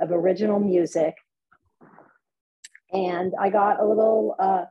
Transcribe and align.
of 0.00 0.10
original 0.10 0.60
music. 0.60 1.14
And 2.92 3.32
I 3.40 3.50
got 3.50 3.80
a 3.80 3.84
little 3.84 4.36
uh, 4.38 4.64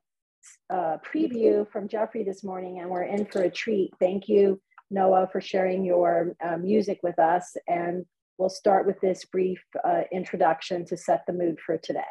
uh, 0.69 0.97
preview 1.05 1.69
from 1.71 1.87
Jeffrey 1.87 2.23
this 2.23 2.43
morning, 2.43 2.79
and 2.79 2.89
we're 2.89 3.03
in 3.03 3.25
for 3.25 3.41
a 3.43 3.49
treat. 3.49 3.91
Thank 3.99 4.27
you, 4.27 4.61
Noah, 4.89 5.27
for 5.31 5.41
sharing 5.41 5.83
your 5.83 6.35
uh, 6.43 6.57
music 6.57 6.99
with 7.03 7.19
us. 7.19 7.55
And 7.67 8.05
we'll 8.37 8.49
start 8.49 8.85
with 8.85 8.99
this 9.01 9.25
brief 9.25 9.63
uh, 9.83 10.01
introduction 10.11 10.85
to 10.85 10.97
set 10.97 11.23
the 11.27 11.33
mood 11.33 11.59
for 11.65 11.77
today. 11.77 12.01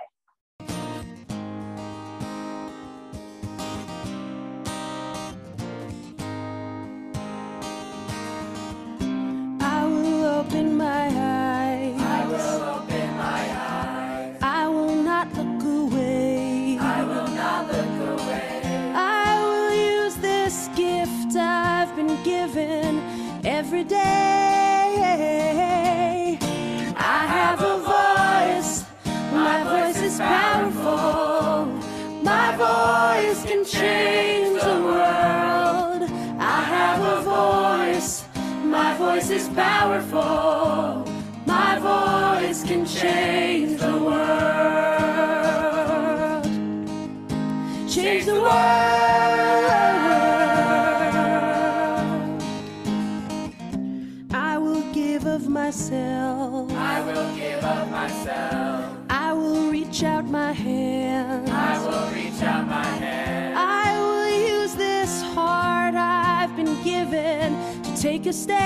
Powerful. 39.54 40.93
Take 68.04 68.26
a 68.26 68.32
stand. 68.34 68.62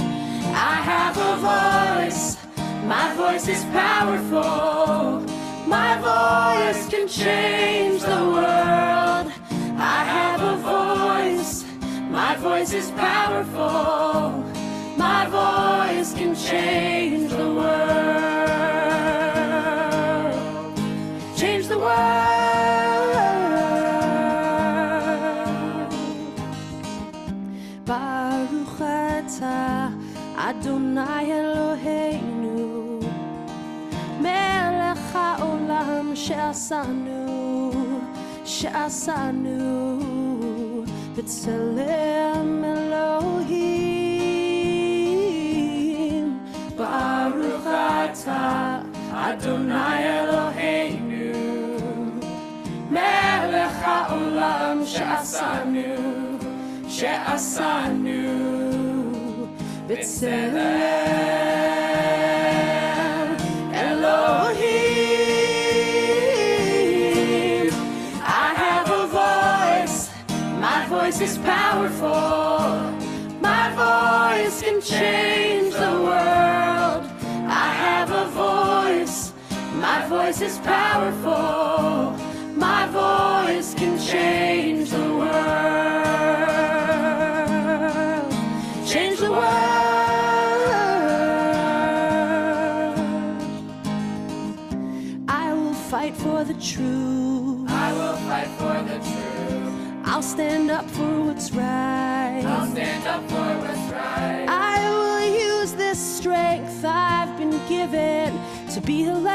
I 0.00 0.76
have 0.92 1.16
a 1.18 1.36
voice, 1.50 2.38
my 2.86 3.12
voice 3.14 3.48
is 3.48 3.64
powerful. 3.64 5.20
My 5.66 5.92
voice 6.10 6.88
can 6.88 7.06
change 7.06 8.00
the 8.00 8.24
world. 8.34 9.26
I 9.94 10.04
have 10.16 10.40
a 10.54 10.56
voice, 10.56 11.66
my 12.08 12.34
voice 12.36 12.72
is 12.72 12.90
powerful. 12.92 14.42
My 14.96 15.26
voice 15.26 16.14
can 16.14 16.34
change 16.34 17.30
the 17.30 17.48
world 17.58 17.92
change 21.36 21.66
the 21.66 21.78
world. 21.78 22.31
Haolam 36.22 36.24
she'asanu 36.24 37.22
she'asanu 38.54 39.58
b'tselem 41.14 42.50
Elohim. 42.74 43.82
Baruch 46.78 47.66
atah 47.66 48.86
Adonai 49.26 50.02
Eloheinu 50.18 51.28
melech 52.94 53.76
haolam 53.82 54.78
she'asanu 54.94 55.90
she'asanu 56.96 58.22
b'tselem 59.88 61.81
is 71.22 71.38
powerful. 71.38 72.08
My 73.40 73.64
voice 73.82 74.60
can 74.60 74.80
change 74.80 75.72
the 75.72 75.92
world. 76.06 77.04
I 77.64 77.68
have 77.84 78.10
a 78.10 78.24
voice. 78.44 79.32
My 79.74 80.04
voice 80.08 80.40
is 80.40 80.58
powerful. 80.58 82.16
My 82.56 82.86
voice 82.88 83.72
can 83.74 83.96
change 84.00 84.90
the 84.90 85.08
world. 85.20 85.32
Change 88.84 89.18
the 89.20 89.30
world 89.30 89.71
I'll 100.22 100.28
stand 100.28 100.70
up 100.70 100.88
for 100.88 101.22
what's 101.24 101.50
right 101.50 102.44
I'll 102.46 102.70
stand 102.70 103.08
up 103.08 103.28
for 103.28 103.58
what's 103.58 103.92
right. 103.92 104.46
I 104.48 104.78
will 104.96 105.60
use 105.60 105.72
this 105.72 105.98
strength 105.98 106.84
I've 106.84 107.36
been 107.36 107.58
given 107.66 108.38
to 108.72 108.80
be 108.80 109.04
the 109.04 109.18
light. 109.18 109.34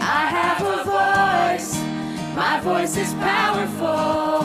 I 0.00 0.22
have 0.38 0.60
a 0.62 0.82
voice, 1.54 1.78
my 2.34 2.58
voice 2.58 2.96
is 2.96 3.14
powerful. 3.14 4.42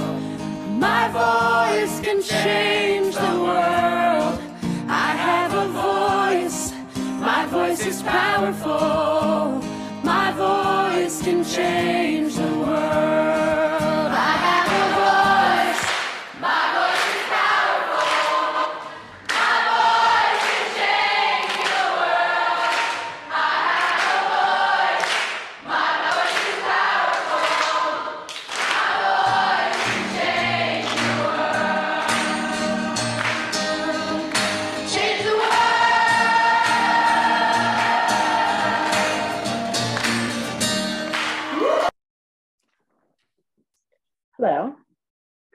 My 0.78 1.08
voice 1.09 2.00
can 2.00 2.22
change 2.22 3.16
the 3.16 3.40
world. 3.41 4.40
I 4.88 5.16
have 5.28 5.53
a 5.56 5.68
voice, 6.46 6.73
my 7.19 7.47
voice 7.47 7.88
is 7.88 8.03
powerful. 8.03 9.68
My 10.03 10.31
voice 10.34 11.23
can 11.23 11.44
change 11.44 12.35
the 12.35 12.41
world. 12.44 12.51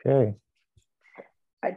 Okay. 0.07 0.37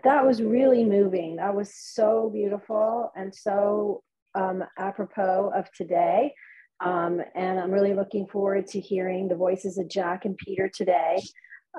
That 0.03 0.25
was 0.25 0.41
really 0.41 0.83
moving. 0.83 1.37
That 1.37 1.55
was 1.55 1.73
so 1.73 2.29
beautiful 2.31 3.11
and 3.15 3.33
so 3.33 4.03
um, 4.35 4.63
apropos 4.77 5.51
of 5.55 5.71
today. 5.71 6.35
Um, 6.79 7.21
and 7.35 7.59
I'm 7.59 7.71
really 7.71 7.93
looking 7.93 8.27
forward 8.27 8.67
to 8.67 8.79
hearing 8.79 9.27
the 9.27 9.35
voices 9.35 9.77
of 9.77 9.89
Jack 9.89 10.25
and 10.25 10.37
Peter 10.37 10.69
today. 10.73 11.21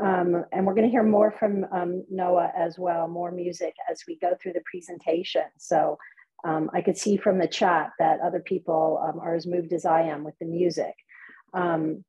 Um, 0.00 0.44
and 0.52 0.66
we're 0.66 0.74
going 0.74 0.86
to 0.86 0.90
hear 0.90 1.02
more 1.02 1.30
from 1.30 1.66
um, 1.72 2.04
Noah 2.10 2.52
as 2.56 2.78
well, 2.78 3.06
more 3.06 3.30
music 3.30 3.74
as 3.90 4.02
we 4.08 4.18
go 4.18 4.36
through 4.40 4.54
the 4.54 4.62
presentation. 4.70 5.44
So 5.58 5.96
um, 6.44 6.70
I 6.74 6.80
could 6.80 6.98
see 6.98 7.16
from 7.16 7.38
the 7.38 7.48
chat 7.48 7.90
that 7.98 8.20
other 8.20 8.40
people 8.40 9.02
um, 9.06 9.20
are 9.20 9.34
as 9.34 9.46
moved 9.46 9.72
as 9.72 9.84
I 9.84 10.02
am 10.02 10.24
with 10.24 10.38
the 10.40 10.46
music. 10.46 10.94
Um, 11.54 12.04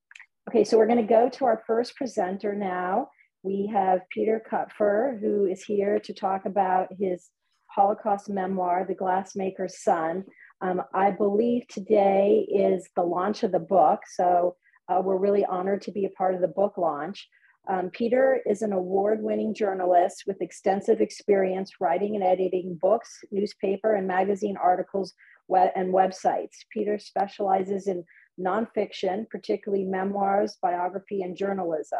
okay, 0.50 0.64
so 0.64 0.78
we're 0.78 0.88
going 0.88 1.06
to 1.06 1.14
go 1.14 1.30
to 1.30 1.46
our 1.46 1.64
first 1.68 1.96
presenter 1.96 2.56
now. 2.56 3.10
We 3.44 3.68
have 3.74 4.02
Peter 4.10 4.44
Kupfer, 4.48 5.18
who 5.20 5.46
is 5.46 5.64
here 5.64 6.00
to 6.00 6.14
talk 6.14 6.46
about 6.46 6.90
his 7.00 7.30
Holocaust 7.68 8.30
memoir, 8.30 8.86
The 8.88 8.94
Glassmaker's 8.94 9.82
Son. 9.82 10.26
Um, 10.62 10.84
I 10.94 11.10
believe 11.10 11.68
today 11.68 12.48
is 12.54 12.88
the 12.96 13.02
launch 13.02 13.42
of 13.42 13.52
the 13.52 13.60
book, 13.60 14.02
so 14.16 14.58
uh, 14.90 15.02
we're 15.04 15.18
really 15.18 15.44
honored 15.44 15.82
to 15.84 15.92
be 15.92 16.06
a 16.06 16.10
part 16.12 16.36
of 16.36 16.42
the 16.42 16.48
book 16.48 16.78
launch. 16.78 17.28
Um, 17.68 17.90
Peter 17.90 18.42
is 18.46 18.62
an 18.62 18.74
award 18.74 19.24
winning 19.24 19.56
journalist 19.56 20.26
with 20.28 20.42
extensive 20.42 21.02
experience 21.02 21.72
writing 21.80 22.16
and 22.16 22.24
editing 22.24 22.78
books, 22.80 23.24
newspaper, 23.32 23.96
and 23.96 24.08
magazine 24.08 24.58
articles 24.62 25.14
and 25.50 25.94
websites. 25.94 26.58
Peter 26.72 27.00
specializes 27.00 27.88
in 27.88 28.04
nonfiction, 28.40 29.28
particularly 29.30 29.84
memoirs, 29.84 30.58
biography, 30.62 31.24
and 31.24 31.36
journalism. 31.36 32.00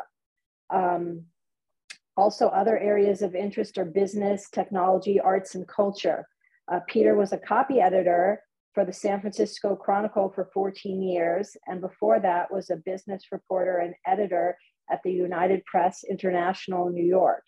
Um, 0.72 1.26
also, 2.18 2.48
other 2.48 2.78
areas 2.78 3.22
of 3.22 3.36
interest 3.36 3.78
are 3.78 3.86
business, 3.86 4.50
technology, 4.50 5.20
arts, 5.20 5.56
and 5.56 5.68
culture. 5.68 6.28
Uh, 6.72 6.80
Peter 6.88 7.16
was 7.16 7.34
a 7.34 7.38
copy 7.38 7.80
editor 7.80 8.42
for 8.74 8.86
the 8.86 8.94
San 8.94 9.20
Francisco 9.20 9.76
Chronicle 9.76 10.30
for 10.30 10.50
14 10.54 11.02
years, 11.02 11.56
and 11.68 11.82
before 11.82 12.20
that 12.20 12.52
was 12.52 12.70
a 12.70 12.78
business 12.78 13.24
reporter 13.32 13.78
and 13.78 13.94
editor 14.06 14.58
at 14.92 15.02
the 15.04 15.12
United 15.12 15.64
Press 15.66 16.04
International 16.10 16.90
New 16.90 17.06
York. 17.06 17.44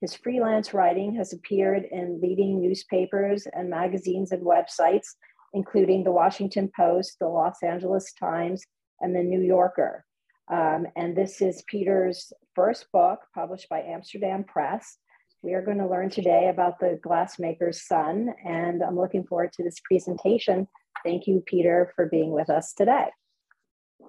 His 0.00 0.14
freelance 0.14 0.74
writing 0.74 1.14
has 1.16 1.32
appeared 1.32 1.84
in 1.90 2.20
leading 2.22 2.60
newspapers 2.60 3.46
and 3.52 3.68
magazines 3.68 4.30
and 4.30 4.44
websites, 4.44 5.06
including 5.54 6.04
the 6.04 6.12
Washington 6.12 6.70
Post, 6.76 7.16
the 7.18 7.26
Los 7.26 7.62
Angeles 7.62 8.12
Times, 8.12 8.64
and 9.00 9.14
the 9.14 9.22
New 9.22 9.40
Yorker. 9.40 10.04
Um, 10.50 10.86
and 10.96 11.14
this 11.14 11.42
is 11.42 11.62
Peter's 11.66 12.32
first 12.54 12.86
book 12.92 13.20
published 13.34 13.68
by 13.68 13.82
Amsterdam 13.82 14.44
Press. 14.44 14.96
We 15.42 15.54
are 15.54 15.62
going 15.62 15.78
to 15.78 15.86
learn 15.86 16.10
today 16.10 16.48
about 16.48 16.80
the 16.80 16.98
glassmaker's 17.04 17.86
son, 17.86 18.30
and 18.44 18.82
I'm 18.82 18.98
looking 18.98 19.24
forward 19.24 19.52
to 19.54 19.62
this 19.62 19.80
presentation. 19.84 20.66
Thank 21.04 21.26
you, 21.26 21.42
Peter, 21.46 21.92
for 21.94 22.06
being 22.06 22.32
with 22.32 22.50
us 22.50 22.72
today. 22.72 23.06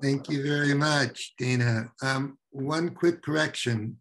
Thank 0.02 0.30
you 0.30 0.42
very 0.42 0.74
much, 0.74 1.34
Dana. 1.38 1.92
Um, 2.02 2.38
one 2.52 2.90
quick 2.90 3.22
correction. 3.22 3.98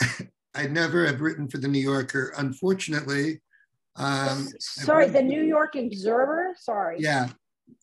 I 0.54 0.66
never 0.66 1.06
have 1.06 1.20
written 1.20 1.48
for 1.48 1.58
the 1.58 1.68
New 1.68 1.80
Yorker. 1.80 2.34
Unfortunately, 2.36 3.40
um, 3.96 4.48
sorry, 4.58 5.08
the 5.08 5.22
New 5.22 5.42
York 5.42 5.76
Observer. 5.76 6.54
Sorry. 6.58 6.96
Yeah, 6.98 7.28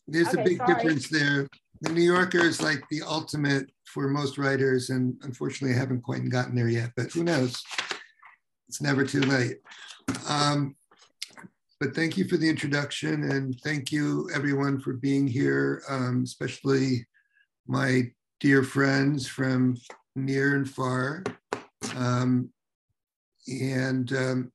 there's 0.07 0.27
okay, 0.29 0.41
a 0.41 0.43
big 0.43 0.57
sorry. 0.57 0.73
difference 0.75 1.09
there. 1.09 1.47
The 1.81 1.93
New 1.93 2.01
Yorker 2.01 2.39
is 2.39 2.61
like 2.61 2.83
the 2.89 3.01
ultimate 3.03 3.71
for 3.85 4.07
most 4.09 4.37
writers, 4.37 4.89
and 4.89 5.15
unfortunately, 5.23 5.75
I 5.75 5.79
haven't 5.79 6.01
quite 6.01 6.27
gotten 6.29 6.55
there 6.55 6.67
yet. 6.67 6.91
But 6.95 7.11
who 7.11 7.23
knows? 7.23 7.63
It's 8.67 8.81
never 8.81 9.05
too 9.05 9.21
late. 9.21 9.57
Um, 10.27 10.75
but 11.79 11.95
thank 11.95 12.17
you 12.17 12.27
for 12.27 12.35
the 12.35 12.49
introduction, 12.49 13.31
and 13.31 13.57
thank 13.61 13.91
you 13.91 14.29
everyone 14.35 14.79
for 14.81 14.93
being 14.93 15.25
here, 15.25 15.81
um, 15.89 16.23
especially 16.23 17.07
my 17.67 18.11
dear 18.41 18.63
friends 18.63 19.27
from 19.27 19.77
near 20.15 20.55
and 20.55 20.69
far. 20.69 21.23
Um, 21.95 22.49
and 23.47 24.11
um, 24.13 24.51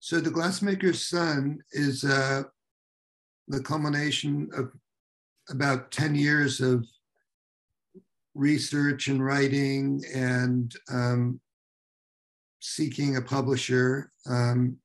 so 0.00 0.20
the 0.20 0.30
glassmaker's 0.30 1.06
son 1.08 1.60
is 1.72 2.04
uh, 2.04 2.42
the 3.48 3.62
culmination 3.62 4.50
of 4.54 4.72
about 5.50 5.90
10 5.90 6.14
years 6.14 6.60
of 6.60 6.86
research 8.34 9.08
and 9.08 9.24
writing 9.24 10.02
and 10.14 10.74
um, 10.90 11.40
seeking 12.60 13.16
a 13.16 13.22
publisher. 13.22 14.10
Um, 14.26 14.76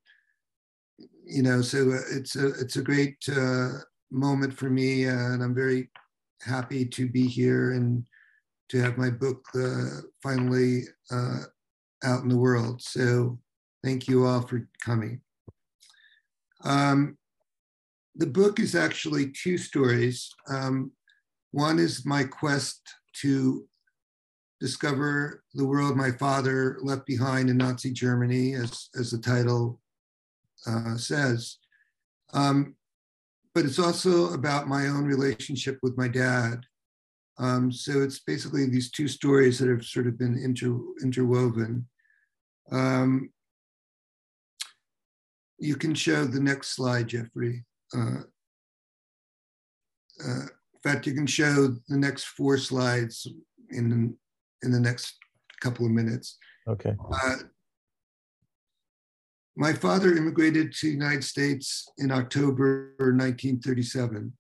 you 1.26 1.44
know, 1.44 1.62
so 1.62 1.98
it's 2.12 2.36
a 2.36 2.48
it's 2.60 2.78
a 2.78 2.82
great 2.82 3.18
uh, 3.32 3.70
moment 4.12 4.54
for 4.54 4.70
me, 4.70 5.08
uh, 5.08 5.14
and 5.14 5.44
I'm 5.44 5.54
very 5.54 5.90
happy 6.42 6.86
to 6.86 7.08
be 7.08 7.28
here 7.28 7.74
and 7.74 8.04
to 8.70 8.82
have 8.82 8.98
my 8.98 9.10
book 9.10 9.46
uh, 9.56 10.02
finally 10.24 10.84
uh, 11.12 11.42
out 12.04 12.24
in 12.24 12.30
the 12.30 12.38
world. 12.38 12.82
So 12.82 13.38
thank 13.84 14.08
you 14.08 14.26
all 14.26 14.42
for 14.42 14.68
coming. 14.84 15.22
Um, 16.64 17.18
the 18.19 18.27
book 18.27 18.60
is 18.60 18.75
actually 18.75 19.31
two 19.31 19.57
stories. 19.57 20.30
Um, 20.50 20.92
one 21.51 21.80
is 21.80 22.06
my 22.06 22.25
quest 22.25 22.81
to 23.21 23.66
discover 24.60 25.42
the 25.54 25.66
world 25.66 25.95
my 25.95 26.12
father 26.12 26.77
left 26.81 27.06
behind 27.06 27.50
in 27.50 27.56
Nazi 27.56 27.92
Germany, 27.92 28.56
as, 28.56 28.89
as 29.00 29.12
the 29.12 29.19
title 29.19 29.80
uh, 30.68 30.98
says. 30.98 31.60
Um, 32.33 32.75
but 33.56 33.63
it's 33.63 33.80
also 33.80 34.33
about 34.33 34.68
my 34.68 34.88
own 34.88 35.06
relationship 35.06 35.80
with 35.81 35.98
my 35.98 36.10
dad. 36.10 36.66
Um, 37.38 37.71
so 37.71 38.01
it's 38.01 38.19
basically 38.19 38.66
these 38.66 38.92
two 38.92 39.07
stories 39.07 39.60
that 39.60 39.69
have 39.69 39.86
sort 39.86 40.07
of 40.07 40.19
been 40.19 40.38
inter, 40.38 40.77
interwoven. 41.01 41.88
Um, 42.69 43.30
you 45.57 45.77
can 45.77 45.95
show 45.95 46.25
the 46.25 46.42
next 46.42 46.75
slide, 46.75 47.07
Jeffrey. 47.07 47.63
Uh, 47.96 48.22
uh, 50.26 50.42
in 50.42 50.80
fact, 50.84 51.08
you 51.08 51.14
can 51.14 51.28
show 51.28 51.68
the 51.88 51.98
next 51.98 52.26
four 52.26 52.58
slides 52.58 53.28
in 53.70 54.16
in 54.64 54.72
the 54.72 54.80
next 54.80 55.16
couple 55.62 55.86
of 55.86 55.92
minutes. 55.92 56.38
Okay. 56.68 56.96
Uh, 57.12 57.36
my 59.56 59.74
father 59.74 60.16
immigrated 60.16 60.74
to 60.74 60.88
the 60.88 60.94
United 60.94 61.24
States 61.24 61.90
in 61.98 62.12
October 62.12 62.94
1937, 62.98 64.32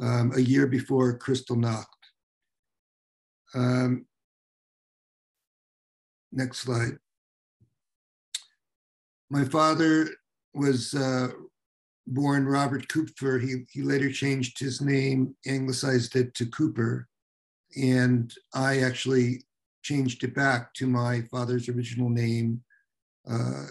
um, 0.00 0.32
a 0.34 0.40
year 0.40 0.66
before 0.66 1.18
Kristallnacht. 1.18 1.86
Um, 3.54 4.06
next 6.32 6.58
slide. 6.58 6.98
My 9.30 9.44
father 9.44 10.08
was 10.52 10.92
uh, 10.92 11.28
born 12.06 12.46
Robert 12.46 12.88
Kupfer. 12.88 13.38
He, 13.38 13.64
he 13.70 13.82
later 13.82 14.10
changed 14.10 14.58
his 14.58 14.80
name, 14.80 15.34
anglicized 15.46 16.16
it 16.16 16.34
to 16.34 16.46
Cooper. 16.46 17.08
And 17.76 18.32
I 18.54 18.80
actually 18.80 19.44
changed 19.82 20.22
it 20.24 20.34
back 20.34 20.74
to 20.74 20.86
my 20.86 21.22
father's 21.30 21.68
original 21.68 22.08
name 22.08 22.62
uh, 23.30 23.66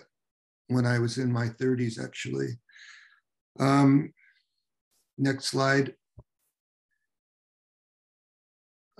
when 0.68 0.86
I 0.86 1.00
was 1.00 1.18
in 1.18 1.31
my 1.31 1.48
30s, 1.48 2.04
actually. 2.04 2.50
Um, 3.60 4.13
next 5.18 5.45
slide. 5.45 5.94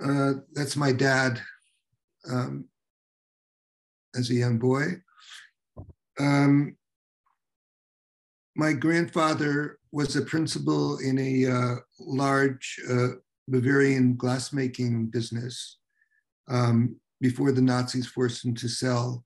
Uh, 0.02 0.34
that's 0.52 0.76
my 0.76 0.92
dad 0.92 1.40
um, 2.30 2.66
as 4.14 4.30
a 4.30 4.34
young 4.34 4.58
boy. 4.58 4.84
Um, 6.18 6.76
my 8.54 8.72
grandfather 8.72 9.78
was 9.92 10.16
a 10.16 10.22
principal 10.22 10.98
in 10.98 11.18
a 11.18 11.50
uh, 11.50 11.74
large 11.98 12.80
uh, 12.90 13.08
Bavarian 13.48 14.14
glassmaking 14.16 15.10
business 15.10 15.78
um, 16.48 16.96
before 17.20 17.52
the 17.52 17.62
Nazis 17.62 18.06
forced 18.06 18.44
him 18.44 18.54
to 18.54 18.68
sell 18.68 19.24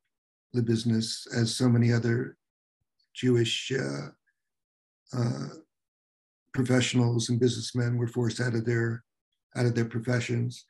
the 0.52 0.62
business, 0.62 1.26
as 1.36 1.54
so 1.54 1.68
many 1.68 1.92
other 1.92 2.36
Jewish 3.14 3.72
uh, 3.72 4.08
uh, 5.16 5.48
professionals 6.52 7.28
and 7.28 7.40
businessmen 7.40 7.96
were 7.96 8.08
forced 8.08 8.40
out 8.40 8.54
of 8.54 8.64
their 8.64 9.04
out 9.56 9.66
of 9.66 9.74
their 9.74 9.86
professions. 9.86 10.64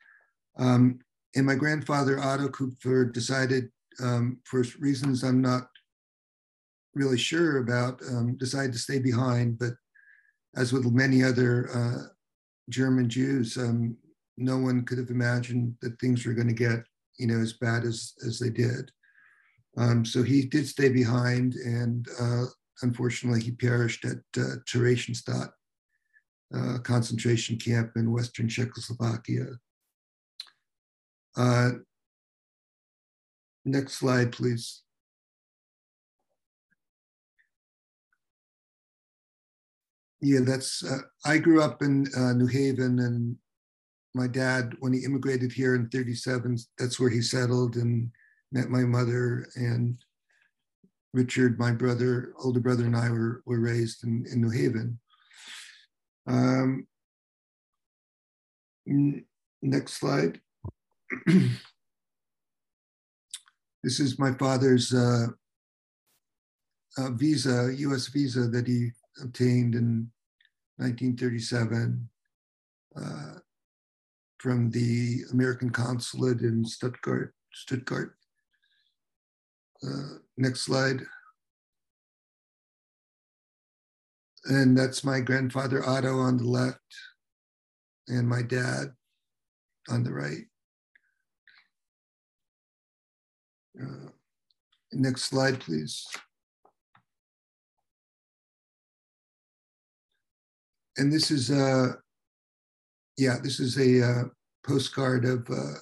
Um, 0.57 0.99
and 1.35 1.45
my 1.45 1.55
grandfather 1.55 2.19
Otto 2.19 2.47
Kupfer 2.47 3.11
decided, 3.11 3.69
um, 4.01 4.37
for 4.45 4.63
reasons 4.79 5.23
I'm 5.23 5.41
not 5.41 5.67
really 6.97 7.17
sure 7.17 7.59
about, 7.59 8.01
um, 8.09 8.37
decided 8.37 8.73
to 8.73 8.79
stay 8.79 8.99
behind. 8.99 9.59
But 9.59 9.73
as 10.55 10.73
with 10.73 10.85
many 10.91 11.23
other 11.23 11.69
uh, 11.73 12.07
German 12.69 13.09
Jews, 13.09 13.57
um, 13.57 13.95
no 14.37 14.57
one 14.57 14.85
could 14.85 14.97
have 14.97 15.09
imagined 15.09 15.75
that 15.81 15.99
things 15.99 16.25
were 16.25 16.33
going 16.33 16.47
to 16.47 16.53
get, 16.53 16.83
you 17.17 17.27
know, 17.27 17.39
as 17.39 17.53
bad 17.53 17.83
as 17.83 18.13
as 18.25 18.39
they 18.39 18.49
did. 18.49 18.91
Um, 19.77 20.05
so 20.05 20.23
he 20.23 20.45
did 20.45 20.67
stay 20.67 20.89
behind, 20.89 21.53
and 21.53 22.07
uh, 22.19 22.45
unfortunately, 22.81 23.41
he 23.41 23.51
perished 23.51 24.05
at 24.05 24.17
uh, 24.37 24.57
Theresienstadt 24.67 25.51
uh, 26.53 26.77
concentration 26.83 27.57
camp 27.57 27.91
in 27.95 28.11
Western 28.11 28.47
Czechoslovakia. 28.47 29.59
Uh, 31.35 31.71
next 33.65 33.93
slide, 33.93 34.31
please. 34.31 34.81
Yeah, 40.21 40.39
that's. 40.43 40.83
Uh, 40.83 40.99
I 41.25 41.37
grew 41.37 41.61
up 41.61 41.81
in 41.81 42.07
uh, 42.15 42.33
New 42.33 42.47
Haven, 42.47 42.99
and 42.99 43.35
my 44.15 44.27
dad, 44.27 44.73
when 44.79 44.93
he 44.93 45.05
immigrated 45.05 45.51
here 45.51 45.75
in 45.75 45.89
'37, 45.89 46.57
that's 46.77 46.99
where 46.99 47.09
he 47.09 47.21
settled, 47.21 47.75
and 47.75 48.09
met 48.51 48.69
my 48.69 48.81
mother 48.81 49.47
and 49.55 49.97
Richard, 51.13 51.57
my 51.57 51.71
brother, 51.71 52.33
older 52.43 52.59
brother, 52.59 52.85
and 52.85 52.95
I 52.95 53.09
were, 53.09 53.41
were 53.45 53.59
raised 53.59 54.03
in, 54.03 54.25
in 54.31 54.41
New 54.41 54.51
Haven. 54.51 54.99
Um, 56.27 56.87
next 59.61 59.93
slide. 59.93 60.39
this 63.83 63.99
is 63.99 64.19
my 64.19 64.33
father's 64.33 64.93
uh, 64.93 65.27
uh, 66.97 67.11
visa, 67.11 67.73
US 67.77 68.07
visa 68.07 68.47
that 68.47 68.67
he 68.67 68.91
obtained 69.21 69.75
in 69.75 70.09
1937 70.77 72.09
uh, 72.95 73.33
from 74.39 74.69
the 74.71 75.21
American 75.31 75.69
consulate 75.69 76.41
in 76.41 76.63
Stuttgart. 76.63 77.33
Stuttgart. 77.53 78.15
Uh, 79.83 80.19
next 80.37 80.61
slide. 80.61 81.01
And 84.45 84.77
that's 84.77 85.03
my 85.03 85.19
grandfather 85.19 85.83
Otto 85.87 86.19
on 86.19 86.37
the 86.37 86.45
left, 86.45 86.79
and 88.07 88.27
my 88.27 88.41
dad 88.41 88.93
on 89.89 90.03
the 90.03 90.13
right. 90.13 90.45
Uh, 93.81 94.09
next 94.93 95.23
slide, 95.23 95.59
please. 95.59 96.07
And 100.97 101.11
this 101.11 101.31
is 101.31 101.49
a, 101.49 101.65
uh, 101.65 101.87
yeah, 103.17 103.37
this 103.41 103.59
is 103.59 103.77
a 103.77 104.05
uh, 104.05 104.23
postcard 104.65 105.25
of 105.25 105.47
uh, 105.49 105.79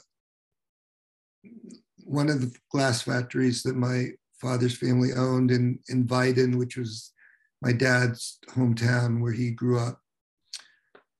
one 2.05 2.29
of 2.29 2.41
the 2.41 2.53
glass 2.71 3.01
factories 3.01 3.63
that 3.63 3.75
my 3.75 4.09
father's 4.39 4.77
family 4.77 5.09
owned 5.13 5.51
in, 5.51 5.79
in 5.89 6.05
Weiden, 6.07 6.57
which 6.57 6.77
was 6.77 7.11
my 7.61 7.71
dad's 7.71 8.37
hometown 8.49 9.21
where 9.21 9.31
he 9.31 9.51
grew 9.51 9.79
up. 9.79 9.99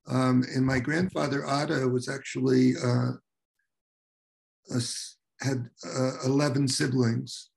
Um, 0.08 0.44
and 0.54 0.66
my 0.66 0.80
grandfather 0.80 1.46
Otto 1.46 1.88
was 1.88 2.08
actually 2.08 2.74
uh, 2.78 3.14
a, 4.72 4.82
had 5.42 5.70
uh, 5.86 6.12
11 6.26 6.68
siblings. 6.68 7.50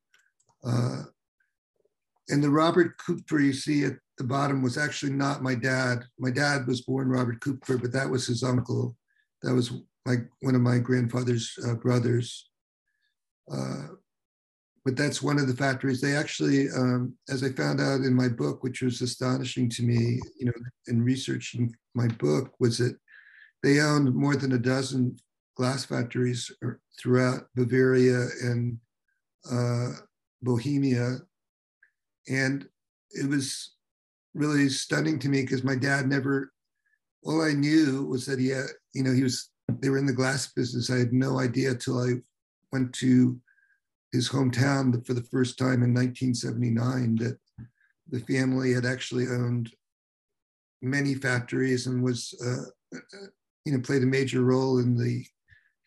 Uh, 0.65 1.03
and 2.29 2.43
the 2.43 2.51
Robert 2.51 2.97
Kupfer 2.99 3.45
you 3.45 3.53
see 3.53 3.85
at 3.85 3.95
the 4.19 4.25
bottom 4.25 4.63
was 4.63 4.77
actually 4.77 5.13
not 5.13 5.43
my 5.43 5.55
dad. 5.55 6.05
My 6.19 6.31
dad 6.31 6.67
was 6.67 6.83
born 6.83 7.09
Robert 7.09 7.41
Kupfer, 7.41 7.79
but 7.79 7.93
that 7.93 8.11
was 8.11 8.27
his 8.27 8.43
uncle. 8.43 8.97
That 9.43 9.55
was 9.55 9.73
like 10.05 10.29
one 10.41 10.55
of 10.55 10.61
my 10.61 10.79
grandfather's 10.79 11.57
uh, 11.67 11.75
brothers. 11.75 12.51
Uh, 13.51 13.89
but 14.85 14.97
that's 14.97 15.23
one 15.23 15.39
of 15.39 15.47
the 15.47 15.57
factories. 15.57 16.01
They 16.01 16.17
actually, 16.17 16.69
um, 16.71 17.15
as 17.29 17.45
I 17.45 17.51
found 17.51 17.81
out 17.81 18.01
in 18.01 18.15
my 18.15 18.29
book, 18.29 18.63
which 18.63 18.83
was 18.83 19.03
astonishing 19.03 19.69
to 19.71 19.83
me, 19.83 20.21
you 20.39 20.47
know, 20.47 20.53
in 20.87 21.03
researching 21.05 21.75
my 21.95 22.09
book, 22.09 22.55
was 22.59 22.79
that 22.79 22.97
they 23.63 23.81
owned 23.81 24.15
more 24.15 24.37
than 24.37 24.53
a 24.53 24.59
dozen 24.59 25.17
glass 25.57 25.85
factories 25.85 26.51
throughout 26.99 27.43
Bavaria 27.55 28.29
and 28.43 28.79
uh, 29.51 29.91
Bohemia. 30.43 31.19
And 32.29 32.67
it 33.11 33.29
was 33.29 33.75
really 34.39 34.69
stunning 34.69 35.19
to 35.19 35.29
me 35.29 35.43
because 35.43 35.65
my 35.65 35.75
dad 35.75 36.09
never, 36.09 36.53
all 37.25 37.43
I 37.43 37.53
knew 37.53 38.07
was 38.07 38.25
that 38.27 38.39
he 38.39 38.49
had, 38.49 38.67
you 38.95 39.03
know, 39.03 39.13
he 39.13 39.23
was, 39.23 39.51
they 39.81 39.91
were 39.91 39.99
in 39.99 40.07
the 40.07 40.13
glass 40.13 40.53
business. 40.53 40.91
I 40.91 40.99
had 40.99 41.13
no 41.13 41.41
idea 41.41 41.75
till 41.75 42.01
I 42.01 42.15
went 42.73 42.93
to 42.95 43.39
his 44.13 44.29
hometown 44.29 45.05
for 45.07 45.15
the 45.15 45.25
first 45.25 45.59
time 45.59 45.83
in 45.83 45.93
1979 45.93 47.17
that 47.17 47.39
the 48.11 48.21
family 48.21 48.73
had 48.73 48.87
actually 48.87 49.27
owned 49.27 49.71
many 50.81 51.15
factories 51.15 51.87
and 51.87 52.03
was, 52.03 52.35
uh, 52.47 52.99
you 53.65 53.73
know, 53.73 53.81
played 53.81 54.03
a 54.03 54.07
major 54.07 54.43
role 54.43 54.79
in 54.79 54.97
the 54.97 55.25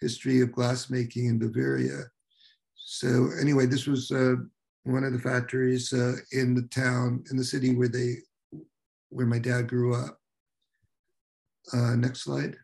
history 0.02 0.42
of 0.42 0.50
glassmaking 0.50 1.30
in 1.30 1.40
Bavaria. 1.40 2.04
So 2.76 3.30
anyway, 3.40 3.66
this 3.66 3.88
was 3.88 4.12
uh, 4.12 4.36
one 4.84 5.04
of 5.04 5.14
the 5.14 5.20
factories 5.20 5.94
uh, 5.94 6.16
in 6.32 6.54
the 6.54 6.64
town, 6.64 7.24
in 7.32 7.38
the 7.38 7.44
city 7.44 7.76
where 7.76 7.88
they, 7.88 8.16
where 9.12 9.28
my 9.28 9.40
dad 9.40 9.68
grew 9.68 9.94
up. 9.94 10.18
Uh, 11.72 11.96
next 11.96 12.22
slide. 12.22 12.56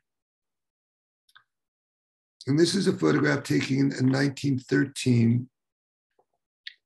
And 2.48 2.58
this 2.58 2.76
is 2.76 2.88
a 2.88 2.94
photograph 2.94 3.44
taken 3.44 3.92
in 3.92 4.10
1913 4.10 5.48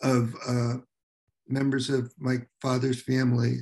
of 0.02 0.36
uh, 0.48 0.74
members 1.48 1.90
of 1.90 2.12
my 2.18 2.38
father's 2.62 3.02
family. 3.02 3.58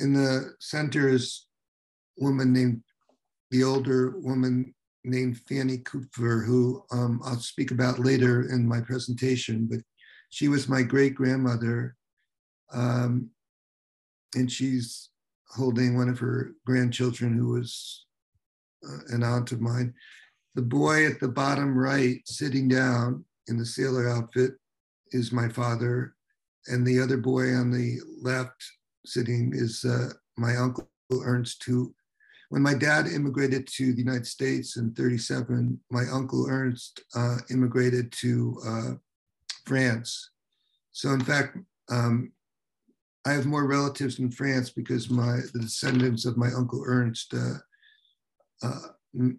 In 0.00 0.12
the 0.12 0.54
center 0.60 1.08
is 1.08 1.46
a 2.20 2.24
woman 2.24 2.52
named, 2.52 2.82
the 3.50 3.64
older 3.64 4.14
woman 4.18 4.74
named 5.02 5.38
Fanny 5.48 5.78
Kupfer, 5.78 6.44
who 6.44 6.84
um, 6.92 7.20
I'll 7.24 7.40
speak 7.40 7.70
about 7.70 7.98
later 7.98 8.50
in 8.50 8.68
my 8.68 8.80
presentation, 8.80 9.66
but 9.70 9.80
she 10.28 10.48
was 10.48 10.68
my 10.68 10.82
great 10.82 11.14
grandmother. 11.14 11.96
Um, 12.72 13.30
and 14.34 14.50
she's 14.50 15.10
holding 15.48 15.96
one 15.96 16.08
of 16.08 16.18
her 16.18 16.52
grandchildren 16.64 17.36
who 17.36 17.48
was 17.48 18.06
uh, 18.88 19.14
an 19.14 19.22
aunt 19.22 19.52
of 19.52 19.60
mine. 19.60 19.92
The 20.54 20.62
boy 20.62 21.06
at 21.06 21.20
the 21.20 21.28
bottom 21.28 21.76
right, 21.76 22.20
sitting 22.26 22.68
down 22.68 23.24
in 23.48 23.58
the 23.58 23.66
sailor 23.66 24.08
outfit, 24.08 24.52
is 25.12 25.32
my 25.32 25.48
father. 25.48 26.14
And 26.66 26.86
the 26.86 27.00
other 27.00 27.16
boy 27.16 27.54
on 27.54 27.70
the 27.70 27.98
left, 28.20 28.64
sitting, 29.04 29.52
is 29.54 29.84
uh, 29.84 30.10
my 30.36 30.56
uncle 30.56 30.88
Ernst, 31.24 31.64
who 31.64 31.94
when 32.50 32.62
my 32.62 32.74
dad 32.74 33.06
immigrated 33.06 33.66
to 33.68 33.92
the 33.92 34.02
United 34.02 34.26
States 34.26 34.76
in 34.76 34.92
37, 34.92 35.78
my 35.90 36.04
uncle 36.12 36.46
Ernst 36.48 37.00
uh, 37.14 37.38
immigrated 37.48 38.10
to 38.12 38.60
uh, 38.66 38.90
France. 39.64 40.30
So 40.90 41.10
in 41.10 41.20
fact, 41.20 41.58
um, 41.90 42.32
I 43.26 43.32
have 43.32 43.46
more 43.46 43.66
relatives 43.66 44.18
in 44.18 44.30
France 44.30 44.70
because 44.70 45.10
my 45.10 45.40
the 45.52 45.60
descendants 45.60 46.24
of 46.24 46.36
my 46.36 46.48
uncle 46.56 46.82
Ernst, 46.86 47.34
uh, 47.34 47.58
uh 48.62 48.80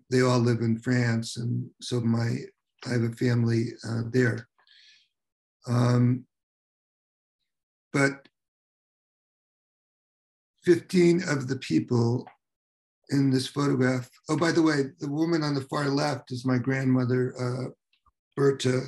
they 0.10 0.22
all 0.22 0.40
live 0.40 0.62
in 0.62 0.78
France, 0.80 1.38
and 1.38 1.70
so 1.82 2.02
my 2.02 2.36
I 2.86 2.90
have 2.90 3.04
a 3.04 3.12
family 3.12 3.68
uh, 3.88 4.02
there. 4.12 4.48
Um, 5.68 6.26
but 7.94 8.28
15 10.64 11.24
of 11.28 11.48
the 11.48 11.58
people 11.58 12.28
in 13.10 13.30
this 13.30 13.48
photograph. 13.48 14.10
Oh, 14.30 14.38
by 14.38 14.52
the 14.52 14.62
way, 14.62 14.92
the 15.00 15.10
woman 15.10 15.44
on 15.44 15.54
the 15.54 15.62
far 15.62 15.90
left 15.90 16.32
is 16.32 16.46
my 16.46 16.58
grandmother, 16.58 17.34
uh, 17.40 17.70
Berta. 18.36 18.84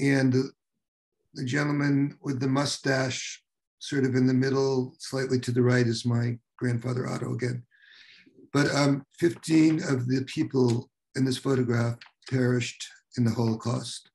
And 0.00 0.34
the, 1.34 1.44
gentleman 1.44 2.16
with 2.22 2.40
the 2.40 2.48
mustache, 2.48 3.42
sort 3.78 4.04
of 4.04 4.14
in 4.14 4.26
the 4.26 4.34
middle, 4.34 4.94
slightly 4.98 5.38
to 5.40 5.52
the 5.52 5.62
right, 5.62 5.86
is 5.86 6.04
my 6.04 6.38
grandfather 6.58 7.08
Otto 7.08 7.34
again. 7.34 7.62
But 8.52 8.74
um, 8.74 9.04
15 9.18 9.82
of 9.84 10.06
the 10.06 10.24
people 10.26 10.90
in 11.16 11.24
this 11.24 11.38
photograph 11.38 11.96
perished 12.28 12.86
in 13.16 13.24
the 13.24 13.30
Holocaust. 13.30 14.10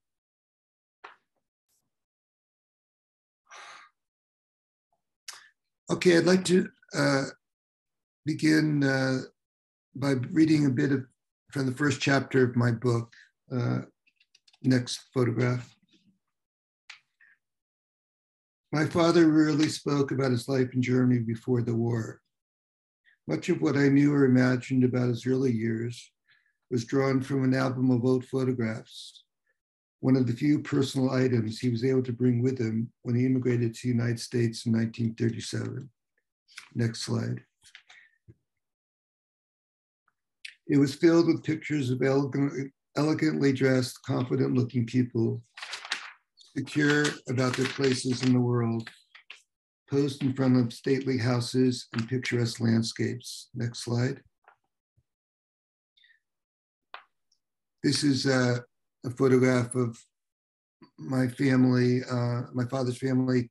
Okay, 5.92 6.18
I'd 6.18 6.26
like 6.26 6.44
to 6.46 6.68
uh, 6.96 7.26
begin 8.26 8.84
uh, 8.84 9.20
by 9.96 10.14
reading 10.32 10.66
a 10.66 10.70
bit 10.70 10.92
of, 10.92 11.06
from 11.52 11.68
the 11.68 11.72
first 11.72 12.02
chapter 12.02 12.44
of 12.44 12.56
my 12.56 12.72
book. 12.72 13.14
Uh, 13.56 13.82
next 14.64 15.02
photograph. 15.14 15.75
My 18.72 18.86
father 18.86 19.30
rarely 19.30 19.70
spoke 19.70 20.12
about 20.12 20.32
his 20.32 20.48
life 20.48 20.74
in 20.74 20.82
Germany 20.82 21.20
before 21.20 21.62
the 21.62 21.76
war. 21.76 22.22
Much 23.28 23.50
of 23.50 23.62
what 23.62 23.78
I 23.78 23.90
knew 23.90 24.14
or 24.14 24.26
imagined 24.26 24.84
about 24.84 25.10
his 25.10 25.26
early 25.26 25.52
years 25.52 26.12
was 26.70 26.86
drawn 26.86 27.22
from 27.22 27.44
an 27.44 27.54
album 27.54 27.92
of 27.92 28.04
old 28.04 28.26
photographs, 28.26 29.24
one 30.00 30.16
of 30.16 30.28
the 30.28 30.34
few 30.34 30.60
personal 30.60 31.12
items 31.12 31.60
he 31.60 31.70
was 31.70 31.84
able 31.84 32.04
to 32.04 32.12
bring 32.12 32.42
with 32.42 32.60
him 32.60 32.92
when 33.04 33.16
he 33.16 33.26
immigrated 33.26 33.74
to 33.74 33.82
the 33.84 33.94
United 33.94 34.20
States 34.20 34.66
in 34.66 34.74
1937. 34.74 35.90
Next 36.76 37.02
slide. 37.04 37.42
It 40.68 40.78
was 40.78 40.96
filled 40.96 41.28
with 41.28 41.44
pictures 41.44 41.92
of 41.92 42.02
elegant, 42.02 42.72
elegantly 42.98 43.54
dressed, 43.54 44.02
confident 44.04 44.56
looking 44.56 44.86
people, 44.86 45.44
secure 46.56 47.06
about 47.30 47.56
their 47.56 47.68
places 47.68 48.24
in 48.24 48.34
the 48.34 48.40
world, 48.40 48.90
posed 49.90 50.24
in 50.24 50.34
front 50.34 50.58
of 50.58 50.74
stately 50.74 51.18
houses 51.18 51.88
and 51.94 52.08
picturesque 52.08 52.60
landscapes. 52.60 53.50
Next 53.54 53.84
slide. 53.84 54.22
This 57.84 58.04
is 58.04 58.26
a, 58.26 58.64
a 59.06 59.10
photograph 59.12 59.76
of 59.76 59.98
my 60.98 61.28
family, 61.28 62.02
uh, 62.10 62.44
my 62.54 62.66
father's 62.66 62.98
family, 62.98 63.50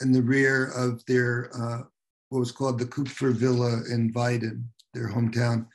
in 0.00 0.12
the 0.12 0.22
rear 0.22 0.70
of 0.76 1.04
their 1.06 1.50
uh, 1.54 1.82
what 2.30 2.38
was 2.38 2.52
called 2.52 2.78
the 2.78 2.86
Kupfer 2.86 3.32
Villa 3.32 3.82
in 3.90 4.12
Weiden, 4.12 4.64
their 4.94 5.08
hometown. 5.08 5.66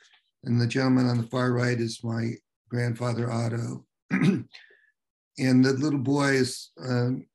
And 0.44 0.60
the 0.60 0.66
gentleman 0.66 1.08
on 1.08 1.18
the 1.18 1.26
far 1.28 1.52
right 1.52 1.78
is 1.78 2.02
my 2.02 2.32
grandfather 2.68 3.30
Otto. 3.30 3.84
and 5.38 5.64
the 5.64 5.72
little 5.72 5.98
boy 5.98 6.32
is 6.34 6.70
um, 6.82 7.26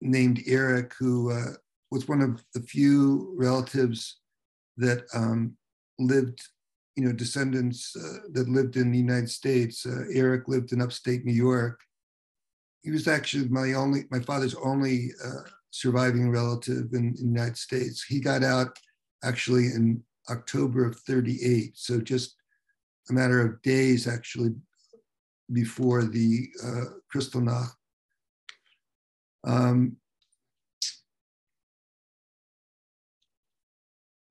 named 0.00 0.42
Eric, 0.46 0.94
who 0.98 1.30
uh, 1.30 1.52
was 1.90 2.08
one 2.08 2.20
of 2.20 2.42
the 2.54 2.60
few 2.60 3.32
relatives 3.36 4.18
that 4.76 5.04
um, 5.14 5.56
lived, 5.98 6.42
you 6.96 7.04
know, 7.04 7.12
descendants 7.12 7.94
uh, 7.96 8.28
that 8.32 8.48
lived 8.48 8.76
in 8.76 8.90
the 8.90 8.98
United 8.98 9.30
States. 9.30 9.86
Uh, 9.86 10.04
Eric 10.12 10.48
lived 10.48 10.72
in 10.72 10.80
upstate 10.80 11.24
New 11.24 11.32
York. 11.32 11.80
He 12.82 12.90
was 12.90 13.06
actually 13.06 13.48
my 13.48 13.74
only, 13.74 14.04
my 14.10 14.20
father's 14.20 14.54
only 14.54 15.10
uh, 15.24 15.48
surviving 15.70 16.30
relative 16.30 16.92
in, 16.92 17.08
in 17.08 17.14
the 17.14 17.40
United 17.40 17.58
States. 17.58 18.02
He 18.02 18.20
got 18.20 18.42
out 18.42 18.78
actually 19.22 19.66
in 19.66 20.02
October 20.30 20.86
of 20.86 20.96
38. 21.00 21.76
So 21.76 22.00
just 22.00 22.36
a 23.10 23.12
matter 23.12 23.44
of 23.44 23.60
days 23.62 24.06
actually 24.06 24.54
before 25.52 26.04
the 26.04 26.48
uh, 26.64 26.84
Kristallnacht. 27.12 27.72
Um, 29.44 29.96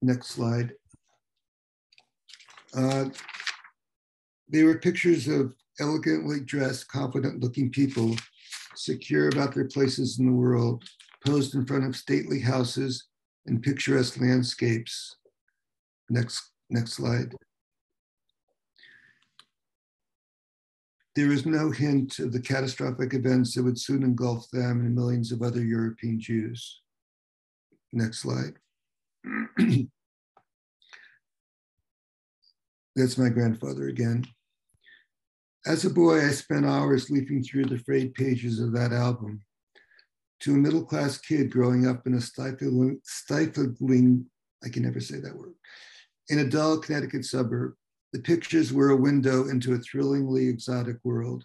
next 0.02 0.28
slide. 0.28 0.74
Uh, 2.76 3.06
they 4.48 4.64
were 4.64 4.78
pictures 4.78 5.28
of 5.28 5.54
elegantly 5.80 6.40
dressed, 6.42 6.88
confident 6.88 7.42
looking 7.42 7.70
people, 7.70 8.16
secure 8.76 9.30
about 9.30 9.54
their 9.54 9.68
places 9.68 10.20
in 10.20 10.26
the 10.26 10.32
world, 10.32 10.84
posed 11.26 11.56
in 11.56 11.66
front 11.66 11.86
of 11.86 11.96
stately 11.96 12.40
houses 12.40 13.08
and 13.46 13.62
picturesque 13.62 14.20
landscapes. 14.20 15.18
Next, 16.10 16.52
next 16.70 16.94
slide. 16.94 17.34
There 21.20 21.34
is 21.34 21.46
no 21.46 21.70
hint 21.70 22.20
of 22.20 22.32
the 22.32 22.40
catastrophic 22.40 23.14
events 23.14 23.54
that 23.54 23.64
would 23.64 23.78
soon 23.78 24.04
engulf 24.04 24.50
them 24.52 24.80
and 24.80 24.96
millions 24.96 25.34
of 25.34 25.42
other 25.42 25.62
European 25.62 26.18
Jews. 26.18 26.80
Next 27.92 28.20
slide. 28.20 28.54
That's 32.96 33.18
my 33.18 33.28
grandfather 33.28 33.90
again. 33.90 34.28
As 35.66 35.84
a 35.84 35.90
boy, 35.90 36.26
I 36.26 36.30
spent 36.30 36.66
hours 36.66 37.10
leafing 37.10 37.44
through 37.44 37.66
the 37.66 37.80
frayed 37.80 38.14
pages 38.14 38.62
of 38.62 38.72
that 38.72 38.94
album. 38.94 39.42
To 40.44 40.54
a 40.54 40.58
middle 40.58 40.86
class 40.86 41.18
kid 41.18 41.52
growing 41.52 41.86
up 41.86 42.08
in 42.08 42.14
a 42.14 42.22
stifling, 42.22 43.02
stifling, 43.04 44.26
I 44.64 44.70
can 44.70 44.84
never 44.84 45.02
say 45.02 45.20
that 45.20 45.36
word, 45.36 45.56
in 46.30 46.40
a 46.40 46.46
dull 46.46 46.78
Connecticut 46.78 47.26
suburb, 47.26 47.74
the 48.12 48.20
pictures 48.20 48.74
were 48.74 48.90
a 48.90 48.96
window 48.96 49.50
into 49.50 49.74
a 49.74 49.80
thrillingly 49.80 50.48
exotic 50.48 50.98
world. 51.04 51.44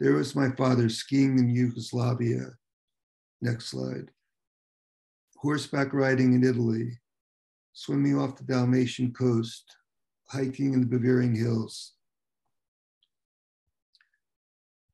There 0.00 0.14
was 0.14 0.34
my 0.34 0.50
father 0.52 0.88
skiing 0.88 1.38
in 1.38 1.54
Yugoslavia. 1.54 2.46
Next 3.40 3.66
slide. 3.66 4.10
Horseback 5.36 5.92
riding 5.92 6.34
in 6.34 6.44
Italy, 6.44 6.98
swimming 7.72 8.18
off 8.18 8.36
the 8.36 8.44
Dalmatian 8.44 9.12
coast, 9.12 9.64
hiking 10.28 10.72
in 10.72 10.80
the 10.80 10.86
Bavarian 10.86 11.34
hills. 11.34 11.92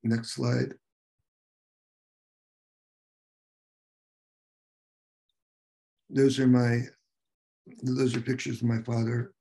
Next 0.03 0.33
slide. 0.33 0.75
Those 6.11 6.39
are 6.39 6.47
my, 6.47 6.85
those 7.83 8.17
are 8.17 8.21
pictures 8.21 8.63
of 8.63 8.69
my 8.69 8.83
father. 8.83 9.33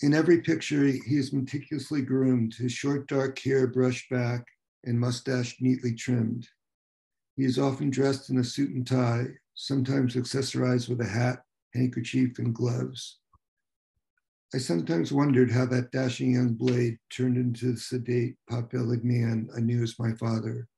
In 0.00 0.14
every 0.14 0.40
picture, 0.42 0.86
he 0.86 1.16
is 1.16 1.32
meticulously 1.32 2.02
groomed, 2.02 2.54
his 2.54 2.72
short 2.72 3.08
dark 3.08 3.38
hair 3.40 3.66
brushed 3.66 4.08
back 4.10 4.46
and 4.84 4.98
mustache 4.98 5.56
neatly 5.60 5.92
trimmed. 5.92 6.46
He 7.36 7.44
is 7.44 7.58
often 7.58 7.90
dressed 7.90 8.30
in 8.30 8.38
a 8.38 8.44
suit 8.44 8.70
and 8.70 8.86
tie, 8.86 9.26
sometimes 9.54 10.14
accessorized 10.14 10.88
with 10.88 11.00
a 11.00 11.08
hat, 11.08 11.42
handkerchief, 11.74 12.38
and 12.38 12.54
gloves. 12.54 13.18
I 14.54 14.58
sometimes 14.58 15.12
wondered 15.12 15.50
how 15.50 15.66
that 15.66 15.90
dashing 15.90 16.34
young 16.34 16.54
blade 16.54 16.98
turned 17.10 17.36
into 17.36 17.72
the 17.72 17.78
sedate, 17.78 18.36
pot-bellied 18.48 19.04
man 19.04 19.50
I 19.56 19.60
knew 19.60 19.82
as 19.82 19.98
my 19.98 20.12
father. 20.12 20.68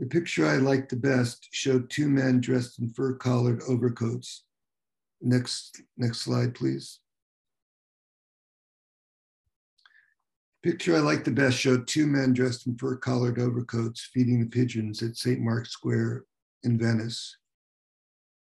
The 0.00 0.06
picture 0.06 0.44
I 0.44 0.56
liked 0.56 0.90
the 0.90 0.96
best 0.96 1.48
showed 1.52 1.88
two 1.88 2.08
men 2.08 2.40
dressed 2.40 2.80
in 2.80 2.88
fur-collared 2.90 3.62
overcoats. 3.68 4.42
Next, 5.20 5.80
next 5.96 6.22
slide, 6.22 6.56
please. 6.56 6.98
Picture 10.62 10.94
I 10.94 11.00
liked 11.00 11.24
the 11.24 11.32
best 11.32 11.58
showed 11.58 11.88
two 11.88 12.06
men 12.06 12.32
dressed 12.32 12.68
in 12.68 12.76
fur-collared 12.76 13.40
overcoats 13.40 14.08
feeding 14.14 14.38
the 14.38 14.46
pigeons 14.46 15.02
at 15.02 15.16
St. 15.16 15.40
Mark's 15.40 15.70
Square 15.70 16.24
in 16.62 16.78
Venice. 16.78 17.36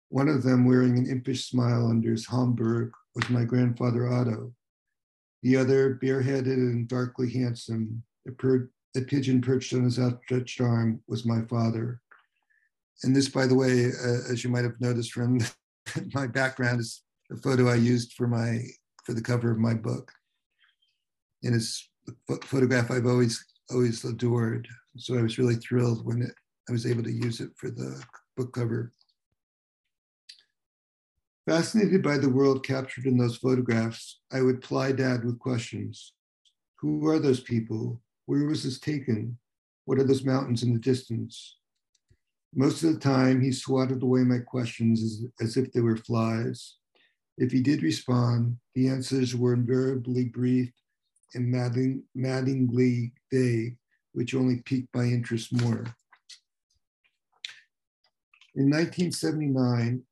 One 0.07 0.29
of 0.29 0.41
them 0.41 0.65
wearing 0.65 0.97
an 0.97 1.09
impish 1.09 1.49
smile 1.49 1.87
under 1.87 2.11
his 2.11 2.25
Homburg 2.25 2.91
was 3.13 3.29
my 3.29 3.43
grandfather 3.43 4.07
Otto. 4.07 4.53
The 5.43 5.57
other, 5.57 5.95
bareheaded 5.95 6.57
and 6.57 6.87
darkly 6.87 7.29
handsome, 7.29 8.03
a, 8.25 8.31
per- 8.31 8.69
a 8.95 9.01
pigeon 9.01 9.41
perched 9.41 9.73
on 9.73 9.83
his 9.83 9.99
outstretched 9.99 10.61
arm, 10.61 11.01
was 11.09 11.25
my 11.25 11.41
father. 11.41 11.99
And 13.03 13.13
this, 13.13 13.27
by 13.27 13.47
the 13.47 13.55
way, 13.55 13.87
uh, 13.87 14.31
as 14.31 14.45
you 14.45 14.49
might 14.49 14.63
have 14.63 14.79
noticed 14.79 15.11
from 15.11 15.39
my 16.13 16.25
background, 16.25 16.79
is 16.79 17.03
a 17.33 17.35
photo 17.35 17.67
I 17.67 17.75
used 17.75 18.13
for 18.13 18.27
my 18.27 18.61
for 19.03 19.13
the 19.13 19.21
cover 19.21 19.51
of 19.51 19.57
my 19.57 19.73
book. 19.73 20.11
And 21.43 21.53
it's 21.53 21.89
photograph 22.43 22.91
I've 22.91 23.05
always 23.05 23.43
always 23.71 24.03
adored. 24.03 24.67
So 24.97 25.17
I 25.17 25.21
was 25.21 25.37
really 25.37 25.55
thrilled 25.55 26.05
when 26.05 26.21
it, 26.21 26.33
I 26.69 26.71
was 26.71 26.85
able 26.85 27.03
to 27.03 27.11
use 27.11 27.39
it 27.39 27.51
for 27.55 27.69
the 27.69 28.01
book 28.35 28.53
cover. 28.53 28.93
Fascinated 31.47 32.03
by 32.03 32.17
the 32.17 32.29
world 32.29 32.65
captured 32.65 33.05
in 33.05 33.17
those 33.17 33.37
photographs, 33.37 34.19
I 34.31 34.41
would 34.41 34.61
ply 34.61 34.91
Dad 34.91 35.23
with 35.23 35.39
questions. 35.39 36.13
Who 36.79 37.07
are 37.07 37.19
those 37.19 37.39
people? 37.39 38.01
Where 38.25 38.45
was 38.45 38.63
this 38.63 38.79
taken? 38.79 39.37
What 39.85 39.97
are 39.97 40.03
those 40.03 40.25
mountains 40.25 40.63
in 40.63 40.73
the 40.73 40.79
distance? 40.79 41.57
Most 42.53 42.83
of 42.83 42.93
the 42.93 42.99
time, 42.99 43.41
he 43.41 43.51
swatted 43.51 44.03
away 44.03 44.21
my 44.21 44.39
questions 44.39 45.01
as, 45.01 45.25
as 45.39 45.57
if 45.57 45.71
they 45.71 45.79
were 45.79 45.95
flies. 45.95 46.75
If 47.37 47.51
he 47.51 47.61
did 47.61 47.83
respond, 47.83 48.57
the 48.75 48.89
answers 48.89 49.35
were 49.35 49.53
invariably 49.53 50.25
brief 50.25 50.71
and 51.33 52.03
maddeningly 52.15 53.11
vague, 53.31 53.77
which 54.13 54.33
only 54.35 54.61
piqued 54.61 54.93
my 54.95 55.03
interest 55.03 55.53
more. 55.53 55.85
In 58.55 58.71
1979, 58.71 60.03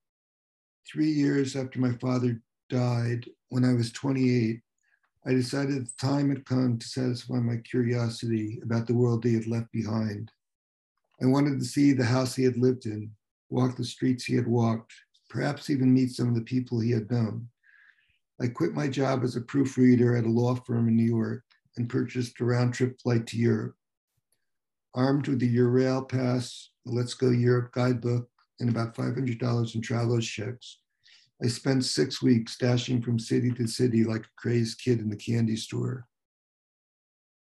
three 0.87 1.09
years 1.09 1.55
after 1.55 1.79
my 1.79 1.93
father 1.93 2.39
died, 2.69 3.25
when 3.49 3.65
I 3.65 3.73
was 3.73 3.91
28, 3.91 4.61
I 5.27 5.33
decided 5.33 5.87
the 5.87 5.91
time 5.99 6.29
had 6.29 6.45
come 6.45 6.77
to 6.77 6.87
satisfy 6.87 7.39
my 7.39 7.57
curiosity 7.57 8.59
about 8.61 8.85
the 8.85 8.93
world 8.93 9.23
he 9.23 9.33
had 9.33 9.47
left 9.47 9.71
behind. 9.71 10.31
I 11.21 11.25
wanted 11.25 11.59
to 11.59 11.65
see 11.65 11.93
the 11.93 12.05
house 12.05 12.35
he 12.35 12.43
had 12.43 12.57
lived 12.57 12.85
in, 12.85 13.09
walk 13.49 13.77
the 13.77 13.83
streets 13.83 14.25
he 14.25 14.35
had 14.35 14.47
walked, 14.47 14.93
perhaps 15.29 15.69
even 15.69 15.93
meet 15.93 16.11
some 16.11 16.27
of 16.27 16.35
the 16.35 16.41
people 16.41 16.79
he 16.79 16.91
had 16.91 17.09
known. 17.09 17.49
I 18.41 18.47
quit 18.47 18.73
my 18.73 18.87
job 18.87 19.23
as 19.23 19.35
a 19.35 19.41
proofreader 19.41 20.17
at 20.17 20.25
a 20.25 20.29
law 20.29 20.55
firm 20.55 20.87
in 20.89 20.97
New 20.97 21.03
York 21.03 21.43
and 21.77 21.89
purchased 21.89 22.39
a 22.39 22.45
round 22.45 22.73
trip 22.73 22.99
flight 23.01 23.25
to 23.27 23.37
Europe. 23.37 23.75
Armed 24.93 25.27
with 25.27 25.39
the 25.39 25.55
Eurail 25.55 26.07
Pass, 26.07 26.69
the 26.85 26.91
Let's 26.91 27.13
Go 27.13 27.29
Europe 27.29 27.71
guidebook, 27.73 28.29
and 28.59 28.69
about 28.69 28.95
$500 28.95 29.75
in 29.75 29.81
traveler's 29.81 30.27
checks. 30.27 30.79
I 31.43 31.47
spent 31.47 31.83
six 31.83 32.21
weeks 32.21 32.57
dashing 32.57 33.01
from 33.01 33.19
city 33.19 33.51
to 33.51 33.67
city 33.67 34.03
like 34.03 34.23
a 34.23 34.35
crazed 34.37 34.79
kid 34.79 34.99
in 34.99 35.09
the 35.09 35.17
candy 35.17 35.57
store. 35.57 36.07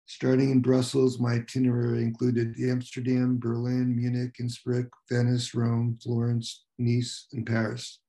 Starting 0.06 0.52
in 0.52 0.62
Brussels, 0.62 1.20
my 1.20 1.34
itinerary 1.36 2.04
included 2.04 2.56
Amsterdam, 2.60 3.40
Berlin, 3.40 3.96
Munich, 3.96 4.36
Innsbruck, 4.40 4.88
Venice, 5.10 5.56
Rome, 5.56 5.98
Florence, 6.04 6.66
Nice, 6.78 7.28
and 7.34 7.46
Paris. 7.46 8.00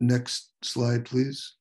Next 0.00 0.52
slide, 0.62 1.04
please. 1.04 1.54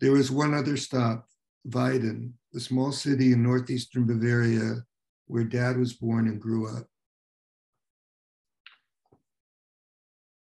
There 0.00 0.12
was 0.12 0.30
one 0.30 0.54
other 0.54 0.76
stop, 0.76 1.26
Weiden, 1.68 2.32
the 2.52 2.60
small 2.60 2.92
city 2.92 3.32
in 3.32 3.42
northeastern 3.42 4.06
Bavaria 4.06 4.84
where 5.26 5.44
dad 5.44 5.78
was 5.78 5.94
born 5.94 6.28
and 6.28 6.40
grew 6.40 6.68
up. 6.68 6.86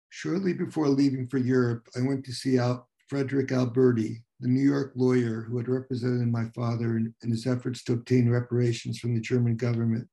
Shortly 0.09 0.53
before 0.53 0.89
leaving 0.89 1.27
for 1.27 1.37
Europe, 1.37 1.87
I 1.95 2.01
went 2.01 2.25
to 2.25 2.33
see 2.33 2.59
out 2.59 2.87
Frederick 3.07 3.51
Alberti, 3.51 4.23
the 4.39 4.47
New 4.47 4.61
York 4.61 4.91
lawyer 4.95 5.41
who 5.41 5.57
had 5.57 5.69
represented 5.69 6.31
my 6.31 6.45
father 6.55 6.97
in, 6.97 7.13
in 7.23 7.31
his 7.31 7.47
efforts 7.47 7.83
to 7.83 7.93
obtain 7.93 8.29
reparations 8.29 8.99
from 8.99 9.15
the 9.15 9.21
German 9.21 9.55
government 9.55 10.07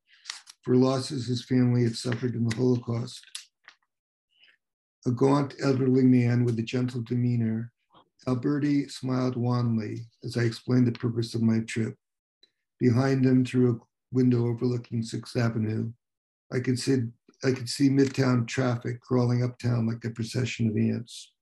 for 0.62 0.76
losses 0.76 1.26
his 1.26 1.44
family 1.44 1.82
had 1.84 1.96
suffered 1.96 2.34
in 2.34 2.48
the 2.48 2.56
Holocaust. 2.56 3.20
A 5.06 5.10
gaunt 5.10 5.54
elderly 5.62 6.04
man 6.04 6.44
with 6.44 6.58
a 6.58 6.62
gentle 6.62 7.02
demeanor 7.02 7.72
Alberti 8.26 8.88
smiled 8.88 9.36
wanly 9.36 10.06
as 10.22 10.36
I 10.36 10.42
explained 10.42 10.86
the 10.86 10.92
purpose 10.92 11.34
of 11.34 11.42
my 11.42 11.60
trip. 11.60 11.94
Behind 12.80 13.24
him, 13.24 13.44
through 13.44 13.72
a 13.72 14.14
window 14.14 14.46
overlooking 14.46 15.02
Sixth 15.02 15.36
Avenue, 15.36 15.92
I 16.52 16.60
could 16.60 16.78
see 16.78 17.02
I 17.42 17.52
could 17.52 17.68
see 17.68 17.90
midtown 17.90 18.46
traffic 18.46 19.00
crawling 19.02 19.42
uptown 19.42 19.86
like 19.86 20.02
a 20.04 20.10
procession 20.10 20.68
of 20.68 20.76
ants. 20.76 21.32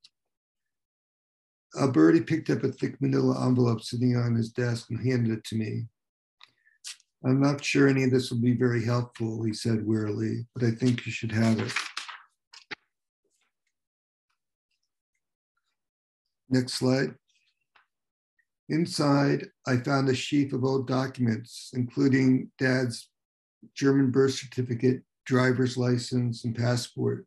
Alberti 1.79 2.21
picked 2.21 2.51
up 2.51 2.65
a 2.65 2.73
thick 2.73 3.01
manila 3.01 3.47
envelope 3.47 3.83
sitting 3.83 4.17
on 4.17 4.35
his 4.35 4.51
desk 4.51 4.91
and 4.91 5.07
handed 5.07 5.39
it 5.39 5.45
to 5.45 5.57
me. 5.57 5.87
I'm 7.25 7.41
not 7.41 7.65
sure 7.65 7.87
any 7.87 8.03
of 8.03 8.11
this 8.11 8.31
will 8.31 8.41
be 8.41 8.57
very 8.57 8.85
helpful, 8.85 9.45
he 9.45 9.53
said 9.55 9.87
wearily, 9.87 10.47
but 10.55 10.65
I 10.65 10.73
think 10.73 11.07
you 11.07 11.13
should 11.13 11.31
have 11.31 11.61
it. 11.61 11.73
Next 16.53 16.75
slide. 16.75 17.15
Inside, 18.69 19.49
I 19.67 19.79
found 19.79 20.11
a 20.11 20.15
sheaf 20.15 20.53
of 20.53 20.65
old 20.65 20.87
documents, 20.87 21.71
including 21.73 22.51
dad's 22.59 23.09
German 23.75 24.11
birth 24.11 24.35
certificate, 24.35 25.03
driver's 25.25 25.79
license, 25.79 26.45
and 26.45 26.55
passport, 26.55 27.27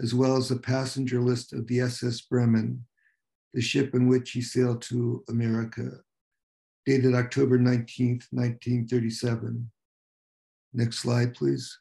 as 0.00 0.14
well 0.14 0.36
as 0.36 0.50
a 0.50 0.56
passenger 0.56 1.20
list 1.20 1.52
of 1.52 1.68
the 1.68 1.78
SS 1.78 2.22
Bremen, 2.22 2.84
the 3.54 3.60
ship 3.60 3.94
in 3.94 4.08
which 4.08 4.32
he 4.32 4.42
sailed 4.42 4.82
to 4.82 5.22
America, 5.28 6.00
dated 6.86 7.14
October 7.14 7.60
19th, 7.60 8.26
1937. 8.32 9.70
Next 10.74 10.98
slide, 10.98 11.34
please. 11.34 11.78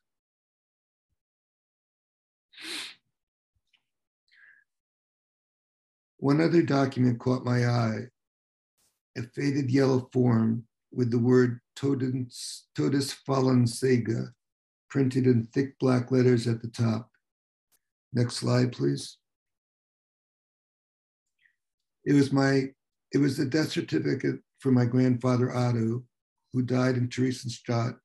One 6.26 6.42
other 6.42 6.64
document 6.64 7.20
caught 7.20 7.46
my 7.46 7.68
eye, 7.68 8.00
a 9.16 9.22
faded 9.36 9.70
yellow 9.70 10.10
form 10.12 10.66
with 10.92 11.12
the 11.12 11.20
word 11.20 11.60
Todes, 11.76 12.64
Todesfallanzeige 12.76 14.34
printed 14.90 15.28
in 15.28 15.46
thick 15.46 15.78
black 15.78 16.10
letters 16.10 16.48
at 16.48 16.64
the 16.64 16.68
top. 16.70 17.12
Next 18.12 18.38
slide, 18.38 18.72
please. 18.72 19.20
It 22.06 22.14
was 22.14 22.32
my, 22.32 22.70
it 23.12 23.20
was 23.20 23.38
the 23.38 23.46
death 23.46 23.70
certificate 23.70 24.40
for 24.58 24.72
my 24.72 24.86
grandfather 24.86 25.56
Otto, 25.56 26.06
who 26.54 26.64
died 26.64 26.98
in 26.98 27.08
Theresienstadt, 27.08 28.00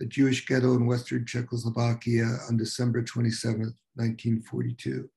a 0.00 0.04
Jewish 0.06 0.46
ghetto 0.46 0.74
in 0.74 0.84
Western 0.84 1.24
Czechoslovakia 1.24 2.26
on 2.48 2.56
December 2.56 3.04
27, 3.04 3.72
1942. 3.94 5.08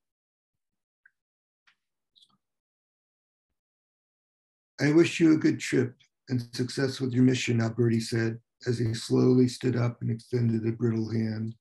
I 4.79 4.91
wish 4.91 5.19
you 5.19 5.33
a 5.33 5.38
good 5.38 5.59
trip 5.59 5.95
and 6.27 6.41
success 6.53 6.99
with 6.99 7.13
your 7.13 7.23
mission, 7.23 7.61
Alberti 7.61 8.01
said 8.01 8.39
as 8.67 8.77
he 8.77 8.93
slowly 8.93 9.47
stood 9.47 9.75
up 9.75 10.01
and 10.01 10.09
extended 10.09 10.67
a 10.67 10.71
brittle 10.71 11.09
hand. 11.11 11.55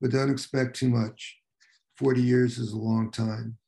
But 0.00 0.12
don't 0.12 0.30
expect 0.30 0.76
too 0.76 0.88
much. 0.88 1.38
40 1.98 2.22
years 2.22 2.58
is 2.58 2.72
a 2.72 2.78
long 2.78 3.10
time. 3.10 3.58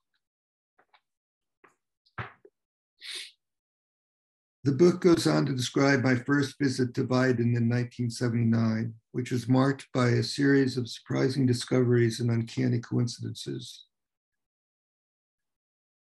The 4.65 4.73
book 4.73 5.01
goes 5.01 5.27
on 5.27 5.45
to 5.47 5.55
describe 5.55 6.03
my 6.03 6.15
first 6.15 6.57
visit 6.59 6.95
to 6.95 7.05
Weiden 7.05 7.57
in 7.57 7.69
1979, 7.69 8.95
which 9.11 9.33
was 9.33 9.49
marked 9.49 9.89
by 9.93 10.11
a 10.11 10.23
series 10.23 10.77
of 10.77 10.89
surprising 10.89 11.47
discoveries 11.47 12.21
and 12.21 12.31
uncanny 12.31 12.79
coincidences. 12.79 13.87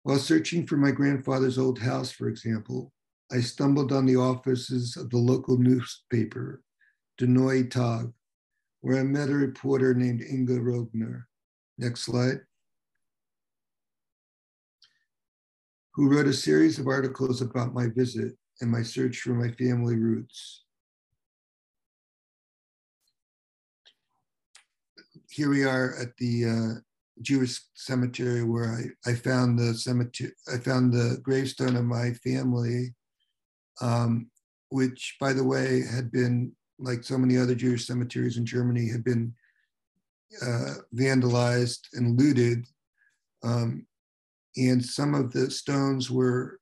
While 0.08 0.18
searching 0.18 0.66
for 0.66 0.78
my 0.78 0.90
grandfather's 0.90 1.58
old 1.58 1.78
house, 1.78 2.10
for 2.10 2.28
example, 2.28 2.94
I 3.30 3.42
stumbled 3.42 3.92
on 3.92 4.06
the 4.06 4.16
offices 4.16 4.96
of 4.96 5.10
the 5.10 5.18
local 5.18 5.58
newspaper, 5.58 6.62
Neue 7.20 7.68
Tag, 7.68 8.10
where 8.80 9.00
I 9.00 9.02
met 9.02 9.28
a 9.28 9.34
reporter 9.34 9.92
named 9.92 10.22
Inga 10.22 10.60
Rogner. 10.60 11.24
Next 11.76 12.04
slide. 12.06 12.40
Who 15.92 16.08
wrote 16.08 16.26
a 16.26 16.32
series 16.32 16.78
of 16.78 16.86
articles 16.86 17.42
about 17.42 17.74
my 17.74 17.88
visit 17.88 18.32
and 18.62 18.70
my 18.70 18.80
search 18.80 19.18
for 19.18 19.34
my 19.34 19.50
family 19.50 19.96
roots. 19.96 20.64
Here 25.28 25.50
we 25.50 25.64
are 25.64 25.94
at 26.00 26.16
the 26.16 26.46
uh, 26.46 26.87
Jewish 27.22 27.60
cemetery 27.74 28.44
where 28.44 28.72
I, 29.06 29.10
I 29.10 29.14
found 29.14 29.58
the 29.58 29.74
cemetery, 29.74 30.32
I 30.52 30.58
found 30.58 30.92
the 30.92 31.18
gravestone 31.22 31.76
of 31.76 31.84
my 31.84 32.12
family, 32.14 32.94
um, 33.80 34.30
which, 34.70 35.16
by 35.20 35.32
the 35.32 35.44
way, 35.44 35.82
had 35.82 36.10
been 36.10 36.52
like 36.78 37.02
so 37.02 37.18
many 37.18 37.36
other 37.36 37.54
Jewish 37.54 37.86
cemeteries 37.86 38.36
in 38.36 38.46
Germany, 38.46 38.88
had 38.88 39.04
been 39.04 39.34
uh, 40.42 40.74
vandalized 40.94 41.80
and 41.94 42.18
looted. 42.18 42.66
Um, 43.42 43.86
and 44.56 44.84
some 44.84 45.14
of 45.14 45.32
the 45.32 45.50
stones 45.50 46.10
were, 46.10 46.60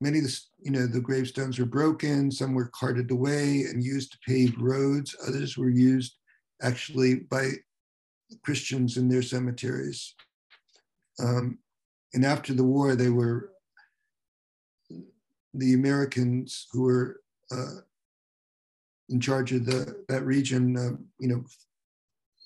many 0.00 0.18
of 0.18 0.24
the, 0.24 0.40
you 0.62 0.70
know, 0.70 0.86
the 0.86 1.00
gravestones 1.00 1.58
were 1.58 1.66
broken, 1.66 2.30
some 2.30 2.54
were 2.54 2.70
carted 2.74 3.10
away 3.10 3.62
and 3.62 3.84
used 3.84 4.12
to 4.12 4.18
pave 4.26 4.54
roads, 4.58 5.14
others 5.26 5.56
were 5.56 5.70
used 5.70 6.16
actually 6.62 7.16
by 7.16 7.50
Christians 8.42 8.96
in 8.96 9.08
their 9.08 9.22
cemeteries. 9.22 10.14
Um, 11.22 11.58
and 12.14 12.24
after 12.24 12.52
the 12.52 12.64
war, 12.64 12.94
they 12.94 13.10
were 13.10 13.50
the 15.54 15.74
Americans 15.74 16.66
who 16.72 16.82
were 16.82 17.20
uh, 17.50 17.80
in 19.08 19.20
charge 19.20 19.52
of 19.52 19.66
the 19.66 20.04
that 20.08 20.24
region. 20.24 20.76
Uh, 20.76 20.96
you 21.18 21.28
know, 21.28 21.44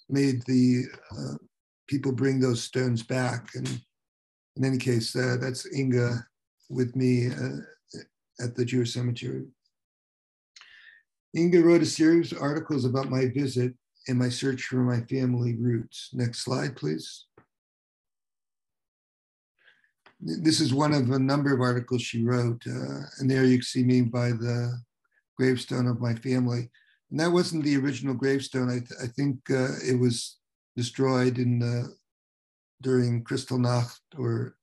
made 0.08 0.42
the 0.42 0.84
uh, 1.12 1.34
people 1.88 2.12
bring 2.12 2.40
those 2.40 2.62
stones 2.62 3.02
back. 3.02 3.48
And 3.54 3.68
in 4.56 4.64
any 4.64 4.78
case, 4.78 5.14
uh, 5.14 5.36
that's 5.40 5.72
Inga 5.72 6.26
with 6.68 6.96
me 6.96 7.28
uh, 7.28 7.58
at 8.40 8.54
the 8.54 8.64
Jewish 8.64 8.94
cemetery. 8.94 9.46
Inga 11.36 11.60
wrote 11.62 11.82
a 11.82 11.86
series 11.86 12.32
of 12.32 12.40
articles 12.40 12.84
about 12.84 13.10
my 13.10 13.26
visit 13.26 13.74
in 14.06 14.18
my 14.18 14.28
search 14.28 14.64
for 14.64 14.76
my 14.76 15.00
family 15.02 15.54
roots. 15.56 16.10
Next 16.12 16.40
slide, 16.40 16.76
please. 16.76 17.26
This 20.20 20.60
is 20.60 20.72
one 20.72 20.94
of 20.94 21.10
a 21.10 21.18
number 21.18 21.54
of 21.54 21.60
articles 21.60 22.02
she 22.02 22.24
wrote, 22.24 22.62
uh, 22.66 23.00
and 23.18 23.30
there 23.30 23.44
you 23.44 23.58
can 23.58 23.64
see 23.64 23.84
me 23.84 24.00
by 24.02 24.30
the 24.30 24.80
gravestone 25.36 25.86
of 25.86 26.00
my 26.00 26.14
family. 26.14 26.70
And 27.10 27.20
that 27.20 27.30
wasn't 27.30 27.64
the 27.64 27.76
original 27.76 28.14
gravestone. 28.14 28.70
I, 28.70 28.80
th 28.80 28.90
I 29.04 29.06
think 29.06 29.36
uh, 29.50 29.76
it 29.84 29.98
was 29.98 30.38
destroyed 30.74 31.38
in 31.38 31.58
the, 31.58 31.94
during 32.82 33.24
Kristallnacht 33.24 34.00
or 34.18 34.56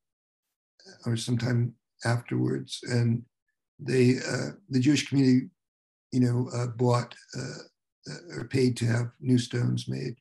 or 1.06 1.15
sometime 1.15 1.73
afterwards. 2.03 2.79
And 2.84 3.23
they, 3.79 4.17
uh, 4.17 4.51
the 4.69 4.79
Jewish 4.79 5.08
community, 5.08 5.49
you 6.12 6.19
know, 6.19 6.49
uh, 6.53 6.67
bought 6.67 7.15
uh, 7.38 7.62
are 8.31 8.47
paid 8.47 8.77
to 8.77 8.85
have 8.85 9.11
new 9.19 9.37
stones 9.37 9.87
made. 9.87 10.15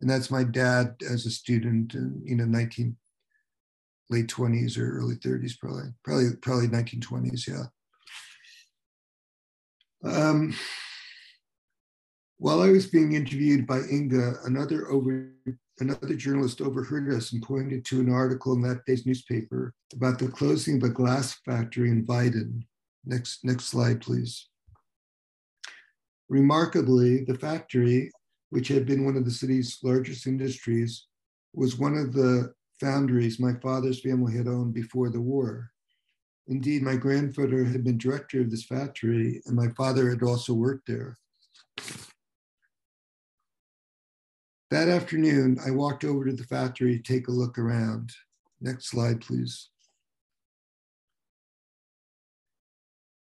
And 0.00 0.10
that's 0.10 0.30
my 0.30 0.44
dad 0.44 0.96
as 1.08 1.26
a 1.26 1.30
student 1.30 1.94
in, 1.94 2.22
you 2.24 2.36
know, 2.36 2.44
19, 2.44 2.96
late 4.10 4.26
20s 4.26 4.76
or 4.78 4.98
early 4.98 5.16
30s, 5.16 5.58
probably, 5.58 5.94
probably, 6.04 6.36
probably 6.42 6.68
1920s, 6.68 7.48
yeah. 7.48 7.64
Um, 10.04 10.54
while 12.38 12.60
I 12.60 12.70
was 12.70 12.86
being 12.86 13.12
interviewed 13.12 13.66
by 13.68 13.82
Inga, 13.88 14.34
another 14.44 14.90
over 14.90 15.30
another 15.78 16.14
journalist 16.14 16.60
overheard 16.60 17.12
us 17.12 17.32
and 17.32 17.42
pointed 17.42 17.84
to 17.84 18.00
an 18.00 18.12
article 18.12 18.52
in 18.52 18.62
that 18.62 18.84
day's 18.84 19.06
newspaper 19.06 19.74
about 19.92 20.18
the 20.18 20.28
closing 20.28 20.76
of 20.76 20.82
a 20.82 20.88
glass 20.88 21.38
factory 21.44 21.90
in 21.90 22.06
Weiden. 22.06 22.62
Next, 23.04 23.44
next 23.44 23.66
slide, 23.66 24.00
please. 24.00 24.48
Remarkably, 26.32 27.24
the 27.24 27.34
factory, 27.34 28.10
which 28.48 28.68
had 28.68 28.86
been 28.86 29.04
one 29.04 29.18
of 29.18 29.26
the 29.26 29.30
city's 29.30 29.78
largest 29.82 30.26
industries, 30.26 31.08
was 31.52 31.78
one 31.78 31.94
of 31.94 32.14
the 32.14 32.54
foundries 32.80 33.38
my 33.38 33.52
father's 33.62 34.00
family 34.00 34.34
had 34.34 34.48
owned 34.48 34.72
before 34.72 35.10
the 35.10 35.20
war. 35.20 35.70
Indeed, 36.48 36.80
my 36.80 36.96
grandfather 36.96 37.64
had 37.64 37.84
been 37.84 37.98
director 37.98 38.40
of 38.40 38.50
this 38.50 38.64
factory, 38.64 39.42
and 39.44 39.54
my 39.54 39.68
father 39.76 40.08
had 40.08 40.22
also 40.22 40.54
worked 40.54 40.88
there. 40.88 41.18
That 44.70 44.88
afternoon, 44.88 45.58
I 45.62 45.70
walked 45.70 46.02
over 46.02 46.24
to 46.24 46.32
the 46.32 46.44
factory 46.44 46.96
to 46.96 47.02
take 47.02 47.28
a 47.28 47.30
look 47.30 47.58
around. 47.58 48.10
Next 48.58 48.86
slide, 48.86 49.20
please. 49.20 49.68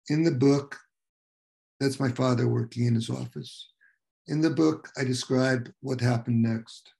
In 0.08 0.22
the 0.22 0.30
book, 0.30 0.78
that's 1.82 2.00
my 2.00 2.10
father 2.10 2.48
working 2.48 2.86
in 2.86 2.94
his 2.94 3.10
office. 3.10 3.68
In 4.28 4.40
the 4.40 4.50
book, 4.50 4.88
I 4.96 5.04
describe 5.04 5.72
what 5.80 6.00
happened 6.00 6.42
next. 6.42 6.92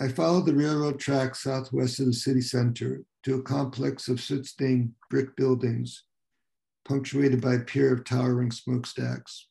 I 0.00 0.08
followed 0.08 0.46
the 0.46 0.54
railroad 0.54 0.98
track 0.98 1.34
southwest 1.34 2.00
of 2.00 2.06
the 2.06 2.12
city 2.12 2.40
center 2.40 3.02
to 3.24 3.34
a 3.34 3.42
complex 3.42 4.08
of 4.08 4.20
soot-stained 4.20 4.92
brick 5.10 5.36
buildings, 5.36 6.04
punctuated 6.86 7.40
by 7.40 7.54
a 7.54 7.60
pair 7.60 7.92
of 7.92 8.04
towering 8.04 8.50
smokestacks. 8.50 9.48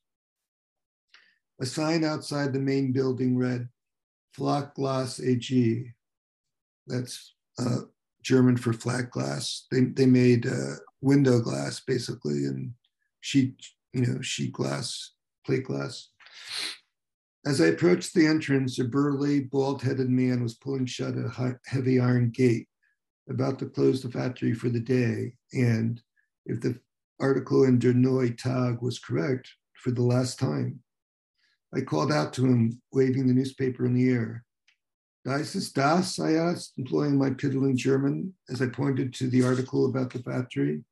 A 1.62 1.66
sign 1.66 2.04
outside 2.04 2.54
the 2.54 2.60
main 2.60 2.92
building 2.92 3.38
read, 3.38 3.68
Flachglas 4.36 5.24
AG. 5.24 5.94
That's 6.88 7.34
uh, 7.60 7.82
German 8.24 8.58
for 8.58 8.74
flat 8.74 9.12
glass. 9.12 9.68
They, 9.72 9.82
they 9.82 10.06
made 10.06 10.48
uh, 10.48 10.76
window 11.02 11.40
glass 11.40 11.82
basically 11.82 12.46
and 12.46 12.74
sheet, 13.22 13.56
you 13.94 14.06
know, 14.06 14.22
sheet 14.22 14.54
glass, 14.54 15.14
plate 15.46 15.66
glass. 15.66 16.10
As 17.46 17.62
I 17.62 17.68
approached 17.68 18.14
the 18.14 18.28
entrance, 18.28 18.80
a 18.80 18.84
burly, 18.84 19.42
bald 19.42 19.82
headed 19.82 20.10
man 20.10 20.44
was 20.44 20.56
pulling 20.56 20.86
shut 20.86 21.16
a 21.16 21.58
heavy 21.66 22.00
iron 22.00 22.30
gate, 22.32 22.68
about 23.30 23.60
to 23.60 23.66
close 23.66 24.02
the 24.02 24.12
factory 24.12 24.54
for 24.54 24.70
the 24.70 24.80
day. 24.80 25.34
And 25.54 26.02
if 26.46 26.62
the 26.62 26.80
article 27.20 27.64
in 27.64 27.80
Der 27.80 27.94
Neue 27.94 28.32
Tag 28.32 28.82
was 28.82 29.00
correct, 29.00 29.50
for 29.80 29.92
the 29.92 30.04
last 30.04 30.38
time. 30.38 30.80
I 31.74 31.82
called 31.82 32.12
out 32.12 32.34
to 32.34 32.46
him, 32.46 32.82
waving 32.92 33.28
the 33.28 33.34
newspaper 33.34 33.86
in 33.86 33.94
the 33.94 34.10
air. 34.10 34.44
Dies 35.26 35.56
ist 35.56 35.76
das? 35.76 36.20
I 36.20 36.34
asked, 36.34 36.74
employing 36.78 37.18
my 37.18 37.30
piddling 37.32 37.78
German 37.78 38.34
as 38.50 38.62
I 38.62 38.68
pointed 38.68 39.14
to 39.16 39.30
the 39.30 39.44
article 39.44 39.86
about 39.86 40.12
the 40.12 40.20
factory. 40.20 40.84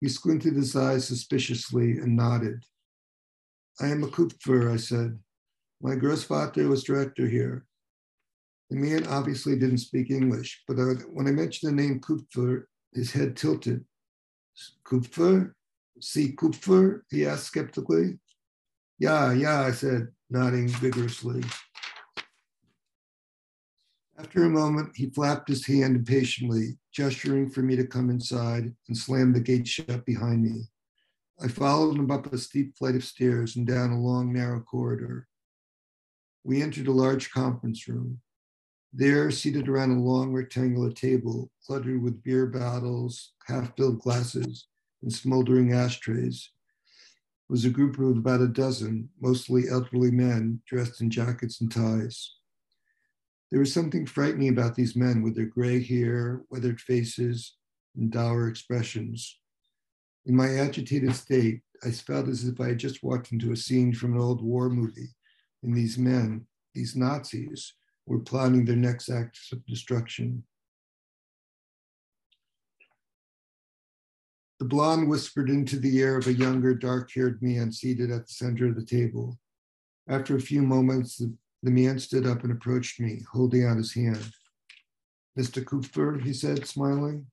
He 0.00 0.08
squinted 0.08 0.54
his 0.54 0.76
eyes 0.76 1.06
suspiciously 1.06 1.98
and 1.98 2.16
nodded. 2.16 2.64
I 3.80 3.88
am 3.88 4.04
a 4.04 4.08
Kupfer, 4.08 4.72
I 4.72 4.76
said. 4.76 5.18
My 5.80 5.94
Großvater 5.94 6.68
was 6.68 6.84
director 6.84 7.26
here. 7.26 7.66
The 8.70 8.76
man 8.76 9.06
obviously 9.06 9.56
didn't 9.56 9.78
speak 9.78 10.10
English, 10.10 10.62
but 10.68 10.76
when 11.12 11.26
I 11.26 11.32
mentioned 11.32 11.70
the 11.72 11.82
name 11.82 12.00
Kupfer, 12.00 12.68
his 12.92 13.12
head 13.12 13.36
tilted. 13.36 13.84
Kupfer? 14.84 15.54
See 16.00 16.32
Kupfer? 16.32 17.04
He 17.10 17.26
asked 17.26 17.46
skeptically. 17.46 18.18
Yeah, 18.98 19.32
yeah, 19.32 19.60
I 19.60 19.70
said, 19.70 20.08
nodding 20.28 20.68
vigorously. 20.68 21.42
After 24.18 24.44
a 24.44 24.50
moment, 24.50 24.96
he 24.96 25.10
flapped 25.10 25.48
his 25.48 25.64
hand 25.64 25.94
impatiently, 25.96 26.76
gesturing 26.98 27.48
for 27.48 27.62
me 27.62 27.76
to 27.76 27.86
come 27.86 28.10
inside 28.10 28.74
and 28.88 28.96
slammed 28.96 29.32
the 29.32 29.40
gate 29.40 29.68
shut 29.68 30.04
behind 30.04 30.42
me. 30.42 30.64
I 31.40 31.46
followed 31.46 31.96
him 31.96 32.10
up 32.10 32.32
a 32.32 32.36
steep 32.36 32.76
flight 32.76 32.96
of 32.96 33.04
stairs 33.04 33.54
and 33.54 33.64
down 33.64 33.92
a 33.92 34.00
long, 34.00 34.32
narrow 34.32 34.58
corridor. 34.58 35.28
We 36.42 36.60
entered 36.60 36.88
a 36.88 36.92
large 36.92 37.30
conference 37.30 37.86
room. 37.86 38.18
There, 38.92 39.30
seated 39.30 39.68
around 39.68 39.92
a 39.92 40.00
long 40.00 40.32
rectangular 40.32 40.90
table 40.90 41.52
cluttered 41.64 42.02
with 42.02 42.24
beer 42.24 42.46
bottles, 42.46 43.30
half 43.46 43.76
filled 43.76 44.00
glasses, 44.00 44.66
and 45.00 45.12
smoldering 45.12 45.72
ashtrays, 45.72 46.50
was 47.48 47.64
a 47.64 47.70
group 47.70 47.96
of 48.00 48.16
about 48.16 48.40
a 48.40 48.48
dozen, 48.48 49.08
mostly 49.20 49.68
elderly 49.68 50.10
men 50.10 50.62
dressed 50.66 51.00
in 51.00 51.10
jackets 51.10 51.60
and 51.60 51.70
ties. 51.70 52.37
There 53.50 53.60
was 53.60 53.72
something 53.72 54.04
frightening 54.04 54.50
about 54.50 54.74
these 54.74 54.94
men 54.94 55.22
with 55.22 55.34
their 55.34 55.46
gray 55.46 55.82
hair, 55.82 56.42
weathered 56.50 56.80
faces, 56.80 57.54
and 57.96 58.10
dour 58.10 58.48
expressions. 58.48 59.38
In 60.26 60.36
my 60.36 60.56
agitated 60.56 61.14
state, 61.14 61.62
I 61.82 61.90
felt 61.90 62.28
as 62.28 62.46
if 62.46 62.60
I 62.60 62.68
had 62.68 62.78
just 62.78 63.02
walked 63.02 63.32
into 63.32 63.52
a 63.52 63.56
scene 63.56 63.94
from 63.94 64.14
an 64.14 64.20
old 64.20 64.42
war 64.42 64.68
movie, 64.68 65.14
and 65.62 65.74
these 65.74 65.96
men, 65.96 66.46
these 66.74 66.94
Nazis, 66.94 67.74
were 68.04 68.18
plotting 68.18 68.64
their 68.64 68.76
next 68.76 69.08
acts 69.08 69.50
of 69.52 69.64
destruction. 69.66 70.44
The 74.58 74.64
blonde 74.66 75.08
whispered 75.08 75.50
into 75.50 75.78
the 75.78 75.96
ear 75.98 76.18
of 76.18 76.26
a 76.26 76.32
younger, 76.32 76.74
dark 76.74 77.10
haired 77.14 77.40
man 77.40 77.70
seated 77.70 78.10
at 78.10 78.26
the 78.26 78.32
center 78.32 78.66
of 78.66 78.74
the 78.74 78.84
table. 78.84 79.38
After 80.08 80.36
a 80.36 80.40
few 80.40 80.62
moments, 80.62 81.18
the, 81.18 81.32
the 81.62 81.70
man 81.70 81.98
stood 81.98 82.26
up 82.26 82.42
and 82.42 82.52
approached 82.52 83.00
me, 83.00 83.22
holding 83.32 83.64
out 83.64 83.76
his 83.76 83.94
hand. 83.94 84.32
Mr. 85.38 85.64
Kupfer, 85.64 86.18
he 86.22 86.32
said, 86.32 86.66
smiling. 86.66 87.26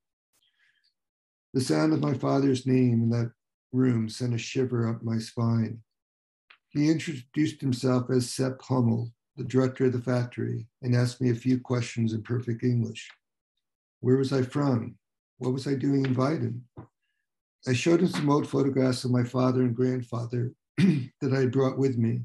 The 1.54 1.62
sound 1.62 1.94
of 1.94 2.02
my 2.02 2.14
father's 2.14 2.66
name 2.66 3.04
in 3.04 3.10
that 3.12 3.32
room 3.72 4.10
sent 4.10 4.34
a 4.34 4.38
shiver 4.38 4.90
up 4.90 5.04
my 5.04 5.18
spine. 5.18 5.80
He 6.70 6.90
introduced 6.90 7.62
himself 7.62 8.10
as 8.10 8.30
Sepp 8.30 8.62
Hummel, 8.62 9.12
the 9.38 9.44
director 9.44 9.86
of 9.86 9.94
the 9.94 10.02
factory, 10.02 10.68
and 10.82 10.96
asked 10.96 11.22
me 11.22 11.30
a 11.30 11.36
few 11.36 11.60
questions 11.60 12.14
in 12.14 12.24
perfect 12.24 12.64
English. 12.64 13.10
Where 14.02 14.18
was 14.18 14.34
I 14.34 14.42
from? 14.42 14.96
What 15.38 15.54
was 15.54 15.68
I 15.68 15.76
doing 15.76 16.06
in 16.06 16.16
Weiden? 16.16 16.62
I 17.68 17.74
showed 17.74 18.02
him 18.02 18.08
some 18.08 18.30
old 18.30 18.48
photographs 18.48 19.04
of 19.06 19.12
my 19.12 19.24
father 19.24 19.62
and 19.62 19.76
grandfather 19.76 20.54
that 20.78 21.34
I 21.34 21.40
had 21.40 21.52
brought 21.52 21.78
with 21.78 21.98
me. 21.98 22.22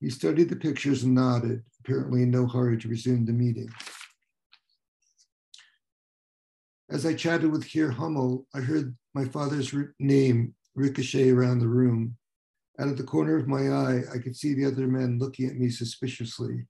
He 0.00 0.08
studied 0.08 0.48
the 0.48 0.56
pictures 0.56 1.02
and 1.02 1.14
nodded, 1.14 1.62
apparently 1.80 2.22
in 2.22 2.30
no 2.30 2.46
hurry 2.46 2.78
to 2.78 2.88
resume 2.88 3.26
the 3.26 3.32
meeting. 3.32 3.68
As 6.88 7.04
I 7.04 7.14
chatted 7.14 7.52
with 7.52 7.70
Herr 7.70 7.90
Hummel, 7.90 8.46
I 8.54 8.60
heard 8.60 8.96
my 9.14 9.26
father's 9.26 9.74
name 9.98 10.54
ricochet 10.74 11.30
around 11.30 11.58
the 11.58 11.68
room. 11.68 12.16
Out 12.78 12.88
of 12.88 12.96
the 12.96 13.04
corner 13.04 13.36
of 13.36 13.46
my 13.46 13.70
eye, 13.70 14.02
I 14.12 14.18
could 14.18 14.34
see 14.34 14.54
the 14.54 14.64
other 14.64 14.86
men 14.86 15.18
looking 15.18 15.48
at 15.48 15.56
me 15.56 15.68
suspiciously, 15.68 16.66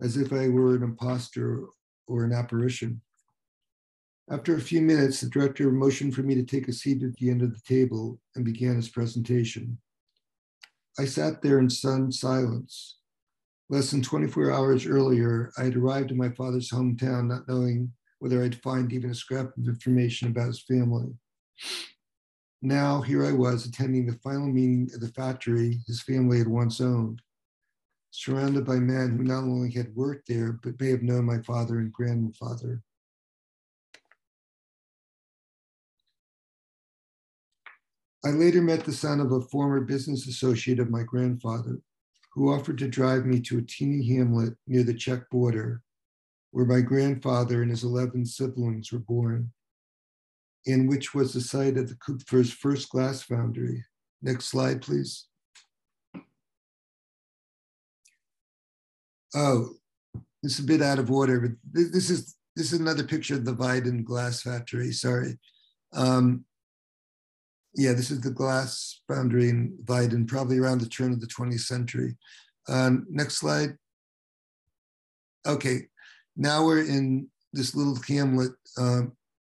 as 0.00 0.16
if 0.16 0.32
I 0.32 0.48
were 0.48 0.74
an 0.74 0.82
impostor 0.82 1.66
or 2.08 2.24
an 2.24 2.32
apparition. 2.32 3.02
After 4.30 4.56
a 4.56 4.60
few 4.60 4.80
minutes, 4.80 5.20
the 5.20 5.28
director 5.28 5.70
motioned 5.70 6.14
for 6.14 6.22
me 6.22 6.34
to 6.34 6.44
take 6.44 6.66
a 6.68 6.72
seat 6.72 7.02
at 7.02 7.14
the 7.16 7.28
end 7.28 7.42
of 7.42 7.52
the 7.52 7.60
table 7.68 8.18
and 8.34 8.44
began 8.44 8.76
his 8.76 8.88
presentation. 8.88 9.78
I 10.98 11.06
sat 11.06 11.42
there 11.42 11.58
in 11.58 11.68
stunned 11.70 12.14
silence. 12.14 12.98
Less 13.68 13.90
than 13.90 14.02
24 14.02 14.52
hours 14.52 14.86
earlier, 14.86 15.50
I 15.58 15.64
had 15.64 15.76
arrived 15.76 16.12
in 16.12 16.16
my 16.16 16.28
father's 16.30 16.70
hometown 16.70 17.26
not 17.26 17.48
knowing 17.48 17.92
whether 18.20 18.42
I'd 18.42 18.62
find 18.62 18.92
even 18.92 19.10
a 19.10 19.14
scrap 19.14 19.56
of 19.56 19.66
information 19.66 20.28
about 20.28 20.46
his 20.46 20.62
family. 20.62 21.12
Now, 22.62 23.02
here 23.02 23.24
I 23.24 23.32
was 23.32 23.66
attending 23.66 24.06
the 24.06 24.18
final 24.22 24.46
meeting 24.46 24.88
of 24.94 25.00
the 25.00 25.08
factory 25.08 25.80
his 25.86 26.02
family 26.02 26.38
had 26.38 26.48
once 26.48 26.80
owned, 26.80 27.20
surrounded 28.10 28.64
by 28.64 28.76
men 28.76 29.16
who 29.16 29.24
not 29.24 29.42
only 29.42 29.72
had 29.72 29.94
worked 29.96 30.28
there, 30.28 30.52
but 30.52 30.80
may 30.80 30.90
have 30.90 31.02
known 31.02 31.24
my 31.24 31.42
father 31.42 31.78
and 31.80 31.92
grandfather. 31.92 32.82
I 38.24 38.30
later 38.30 38.62
met 38.62 38.84
the 38.84 38.92
son 38.92 39.20
of 39.20 39.32
a 39.32 39.40
former 39.42 39.82
business 39.82 40.26
associate 40.26 40.80
of 40.80 40.90
my 40.90 41.02
grandfather, 41.02 41.78
who 42.32 42.52
offered 42.52 42.78
to 42.78 42.88
drive 42.88 43.26
me 43.26 43.38
to 43.40 43.58
a 43.58 43.62
teeny 43.62 44.16
hamlet 44.16 44.54
near 44.66 44.82
the 44.82 44.94
Czech 44.94 45.28
border, 45.30 45.82
where 46.50 46.64
my 46.64 46.80
grandfather 46.80 47.60
and 47.60 47.70
his 47.70 47.84
11 47.84 48.24
siblings 48.24 48.90
were 48.90 48.98
born, 48.98 49.52
and 50.66 50.88
which 50.88 51.14
was 51.14 51.34
the 51.34 51.40
site 51.40 51.76
of 51.76 51.88
the 51.88 51.96
Kupfer's 51.96 52.50
first 52.50 52.88
glass 52.88 53.22
foundry. 53.22 53.84
Next 54.22 54.46
slide, 54.46 54.80
please. 54.80 55.26
Oh, 59.34 59.68
this 60.42 60.58
is 60.58 60.64
a 60.64 60.66
bit 60.66 60.80
out 60.80 60.98
of 60.98 61.10
order, 61.10 61.40
but 61.40 61.50
this 61.72 62.08
is 62.08 62.36
this 62.56 62.72
is 62.72 62.80
another 62.80 63.02
picture 63.02 63.34
of 63.34 63.44
the 63.44 63.54
Weiden 63.54 64.04
glass 64.04 64.42
factory. 64.42 64.92
Sorry. 64.92 65.36
Um, 65.92 66.44
yeah, 67.74 67.92
this 67.92 68.10
is 68.10 68.20
the 68.20 68.30
glass 68.30 69.00
foundry 69.08 69.48
in 69.48 69.76
Weiden, 69.84 70.28
probably 70.28 70.58
around 70.58 70.80
the 70.80 70.88
turn 70.88 71.12
of 71.12 71.20
the 71.20 71.26
20th 71.26 71.60
century. 71.60 72.16
Um, 72.68 73.06
next 73.10 73.36
slide. 73.38 73.76
Okay, 75.46 75.88
now 76.36 76.64
we're 76.64 76.84
in 76.84 77.28
this 77.52 77.74
little 77.74 77.98
hamlet 78.08 78.52
uh, 78.78 79.02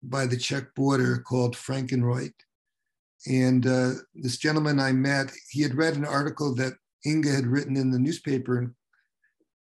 by 0.03 0.27
the 0.27 0.37
Czech 0.37 0.75
border 0.75 1.19
called 1.19 1.57
Frankenreuth. 1.57 2.33
And 3.27 3.67
uh, 3.67 3.93
this 4.15 4.39
gentleman 4.39 4.81
I 4.81 4.93
met, 4.93 5.31
he 5.51 5.63
had 5.63 5.75
read 5.75 5.97
an 5.97 6.07
article 6.07 6.55
that 6.55 6.75
Inga 7.07 7.31
had 7.31 7.47
written 7.47 7.77
in 7.77 7.91
the 7.91 7.99
newspaper. 7.99 8.73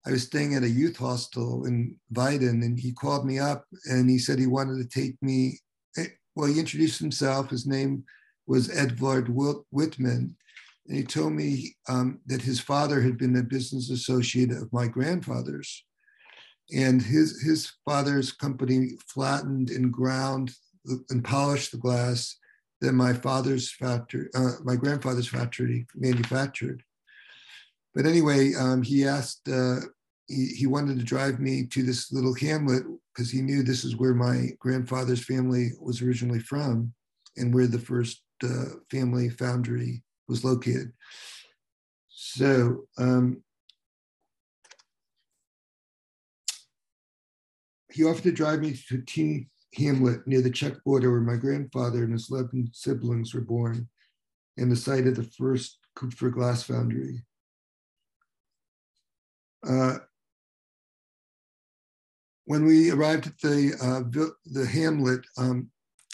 I 0.05 0.11
was 0.11 0.23
staying 0.23 0.55
at 0.55 0.63
a 0.63 0.69
youth 0.69 0.97
hostel 0.97 1.65
in 1.65 1.95
Weiden, 2.13 2.63
and 2.63 2.79
he 2.79 2.91
called 2.91 3.25
me 3.25 3.39
up 3.39 3.65
and 3.85 4.09
he 4.09 4.19
said 4.19 4.39
he 4.39 4.47
wanted 4.47 4.77
to 4.77 4.87
take 4.87 5.15
me. 5.21 5.59
Eh, 5.97 6.07
well, 6.35 6.51
he 6.51 6.59
introduced 6.59 6.99
himself. 6.99 7.49
His 7.49 7.65
name 7.65 8.03
was 8.47 8.75
Edvard 8.75 9.29
Whitman. 9.29 10.35
And 10.87 10.97
he 10.97 11.03
told 11.03 11.33
me 11.33 11.75
um, 11.89 12.19
that 12.27 12.41
his 12.41 12.59
father 12.59 13.01
had 13.01 13.17
been 13.17 13.35
a 13.37 13.43
business 13.43 13.89
associate 13.89 14.51
of 14.51 14.71
my 14.71 14.87
grandfather's. 14.87 15.83
And 16.75 17.01
his, 17.01 17.41
his 17.41 17.71
father's 17.85 18.31
company 18.31 18.91
flattened 19.07 19.69
and 19.69 19.91
ground 19.91 20.51
and 21.09 21.23
polished 21.23 21.71
the 21.71 21.77
glass 21.77 22.37
that 22.81 22.93
my 22.93 23.13
father's 23.13 23.71
factory, 23.71 24.27
uh, 24.35 24.51
my 24.63 24.75
grandfather's 24.75 25.27
factory 25.27 25.87
manufactured. 25.95 26.83
But 27.95 28.05
anyway, 28.05 28.53
um, 28.53 28.83
he 28.83 29.05
asked 29.05 29.47
uh, 29.47 29.77
he, 30.27 30.47
he 30.47 30.67
wanted 30.67 30.99
to 30.99 31.05
drive 31.05 31.39
me 31.39 31.65
to 31.67 31.83
this 31.83 32.11
little 32.11 32.33
hamlet 32.33 32.83
because 33.13 33.31
he 33.31 33.41
knew 33.41 33.63
this 33.63 33.83
is 33.83 33.95
where 33.95 34.13
my 34.13 34.49
grandfather's 34.59 35.23
family 35.23 35.71
was 35.79 36.01
originally 36.01 36.39
from 36.39 36.93
and 37.37 37.53
where 37.53 37.67
the 37.67 37.79
first 37.79 38.21
uh, 38.43 38.77
family 38.89 39.29
foundry 39.29 40.03
was 40.27 40.43
located. 40.43 40.91
So 42.09 42.85
um, 42.97 43.43
he 47.91 48.03
offered 48.03 48.23
to 48.23 48.31
drive 48.31 48.61
me 48.61 48.77
to 48.89 49.01
T 49.01 49.47
hamlet 49.75 50.25
near 50.25 50.41
the 50.41 50.49
Czech 50.49 50.83
border 50.83 51.11
where 51.11 51.21
my 51.21 51.35
grandfather 51.35 52.03
and 52.03 52.13
his 52.13 52.31
11 52.31 52.69
siblings 52.73 53.33
were 53.33 53.41
born 53.41 53.87
and 54.57 54.71
the 54.71 54.75
site 54.75 55.07
of 55.07 55.15
the 55.15 55.23
first 55.23 55.79
Kupfer 55.95 56.29
glass 56.29 56.63
foundry. 56.63 57.25
Uh, 59.67 59.97
when 62.45 62.65
we 62.65 62.91
arrived 62.91 63.27
at 63.27 63.37
the 63.39 63.73
uh, 63.81 64.29
the 64.45 64.65
hamlet, 64.65 65.25
um, 65.37 65.69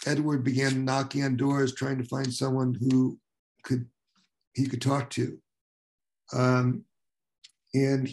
Edward 0.06 0.44
began 0.44 0.84
knocking 0.84 1.24
on 1.24 1.36
doors, 1.36 1.74
trying 1.74 1.98
to 1.98 2.04
find 2.04 2.32
someone 2.32 2.74
who 2.74 3.18
could 3.62 3.86
he 4.54 4.66
could 4.66 4.82
talk 4.82 5.08
to. 5.10 5.38
Um, 6.32 6.84
and 7.74 8.10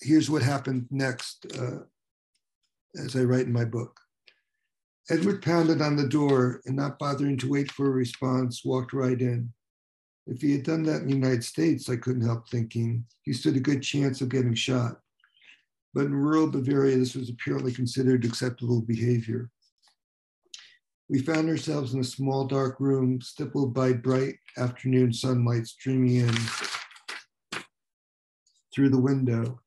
here's 0.00 0.28
what 0.28 0.42
happened 0.42 0.86
next, 0.90 1.46
uh, 1.58 1.84
as 3.02 3.16
I 3.16 3.20
write 3.20 3.46
in 3.46 3.52
my 3.52 3.64
book. 3.64 3.98
Edward 5.08 5.42
pounded 5.42 5.80
on 5.80 5.96
the 5.96 6.06
door 6.06 6.60
and, 6.66 6.76
not 6.76 6.98
bothering 6.98 7.36
to 7.38 7.50
wait 7.50 7.70
for 7.72 7.86
a 7.86 7.90
response, 7.90 8.64
walked 8.64 8.92
right 8.92 9.20
in. 9.20 9.52
If 10.26 10.42
he 10.42 10.52
had 10.52 10.62
done 10.62 10.82
that 10.84 11.02
in 11.02 11.08
the 11.08 11.14
United 11.14 11.42
States, 11.42 11.88
I 11.88 11.96
couldn't 11.96 12.26
help 12.26 12.48
thinking 12.48 13.04
he 13.22 13.32
stood 13.32 13.56
a 13.56 13.60
good 13.60 13.82
chance 13.82 14.20
of 14.20 14.28
getting 14.28 14.54
shot. 14.54 15.00
But 15.94 16.06
in 16.06 16.14
rural 16.14 16.46
Bavaria, 16.46 16.96
this 16.96 17.16
was 17.16 17.30
apparently 17.30 17.72
considered 17.72 18.24
acceptable 18.24 18.82
behavior. 18.82 19.50
We 21.10 21.18
found 21.18 21.48
ourselves 21.48 21.92
in 21.92 21.98
a 21.98 22.04
small 22.04 22.46
dark 22.46 22.78
room 22.78 23.20
stippled 23.20 23.74
by 23.74 23.94
bright 23.94 24.36
afternoon 24.56 25.12
sunlight 25.12 25.66
streaming 25.66 26.14
in 26.14 26.34
through 28.72 28.90
the 28.90 29.00
window. 29.00 29.60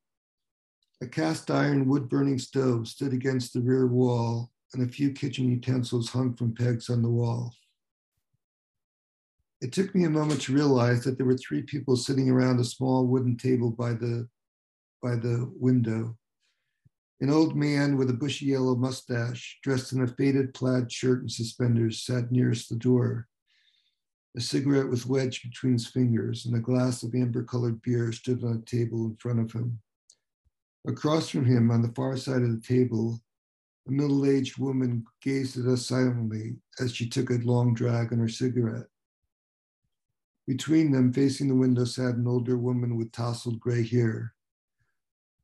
A 1.02 1.06
cast 1.06 1.50
iron 1.50 1.86
wood 1.86 2.08
burning 2.08 2.38
stove 2.38 2.88
stood 2.88 3.12
against 3.12 3.52
the 3.52 3.60
rear 3.60 3.86
wall, 3.86 4.52
and 4.72 4.82
a 4.82 4.90
few 4.90 5.12
kitchen 5.12 5.50
utensils 5.50 6.08
hung 6.08 6.34
from 6.34 6.54
pegs 6.54 6.88
on 6.88 7.02
the 7.02 7.10
wall. 7.10 7.54
It 9.60 9.70
took 9.70 9.94
me 9.94 10.04
a 10.04 10.10
moment 10.10 10.40
to 10.42 10.54
realize 10.54 11.04
that 11.04 11.18
there 11.18 11.26
were 11.26 11.36
three 11.36 11.60
people 11.60 11.96
sitting 11.98 12.30
around 12.30 12.58
a 12.58 12.64
small 12.64 13.06
wooden 13.06 13.36
table 13.36 13.70
by 13.70 13.92
the, 13.92 14.26
by 15.02 15.16
the 15.16 15.52
window. 15.54 16.16
An 17.20 17.30
old 17.30 17.56
man 17.56 17.96
with 17.96 18.10
a 18.10 18.14
bushy 18.14 18.46
yellow 18.46 18.74
mustache, 18.74 19.58
dressed 19.62 19.92
in 19.92 20.02
a 20.02 20.06
faded 20.06 20.52
plaid 20.52 20.90
shirt 20.90 21.20
and 21.20 21.30
suspenders, 21.30 22.02
sat 22.02 22.32
nearest 22.32 22.68
the 22.68 22.76
door. 22.76 23.28
A 24.36 24.40
cigarette 24.40 24.88
was 24.88 25.06
wedged 25.06 25.48
between 25.48 25.74
his 25.74 25.86
fingers, 25.86 26.44
and 26.44 26.56
a 26.56 26.60
glass 26.60 27.04
of 27.04 27.14
amber 27.14 27.44
colored 27.44 27.80
beer 27.82 28.10
stood 28.10 28.42
on 28.42 28.56
a 28.56 28.70
table 28.70 29.06
in 29.06 29.16
front 29.16 29.38
of 29.38 29.52
him. 29.52 29.80
Across 30.86 31.30
from 31.30 31.44
him, 31.44 31.70
on 31.70 31.82
the 31.82 31.92
far 31.92 32.16
side 32.16 32.42
of 32.42 32.50
the 32.50 32.60
table, 32.60 33.20
a 33.86 33.92
middle 33.92 34.26
aged 34.26 34.58
woman 34.58 35.04
gazed 35.22 35.56
at 35.56 35.66
us 35.66 35.86
silently 35.86 36.56
as 36.80 36.94
she 36.94 37.08
took 37.08 37.30
a 37.30 37.34
long 37.34 37.74
drag 37.74 38.12
on 38.12 38.18
her 38.18 38.28
cigarette. 38.28 38.86
Between 40.46 40.90
them, 40.90 41.12
facing 41.12 41.48
the 41.48 41.54
window, 41.54 41.84
sat 41.84 42.16
an 42.16 42.26
older 42.26 42.58
woman 42.58 42.96
with 42.96 43.12
tousled 43.12 43.60
gray 43.60 43.86
hair. 43.86 44.33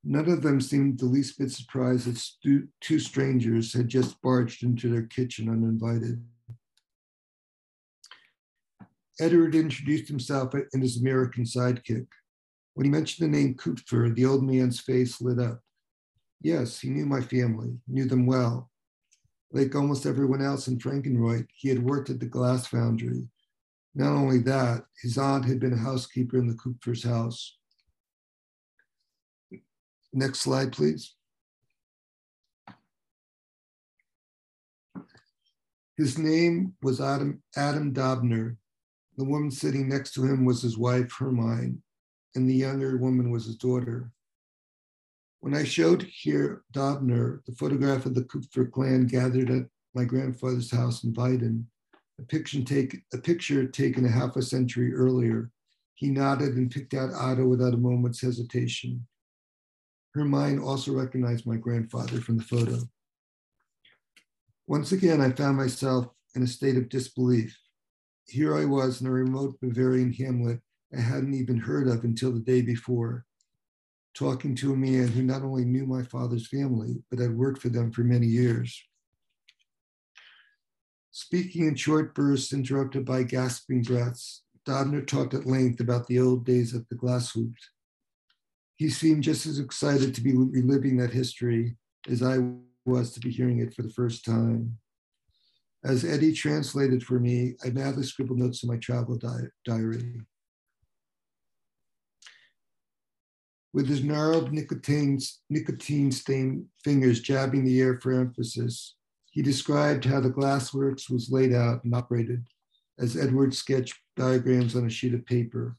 None 0.03 0.31
of 0.31 0.43
them 0.43 0.61
seemed 0.61 0.99
the 0.99 1.07
least 1.07 1.39
bit 1.39 1.51
surprised 1.51 2.07
that 2.07 2.17
stu- 2.17 2.69
two 2.81 2.99
strangers 2.99 3.73
had 3.75 3.89
just 3.89 4.21
barged 4.23 4.63
into 4.63 4.89
their 4.89 5.07
kitchen 5.07 5.49
uninvited. 5.49 6.25
Edward 9.21 9.55
introduced 9.55 10.09
himself 10.09 10.55
and 10.55 10.83
his 10.83 10.99
American 10.99 11.45
sidekick. 11.45 12.07
When 12.73 12.87
he 12.87 12.91
mentioned 12.91 13.27
the 13.27 13.39
name 13.39 13.55
Kupfer, 13.55 14.15
the 14.15 14.25
old 14.25 14.43
man's 14.43 14.81
face 14.81 15.21
lit 15.21 15.39
up. 15.39 15.61
Yes, 16.41 16.81
he 16.81 16.89
knew 16.89 17.05
my 17.05 17.21
family, 17.21 17.79
knew 17.87 18.07
them 18.07 18.25
well. 18.25 18.71
Like 19.53 19.75
almost 19.75 20.07
everyone 20.07 20.41
else 20.41 20.69
in 20.69 20.79
Frankenreuth, 20.79 21.47
he 21.55 21.69
had 21.69 21.83
worked 21.83 22.09
at 22.09 22.21
the 22.21 22.27
glass 22.27 22.67
foundry. 22.67 23.29
Not 23.95 24.17
only 24.17 24.39
that, 24.39 24.85
his 25.03 25.19
aunt 25.19 25.45
had 25.45 25.61
been 25.61 25.75
a 25.75 25.79
housekeeper 25.79 26.39
in 26.39 26.47
the 26.47 26.55
Kupfer's 26.55 27.03
house. 27.03 27.59
Next 30.13 30.41
slide, 30.41 30.73
please. 30.73 31.15
His 35.97 36.19
name 36.19 36.75
was 36.83 37.01
Adam, 37.01 37.43
Adam 37.57 37.93
Dobner. 37.93 38.57
The 39.17 39.25
woman 39.25 39.51
sitting 39.51 39.89
next 39.89 40.15
to 40.15 40.25
him 40.25 40.45
was 40.45 40.63
his 40.63 40.79
wife, 40.79 41.13
Hermine, 41.13 41.83
and 42.35 42.49
the 42.49 42.55
younger 42.55 42.97
woman 42.97 43.31
was 43.31 43.45
his 43.45 43.57
daughter. 43.57 44.11
When 45.41 45.55
I 45.55 45.65
showed 45.65 46.09
Herr 46.25 46.63
Dobner 46.73 47.45
the 47.45 47.53
photograph 47.53 48.07
of 48.07 48.15
the 48.15 48.25
Kupfer 48.25 48.67
clan 48.67 49.07
gathered 49.07 49.51
at 49.51 49.67
my 49.95 50.05
grandfather's 50.05 50.71
house 50.71 51.05
in 51.05 51.13
Weiden, 51.13 51.65
a 52.19 52.23
picture, 52.23 52.63
take, 52.63 53.03
a 53.13 53.19
picture 53.19 53.67
taken 53.67 54.05
a 54.05 54.11
half 54.11 54.37
a 54.37 54.43
century 54.43 54.95
earlier, 54.95 55.51
he 55.95 56.09
nodded 56.09 56.57
and 56.57 56.71
picked 56.71 56.95
out 56.95 57.13
Otto 57.13 57.47
without 57.47 57.75
a 57.75 57.79
moment's 57.79 58.23
hesitation. 58.23 59.07
Hermine 60.15 60.59
also 60.59 60.93
recognized 60.93 61.47
my 61.47 61.57
grandfather 61.57 62.21
from 62.21 62.37
the 62.37 62.45
photo. 62.45 62.79
Once 64.67 64.93
again, 64.93 65.21
I 65.21 65.31
found 65.31 65.57
myself 65.57 66.09
in 66.35 66.43
a 66.43 66.47
state 66.47 66.77
of 66.77 66.89
disbelief. 66.89 67.59
Here 68.27 68.57
I 68.57 68.65
was 68.65 69.01
in 69.01 69.07
a 69.07 69.11
remote 69.11 69.61
Bavarian 69.61 70.13
hamlet 70.13 70.61
I 70.97 71.01
hadn't 71.01 71.35
even 71.35 71.59
heard 71.59 71.87
of 71.87 72.03
until 72.05 72.33
the 72.33 72.41
day 72.41 72.63
before, 72.63 73.25
talking 74.15 74.57
to 74.57 74.73
a 74.73 74.77
man 74.77 75.09
who 75.09 75.23
not 75.23 75.43
only 75.43 75.65
knew 75.65 75.87
my 75.87 76.03
father's 76.03 76.49
family, 76.49 77.03
but 77.11 77.21
had 77.21 77.37
worked 77.37 77.63
for 77.63 77.69
them 77.69 77.93
for 77.93 78.03
many 78.03 78.27
years. 78.27 78.83
Speaking 81.13 81.67
in 81.67 81.77
short 81.77 82.15
bursts 82.15 82.53
interrupted 82.53 83.05
by 83.05 83.23
gasping 83.23 83.83
breaths, 83.83 84.43
Dobner 84.67 85.07
talked 85.07 85.35
at 85.35 85.47
length 85.47 85.81
about 85.81 86.07
the 86.07 86.19
old 86.19 86.45
days 86.45 86.75
at 86.75 86.89
the 86.89 86.97
Glashütte. 86.97 87.55
He 88.81 88.89
seemed 88.89 89.23
just 89.23 89.45
as 89.45 89.59
excited 89.59 90.15
to 90.15 90.23
be 90.23 90.33
reliving 90.33 90.97
that 90.97 91.13
history 91.13 91.77
as 92.09 92.23
I 92.23 92.39
was 92.87 93.13
to 93.13 93.21
be 93.21 93.31
hearing 93.31 93.59
it 93.59 93.75
for 93.75 93.83
the 93.83 93.91
first 93.91 94.25
time. 94.25 94.79
As 95.85 96.03
Eddie 96.03 96.33
translated 96.33 97.03
for 97.03 97.21
me, 97.21 97.57
I 97.63 97.69
madly 97.69 98.05
scribbled 98.05 98.39
notes 98.39 98.63
in 98.63 98.71
my 98.71 98.79
travel 98.79 99.19
di 99.19 99.43
diary. 99.67 100.23
With 103.75 103.87
his 103.87 104.03
gnarled 104.03 104.51
nicotine, 104.51 105.19
nicotine 105.51 106.11
stained 106.11 106.65
fingers 106.83 107.21
jabbing 107.21 107.67
the 107.67 107.79
air 107.83 108.01
for 108.01 108.13
emphasis, 108.13 108.95
he 109.31 109.43
described 109.43 110.07
how 110.07 110.21
the 110.21 110.31
glassworks 110.31 111.11
was 111.11 111.31
laid 111.31 111.53
out 111.53 111.85
and 111.85 111.95
operated 111.95 112.47
as 112.99 113.15
Edward 113.15 113.53
sketched 113.53 113.99
diagrams 114.17 114.75
on 114.75 114.87
a 114.87 114.91
sheet 114.91 115.13
of 115.13 115.27
paper. 115.27 115.77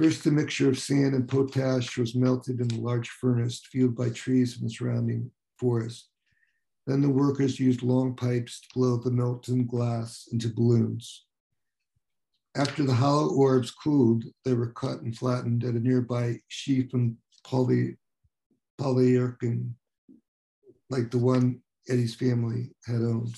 First, 0.00 0.24
the 0.24 0.30
mixture 0.30 0.70
of 0.70 0.78
sand 0.78 1.14
and 1.14 1.28
potash 1.28 1.98
was 1.98 2.14
melted 2.14 2.58
in 2.58 2.70
a 2.70 2.80
large 2.80 3.10
furnace 3.10 3.60
fueled 3.70 3.94
by 3.94 4.08
trees 4.08 4.54
from 4.54 4.66
the 4.66 4.72
surrounding 4.72 5.30
forest. 5.58 6.08
Then 6.86 7.02
the 7.02 7.10
workers 7.10 7.60
used 7.60 7.82
long 7.82 8.16
pipes 8.16 8.62
to 8.62 8.68
blow 8.74 8.96
the 8.96 9.10
molten 9.10 9.66
glass 9.66 10.26
into 10.32 10.48
balloons. 10.48 11.26
After 12.56 12.82
the 12.82 12.94
hollow 12.94 13.28
orbs 13.34 13.70
cooled, 13.70 14.24
they 14.46 14.54
were 14.54 14.72
cut 14.72 15.02
and 15.02 15.14
flattened 15.14 15.64
at 15.64 15.74
a 15.74 15.80
nearby 15.80 16.40
sheaf 16.48 16.94
and 16.94 17.18
poly, 17.44 17.98
like 20.88 21.10
the 21.10 21.18
one 21.18 21.60
Eddie's 21.90 22.14
family 22.14 22.70
had 22.86 23.02
owned. 23.02 23.34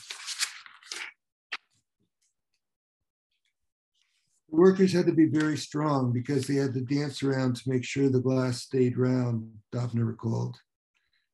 Workers 4.53 4.93
had 4.93 5.07
to 5.07 5.13
be 5.13 5.27
very 5.27 5.57
strong 5.57 6.13
because 6.13 6.47
they 6.47 6.57
had 6.57 6.75
to 6.75 6.83
dance 6.83 7.23
around 7.23 7.57
to 7.57 7.71
make 7.71 7.85
sure 7.85 8.09
the 8.09 8.21
glass 8.21 8.63
stayed 8.63 8.99
round, 8.99 9.51
Dobner 9.75 10.07
recalled. 10.07 10.57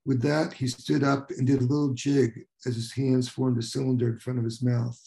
With 0.06 0.22
that, 0.22 0.54
he 0.54 0.68
stood 0.68 1.02
up 1.02 1.30
and 1.30 1.46
did 1.46 1.60
a 1.60 1.64
little 1.64 1.92
jig 1.92 2.46
as 2.64 2.76
his 2.76 2.92
hands 2.92 3.28
formed 3.28 3.58
a 3.58 3.62
cylinder 3.62 4.08
in 4.08 4.18
front 4.18 4.38
of 4.38 4.44
his 4.44 4.62
mouth. 4.62 4.98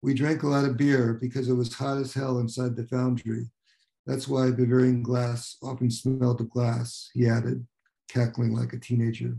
We 0.00 0.14
drank 0.14 0.44
a 0.44 0.48
lot 0.48 0.64
of 0.64 0.76
beer 0.76 1.18
because 1.20 1.48
it 1.48 1.54
was 1.54 1.74
hot 1.74 1.98
as 1.98 2.14
hell 2.14 2.38
inside 2.38 2.76
the 2.76 2.86
foundry. 2.86 3.50
That's 4.06 4.28
why 4.28 4.52
Bavarian 4.52 5.02
glass 5.02 5.56
often 5.62 5.90
smelled 5.90 6.40
of 6.40 6.48
glass, 6.48 7.10
he 7.12 7.26
added, 7.26 7.66
cackling 8.08 8.54
like 8.54 8.72
a 8.72 8.78
teenager. 8.78 9.36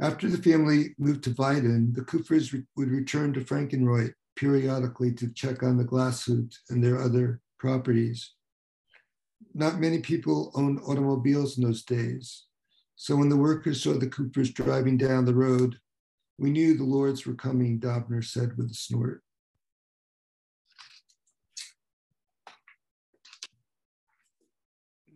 After 0.00 0.28
the 0.28 0.38
family 0.38 0.94
moved 0.98 1.24
to 1.24 1.30
Weiden, 1.30 1.94
the 1.94 2.02
Kupfers 2.02 2.52
re- 2.52 2.64
would 2.76 2.90
return 2.90 3.32
to 3.32 3.40
Frankenreuth 3.40 4.14
periodically 4.36 5.12
to 5.14 5.32
check 5.32 5.62
on 5.62 5.76
the 5.76 5.84
Glashütte 5.84 6.56
and 6.70 6.82
their 6.82 7.00
other 7.00 7.40
properties. 7.58 8.34
Not 9.54 9.80
many 9.80 10.00
people 10.00 10.52
owned 10.54 10.80
automobiles 10.86 11.58
in 11.58 11.64
those 11.64 11.82
days. 11.82 12.46
So 12.96 13.16
when 13.16 13.28
the 13.28 13.36
workers 13.36 13.82
saw 13.82 13.94
the 13.94 14.06
Kupfers 14.06 14.54
driving 14.54 14.96
down 14.96 15.24
the 15.24 15.34
road, 15.34 15.78
we 16.38 16.50
knew 16.50 16.76
the 16.76 16.84
Lords 16.84 17.26
were 17.26 17.34
coming, 17.34 17.78
Dobner 17.78 18.24
said 18.24 18.56
with 18.56 18.70
a 18.70 18.74
snort. 18.74 19.22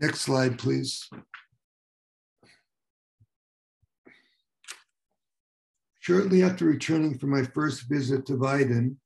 Next 0.00 0.20
slide, 0.20 0.58
please. 0.58 1.08
Shortly 6.00 6.42
after 6.42 6.66
returning 6.66 7.18
from 7.18 7.30
my 7.30 7.42
first 7.42 7.88
visit 7.88 8.26
to 8.26 8.34
Weiden, 8.34 8.96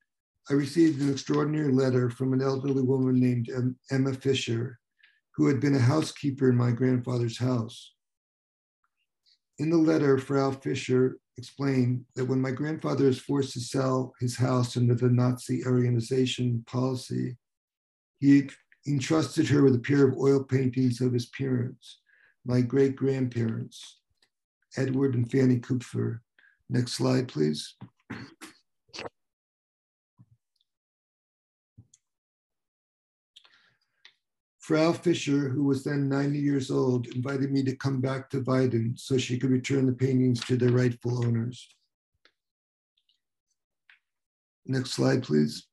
I 0.50 0.54
received 0.54 1.00
an 1.00 1.12
extraordinary 1.12 1.72
letter 1.72 2.10
from 2.10 2.32
an 2.32 2.42
elderly 2.42 2.82
woman 2.82 3.20
named 3.20 3.48
Emma 3.92 4.12
Fisher, 4.14 4.80
who 5.36 5.46
had 5.46 5.60
been 5.60 5.76
a 5.76 5.80
housekeeper 5.80 6.50
in 6.50 6.56
my 6.56 6.72
grandfather's 6.72 7.38
house. 7.38 7.92
In 9.60 9.70
the 9.70 9.76
letter, 9.76 10.18
Frau 10.18 10.50
Fisher 10.50 11.18
explained 11.36 12.04
that 12.16 12.24
when 12.24 12.40
my 12.40 12.50
grandfather 12.50 13.04
was 13.04 13.20
forced 13.20 13.52
to 13.52 13.60
sell 13.60 14.12
his 14.18 14.36
house 14.36 14.76
under 14.76 14.94
the 14.96 15.08
Nazi 15.08 15.62
Aryanization 15.62 16.66
policy, 16.66 17.36
he 18.18 18.50
entrusted 18.88 19.46
her 19.48 19.62
with 19.62 19.76
a 19.76 19.78
pair 19.78 20.08
of 20.08 20.18
oil 20.18 20.42
paintings 20.42 21.00
of 21.00 21.12
his 21.12 21.26
parents, 21.26 22.00
my 22.44 22.60
great 22.60 22.96
grandparents, 22.96 24.00
Edward 24.76 25.14
and 25.14 25.30
Fanny 25.30 25.60
Kupfer. 25.60 26.22
Next 26.68 26.92
slide, 26.94 27.28
please. 27.28 27.76
Frau 34.70 34.92
Fischer, 34.92 35.48
who 35.48 35.64
was 35.64 35.82
then 35.82 36.08
90 36.08 36.38
years 36.38 36.70
old, 36.70 37.08
invited 37.08 37.50
me 37.50 37.64
to 37.64 37.74
come 37.74 38.00
back 38.00 38.30
to 38.30 38.40
Weiden 38.42 38.96
so 38.96 39.18
she 39.18 39.36
could 39.36 39.50
return 39.50 39.84
the 39.84 39.92
paintings 39.92 40.38
to 40.44 40.56
their 40.56 40.70
rightful 40.70 41.26
owners. 41.26 41.74
Next 44.64 44.92
slide, 44.92 45.24
please. 45.24 45.66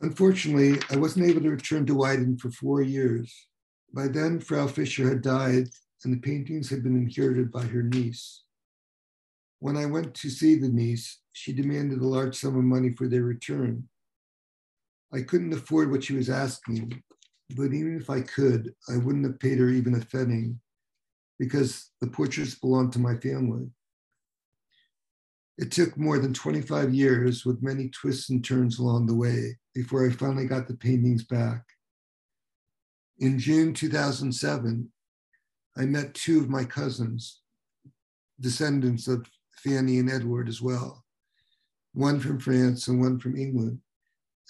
Unfortunately, 0.00 0.78
I 0.88 0.98
wasn't 0.98 1.26
able 1.26 1.40
to 1.40 1.50
return 1.50 1.84
to 1.86 1.96
Weiden 1.96 2.40
for 2.40 2.52
four 2.52 2.80
years. 2.80 3.48
By 3.92 4.06
then, 4.06 4.38
Frau 4.38 4.68
Fischer 4.68 5.08
had 5.08 5.22
died 5.22 5.66
and 6.04 6.14
the 6.14 6.20
paintings 6.20 6.70
had 6.70 6.84
been 6.84 6.94
inherited 6.94 7.50
by 7.50 7.64
her 7.64 7.82
niece. 7.82 8.44
When 9.62 9.76
I 9.76 9.86
went 9.86 10.12
to 10.14 10.28
see 10.28 10.56
the 10.56 10.68
niece, 10.68 11.20
she 11.32 11.52
demanded 11.52 12.00
a 12.00 12.04
large 12.04 12.34
sum 12.34 12.56
of 12.56 12.64
money 12.64 12.94
for 12.98 13.06
their 13.06 13.22
return. 13.22 13.88
I 15.14 15.22
couldn't 15.22 15.52
afford 15.52 15.88
what 15.88 16.02
she 16.02 16.14
was 16.14 16.28
asking, 16.28 17.00
but 17.54 17.72
even 17.72 17.96
if 17.96 18.10
I 18.10 18.22
could, 18.22 18.74
I 18.92 18.96
wouldn't 18.96 19.24
have 19.24 19.38
paid 19.38 19.58
her 19.58 19.68
even 19.68 19.94
a 19.94 19.98
pfennig 19.98 20.56
because 21.38 21.92
the 22.00 22.08
portraits 22.08 22.56
belonged 22.56 22.92
to 22.94 22.98
my 22.98 23.14
family. 23.18 23.70
It 25.58 25.70
took 25.70 25.96
more 25.96 26.18
than 26.18 26.34
25 26.34 26.92
years 26.92 27.46
with 27.46 27.62
many 27.62 27.88
twists 27.88 28.30
and 28.30 28.44
turns 28.44 28.80
along 28.80 29.06
the 29.06 29.14
way 29.14 29.58
before 29.76 30.04
I 30.04 30.10
finally 30.10 30.46
got 30.46 30.66
the 30.66 30.74
paintings 30.74 31.22
back. 31.22 31.62
In 33.20 33.38
June 33.38 33.74
2007, 33.74 34.90
I 35.76 35.86
met 35.86 36.14
two 36.14 36.40
of 36.40 36.50
my 36.50 36.64
cousins, 36.64 37.42
descendants 38.40 39.06
of 39.06 39.24
Fanny 39.62 39.98
and 39.98 40.10
Edward 40.10 40.48
as 40.48 40.60
well, 40.60 41.04
one 41.94 42.20
from 42.20 42.38
France 42.38 42.88
and 42.88 43.00
one 43.00 43.18
from 43.18 43.36
England. 43.36 43.78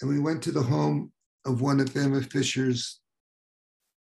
And 0.00 0.10
we 0.10 0.18
went 0.18 0.42
to 0.44 0.52
the 0.52 0.62
home 0.62 1.12
of 1.44 1.60
one 1.60 1.80
of 1.80 1.96
Emma 1.96 2.22
Fisher's 2.22 3.00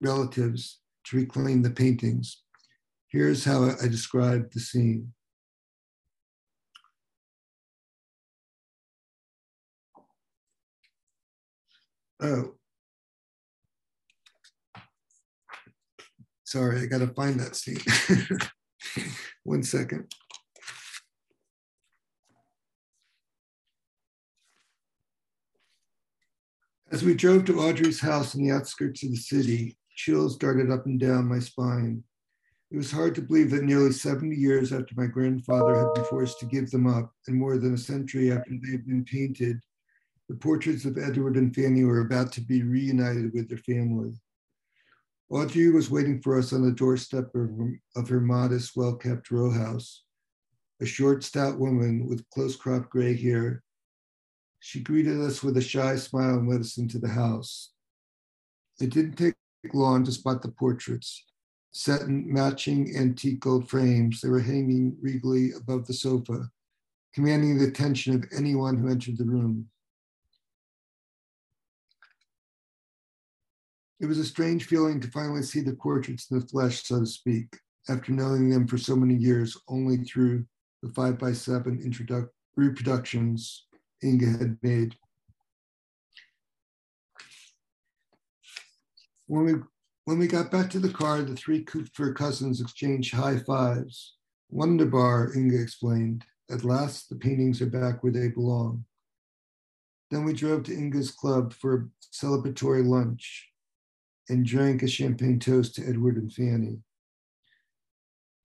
relatives 0.00 0.80
to 1.04 1.16
reclaim 1.16 1.62
the 1.62 1.70
paintings. 1.70 2.42
Here's 3.08 3.44
how 3.44 3.70
I 3.82 3.88
described 3.88 4.52
the 4.52 4.60
scene. 4.60 5.12
Oh. 12.20 12.54
Sorry, 16.44 16.80
I 16.80 16.86
got 16.86 16.98
to 16.98 17.08
find 17.08 17.38
that 17.40 17.56
scene. 17.56 17.80
One 19.44 19.62
second. 19.62 20.12
As 26.90 27.02
we 27.02 27.12
drove 27.12 27.44
to 27.44 27.60
Audrey's 27.60 28.00
house 28.00 28.34
in 28.34 28.42
the 28.42 28.50
outskirts 28.50 29.02
of 29.02 29.10
the 29.10 29.16
city, 29.16 29.76
chills 29.94 30.38
darted 30.38 30.70
up 30.70 30.86
and 30.86 30.98
down 30.98 31.28
my 31.28 31.38
spine. 31.38 32.02
It 32.70 32.78
was 32.78 32.90
hard 32.90 33.14
to 33.16 33.20
believe 33.20 33.50
that 33.50 33.64
nearly 33.64 33.92
70 33.92 34.34
years 34.34 34.72
after 34.72 34.94
my 34.96 35.06
grandfather 35.06 35.74
had 35.76 35.92
been 35.92 36.04
forced 36.04 36.40
to 36.40 36.46
give 36.46 36.70
them 36.70 36.86
up, 36.86 37.12
and 37.26 37.36
more 37.36 37.58
than 37.58 37.74
a 37.74 37.78
century 37.78 38.32
after 38.32 38.52
they 38.52 38.72
had 38.72 38.86
been 38.86 39.04
painted, 39.04 39.60
the 40.30 40.36
portraits 40.36 40.86
of 40.86 40.96
Edward 40.96 41.36
and 41.36 41.54
Fanny 41.54 41.84
were 41.84 42.00
about 42.00 42.32
to 42.32 42.40
be 42.40 42.62
reunited 42.62 43.34
with 43.34 43.50
their 43.50 43.58
family. 43.58 44.14
Audrey 45.28 45.70
was 45.70 45.90
waiting 45.90 46.22
for 46.22 46.38
us 46.38 46.54
on 46.54 46.62
the 46.62 46.72
doorstep 46.72 47.34
of, 47.34 47.50
of 47.96 48.08
her 48.08 48.20
modest, 48.20 48.76
well 48.76 48.96
kept 48.96 49.30
row 49.30 49.50
house. 49.50 50.04
A 50.80 50.86
short, 50.86 51.22
stout 51.22 51.58
woman 51.58 52.06
with 52.06 52.28
close 52.30 52.56
cropped 52.56 52.88
gray 52.88 53.14
hair 53.14 53.62
she 54.60 54.80
greeted 54.80 55.20
us 55.20 55.42
with 55.42 55.56
a 55.56 55.62
shy 55.62 55.96
smile 55.96 56.38
and 56.38 56.48
led 56.48 56.60
us 56.60 56.78
into 56.78 56.98
the 56.98 57.08
house. 57.08 57.70
It 58.80 58.90
didn't 58.90 59.16
take 59.16 59.34
long 59.72 60.04
to 60.04 60.12
spot 60.12 60.42
the 60.42 60.48
portraits. 60.48 61.24
Set 61.72 62.02
in 62.02 62.32
matching 62.32 62.96
antique 62.96 63.40
gold 63.40 63.68
frames, 63.68 64.20
they 64.20 64.28
were 64.28 64.40
hanging 64.40 64.96
regally 65.00 65.52
above 65.52 65.86
the 65.86 65.92
sofa, 65.92 66.50
commanding 67.14 67.58
the 67.58 67.66
attention 67.66 68.14
of 68.14 68.24
anyone 68.36 68.76
who 68.76 68.88
entered 68.88 69.18
the 69.18 69.24
room. 69.24 69.68
It 74.00 74.06
was 74.06 74.18
a 74.18 74.24
strange 74.24 74.66
feeling 74.66 75.00
to 75.00 75.10
finally 75.10 75.42
see 75.42 75.60
the 75.60 75.74
portraits 75.74 76.30
in 76.30 76.38
the 76.38 76.46
flesh, 76.46 76.84
so 76.84 77.00
to 77.00 77.06
speak, 77.06 77.58
after 77.88 78.12
knowing 78.12 78.48
them 78.48 78.66
for 78.66 78.78
so 78.78 78.94
many 78.94 79.14
years 79.14 79.56
only 79.68 79.98
through 79.98 80.46
the 80.82 80.88
five 80.90 81.18
by 81.18 81.32
seven 81.32 81.78
introdu- 81.78 82.28
reproductions 82.56 83.67
Inga 84.02 84.26
had 84.26 84.58
made. 84.62 84.96
When 89.26 89.44
we 89.44 89.54
when 90.04 90.18
we 90.18 90.26
got 90.26 90.50
back 90.50 90.70
to 90.70 90.78
the 90.78 90.92
car, 90.92 91.20
the 91.20 91.36
three 91.36 91.62
Kupfer 91.62 92.14
cousins 92.14 92.60
exchanged 92.60 93.14
high 93.14 93.38
fives. 93.38 94.14
Wunderbar, 94.48 95.36
Inga 95.36 95.60
explained. 95.60 96.24
At 96.50 96.64
last, 96.64 97.10
the 97.10 97.16
paintings 97.16 97.60
are 97.60 97.66
back 97.66 98.02
where 98.02 98.12
they 98.12 98.28
belong. 98.28 98.86
Then 100.10 100.24
we 100.24 100.32
drove 100.32 100.62
to 100.64 100.72
Inga's 100.72 101.10
club 101.10 101.52
for 101.52 101.74
a 101.74 101.86
celebratory 102.10 102.86
lunch 102.86 103.50
and 104.30 104.46
drank 104.46 104.82
a 104.82 104.88
champagne 104.88 105.38
toast 105.38 105.74
to 105.74 105.86
Edward 105.86 106.16
and 106.16 106.32
Fanny. 106.32 106.78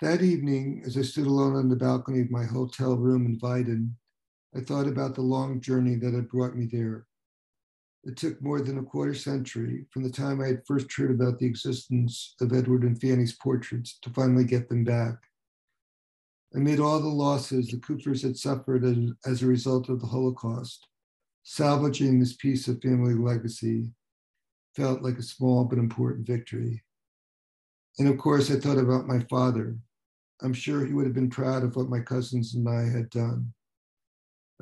That 0.02 0.22
evening, 0.22 0.84
as 0.86 0.98
I 0.98 1.02
stood 1.02 1.28
alone 1.28 1.56
on 1.56 1.70
the 1.70 1.78
balcony 1.78 2.20
of 2.20 2.32
my 2.32 2.44
hotel 2.44 2.98
room 2.98 3.26
in 3.26 3.40
Weiden, 3.40 3.92
I 4.56 4.60
thought 4.60 4.88
about 4.88 5.16
the 5.16 5.22
long 5.22 5.62
journey 5.62 5.96
that 5.96 6.14
had 6.14 6.30
brought 6.30 6.56
me 6.56 6.68
there. 6.72 7.08
It 8.04 8.18
took 8.18 8.42
more 8.42 8.62
than 8.62 8.78
a 8.78 8.84
quarter 8.84 9.14
century 9.14 9.86
from 9.92 10.04
the 10.04 10.12
time 10.12 10.42
I 10.42 10.48
had 10.48 10.68
first 10.68 10.94
heard 10.94 11.12
about 11.12 11.40
the 11.40 11.46
existence 11.46 12.36
of 12.40 12.54
Edward 12.54 12.84
and 12.84 13.00
Fanny's 13.00 13.34
portraits 13.34 13.98
to 14.02 14.10
finally 14.12 14.44
get 14.44 14.70
them 14.70 14.84
back. 14.84 15.16
Amid 16.54 16.80
all 16.80 17.00
the 17.00 17.08
losses 17.08 17.70
the 17.70 17.78
Kupfers 17.78 18.22
had 18.22 18.38
suffered 18.38 18.84
as, 18.84 18.98
as 19.26 19.42
a 19.42 19.48
result 19.48 19.90
of 19.90 20.02
the 20.02 20.08
Holocaust, 20.08 20.88
salvaging 21.44 22.20
this 22.20 22.36
piece 22.36 22.68
of 22.68 22.82
family 22.82 23.16
legacy 23.16 23.92
felt 24.76 25.02
like 25.02 25.18
a 25.18 25.24
small 25.24 25.64
but 25.64 25.80
important 25.80 26.28
victory. 26.28 26.84
And 27.98 28.08
of 28.08 28.18
course, 28.18 28.52
I 28.52 28.60
thought 28.60 28.78
about 28.78 29.08
my 29.08 29.20
father. 29.30 29.78
I'm 30.42 30.54
sure 30.54 30.86
he 30.86 30.94
would 30.94 31.06
have 31.06 31.16
been 31.16 31.30
proud 31.30 31.64
of 31.64 31.76
what 31.76 31.90
my 31.90 32.02
cousins 32.02 32.54
and 32.54 32.68
I 32.68 32.84
had 32.84 33.10
done. 33.10 33.54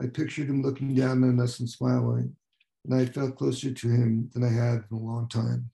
I 0.02 0.08
pictured 0.08 0.48
him 0.48 0.64
looking 0.64 0.96
down 0.96 1.24
on 1.24 1.40
us 1.40 1.60
and 1.60 1.70
smiling, 1.70 2.36
and 2.86 2.94
I 2.94 3.06
felt 3.06 3.38
closer 3.38 3.72
to 3.72 3.88
him 3.88 4.30
than 4.34 4.44
I 4.44 4.50
had 4.50 4.84
in 4.90 4.98
a 4.98 5.00
long 5.00 5.28
time. 5.30 5.70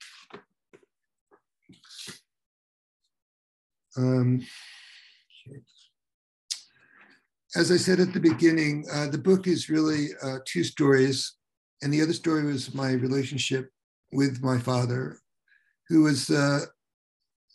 Um, 3.96 4.46
as 7.56 7.72
I 7.72 7.78
said 7.78 8.00
at 8.00 8.14
the 8.14 8.20
beginning, 8.20 8.86
uh, 8.92 9.08
the 9.08 9.18
book 9.18 9.48
is 9.48 9.70
really 9.70 10.10
uh, 10.22 10.40
two 10.46 10.64
stories, 10.64 11.38
and 11.82 11.94
the 11.94 12.02
other 12.02 12.14
story 12.14 12.44
was 12.44 12.74
my 12.74 12.92
relationship 12.92 13.72
with 14.12 14.44
my 14.44 14.58
father, 14.58 15.20
who 15.88 16.04
was 16.04 16.30
uh, 16.30 16.66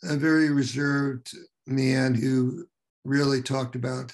a 0.03 0.15
very 0.17 0.49
reserved 0.49 1.29
man 1.67 2.15
who 2.15 2.65
really 3.05 3.41
talked 3.41 3.75
about 3.75 4.11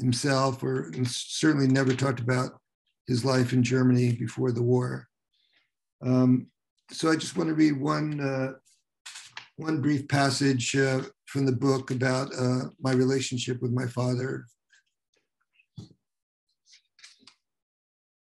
himself 0.00 0.62
or 0.62 0.92
certainly 1.04 1.66
never 1.66 1.94
talked 1.94 2.20
about 2.20 2.58
his 3.06 3.24
life 3.24 3.52
in 3.52 3.62
Germany 3.62 4.12
before 4.12 4.52
the 4.52 4.62
war. 4.62 5.08
Um, 6.02 6.46
so 6.90 7.10
I 7.10 7.16
just 7.16 7.36
want 7.36 7.48
to 7.48 7.54
read 7.54 7.80
one, 7.80 8.20
uh, 8.20 8.52
one 9.56 9.80
brief 9.80 10.08
passage 10.08 10.74
uh, 10.76 11.02
from 11.26 11.46
the 11.46 11.52
book 11.52 11.90
about 11.90 12.32
uh, 12.36 12.70
my 12.80 12.92
relationship 12.92 13.60
with 13.62 13.72
my 13.72 13.86
father. 13.86 14.46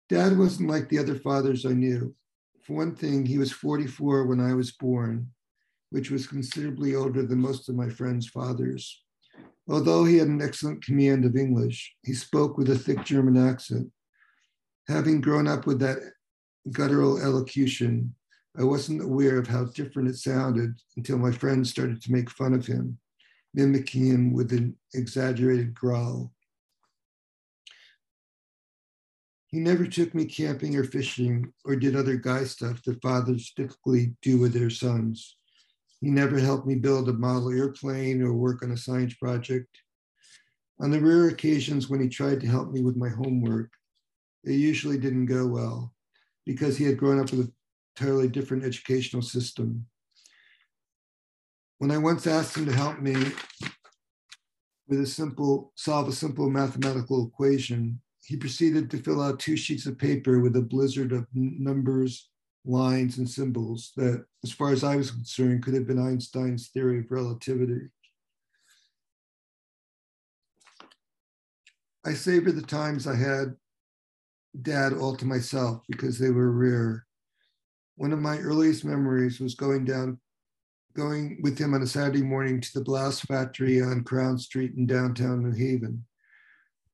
Dad 0.08 0.38
wasn't 0.38 0.70
like 0.70 0.88
the 0.88 0.98
other 0.98 1.16
fathers 1.16 1.66
I 1.66 1.72
knew. 1.72 2.14
For 2.62 2.74
one 2.74 2.94
thing, 2.94 3.26
he 3.26 3.38
was 3.38 3.52
44 3.52 4.26
when 4.26 4.40
I 4.40 4.54
was 4.54 4.72
born, 4.72 5.30
which 5.90 6.10
was 6.10 6.26
considerably 6.26 6.94
older 6.94 7.24
than 7.24 7.40
most 7.40 7.68
of 7.68 7.74
my 7.74 7.88
friends' 7.88 8.28
fathers. 8.28 9.02
Although 9.68 10.04
he 10.04 10.18
had 10.18 10.28
an 10.28 10.42
excellent 10.42 10.84
command 10.84 11.24
of 11.24 11.36
English, 11.36 11.94
he 12.02 12.14
spoke 12.14 12.56
with 12.56 12.70
a 12.70 12.78
thick 12.78 13.04
German 13.04 13.36
accent. 13.36 13.90
Having 14.86 15.22
grown 15.22 15.48
up 15.48 15.66
with 15.66 15.80
that 15.80 15.98
guttural 16.70 17.18
elocution, 17.18 18.14
I 18.56 18.62
wasn't 18.62 19.02
aware 19.02 19.38
of 19.38 19.48
how 19.48 19.64
different 19.64 20.08
it 20.08 20.16
sounded 20.16 20.80
until 20.96 21.18
my 21.18 21.32
friends 21.32 21.70
started 21.70 22.00
to 22.02 22.12
make 22.12 22.30
fun 22.30 22.54
of 22.54 22.66
him, 22.66 22.98
mimicking 23.54 24.06
him 24.06 24.32
with 24.32 24.52
an 24.52 24.76
exaggerated 24.94 25.74
growl. 25.74 26.32
He 29.48 29.58
never 29.58 29.86
took 29.86 30.14
me 30.14 30.26
camping 30.26 30.76
or 30.76 30.84
fishing 30.84 31.52
or 31.64 31.76
did 31.76 31.96
other 31.96 32.16
guy 32.16 32.44
stuff 32.44 32.82
that 32.84 33.02
fathers 33.02 33.52
typically 33.56 34.14
do 34.22 34.38
with 34.38 34.52
their 34.52 34.70
sons. 34.70 35.36
He 36.00 36.10
never 36.10 36.38
helped 36.38 36.66
me 36.66 36.74
build 36.74 37.08
a 37.08 37.12
model 37.12 37.50
airplane 37.50 38.22
or 38.22 38.32
work 38.32 38.62
on 38.62 38.72
a 38.72 38.76
science 38.76 39.14
project. 39.14 39.68
On 40.78 40.90
the 40.90 41.00
rare 41.00 41.28
occasions 41.28 41.88
when 41.88 42.00
he 42.00 42.08
tried 42.08 42.40
to 42.40 42.46
help 42.46 42.70
me 42.70 42.82
with 42.82 42.96
my 42.96 43.08
homework, 43.08 43.70
it 44.44 44.52
usually 44.52 44.98
didn't 44.98 45.26
go 45.26 45.46
well 45.46 45.94
because 46.44 46.76
he 46.76 46.84
had 46.84 46.98
grown 46.98 47.18
up 47.18 47.30
with 47.30 47.46
a 47.46 47.52
entirely 47.96 48.28
different 48.28 48.64
educational 48.64 49.22
system. 49.22 49.86
When 51.78 51.90
I 51.90 51.98
once 51.98 52.26
asked 52.26 52.56
him 52.56 52.66
to 52.66 52.72
help 52.72 53.00
me 53.00 53.14
with 54.88 55.00
a 55.00 55.06
simple, 55.06 55.72
solve 55.76 56.08
a 56.08 56.12
simple 56.12 56.50
mathematical 56.50 57.26
equation, 57.26 58.00
he 58.24 58.36
proceeded 58.36 58.90
to 58.90 58.98
fill 58.98 59.22
out 59.22 59.38
two 59.38 59.56
sheets 59.56 59.86
of 59.86 59.98
paper 59.98 60.40
with 60.40 60.56
a 60.56 60.62
blizzard 60.62 61.12
of 61.12 61.26
numbers, 61.32 62.28
lines, 62.66 63.18
and 63.18 63.28
symbols 63.28 63.92
that, 63.96 64.24
as 64.44 64.52
far 64.52 64.72
as 64.72 64.84
I 64.84 64.96
was 64.96 65.10
concerned, 65.10 65.62
could 65.62 65.74
have 65.74 65.86
been 65.86 65.98
Einstein's 65.98 66.68
theory 66.68 66.98
of 66.98 67.10
relativity. 67.10 67.88
I 72.04 72.14
savor 72.14 72.52
the 72.52 72.62
times 72.62 73.06
I 73.06 73.16
had 73.16 73.56
dad 74.62 74.92
all 74.92 75.16
to 75.16 75.26
myself 75.26 75.82
because 75.88 76.18
they 76.18 76.30
were 76.30 76.50
rare. 76.50 77.06
One 77.96 78.12
of 78.12 78.20
my 78.20 78.38
earliest 78.38 78.84
memories 78.84 79.40
was 79.40 79.54
going 79.54 79.84
down, 79.84 80.18
going 80.94 81.40
with 81.42 81.58
him 81.58 81.74
on 81.74 81.82
a 81.82 81.86
Saturday 81.86 82.22
morning 82.22 82.60
to 82.60 82.72
the 82.74 82.84
Blouse 82.84 83.20
factory 83.20 83.82
on 83.82 84.04
Crown 84.04 84.38
Street 84.38 84.74
in 84.76 84.86
downtown 84.86 85.42
New 85.42 85.52
Haven. 85.52 86.04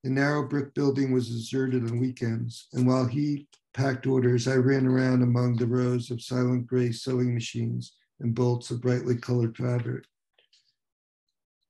The 0.02 0.10
narrow 0.10 0.48
brick 0.48 0.74
building 0.74 1.12
was 1.12 1.28
deserted 1.28 1.84
on 1.84 2.00
weekends, 2.00 2.68
and 2.72 2.86
while 2.86 3.06
he 3.06 3.48
packed 3.74 4.06
orders, 4.06 4.46
I 4.48 4.56
ran 4.56 4.86
around 4.86 5.22
among 5.22 5.56
the 5.56 5.66
rows 5.66 6.10
of 6.10 6.22
silent 6.22 6.66
gray 6.66 6.92
sewing 6.92 7.34
machines 7.34 7.94
and 8.20 8.34
bolts 8.34 8.70
of 8.70 8.80
brightly 8.80 9.16
colored 9.16 9.56
fabric. 9.56 10.04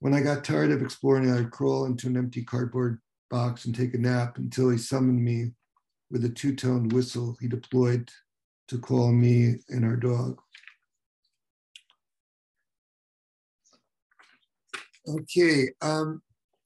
When 0.01 0.15
I 0.15 0.21
got 0.21 0.45
tired 0.45 0.73
of 0.73 0.83
exploring, 0.83 1.31
I 1.31 1.37
would 1.37 1.53
crawl 1.53 1.87
into 1.87 2.09
an 2.09 2.17
empty 2.17 2.43
cardboard 2.43 3.01
box 3.31 3.65
and 3.65 3.75
take 3.75 3.95
a 3.95 3.99
nap 3.99 4.37
until 4.39 4.71
he 4.71 4.79
summoned 4.79 5.25
me 5.25 5.53
with 6.11 6.25
a 6.25 6.29
two 6.29 6.55
toned 6.55 6.93
whistle 6.93 7.37
he 7.41 7.49
deployed 7.49 8.11
to 8.69 8.79
call 8.79 9.13
me 9.13 9.57
and 9.69 9.85
our 9.85 9.97
dog. 9.97 10.41
Okay, 15.09 15.69
um, 15.81 16.23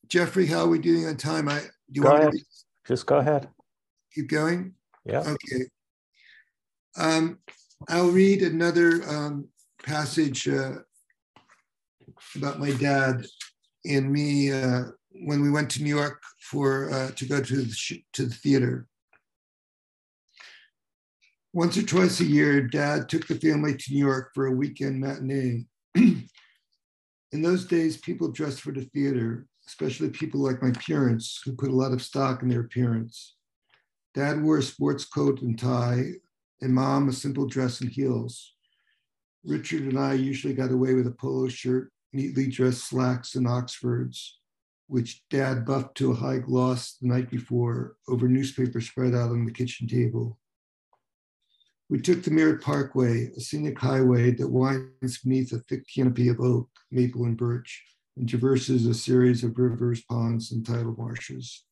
Jeffrey, 0.08 0.46
how 0.46 0.60
are 0.60 0.68
we 0.68 0.78
doing 0.78 1.06
on 1.06 1.16
time? 1.16 1.48
I 1.48 1.60
do 1.60 1.68
you 1.92 2.02
go 2.02 2.10
want 2.10 2.22
ahead. 2.22 2.32
To 2.32 2.38
Just 2.86 3.06
go 3.06 3.18
ahead. 3.18 3.48
Keep 4.14 4.28
going. 4.28 4.75
Yeah. 5.06 5.20
Okay. 5.20 5.64
Um, 6.96 7.38
I'll 7.88 8.10
read 8.10 8.42
another 8.42 9.02
um, 9.08 9.48
passage 9.84 10.48
uh, 10.48 10.76
about 12.34 12.58
my 12.58 12.72
dad 12.72 13.26
and 13.84 14.10
me 14.10 14.50
uh, 14.50 14.84
when 15.24 15.42
we 15.42 15.50
went 15.50 15.70
to 15.70 15.82
New 15.82 15.94
York 15.94 16.20
for 16.40 16.90
uh, 16.92 17.10
to 17.12 17.24
go 17.24 17.40
to 17.40 17.56
the 17.56 18.02
to 18.14 18.26
the 18.26 18.34
theater. 18.34 18.88
Once 21.52 21.78
or 21.78 21.82
twice 21.82 22.20
a 22.20 22.24
year, 22.24 22.60
Dad 22.60 23.08
took 23.08 23.26
the 23.26 23.34
family 23.36 23.74
to 23.74 23.92
New 23.92 24.04
York 24.04 24.32
for 24.34 24.46
a 24.46 24.52
weekend 24.52 25.00
matinee. 25.00 25.64
In 25.94 26.28
those 27.32 27.64
days, 27.64 27.96
people 27.96 28.30
dressed 28.30 28.60
for 28.60 28.72
the 28.72 28.84
theater, 28.92 29.46
especially 29.66 30.10
people 30.10 30.40
like 30.40 30.62
my 30.62 30.72
parents 30.72 31.40
who 31.44 31.56
put 31.56 31.70
a 31.70 31.74
lot 31.76 31.92
of 31.92 32.02
stock 32.02 32.42
in 32.42 32.48
their 32.48 32.60
appearance. 32.60 33.36
Dad 34.16 34.42
wore 34.42 34.56
a 34.56 34.62
sports 34.62 35.04
coat 35.04 35.42
and 35.42 35.58
tie, 35.58 36.12
and 36.62 36.74
mom 36.74 37.10
a 37.10 37.12
simple 37.12 37.46
dress 37.46 37.82
and 37.82 37.90
heels. 37.90 38.54
Richard 39.44 39.82
and 39.82 39.98
I 39.98 40.14
usually 40.14 40.54
got 40.54 40.72
away 40.72 40.94
with 40.94 41.06
a 41.06 41.10
polo 41.10 41.48
shirt, 41.48 41.92
neatly 42.14 42.48
dressed 42.48 42.88
slacks, 42.88 43.34
and 43.34 43.46
Oxfords, 43.46 44.38
which 44.86 45.22
dad 45.28 45.66
buffed 45.66 45.98
to 45.98 46.12
a 46.12 46.14
high 46.14 46.38
gloss 46.38 46.96
the 46.96 47.08
night 47.08 47.30
before 47.30 47.96
over 48.08 48.26
newspaper 48.26 48.80
spread 48.80 49.14
out 49.14 49.32
on 49.32 49.44
the 49.44 49.52
kitchen 49.52 49.86
table. 49.86 50.38
We 51.90 52.00
took 52.00 52.22
the 52.22 52.30
Merritt 52.30 52.62
Parkway, 52.62 53.32
a 53.36 53.40
scenic 53.40 53.78
highway 53.78 54.30
that 54.30 54.48
winds 54.48 55.18
beneath 55.18 55.52
a 55.52 55.58
thick 55.58 55.84
canopy 55.94 56.28
of 56.28 56.40
oak, 56.40 56.70
maple, 56.90 57.26
and 57.26 57.36
birch 57.36 57.84
and 58.16 58.26
traverses 58.26 58.86
a 58.86 58.94
series 58.94 59.44
of 59.44 59.58
rivers, 59.58 60.02
ponds, 60.04 60.52
and 60.52 60.64
tidal 60.64 60.96
marshes. 60.96 61.65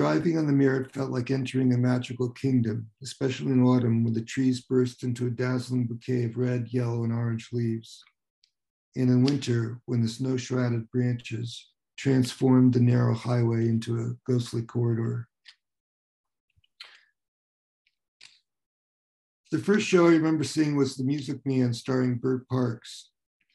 Driving 0.00 0.38
on 0.38 0.46
the 0.46 0.52
Merritt 0.54 0.94
felt 0.94 1.10
like 1.10 1.30
entering 1.30 1.74
a 1.74 1.76
magical 1.76 2.30
kingdom, 2.30 2.88
especially 3.02 3.52
in 3.52 3.62
autumn 3.62 4.02
when 4.02 4.14
the 4.14 4.22
trees 4.22 4.62
burst 4.62 5.02
into 5.02 5.26
a 5.26 5.30
dazzling 5.30 5.86
bouquet 5.86 6.24
of 6.24 6.38
red, 6.38 6.68
yellow, 6.70 7.04
and 7.04 7.12
orange 7.12 7.50
leaves. 7.52 8.02
And 8.96 9.10
in 9.10 9.22
winter, 9.22 9.78
when 9.84 10.00
the 10.00 10.08
snow 10.08 10.38
shrouded 10.38 10.90
branches 10.90 11.72
transformed 11.98 12.72
the 12.72 12.80
narrow 12.80 13.12
highway 13.12 13.68
into 13.68 14.00
a 14.00 14.14
ghostly 14.26 14.62
corridor. 14.62 15.28
The 19.50 19.58
first 19.58 19.86
show 19.86 20.06
I 20.06 20.12
remember 20.12 20.44
seeing 20.44 20.76
was 20.76 20.96
The 20.96 21.04
Music 21.04 21.44
Man 21.44 21.74
starring 21.74 22.16
Bert 22.16 22.48
Parks. 22.48 23.09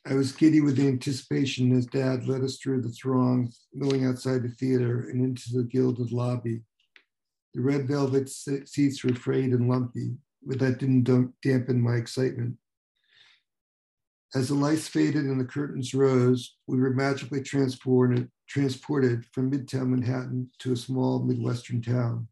I 0.08 0.14
was 0.14 0.34
giddy 0.34 0.62
with 0.62 0.80
anticipation 0.80 1.76
as 1.76 1.88
Dad 1.88 2.28
led 2.28 2.44
us 2.44 2.58
through 2.58 2.84
the 2.84 2.90
throng 2.90 3.52
milling 3.74 4.06
outside 4.06 4.44
the 4.44 4.50
theater 4.50 5.10
and 5.10 5.20
into 5.20 5.52
the 5.52 5.64
gilded 5.64 6.12
lobby. 6.12 6.62
The 7.56 7.62
red 7.62 7.88
velvet 7.88 8.30
seats 8.30 9.04
were 9.04 9.16
frayed 9.16 9.50
and 9.50 9.68
lumpy, 9.68 10.18
but 10.46 10.60
that 10.60 10.78
didn't 10.78 11.34
dampen 11.42 11.82
my 11.82 11.96
excitement. 11.96 12.58
As 14.36 14.50
the 14.50 14.54
lights 14.54 14.88
faded 14.88 15.26
and 15.26 15.40
the 15.40 15.46
curtains 15.46 15.96
rose, 15.96 16.56
we 16.68 16.80
were 16.80 16.92
magically 16.92 17.42
transported, 17.42 18.30
transported 18.48 19.26
from 19.34 19.50
Midtown 19.50 19.90
Manhattan 19.90 20.52
to 20.60 20.74
a 20.74 20.78
small 20.78 21.24
Midwestern 21.24 21.82
town. 21.82 22.28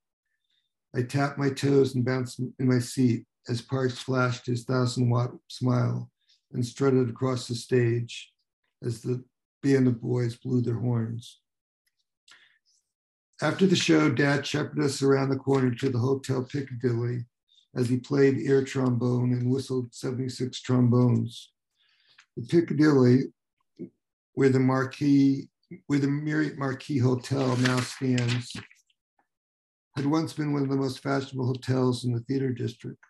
I 0.96 1.02
tapped 1.02 1.40
my 1.40 1.50
toes 1.50 1.96
and 1.96 2.06
bounced 2.06 2.40
in 2.40 2.54
my 2.60 2.78
seat 2.78 3.26
as 3.50 3.64
Parks 3.64 3.98
flashed 3.98 4.46
his 4.46 4.64
thousand 4.64 5.10
watt 5.10 5.32
smile 5.48 6.12
and 6.54 6.66
strutted 6.66 7.10
across 7.10 7.48
the 7.48 7.56
stage 7.56 8.32
as 8.84 9.02
the 9.02 9.24
band 9.62 9.88
of 9.88 10.02
boys 10.02 10.36
blew 10.36 10.62
their 10.62 10.80
horns. 10.80 11.40
After 13.42 13.66
the 13.66 13.76
show, 13.76 14.10
Dad 14.10 14.46
shepherded 14.46 14.86
us 14.86 15.02
around 15.02 15.30
the 15.30 15.36
corner 15.36 15.74
to 15.76 15.90
the 15.90 15.98
Hotel 15.98 16.44
Piccadilly 16.44 17.26
as 17.76 17.90
he 17.90 17.98
played 17.98 18.48
air 18.48 18.64
trombone 18.64 19.34
and 19.34 19.50
whistled 19.50 19.94
76 19.94 20.62
trombones. 20.62 21.52
The 22.38 22.44
Piccadilly, 22.44 23.34
where 24.34 24.50
the 24.50 24.60
Marquis, 24.60 25.50
where 25.88 26.00
the 26.00 26.08
Marriott 26.08 26.58
Marquis 26.58 27.00
Hotel 27.00 27.58
now 27.58 27.80
stands, 27.80 28.56
had 29.96 30.06
once 30.06 30.34
been 30.34 30.54
one 30.54 30.64
of 30.64 30.70
the 30.70 30.76
most 30.76 31.02
fashionable 31.02 31.48
hotels 31.48 32.06
in 32.06 32.14
the 32.14 32.22
theater 32.22 32.52
district 32.52 33.04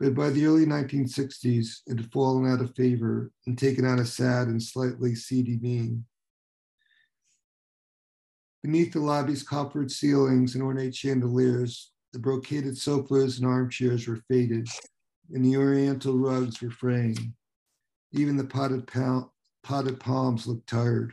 but 0.00 0.14
by 0.14 0.30
the 0.30 0.44
early 0.46 0.66
1960s, 0.66 1.82
it 1.86 1.98
had 1.98 2.12
fallen 2.12 2.50
out 2.50 2.60
of 2.60 2.74
favor 2.74 3.30
and 3.46 3.56
taken 3.56 3.84
on 3.84 4.00
a 4.00 4.04
sad 4.04 4.48
and 4.48 4.62
slightly 4.62 5.14
seedy 5.14 5.58
mien. 5.60 6.04
Beneath 8.62 8.92
the 8.92 9.00
lobby's 9.00 9.42
coppered 9.42 9.90
ceilings 9.90 10.54
and 10.54 10.64
ornate 10.64 10.96
chandeliers, 10.96 11.92
the 12.12 12.18
brocaded 12.18 12.78
sofas 12.78 13.38
and 13.38 13.46
armchairs 13.46 14.08
were 14.08 14.22
faded, 14.28 14.68
and 15.32 15.44
the 15.44 15.56
oriental 15.56 16.16
rugs 16.16 16.62
were 16.62 16.70
fraying. 16.70 17.34
Even 18.12 18.36
the 18.36 18.44
potted, 18.44 18.86
pal- 18.86 19.34
potted 19.62 20.00
palms 20.00 20.46
looked 20.46 20.68
tired. 20.68 21.12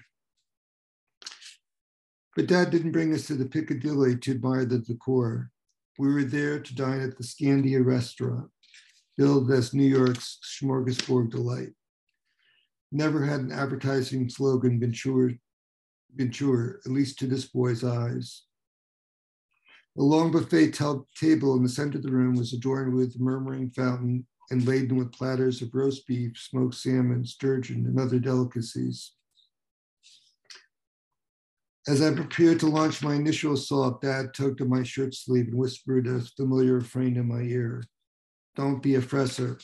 But 2.36 2.48
dad 2.48 2.70
didn't 2.70 2.94
bring 2.94 3.14
us 3.14 3.28
to 3.28 3.36
the 3.36 3.46
Piccadilly 3.46 4.18
to 4.18 4.32
admire 4.32 4.66
the 4.66 4.80
decor. 4.80 5.52
We 6.00 6.14
were 6.14 6.24
there 6.24 6.60
to 6.60 6.76
dine 6.76 7.02
at 7.02 7.18
the 7.18 7.24
Scandia 7.24 7.84
restaurant, 7.84 8.50
as 9.20 9.74
New 9.74 9.88
York's 9.88 10.40
smorgasbord 10.44 11.32
delight. 11.32 11.74
Never 12.92 13.24
had 13.26 13.42
an 13.42 13.52
advertising 13.52 14.30
slogan 14.30 14.80
been 14.80 14.94
sure, 14.94 15.32
been 16.16 16.32
sure, 16.32 16.80
at 16.86 16.92
least 16.92 17.20
to 17.20 17.28
this 17.28 17.46
boy's 17.46 17.84
eyes. 17.84 18.44
A 19.98 20.02
long 20.02 20.32
buffet 20.32 20.72
table 20.72 21.56
in 21.56 21.64
the 21.64 21.70
center 21.70 21.98
of 21.98 22.04
the 22.04 22.12
room 22.12 22.36
was 22.36 22.54
adorned 22.54 22.94
with 22.94 23.20
murmuring 23.20 23.72
fountain 23.72 24.26
and 24.50 24.66
laden 24.66 24.98
with 24.98 25.12
platters 25.12 25.62
of 25.62 25.74
roast 25.74 26.08
beef, 26.08 26.38
smoked 26.38 26.76
salmon, 26.76 27.26
sturgeon, 27.26 27.86
and 27.86 28.00
other 28.00 28.20
delicacies. 28.20 29.12
As 31.88 32.02
I 32.02 32.14
prepared 32.14 32.60
to 32.60 32.68
launch 32.68 33.02
my 33.02 33.16
initial 33.16 33.54
assault, 33.54 34.02
Dad 34.02 34.34
tugged 34.34 34.62
at 34.62 34.68
my 34.68 34.84
shirt 34.84 35.16
sleeve 35.16 35.48
and 35.48 35.56
whispered 35.56 36.08
a 36.08 36.22
familiar 36.22 36.76
refrain 36.76 37.18
in 37.18 37.28
my 37.28 37.42
ear 37.42 37.84
Don't 38.56 38.82
be 38.82 38.96
a 38.96 39.02
fresser. 39.02 39.62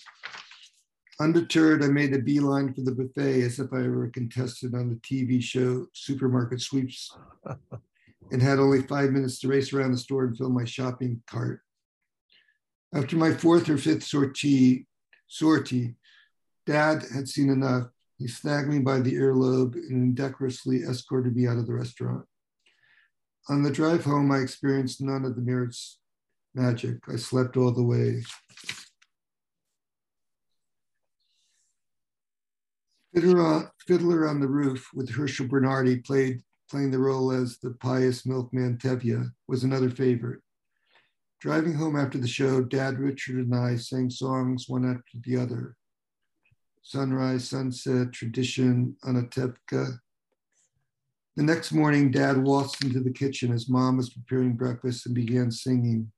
Undeterred, 1.19 1.83
I 1.83 1.87
made 1.87 2.13
a 2.13 2.19
beeline 2.19 2.73
for 2.73 2.81
the 2.81 2.91
buffet 2.91 3.41
as 3.41 3.59
if 3.59 3.73
I 3.73 3.81
were 3.87 4.05
a 4.05 4.11
contestant 4.11 4.75
on 4.75 4.89
the 4.89 4.95
TV 4.97 5.41
show 5.41 5.87
Supermarket 5.93 6.61
Sweeps 6.61 7.15
and 8.31 8.41
had 8.41 8.59
only 8.59 8.83
five 8.83 9.11
minutes 9.11 9.39
to 9.39 9.47
race 9.47 9.73
around 9.73 9.91
the 9.91 9.97
store 9.97 10.25
and 10.25 10.37
fill 10.37 10.49
my 10.49 10.65
shopping 10.65 11.21
cart. 11.27 11.61
After 12.93 13.17
my 13.17 13.33
fourth 13.33 13.67
or 13.67 13.77
fifth 13.77 14.03
sortie, 14.03 14.85
sortie, 15.27 15.95
Dad 16.65 17.03
had 17.13 17.27
seen 17.27 17.49
enough. 17.49 17.87
He 18.17 18.27
snagged 18.27 18.69
me 18.69 18.79
by 18.79 18.99
the 18.99 19.13
earlobe 19.13 19.75
and 19.75 20.15
indecorously 20.15 20.87
escorted 20.87 21.35
me 21.35 21.47
out 21.47 21.57
of 21.57 21.65
the 21.65 21.73
restaurant. 21.73 22.25
On 23.49 23.63
the 23.63 23.71
drive 23.71 24.03
home, 24.03 24.31
I 24.31 24.39
experienced 24.39 25.01
none 25.01 25.25
of 25.25 25.35
the 25.35 25.41
Merritt's 25.41 25.99
magic. 26.57 26.97
I 27.07 27.15
slept 27.15 27.55
all 27.55 27.71
the 27.71 27.83
way. 27.83 28.23
Fiddler 33.13 33.41
on, 33.41 33.69
Fiddler 33.87 34.27
on 34.27 34.39
the 34.39 34.47
Roof 34.47 34.89
with 34.93 35.09
Herschel 35.09 35.47
Bernardi 35.47 35.97
played 35.97 36.41
playing 36.69 36.91
the 36.91 36.99
role 36.99 37.31
as 37.31 37.57
the 37.59 37.71
pious 37.79 38.25
milkman 38.25 38.77
Tevye 38.77 39.29
was 39.47 39.63
another 39.63 39.89
favorite. 39.89 40.41
Driving 41.39 41.75
home 41.75 41.95
after 41.95 42.17
the 42.17 42.27
show, 42.27 42.61
Dad, 42.61 42.99
Richard, 42.99 43.37
and 43.37 43.55
I 43.55 43.75
sang 43.77 44.09
songs 44.09 44.65
one 44.67 44.85
after 44.85 45.17
the 45.23 45.37
other. 45.37 45.75
Sunrise, 46.81 47.47
sunset, 47.47 48.11
tradition, 48.11 48.95
Anatevka. 49.05 49.99
The 51.35 51.43
next 51.43 51.71
morning, 51.71 52.09
Dad 52.09 52.43
waltzed 52.43 52.83
into 52.83 52.99
the 52.99 53.13
kitchen 53.13 53.53
as 53.53 53.69
Mom 53.69 53.97
was 53.97 54.09
preparing 54.09 54.53
breakfast 54.53 55.05
and 55.05 55.13
began 55.13 55.51
singing. 55.51 56.11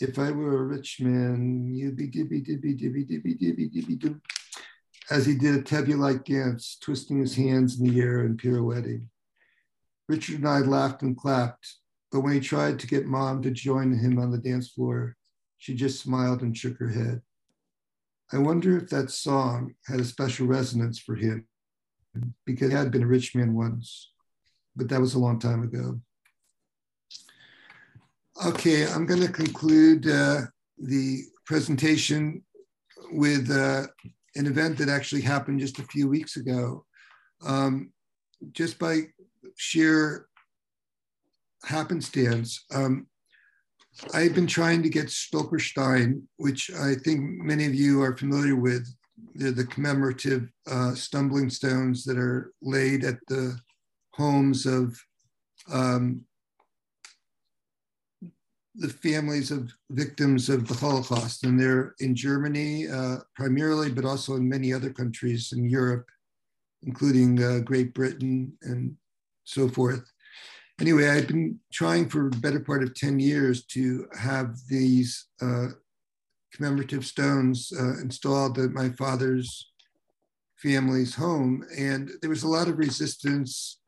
If 0.00 0.18
I 0.18 0.30
were 0.30 0.58
a 0.58 0.64
rich 0.64 1.00
man, 1.00 1.72
you'd 1.72 1.96
be 1.96 2.08
dibby 2.08 2.44
dibby 2.44 2.74
dibby 2.74 3.06
dibby 3.06 3.38
dibby 3.38 3.70
dibby 3.70 3.98
dibby. 3.98 4.20
As 5.10 5.26
he 5.26 5.34
did 5.34 5.54
a 5.54 5.62
Tevye-like 5.62 6.24
dance, 6.24 6.78
twisting 6.80 7.18
his 7.18 7.36
hands 7.36 7.78
in 7.78 7.86
the 7.86 8.00
air 8.00 8.20
and 8.20 8.38
pirouetting. 8.38 9.08
Richard 10.08 10.36
and 10.36 10.48
I 10.48 10.60
laughed 10.60 11.02
and 11.02 11.16
clapped, 11.16 11.76
but 12.10 12.20
when 12.20 12.34
he 12.34 12.40
tried 12.40 12.78
to 12.78 12.86
get 12.86 13.06
mom 13.06 13.42
to 13.42 13.50
join 13.50 13.96
him 13.96 14.18
on 14.18 14.30
the 14.30 14.38
dance 14.38 14.70
floor, 14.70 15.16
she 15.58 15.74
just 15.74 16.00
smiled 16.00 16.42
and 16.42 16.56
shook 16.56 16.78
her 16.78 16.88
head. 16.88 17.22
I 18.32 18.38
wonder 18.38 18.76
if 18.76 18.88
that 18.90 19.10
song 19.10 19.74
had 19.86 20.00
a 20.00 20.04
special 20.04 20.46
resonance 20.46 20.98
for 20.98 21.14
him 21.14 21.46
because 22.46 22.70
he 22.70 22.76
had 22.76 22.90
been 22.90 23.02
a 23.02 23.06
rich 23.06 23.34
man 23.34 23.54
once, 23.54 24.10
but 24.74 24.88
that 24.88 25.00
was 25.00 25.14
a 25.14 25.18
long 25.18 25.38
time 25.38 25.62
ago. 25.62 26.00
Okay, 28.44 28.88
I'm 28.88 29.06
going 29.06 29.20
to 29.20 29.30
conclude 29.30 30.08
uh, 30.08 30.40
the 30.76 31.20
presentation 31.46 32.42
with 33.12 33.48
uh, 33.48 33.86
an 34.34 34.46
event 34.46 34.78
that 34.78 34.88
actually 34.88 35.20
happened 35.20 35.60
just 35.60 35.78
a 35.78 35.84
few 35.84 36.08
weeks 36.08 36.36
ago. 36.36 36.84
Um, 37.46 37.92
just 38.50 38.80
by 38.80 39.02
sheer 39.56 40.26
happenstance, 41.64 42.64
um, 42.74 43.06
I've 44.12 44.34
been 44.34 44.48
trying 44.48 44.82
to 44.82 44.88
get 44.88 45.06
Stolperstein, 45.06 46.22
which 46.38 46.68
I 46.72 46.94
think 46.96 47.20
many 47.20 47.64
of 47.66 47.76
you 47.76 48.02
are 48.02 48.16
familiar 48.16 48.56
with. 48.56 48.92
They're 49.36 49.52
the 49.52 49.66
commemorative 49.66 50.48
uh, 50.68 50.96
stumbling 50.96 51.48
stones 51.48 52.02
that 52.06 52.18
are 52.18 52.52
laid 52.60 53.04
at 53.04 53.20
the 53.28 53.56
homes 54.14 54.66
of 54.66 55.00
um, 55.72 56.24
the 58.74 58.88
families 58.88 59.50
of 59.50 59.72
victims 59.90 60.48
of 60.48 60.66
the 60.66 60.74
Holocaust. 60.74 61.44
And 61.44 61.60
they're 61.60 61.94
in 62.00 62.14
Germany 62.14 62.88
uh, 62.88 63.18
primarily, 63.34 63.90
but 63.90 64.04
also 64.04 64.36
in 64.36 64.48
many 64.48 64.72
other 64.72 64.90
countries 64.90 65.52
in 65.52 65.68
Europe, 65.68 66.06
including 66.82 67.42
uh, 67.42 67.58
Great 67.60 67.92
Britain 67.94 68.52
and 68.62 68.96
so 69.44 69.68
forth. 69.68 70.04
Anyway, 70.80 71.08
I've 71.08 71.28
been 71.28 71.60
trying 71.72 72.08
for 72.08 72.30
the 72.30 72.38
better 72.38 72.60
part 72.60 72.82
of 72.82 72.94
10 72.94 73.20
years 73.20 73.64
to 73.66 74.06
have 74.18 74.56
these 74.68 75.26
uh, 75.40 75.68
commemorative 76.52 77.04
stones 77.04 77.72
uh, 77.78 78.00
installed 78.00 78.58
at 78.58 78.72
my 78.72 78.88
father's 78.90 79.70
family's 80.56 81.14
home. 81.14 81.64
And 81.76 82.10
there 82.20 82.30
was 82.30 82.42
a 82.42 82.48
lot 82.48 82.68
of 82.68 82.78
resistance 82.78 83.80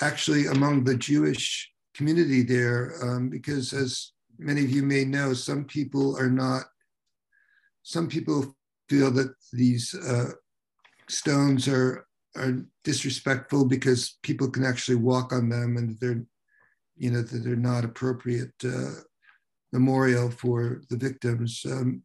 actually 0.00 0.46
among 0.46 0.84
the 0.84 0.96
Jewish 0.96 1.71
community 1.94 2.42
there, 2.42 2.94
um, 3.02 3.28
because 3.28 3.72
as 3.72 4.12
many 4.38 4.64
of 4.64 4.70
you 4.70 4.82
may 4.82 5.04
know, 5.04 5.32
some 5.32 5.64
people 5.64 6.16
are 6.18 6.30
not, 6.30 6.64
some 7.82 8.08
people 8.08 8.54
feel 8.88 9.10
that 9.10 9.34
these 9.52 9.94
uh, 9.94 10.30
stones 11.08 11.68
are 11.68 12.06
are 12.34 12.64
disrespectful 12.82 13.66
because 13.66 14.16
people 14.22 14.48
can 14.48 14.64
actually 14.64 14.94
walk 14.96 15.34
on 15.34 15.50
them 15.50 15.76
and 15.76 15.98
they're 16.00 16.24
you 16.96 17.10
know 17.10 17.22
that 17.22 17.38
they're 17.44 17.56
not 17.56 17.84
appropriate 17.84 18.54
uh, 18.64 18.92
memorial 19.72 20.30
for 20.30 20.82
the 20.90 20.96
victims. 20.96 21.62
Um, 21.66 22.02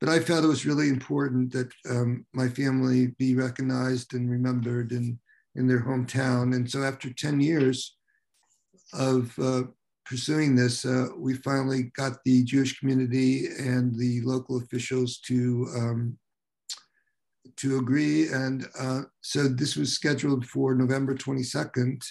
but 0.00 0.08
i 0.08 0.18
felt 0.18 0.44
it 0.44 0.48
was 0.48 0.66
really 0.66 0.88
important 0.88 1.52
that 1.52 1.70
um, 1.88 2.26
my 2.32 2.48
family 2.48 3.08
be 3.18 3.36
recognized 3.36 4.14
and 4.14 4.28
remembered 4.28 4.90
in 4.90 5.18
in 5.54 5.66
their 5.66 5.84
hometown. 5.84 6.54
And 6.54 6.70
so 6.70 6.82
after 6.82 7.12
10 7.12 7.40
years 7.40 7.96
of 8.92 9.36
uh, 9.38 9.62
pursuing 10.04 10.54
this 10.54 10.84
uh, 10.84 11.06
we 11.16 11.34
finally 11.34 11.90
got 11.96 12.22
the 12.24 12.44
jewish 12.44 12.78
community 12.78 13.46
and 13.58 13.94
the 13.96 14.20
local 14.22 14.58
officials 14.58 15.18
to 15.18 15.66
um, 15.76 16.18
to 17.56 17.78
agree. 17.78 18.28
And 18.28 18.66
uh, 18.78 19.02
so 19.20 19.48
this 19.48 19.76
was 19.76 19.92
scheduled 19.92 20.46
for 20.46 20.74
November 20.74 21.14
22nd 21.14 22.04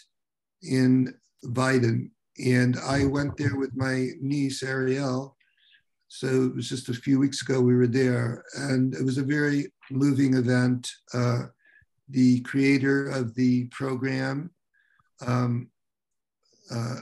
in 0.64 1.14
Weiden. 1.46 2.10
And 2.46 2.78
I 2.80 3.06
went 3.06 3.38
there 3.38 3.56
with 3.56 3.76
my 3.76 4.10
niece, 4.22 4.64
Ariel. 4.64 5.36
So 6.08 6.28
it 6.28 6.56
was 6.56 6.70
just 6.70 6.90
a 6.90 6.94
few 6.94 7.20
weeks 7.20 7.42
ago 7.42 7.62
we 7.62 7.76
were 7.76 7.88
there. 7.88 8.44
And 8.56 8.94
it 8.94 9.04
was 9.04 9.18
a 9.18 9.24
very 9.24 9.72
moving 9.90 10.36
event. 10.36 10.90
Uh, 11.14 11.44
the 12.10 12.42
creator 12.42 13.08
of 13.08 13.34
the 13.36 13.66
program, 13.66 14.52
um, 15.26 15.70
uh, 16.72 16.96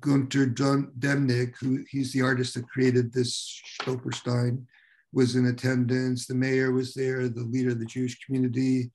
Gunter 0.00 0.46
Demnig, 0.46 1.54
who 1.60 1.84
he's 1.90 2.12
the 2.12 2.22
artist 2.22 2.54
that 2.54 2.68
created 2.68 3.12
this 3.12 3.60
Stolperstein, 3.80 4.64
was 5.12 5.36
in 5.36 5.46
attendance. 5.46 6.26
The 6.26 6.34
mayor 6.34 6.72
was 6.72 6.94
there, 6.94 7.28
the 7.28 7.42
leader 7.42 7.70
of 7.70 7.80
the 7.80 7.86
Jewish 7.86 8.18
community. 8.24 8.90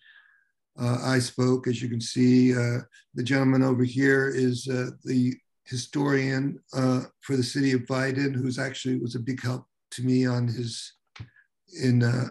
Uh, 0.80 0.98
I 1.04 1.20
spoke, 1.20 1.68
as 1.68 1.82
you 1.82 1.90
can 1.90 2.02
see. 2.02 2.54
Uh, 2.54 2.80
the 3.16 3.24
gentleman 3.24 3.64
over 3.64 3.84
here 3.84 4.30
is 4.30 4.68
uh, 4.68 4.92
the 5.04 5.34
historian 5.66 6.60
uh, 6.74 7.02
for 7.22 7.36
the 7.36 7.44
city 7.44 7.72
of 7.72 7.82
Weiden, 7.82 8.36
who's 8.36 8.60
actually 8.60 8.98
was 8.98 9.16
a 9.16 9.20
big 9.20 9.42
help 9.42 9.66
to 9.92 10.04
me 10.04 10.26
on 10.26 10.48
his 10.48 10.94
in 11.82 12.04
uh, 12.04 12.28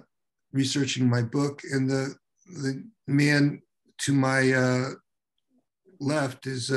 researching 0.52 1.08
my 1.08 1.22
book. 1.22 1.62
And 1.72 1.88
the 1.88 2.14
the 2.46 2.84
man 3.06 3.62
to 3.98 4.12
my 4.12 4.52
uh, 4.52 4.90
left 6.00 6.46
is 6.46 6.70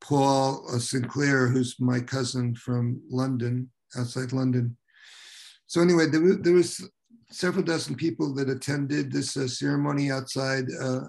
Paul 0.00 0.66
Sinclair, 0.78 1.48
who's 1.48 1.76
my 1.80 2.00
cousin 2.00 2.54
from 2.54 3.00
London, 3.10 3.70
outside 3.96 4.32
London 4.32 4.76
so 5.68 5.82
anyway, 5.82 6.06
there, 6.06 6.34
there 6.34 6.54
was 6.54 6.90
several 7.30 7.62
dozen 7.62 7.94
people 7.94 8.34
that 8.34 8.48
attended 8.48 9.12
this 9.12 9.36
uh, 9.36 9.46
ceremony 9.46 10.10
outside 10.10 10.64
uh, 10.82 11.00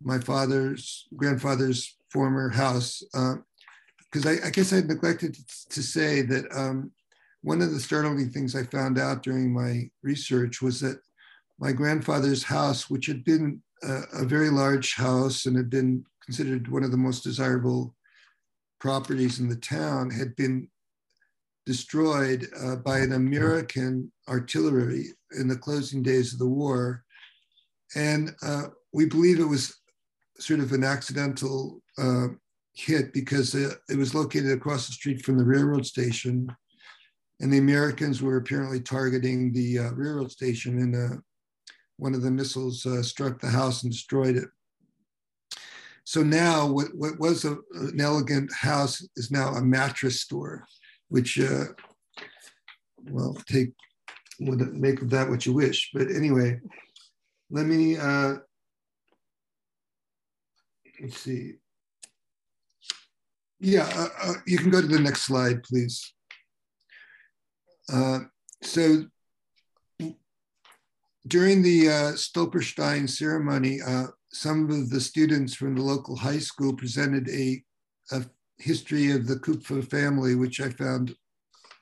my 0.00 0.18
father's 0.18 1.08
grandfather's 1.16 1.96
former 2.08 2.48
house. 2.48 3.02
Because 3.12 4.26
uh, 4.26 4.30
I, 4.30 4.46
I, 4.46 4.50
guess 4.50 4.72
I 4.72 4.80
neglected 4.80 5.36
to 5.70 5.82
say 5.82 6.22
that 6.22 6.44
um, 6.54 6.92
one 7.42 7.60
of 7.60 7.72
the 7.72 7.80
startling 7.80 8.30
things 8.30 8.54
I 8.54 8.62
found 8.62 8.96
out 8.96 9.24
during 9.24 9.52
my 9.52 9.90
research 10.04 10.62
was 10.62 10.80
that 10.80 11.00
my 11.58 11.72
grandfather's 11.72 12.44
house, 12.44 12.88
which 12.88 13.06
had 13.06 13.24
been 13.24 13.60
a, 13.82 14.02
a 14.22 14.24
very 14.24 14.50
large 14.50 14.94
house 14.94 15.46
and 15.46 15.56
had 15.56 15.68
been 15.68 16.04
considered 16.24 16.68
one 16.68 16.84
of 16.84 16.92
the 16.92 16.96
most 16.96 17.24
desirable 17.24 17.96
properties 18.80 19.38
in 19.38 19.48
the 19.48 19.56
town, 19.56 20.10
had 20.10 20.34
been 20.36 20.68
destroyed 21.66 22.48
uh, 22.60 22.76
by 22.76 22.98
an 22.98 23.12
American 23.12 24.10
artillery 24.28 25.06
in 25.38 25.46
the 25.46 25.56
closing 25.56 26.02
days 26.02 26.32
of 26.32 26.38
the 26.38 26.48
war. 26.48 27.04
And 27.94 28.34
uh, 28.42 28.68
we 28.92 29.06
believe 29.06 29.38
it 29.38 29.44
was 29.44 29.76
sort 30.38 30.60
of 30.60 30.72
an 30.72 30.84
accidental 30.84 31.82
uh, 31.98 32.28
hit 32.74 33.12
because 33.12 33.54
it, 33.54 33.78
it 33.88 33.96
was 33.96 34.14
located 34.14 34.52
across 34.52 34.86
the 34.86 34.92
street 34.92 35.24
from 35.24 35.36
the 35.36 35.44
railroad 35.44 35.86
station. 35.86 36.48
And 37.40 37.52
the 37.52 37.58
Americans 37.58 38.20
were 38.20 38.36
apparently 38.36 38.80
targeting 38.80 39.52
the 39.52 39.78
uh, 39.78 39.90
railroad 39.92 40.30
station, 40.30 40.78
and 40.78 40.94
uh, 40.94 41.16
one 41.96 42.14
of 42.14 42.22
the 42.22 42.30
missiles 42.30 42.84
uh, 42.84 43.02
struck 43.02 43.40
the 43.40 43.48
house 43.48 43.82
and 43.82 43.92
destroyed 43.92 44.36
it. 44.36 44.48
So 46.04 46.22
now, 46.22 46.66
what, 46.66 46.88
what 46.94 47.18
was 47.18 47.44
a, 47.44 47.56
an 47.74 48.00
elegant 48.00 48.52
house 48.52 49.06
is 49.16 49.30
now 49.30 49.50
a 49.50 49.62
mattress 49.62 50.20
store, 50.20 50.64
which, 51.08 51.38
uh, 51.38 51.66
well, 53.04 53.36
take 53.46 53.72
make 54.40 55.02
of 55.02 55.10
that 55.10 55.28
what 55.28 55.44
you 55.46 55.52
wish. 55.52 55.90
But 55.92 56.10
anyway, 56.10 56.60
let 57.50 57.66
me 57.66 57.96
uh, 57.96 58.36
let's 61.00 61.18
see. 61.18 61.54
Yeah, 63.60 63.88
uh, 63.94 64.08
uh, 64.22 64.34
you 64.46 64.58
can 64.58 64.70
go 64.70 64.80
to 64.80 64.86
the 64.86 64.98
next 64.98 65.22
slide, 65.22 65.62
please. 65.62 66.14
Uh, 67.92 68.20
so 68.62 69.04
during 71.26 71.62
the 71.62 71.88
uh, 71.88 72.12
Stolperstein 72.12 73.08
ceremony, 73.08 73.80
uh, 73.82 74.06
some 74.32 74.70
of 74.70 74.90
the 74.90 75.00
students 75.00 75.54
from 75.54 75.74
the 75.74 75.82
local 75.82 76.16
high 76.16 76.38
school 76.38 76.74
presented 76.74 77.28
a, 77.28 77.62
a 78.12 78.24
history 78.58 79.10
of 79.10 79.26
the 79.26 79.36
Kupfer 79.36 79.82
family, 79.82 80.34
which 80.34 80.60
I 80.60 80.70
found 80.70 81.14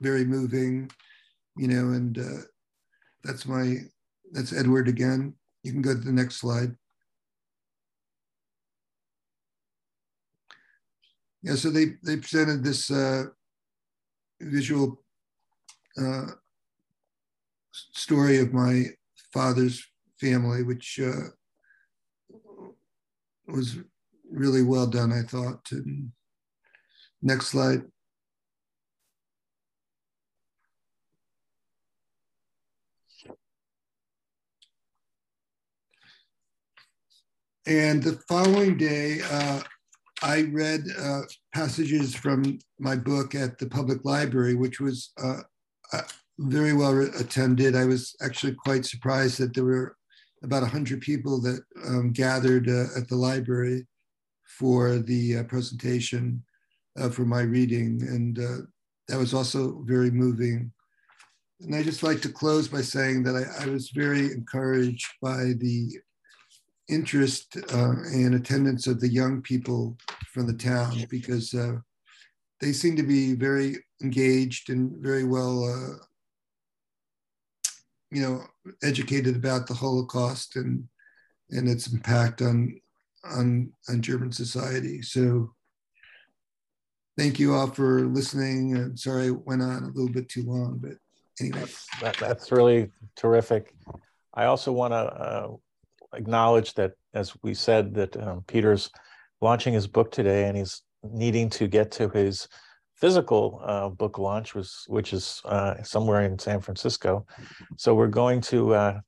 very 0.00 0.24
moving, 0.24 0.90
you 1.56 1.68
know, 1.68 1.92
and 1.92 2.18
uh, 2.18 2.42
that's 3.24 3.46
my, 3.46 3.76
that's 4.32 4.52
Edward 4.52 4.88
again. 4.88 5.34
You 5.62 5.72
can 5.72 5.82
go 5.82 5.92
to 5.92 6.00
the 6.00 6.12
next 6.12 6.36
slide. 6.36 6.74
Yeah, 11.42 11.54
so 11.54 11.70
they, 11.70 11.96
they 12.02 12.16
presented 12.16 12.64
this 12.64 12.90
uh, 12.90 13.24
visual 14.40 15.02
uh, 16.00 16.26
story 17.72 18.38
of 18.38 18.52
my 18.52 18.86
father's 19.32 19.84
family, 20.20 20.62
which 20.62 20.98
uh, 21.02 21.30
was 23.48 23.78
really 24.30 24.62
well 24.62 24.86
done, 24.86 25.12
I 25.12 25.22
thought. 25.22 25.68
And 25.72 26.12
next 27.22 27.48
slide. 27.48 27.82
And 37.66 38.02
the 38.02 38.18
following 38.26 38.78
day, 38.78 39.20
uh, 39.30 39.60
I 40.22 40.42
read 40.52 40.84
uh, 40.98 41.20
passages 41.54 42.14
from 42.14 42.58
my 42.78 42.96
book 42.96 43.34
at 43.34 43.58
the 43.58 43.68
public 43.68 44.06
library, 44.06 44.54
which 44.54 44.80
was 44.80 45.12
uh, 45.22 45.40
uh 45.92 46.02
very 46.38 46.72
well 46.72 46.98
attended. 47.18 47.76
I 47.76 47.84
was 47.84 48.16
actually 48.22 48.54
quite 48.54 48.86
surprised 48.86 49.38
that 49.38 49.54
there 49.54 49.64
were 49.64 49.97
about 50.42 50.62
100 50.62 51.00
people 51.00 51.40
that 51.40 51.62
um, 51.86 52.12
gathered 52.12 52.68
uh, 52.68 52.86
at 52.96 53.08
the 53.08 53.16
library 53.16 53.86
for 54.46 54.98
the 54.98 55.38
uh, 55.38 55.42
presentation 55.44 56.42
uh, 56.98 57.08
for 57.08 57.24
my 57.24 57.40
reading. 57.40 58.02
And 58.02 58.38
uh, 58.38 58.58
that 59.08 59.18
was 59.18 59.34
also 59.34 59.82
very 59.84 60.10
moving. 60.10 60.72
And 61.60 61.74
I 61.74 61.82
just 61.82 62.02
like 62.02 62.22
to 62.22 62.28
close 62.28 62.68
by 62.68 62.82
saying 62.82 63.24
that 63.24 63.34
I, 63.34 63.64
I 63.64 63.66
was 63.66 63.90
very 63.90 64.26
encouraged 64.26 65.06
by 65.20 65.54
the 65.58 65.98
interest 66.88 67.56
uh, 67.72 67.94
and 68.12 68.34
attendance 68.34 68.86
of 68.86 69.00
the 69.00 69.08
young 69.08 69.42
people 69.42 69.96
from 70.32 70.46
the 70.46 70.54
town 70.54 71.04
because 71.10 71.52
uh, 71.52 71.76
they 72.60 72.72
seem 72.72 72.96
to 72.96 73.02
be 73.02 73.34
very 73.34 73.76
engaged 74.02 74.70
and 74.70 74.96
very 74.98 75.24
well 75.24 75.98
you 78.10 78.22
know, 78.22 78.42
educated 78.82 79.36
about 79.36 79.66
the 79.66 79.74
Holocaust 79.74 80.56
and 80.56 80.88
and 81.50 81.68
its 81.68 81.92
impact 81.92 82.42
on 82.42 82.80
on 83.24 83.72
on 83.88 84.02
German 84.02 84.32
society. 84.32 85.02
So 85.02 85.54
thank 87.18 87.38
you 87.38 87.54
all 87.54 87.68
for 87.68 88.06
listening. 88.06 88.76
I'm 88.76 88.96
sorry 88.96 89.28
I 89.28 89.30
went 89.30 89.62
on 89.62 89.82
a 89.84 89.88
little 89.88 90.12
bit 90.12 90.28
too 90.28 90.44
long, 90.44 90.78
but 90.78 90.92
anyway. 91.40 91.66
That, 92.00 92.16
that's 92.16 92.52
really 92.52 92.90
terrific. 93.16 93.74
I 94.34 94.44
also 94.44 94.72
want 94.72 94.92
to 94.92 94.96
uh, 94.98 95.48
acknowledge 96.14 96.74
that, 96.74 96.92
as 97.14 97.34
we 97.42 97.54
said, 97.54 97.94
that 97.94 98.16
um, 98.16 98.44
Peter's 98.46 98.90
launching 99.40 99.74
his 99.74 99.86
book 99.86 100.12
today, 100.12 100.44
and 100.48 100.56
he's 100.56 100.82
needing 101.02 101.48
to 101.50 101.66
get 101.66 101.90
to 101.92 102.08
his 102.08 102.48
physical 103.00 103.60
uh, 103.64 103.88
book 103.88 104.18
launch, 104.18 104.54
was, 104.54 104.84
which 104.88 105.12
is 105.12 105.40
uh, 105.44 105.82
somewhere 105.82 106.22
in 106.22 106.38
San 106.38 106.60
Francisco. 106.60 107.26
So 107.76 107.94
we're 107.94 108.08
going 108.08 108.40
to 108.42 108.74
uh, 108.74 109.00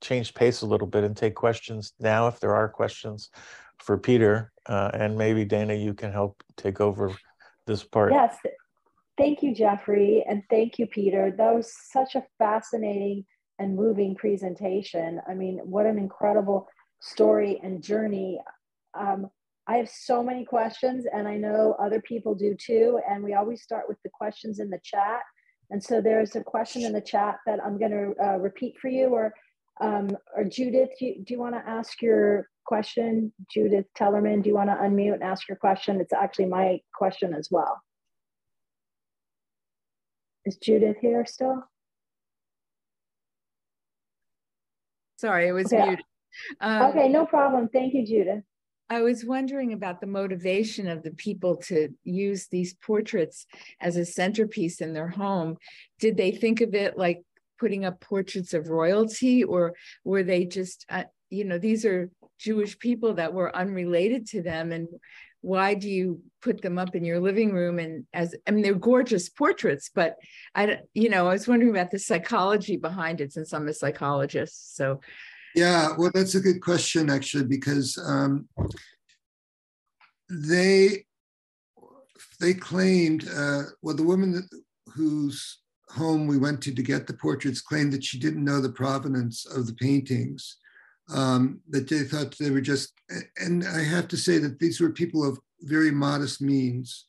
change 0.00 0.34
pace 0.34 0.62
a 0.62 0.66
little 0.66 0.86
bit 0.86 1.04
and 1.04 1.16
take 1.16 1.34
questions 1.34 1.92
now 1.98 2.28
if 2.28 2.38
there 2.40 2.54
are 2.54 2.68
questions 2.68 3.30
for 3.78 3.98
Peter. 3.98 4.52
Uh, 4.66 4.90
and 4.94 5.18
maybe 5.18 5.44
Dana, 5.44 5.74
you 5.74 5.94
can 5.94 6.12
help 6.12 6.42
take 6.56 6.80
over 6.80 7.14
this 7.66 7.82
part. 7.82 8.12
Yes. 8.12 8.36
Thank 9.18 9.42
you, 9.42 9.54
Jeffrey. 9.54 10.24
And 10.28 10.42
thank 10.48 10.78
you, 10.78 10.86
Peter. 10.86 11.34
That 11.36 11.54
was 11.54 11.72
such 11.90 12.14
a 12.14 12.24
fascinating 12.38 13.24
and 13.58 13.76
moving 13.76 14.14
presentation. 14.14 15.20
I 15.28 15.34
mean, 15.34 15.58
what 15.64 15.86
an 15.86 15.98
incredible 15.98 16.68
story 17.00 17.60
and 17.62 17.82
journey. 17.82 18.40
Um, 18.98 19.30
I 19.68 19.76
have 19.76 19.88
so 19.88 20.22
many 20.22 20.44
questions, 20.44 21.06
and 21.12 21.28
I 21.28 21.36
know 21.36 21.76
other 21.78 22.00
people 22.00 22.34
do 22.34 22.54
too. 22.54 23.00
And 23.08 23.22
we 23.22 23.34
always 23.34 23.62
start 23.62 23.84
with 23.88 23.98
the 24.02 24.10
questions 24.10 24.58
in 24.58 24.70
the 24.70 24.80
chat. 24.82 25.20
And 25.70 25.82
so 25.82 26.00
there's 26.00 26.36
a 26.36 26.42
question 26.42 26.82
in 26.82 26.92
the 26.92 27.00
chat 27.00 27.36
that 27.46 27.60
I'm 27.64 27.78
going 27.78 27.92
to 27.92 28.14
uh, 28.22 28.36
repeat 28.38 28.76
for 28.80 28.88
you, 28.88 29.06
or 29.08 29.32
um, 29.80 30.10
or 30.36 30.44
Judith, 30.44 30.90
do 30.98 31.06
you, 31.06 31.24
do 31.24 31.34
you 31.34 31.40
want 31.40 31.54
to 31.54 31.68
ask 31.68 32.02
your 32.02 32.48
question? 32.66 33.32
Judith 33.50 33.86
Tellerman, 33.98 34.42
do 34.42 34.50
you 34.50 34.54
want 34.54 34.70
to 34.70 34.76
unmute 34.76 35.14
and 35.14 35.22
ask 35.22 35.48
your 35.48 35.56
question? 35.56 36.00
It's 36.00 36.12
actually 36.12 36.46
my 36.46 36.80
question 36.94 37.34
as 37.34 37.48
well. 37.50 37.80
Is 40.44 40.56
Judith 40.56 40.96
here 41.00 41.24
still? 41.26 41.62
Sorry, 45.16 45.48
it 45.48 45.52
was 45.52 45.72
okay. 45.72 45.86
muted. 45.86 46.04
Um, 46.60 46.82
okay, 46.90 47.08
no 47.08 47.26
problem. 47.26 47.68
Thank 47.72 47.94
you, 47.94 48.06
Judith. 48.06 48.42
I 48.92 49.00
was 49.00 49.24
wondering 49.24 49.72
about 49.72 50.02
the 50.02 50.06
motivation 50.06 50.86
of 50.86 51.02
the 51.02 51.12
people 51.12 51.56
to 51.68 51.88
use 52.04 52.48
these 52.48 52.74
portraits 52.74 53.46
as 53.80 53.96
a 53.96 54.04
centerpiece 54.04 54.82
in 54.82 54.92
their 54.92 55.08
home. 55.08 55.56
Did 55.98 56.18
they 56.18 56.30
think 56.30 56.60
of 56.60 56.74
it 56.74 56.98
like 56.98 57.22
putting 57.58 57.86
up 57.86 58.00
portraits 58.00 58.52
of 58.52 58.68
royalty, 58.68 59.44
or 59.44 59.72
were 60.04 60.22
they 60.22 60.44
just, 60.44 60.84
uh, 60.90 61.04
you 61.30 61.44
know, 61.44 61.56
these 61.56 61.86
are 61.86 62.10
Jewish 62.38 62.78
people 62.78 63.14
that 63.14 63.32
were 63.32 63.56
unrelated 63.56 64.26
to 64.26 64.42
them, 64.42 64.72
and 64.72 64.88
why 65.40 65.72
do 65.72 65.88
you 65.88 66.20
put 66.42 66.60
them 66.60 66.78
up 66.78 66.94
in 66.94 67.02
your 67.02 67.18
living 67.18 67.52
room 67.52 67.80
and 67.80 68.06
as 68.14 68.32
i 68.46 68.52
mean 68.52 68.62
they're 68.62 68.74
gorgeous 68.74 69.28
portraits 69.28 69.90
but 69.92 70.14
i 70.54 70.78
you 70.94 71.08
know 71.08 71.26
i 71.26 71.32
was 71.32 71.48
wondering 71.48 71.72
about 71.72 71.90
the 71.90 71.98
psychology 71.98 72.76
behind 72.76 73.20
it 73.20 73.32
since 73.32 73.52
i'm 73.52 73.66
a 73.66 73.74
psychologist 73.74 74.76
so 74.76 75.00
yeah, 75.54 75.88
well, 75.96 76.10
that's 76.14 76.34
a 76.34 76.40
good 76.40 76.60
question, 76.60 77.10
actually, 77.10 77.44
because 77.44 77.98
um, 78.04 78.48
they 80.30 81.04
they 82.40 82.54
claimed, 82.54 83.28
uh, 83.28 83.62
well, 83.82 83.94
the 83.94 84.02
woman 84.02 84.48
whose 84.94 85.58
home 85.90 86.26
we 86.26 86.38
went 86.38 86.60
to 86.62 86.74
to 86.74 86.82
get 86.82 87.06
the 87.06 87.14
portraits 87.14 87.60
claimed 87.60 87.92
that 87.92 88.04
she 88.04 88.18
didn't 88.18 88.44
know 88.44 88.60
the 88.60 88.72
provenance 88.72 89.46
of 89.46 89.66
the 89.66 89.74
paintings, 89.74 90.56
um, 91.14 91.60
that 91.68 91.88
they 91.88 92.00
thought 92.00 92.36
they 92.38 92.50
were 92.50 92.60
just, 92.60 92.92
and 93.36 93.64
I 93.64 93.82
have 93.82 94.08
to 94.08 94.16
say 94.16 94.38
that 94.38 94.58
these 94.58 94.80
were 94.80 94.90
people 94.90 95.26
of 95.26 95.38
very 95.60 95.90
modest 95.90 96.40
means. 96.40 97.04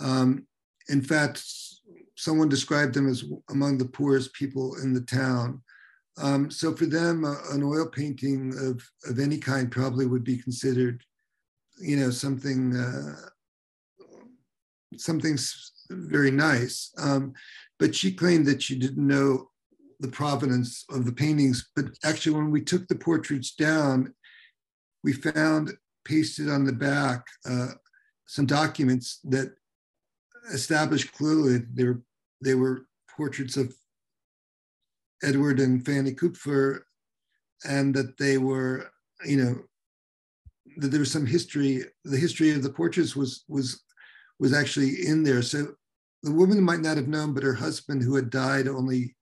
Um, 0.00 0.46
in 0.88 1.00
fact, 1.00 1.42
someone 2.16 2.48
described 2.48 2.94
them 2.94 3.08
as 3.08 3.24
among 3.50 3.78
the 3.78 3.84
poorest 3.86 4.32
people 4.34 4.76
in 4.82 4.92
the 4.92 5.00
town. 5.00 5.62
Um, 6.16 6.50
so 6.50 6.74
for 6.74 6.86
them, 6.86 7.24
uh, 7.24 7.34
an 7.52 7.62
oil 7.62 7.86
painting 7.86 8.54
of, 8.58 8.82
of 9.10 9.18
any 9.18 9.38
kind 9.38 9.70
probably 9.70 10.06
would 10.06 10.24
be 10.24 10.38
considered, 10.38 11.02
you 11.80 11.96
know, 11.96 12.10
something 12.10 12.76
uh, 12.76 13.16
something 14.96 15.36
very 15.90 16.30
nice. 16.30 16.92
Um, 16.98 17.32
but 17.78 17.94
she 17.94 18.12
claimed 18.12 18.46
that 18.46 18.62
she 18.62 18.78
didn't 18.78 19.06
know 19.06 19.50
the 20.00 20.08
provenance 20.08 20.84
of 20.90 21.04
the 21.04 21.12
paintings. 21.12 21.70
But 21.74 21.86
actually, 22.04 22.36
when 22.36 22.50
we 22.50 22.62
took 22.62 22.86
the 22.86 22.94
portraits 22.94 23.54
down, 23.54 24.14
we 25.02 25.12
found 25.12 25.72
pasted 26.04 26.48
on 26.48 26.64
the 26.64 26.72
back 26.72 27.26
uh, 27.48 27.68
some 28.26 28.46
documents 28.46 29.20
that 29.24 29.54
established 30.52 31.12
clearly 31.14 31.62
they 31.72 31.84
were 31.84 32.02
they 32.42 32.54
were 32.54 32.86
portraits 33.16 33.56
of 33.56 33.74
Edward 35.24 35.60
and 35.60 35.84
Fanny 35.84 36.12
Kupfer, 36.12 36.86
and 37.64 37.94
that 37.94 38.16
they 38.18 38.38
were, 38.38 38.90
you 39.24 39.36
know, 39.42 39.54
that 40.78 40.88
there 40.88 41.00
was 41.00 41.12
some 41.12 41.26
history. 41.26 41.84
The 42.04 42.16
history 42.16 42.50
of 42.50 42.62
the 42.62 42.70
portraits 42.70 43.16
was 43.16 43.44
was 43.48 43.82
was 44.38 44.52
actually 44.52 45.06
in 45.06 45.22
there. 45.22 45.42
So 45.42 45.74
the 46.22 46.32
woman 46.32 46.62
might 46.62 46.80
not 46.80 46.96
have 46.96 47.08
known, 47.08 47.34
but 47.34 47.42
her 47.42 47.54
husband, 47.54 48.02
who 48.02 48.14
had 48.16 48.30
died 48.30 48.68
only 48.68 49.14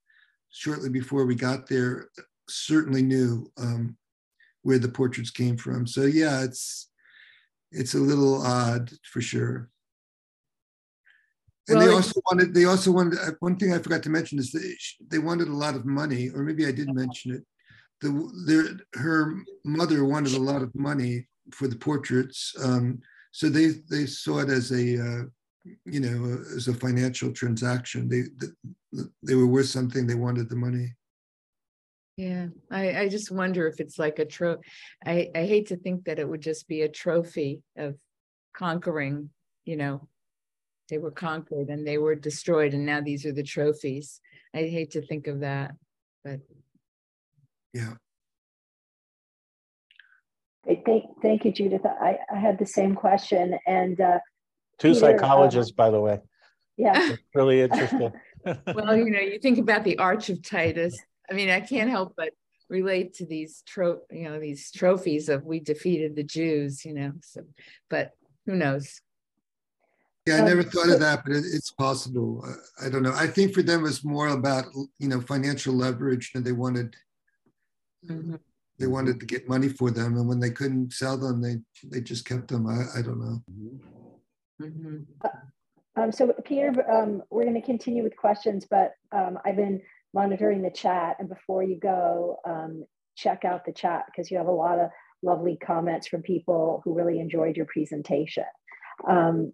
shortly 0.50 0.88
before 0.88 1.26
we 1.26 1.34
got 1.34 1.66
there, 1.66 2.08
certainly 2.48 3.02
knew 3.02 3.50
um, 3.58 3.96
where 4.62 4.78
the 4.78 4.88
portraits 4.88 5.30
came 5.30 5.56
from. 5.56 5.86
So 5.86 6.02
yeah, 6.02 6.42
it's 6.42 6.90
it's 7.70 7.94
a 7.94 7.98
little 7.98 8.42
odd 8.42 8.90
for 9.04 9.20
sure. 9.20 9.71
And 11.72 11.78
well, 11.78 11.88
they 11.88 11.94
also 11.94 12.20
wanted. 12.30 12.54
They 12.54 12.64
also 12.66 12.92
wanted. 12.92 13.18
Uh, 13.18 13.32
one 13.40 13.56
thing 13.56 13.72
I 13.72 13.78
forgot 13.78 14.02
to 14.02 14.10
mention 14.10 14.38
is 14.38 14.52
they 14.52 14.74
they 15.08 15.18
wanted 15.18 15.48
a 15.48 15.54
lot 15.54 15.74
of 15.74 15.86
money, 15.86 16.28
or 16.28 16.42
maybe 16.42 16.66
I 16.66 16.72
did 16.72 16.92
mention 16.94 17.32
it. 17.32 17.44
The 18.02 18.10
their 18.46 19.02
her 19.02 19.34
mother 19.64 20.04
wanted 20.04 20.34
a 20.34 20.40
lot 20.40 20.60
of 20.60 20.74
money 20.74 21.26
for 21.50 21.68
the 21.68 21.76
portraits, 21.76 22.54
um, 22.62 23.00
so 23.30 23.48
they 23.48 23.68
they 23.88 24.04
saw 24.04 24.40
it 24.40 24.50
as 24.50 24.70
a 24.70 25.00
uh, 25.00 25.22
you 25.86 26.00
know 26.00 26.44
as 26.54 26.68
a 26.68 26.74
financial 26.74 27.32
transaction. 27.32 28.06
They 28.06 28.24
they 29.22 29.34
were 29.34 29.46
worth 29.46 29.68
something. 29.68 30.06
They 30.06 30.14
wanted 30.14 30.50
the 30.50 30.56
money. 30.56 30.94
Yeah, 32.18 32.48
I, 32.70 33.00
I 33.00 33.08
just 33.08 33.30
wonder 33.30 33.66
if 33.66 33.80
it's 33.80 33.98
like 33.98 34.18
a 34.18 34.26
tro. 34.26 34.58
I, 35.06 35.30
I 35.34 35.46
hate 35.46 35.68
to 35.68 35.76
think 35.76 36.04
that 36.04 36.18
it 36.18 36.28
would 36.28 36.42
just 36.42 36.68
be 36.68 36.82
a 36.82 36.88
trophy 36.88 37.62
of 37.78 37.96
conquering, 38.54 39.30
you 39.64 39.76
know, 39.76 40.08
they 40.92 40.98
were 40.98 41.10
conquered 41.10 41.68
and 41.68 41.86
they 41.86 41.98
were 41.98 42.14
destroyed, 42.14 42.74
and 42.74 42.86
now 42.86 43.00
these 43.00 43.26
are 43.26 43.32
the 43.32 43.42
trophies. 43.42 44.20
I 44.54 44.58
hate 44.58 44.92
to 44.92 45.04
think 45.04 45.26
of 45.26 45.40
that, 45.40 45.72
but 46.22 46.40
yeah. 47.72 47.94
Thank, 50.64 51.04
thank 51.20 51.44
you, 51.44 51.52
Judith. 51.52 51.84
I, 51.84 52.18
I 52.32 52.38
had 52.38 52.58
the 52.58 52.66
same 52.66 52.94
question, 52.94 53.58
and 53.66 54.00
uh, 54.00 54.18
two 54.78 54.92
Peter, 54.92 55.00
psychologists, 55.00 55.72
by 55.72 55.90
the 55.90 56.00
way. 56.00 56.20
Yeah, 56.76 57.16
really 57.34 57.62
interesting. 57.62 58.12
well, 58.44 58.96
you 58.96 59.10
know, 59.10 59.20
you 59.20 59.40
think 59.40 59.58
about 59.58 59.82
the 59.82 59.98
Arch 59.98 60.28
of 60.28 60.40
Titus 60.42 60.96
I 61.32 61.34
mean, 61.34 61.48
I 61.48 61.60
can't 61.60 61.90
help 61.90 62.14
but 62.16 62.30
relate 62.68 63.14
to 63.14 63.26
these 63.26 63.62
tro 63.66 64.00
you 64.10 64.24
know 64.24 64.40
these 64.40 64.70
trophies 64.70 65.28
of 65.28 65.44
we 65.44 65.60
defeated 65.60 66.16
the 66.16 66.22
Jews, 66.22 66.84
you 66.84 66.94
know. 66.94 67.12
So, 67.22 67.42
but 67.88 68.12
who 68.46 68.54
knows? 68.54 69.00
Yeah, 70.26 70.36
I 70.36 70.38
um, 70.40 70.46
never 70.46 70.62
thought 70.62 70.88
of 70.88 71.00
that, 71.00 71.24
but 71.24 71.32
it, 71.32 71.44
it's 71.52 71.72
possible. 71.72 72.44
I 72.80 72.88
don't 72.88 73.02
know. 73.02 73.14
I 73.14 73.26
think 73.26 73.54
for 73.54 73.62
them 73.62 73.80
it 73.80 73.84
was 73.84 74.04
more 74.04 74.28
about 74.28 74.66
you 74.98 75.08
know 75.08 75.20
financial 75.20 75.74
leverage, 75.74 76.30
and 76.34 76.44
they 76.44 76.52
wanted 76.52 76.94
mm-hmm. 78.08 78.36
they 78.78 78.86
wanted 78.86 79.18
to 79.20 79.26
get 79.26 79.48
money 79.48 79.68
for 79.68 79.90
them, 79.90 80.16
and 80.16 80.28
when 80.28 80.38
they 80.38 80.50
couldn't 80.50 80.92
sell 80.92 81.18
them, 81.18 81.42
they 81.42 81.56
they 81.88 82.00
just 82.00 82.24
kept 82.24 82.48
them. 82.48 82.68
I, 82.68 82.98
I 82.98 83.02
don't 83.02 83.20
know. 83.20 83.42
Mm-hmm. 84.60 84.98
Uh, 85.24 85.28
um, 86.00 86.12
so 86.12 86.32
Peter, 86.44 86.72
um, 86.90 87.22
we're 87.30 87.42
going 87.42 87.60
to 87.60 87.66
continue 87.66 88.02
with 88.02 88.16
questions, 88.16 88.66
but 88.70 88.92
um, 89.12 89.38
I've 89.44 89.56
been 89.56 89.82
monitoring 90.14 90.62
the 90.62 90.70
chat. 90.70 91.16
And 91.18 91.28
before 91.28 91.62
you 91.62 91.78
go, 91.78 92.38
um, 92.46 92.84
check 93.16 93.44
out 93.44 93.64
the 93.64 93.72
chat 93.72 94.04
because 94.06 94.30
you 94.30 94.38
have 94.38 94.46
a 94.46 94.52
lot 94.52 94.78
of 94.78 94.90
lovely 95.22 95.56
comments 95.56 96.08
from 96.08 96.22
people 96.22 96.80
who 96.84 96.94
really 96.94 97.20
enjoyed 97.20 97.56
your 97.56 97.66
presentation. 97.66 98.44
Um, 99.08 99.52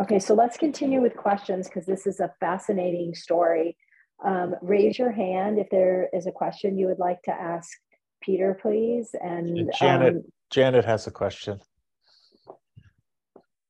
okay, 0.00 0.18
so 0.18 0.34
let's 0.34 0.56
continue 0.56 1.00
with 1.00 1.16
questions 1.16 1.68
because 1.68 1.86
this 1.86 2.06
is 2.06 2.20
a 2.20 2.32
fascinating 2.40 3.14
story. 3.14 3.76
Um, 4.24 4.54
raise 4.62 4.98
your 4.98 5.12
hand 5.12 5.58
if 5.58 5.68
there 5.70 6.08
is 6.12 6.26
a 6.26 6.32
question 6.32 6.78
you 6.78 6.86
would 6.86 6.98
like 6.98 7.22
to 7.22 7.32
ask 7.32 7.68
Peter, 8.20 8.58
please. 8.60 9.14
And 9.20 9.70
Janet, 9.78 10.16
um, 10.16 10.22
Janet 10.50 10.84
has 10.84 11.06
a 11.06 11.10
question. 11.10 11.60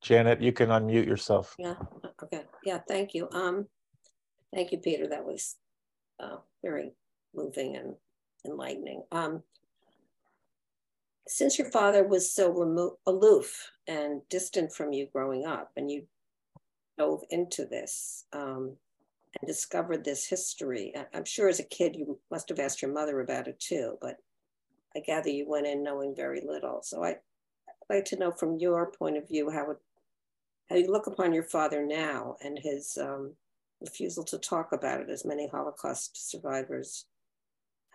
Janet, 0.00 0.40
you 0.40 0.52
can 0.52 0.68
unmute 0.68 1.06
yourself. 1.06 1.54
Yeah. 1.58 1.74
Okay. 2.22 2.44
Yeah. 2.64 2.78
Thank 2.88 3.14
you. 3.14 3.28
Um, 3.32 3.66
thank 4.54 4.72
you, 4.72 4.78
Peter. 4.78 5.06
That 5.08 5.24
was 5.24 5.56
uh, 6.22 6.36
very 6.62 6.92
moving 7.34 7.76
and 7.76 7.94
enlightening. 8.46 9.02
Um, 9.12 9.42
since 11.26 11.58
your 11.58 11.70
father 11.70 12.06
was 12.06 12.32
so 12.32 12.50
remo- 12.50 12.98
aloof 13.06 13.70
and 13.86 14.22
distant 14.30 14.72
from 14.72 14.92
you 14.92 15.08
growing 15.12 15.44
up, 15.44 15.70
and 15.76 15.90
you 15.90 16.06
dove 16.98 17.22
into 17.30 17.64
this 17.64 18.24
um, 18.32 18.76
and 19.40 19.46
discovered 19.46 20.04
this 20.04 20.26
history, 20.26 20.94
I'm 21.14 21.24
sure 21.24 21.48
as 21.48 21.60
a 21.60 21.64
kid 21.64 21.96
you 21.96 22.18
must 22.30 22.48
have 22.48 22.58
asked 22.58 22.82
your 22.82 22.92
mother 22.92 23.20
about 23.20 23.48
it 23.48 23.60
too, 23.60 23.96
but 24.00 24.16
I 24.96 25.00
gather 25.00 25.30
you 25.30 25.48
went 25.48 25.66
in 25.66 25.82
knowing 25.82 26.14
very 26.14 26.42
little. 26.46 26.80
So 26.82 27.02
I, 27.02 27.16
would 27.88 27.96
like 27.96 28.04
to 28.06 28.18
know 28.18 28.32
from 28.32 28.58
your 28.58 28.90
point 28.90 29.16
of 29.16 29.28
view 29.28 29.50
how 29.50 29.70
it, 29.70 29.78
how 30.68 30.76
you 30.76 30.90
look 30.90 31.06
upon 31.06 31.32
your 31.32 31.44
father 31.44 31.86
now 31.86 32.36
and 32.42 32.58
his 32.58 32.98
um, 33.00 33.32
refusal 33.80 34.24
to 34.24 34.38
talk 34.38 34.72
about 34.72 35.00
it, 35.00 35.10
as 35.10 35.24
many 35.24 35.48
Holocaust 35.48 36.30
survivors 36.30 37.06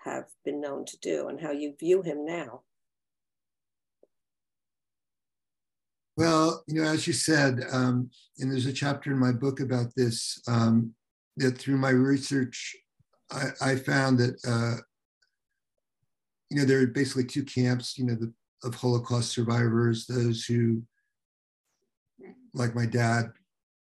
have 0.04 0.26
been 0.44 0.60
known 0.60 0.86
to 0.86 0.98
do, 1.00 1.28
and 1.28 1.40
how 1.40 1.52
you 1.52 1.76
view 1.80 2.02
him 2.02 2.26
now. 2.26 2.62
Well, 6.16 6.64
you 6.68 6.82
know, 6.82 6.88
as 6.88 7.08
you 7.08 7.14
said, 7.14 7.62
um, 7.72 8.10
and 8.38 8.52
there's 8.52 8.68
a 8.68 8.74
chapter 8.74 9.12
in 9.12 9.18
my 9.18 9.32
book 9.32 9.60
about 9.60 9.88
this, 9.96 10.42
um, 10.48 10.94
that 11.38 11.58
through 11.58 11.78
my 11.78 11.90
research, 11.90 12.76
I, 13.32 13.46
I 13.62 13.76
found 13.76 14.20
that, 14.20 14.36
uh, 14.48 14.82
you 16.52 16.58
know, 16.58 16.66
there 16.66 16.82
are 16.82 16.88
basically 16.88 17.26
two 17.26 17.44
camps, 17.44 17.98
you 17.98 18.06
know, 18.06 18.14
the, 18.14 18.32
of 18.64 18.76
Holocaust 18.76 19.32
survivors, 19.32 20.06
those 20.06 20.46
who, 20.46 20.84
like 22.54 22.76
my 22.76 22.86
dad, 22.86 23.32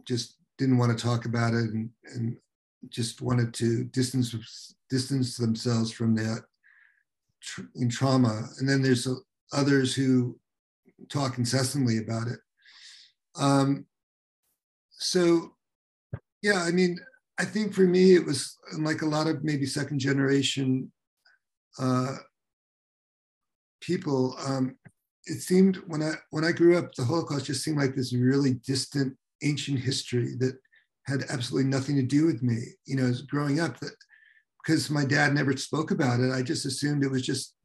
just 0.06 0.38
didn't 0.58 0.78
want 0.78 0.98
to 0.98 1.04
talk 1.04 1.26
about 1.26 1.54
it 1.54 1.70
and, 1.72 1.90
and 2.16 2.38
just 2.90 3.22
wanted 3.22 3.54
to 3.54 3.84
distance 3.86 4.74
distance 4.90 5.38
themselves 5.38 5.92
from 5.92 6.16
that 6.16 6.44
in 7.76 7.90
trauma. 7.90 8.48
And 8.60 8.68
then 8.68 8.82
there's 8.82 9.08
others 9.54 9.94
who 9.94 10.40
talk 11.10 11.38
incessantly 11.38 11.98
about 11.98 12.28
it. 12.28 12.40
Um, 13.36 13.86
so, 14.92 15.56
yeah, 16.42 16.64
I 16.64 16.72
mean, 16.72 16.98
I 17.40 17.46
think 17.46 17.74
for 17.74 17.82
me 17.82 18.16
it 18.16 18.26
was 18.26 18.58
like 18.80 19.02
a 19.02 19.08
lot 19.08 19.28
of 19.28 19.44
maybe 19.44 19.66
second 19.66 20.00
generation 20.00 20.92
uh, 21.80 22.18
people. 23.82 24.36
Um, 24.46 24.76
it 25.26 25.42
seemed 25.42 25.78
when 25.88 26.04
I 26.04 26.14
when 26.32 26.44
I 26.44 26.52
grew 26.52 26.78
up, 26.78 26.94
the 26.94 27.06
Holocaust 27.06 27.46
just 27.46 27.64
seemed 27.64 27.78
like 27.78 27.96
this 27.96 28.14
really 28.14 28.56
distant 28.66 29.18
ancient 29.44 29.80
history 29.80 30.36
that 30.40 30.56
had 31.06 31.24
absolutely 31.30 31.70
nothing 31.70 31.96
to 31.96 32.04
do 32.04 32.26
with 32.26 32.44
me. 32.44 32.58
You 32.86 32.98
know, 32.98 33.06
as 33.06 33.22
growing 33.24 33.60
up, 33.60 33.80
that 33.80 33.94
because 34.64 34.90
my 34.90 35.06
dad 35.06 35.34
never 35.34 35.56
spoke 35.58 35.92
about 35.92 36.20
it, 36.20 36.32
I 36.32 36.42
just 36.42 36.66
assumed 36.66 37.04
it 37.04 37.12
was 37.12 37.24
just, 37.24 37.56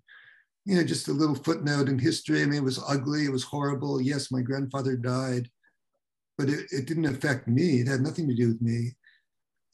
you 0.67 0.77
know, 0.77 0.85
just 0.85 1.09
a 1.09 1.13
little 1.13 1.35
footnote 1.35 1.89
in 1.89 1.99
history. 1.99 2.43
I 2.43 2.45
mean, 2.45 2.59
it 2.59 2.65
was 2.65 2.83
ugly, 2.87 3.25
it 3.25 3.33
was 3.33 3.45
horrible. 3.45 4.01
Yes, 4.01 4.31
my 4.31 4.43
grandfather 4.43 4.97
died, 4.97 5.49
but 6.37 6.51
it, 6.51 6.67
it 6.71 6.87
didn't 6.87 7.07
affect 7.07 7.49
me. 7.49 7.81
It 7.81 7.89
had 7.89 8.01
nothing 8.01 8.29
to 8.29 8.35
do 8.35 8.49
with 8.49 8.61
me. 8.61 8.93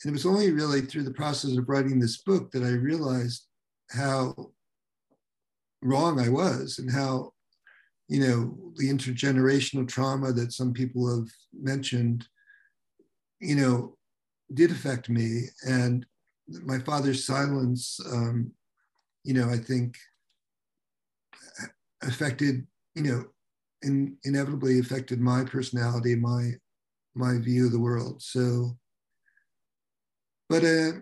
And 0.05 0.11
it 0.11 0.13
was 0.13 0.27
only 0.27 0.53
really 0.53 0.83
through 0.83 1.05
the 1.05 1.15
process 1.15 1.57
of 1.57 1.69
writing 1.69 1.99
this 1.99 2.19
book 2.19 2.53
that 2.53 2.63
I 2.63 2.71
realized 2.71 3.47
how 3.91 4.53
wrong 5.83 6.21
I 6.21 6.29
was 6.29 6.79
and 6.79 6.93
how 6.93 7.33
you 8.13 8.21
know, 8.21 8.59
the 8.77 8.91
intergenerational 8.91 9.89
trauma 9.89 10.33
that 10.33 10.53
some 10.53 10.75
people 10.75 11.09
have 11.09 11.29
mentioned, 11.59 12.29
you 13.41 13.57
know, 13.57 13.97
did 14.53 14.71
affect 14.71 15.09
me. 15.09 15.45
And 15.67 16.05
my 16.63 16.79
father's 16.81 17.27
silence, 17.27 17.99
um, 18.13 18.53
you 19.25 19.33
know, 19.33 19.49
I 19.49 19.57
think 19.57 19.97
affected, 22.03 22.67
you 22.95 23.03
know, 23.03 23.25
in, 23.83 24.17
inevitably 24.25 24.79
affected 24.79 25.21
my 25.21 25.45
personality, 25.45 26.15
my 26.17 26.53
my 27.15 27.39
view 27.39 27.67
of 27.67 27.73
the 27.73 27.81
world. 27.81 28.23
So, 28.23 28.79
but 30.49 30.65
uh, 30.65 30.93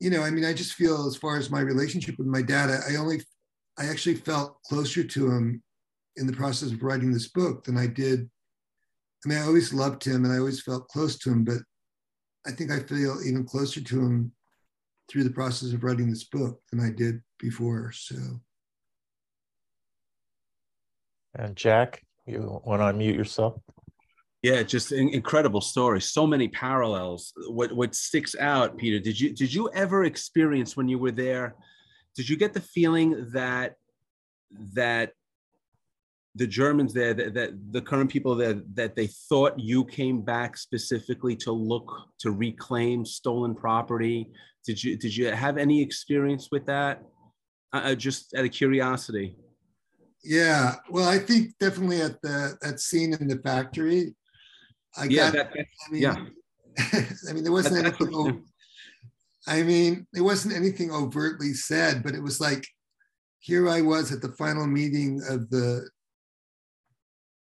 you 0.00 0.10
know, 0.10 0.22
I 0.22 0.30
mean, 0.30 0.44
I 0.44 0.52
just 0.52 0.74
feel 0.74 1.06
as 1.06 1.16
far 1.16 1.36
as 1.36 1.50
my 1.50 1.60
relationship 1.60 2.18
with 2.18 2.26
my 2.26 2.42
dad, 2.42 2.70
I, 2.70 2.94
I 2.94 2.96
only, 2.96 3.22
I 3.78 3.86
actually 3.86 4.16
felt 4.16 4.62
closer 4.64 5.04
to 5.04 5.30
him 5.30 5.62
in 6.16 6.26
the 6.26 6.32
process 6.32 6.72
of 6.72 6.82
writing 6.82 7.12
this 7.12 7.28
book 7.28 7.64
than 7.64 7.78
I 7.78 7.86
did. 7.86 8.28
I 9.24 9.28
mean, 9.28 9.38
I 9.38 9.42
always 9.42 9.72
loved 9.72 10.04
him 10.04 10.24
and 10.24 10.32
I 10.32 10.38
always 10.38 10.62
felt 10.62 10.88
close 10.88 11.16
to 11.18 11.30
him, 11.30 11.44
but 11.44 11.58
I 12.46 12.50
think 12.50 12.72
I 12.72 12.80
feel 12.80 13.18
even 13.24 13.44
closer 13.44 13.80
to 13.80 14.00
him 14.00 14.32
through 15.08 15.24
the 15.24 15.30
process 15.30 15.72
of 15.72 15.84
writing 15.84 16.10
this 16.10 16.24
book 16.24 16.60
than 16.70 16.80
I 16.80 16.90
did 16.90 17.22
before. 17.38 17.92
So. 17.92 18.16
And 21.34 21.56
Jack, 21.56 22.02
you 22.26 22.60
want 22.64 22.80
to 22.80 22.86
unmute 22.86 23.16
yourself? 23.16 23.60
Yeah, 24.42 24.62
just 24.64 24.90
an 24.90 25.08
incredible 25.10 25.60
story. 25.60 26.00
So 26.00 26.26
many 26.26 26.48
parallels. 26.48 27.32
What 27.48 27.72
what 27.72 27.94
sticks 27.94 28.34
out, 28.38 28.76
Peter? 28.76 28.98
Did 28.98 29.18
you 29.18 29.32
did 29.32 29.54
you 29.54 29.70
ever 29.72 30.04
experience 30.04 30.76
when 30.76 30.88
you 30.88 30.98
were 30.98 31.12
there? 31.12 31.54
Did 32.16 32.28
you 32.28 32.36
get 32.36 32.52
the 32.52 32.60
feeling 32.60 33.30
that 33.32 33.76
that 34.74 35.12
the 36.34 36.46
Germans 36.46 36.94
there, 36.94 37.12
that, 37.14 37.34
that 37.34 37.72
the 37.72 37.80
current 37.82 38.10
people 38.10 38.34
there, 38.34 38.62
that 38.74 38.96
they 38.96 39.06
thought 39.06 39.58
you 39.58 39.84
came 39.84 40.22
back 40.22 40.56
specifically 40.56 41.36
to 41.36 41.52
look 41.52 41.92
to 42.20 42.32
reclaim 42.32 43.04
stolen 43.04 43.54
property? 43.54 44.28
Did 44.66 44.82
you 44.82 44.96
did 44.96 45.16
you 45.16 45.28
have 45.28 45.56
any 45.56 45.80
experience 45.80 46.48
with 46.50 46.66
that? 46.66 47.02
Uh, 47.72 47.82
uh 47.84 47.94
just 47.94 48.34
out 48.34 48.44
of 48.44 48.50
curiosity. 48.50 49.36
Yeah, 50.24 50.76
well, 50.88 51.08
I 51.08 51.18
think 51.18 51.58
definitely 51.58 52.00
at 52.00 52.20
the 52.22 52.56
that 52.62 52.78
scene 52.78 53.12
in 53.14 53.26
the 53.26 53.38
factory, 53.38 54.14
I 54.96 55.04
yeah, 55.04 55.32
got. 55.32 55.32
That, 55.32 55.66
I 55.86 55.90
mean, 55.90 56.02
yeah. 56.02 56.16
I 57.28 57.32
mean, 57.32 57.42
there 57.42 57.52
wasn't 57.52 57.84
that, 57.84 58.00
anything. 58.00 58.44
I 59.46 59.62
mean, 59.62 60.06
there 60.12 60.22
wasn't 60.22 60.54
anything 60.54 60.92
overtly 60.92 61.52
said, 61.52 62.02
but 62.02 62.14
it 62.14 62.22
was 62.22 62.40
like, 62.40 62.64
here 63.40 63.68
I 63.68 63.80
was 63.80 64.12
at 64.12 64.22
the 64.22 64.32
final 64.32 64.66
meeting 64.66 65.20
of 65.28 65.50
the, 65.50 65.88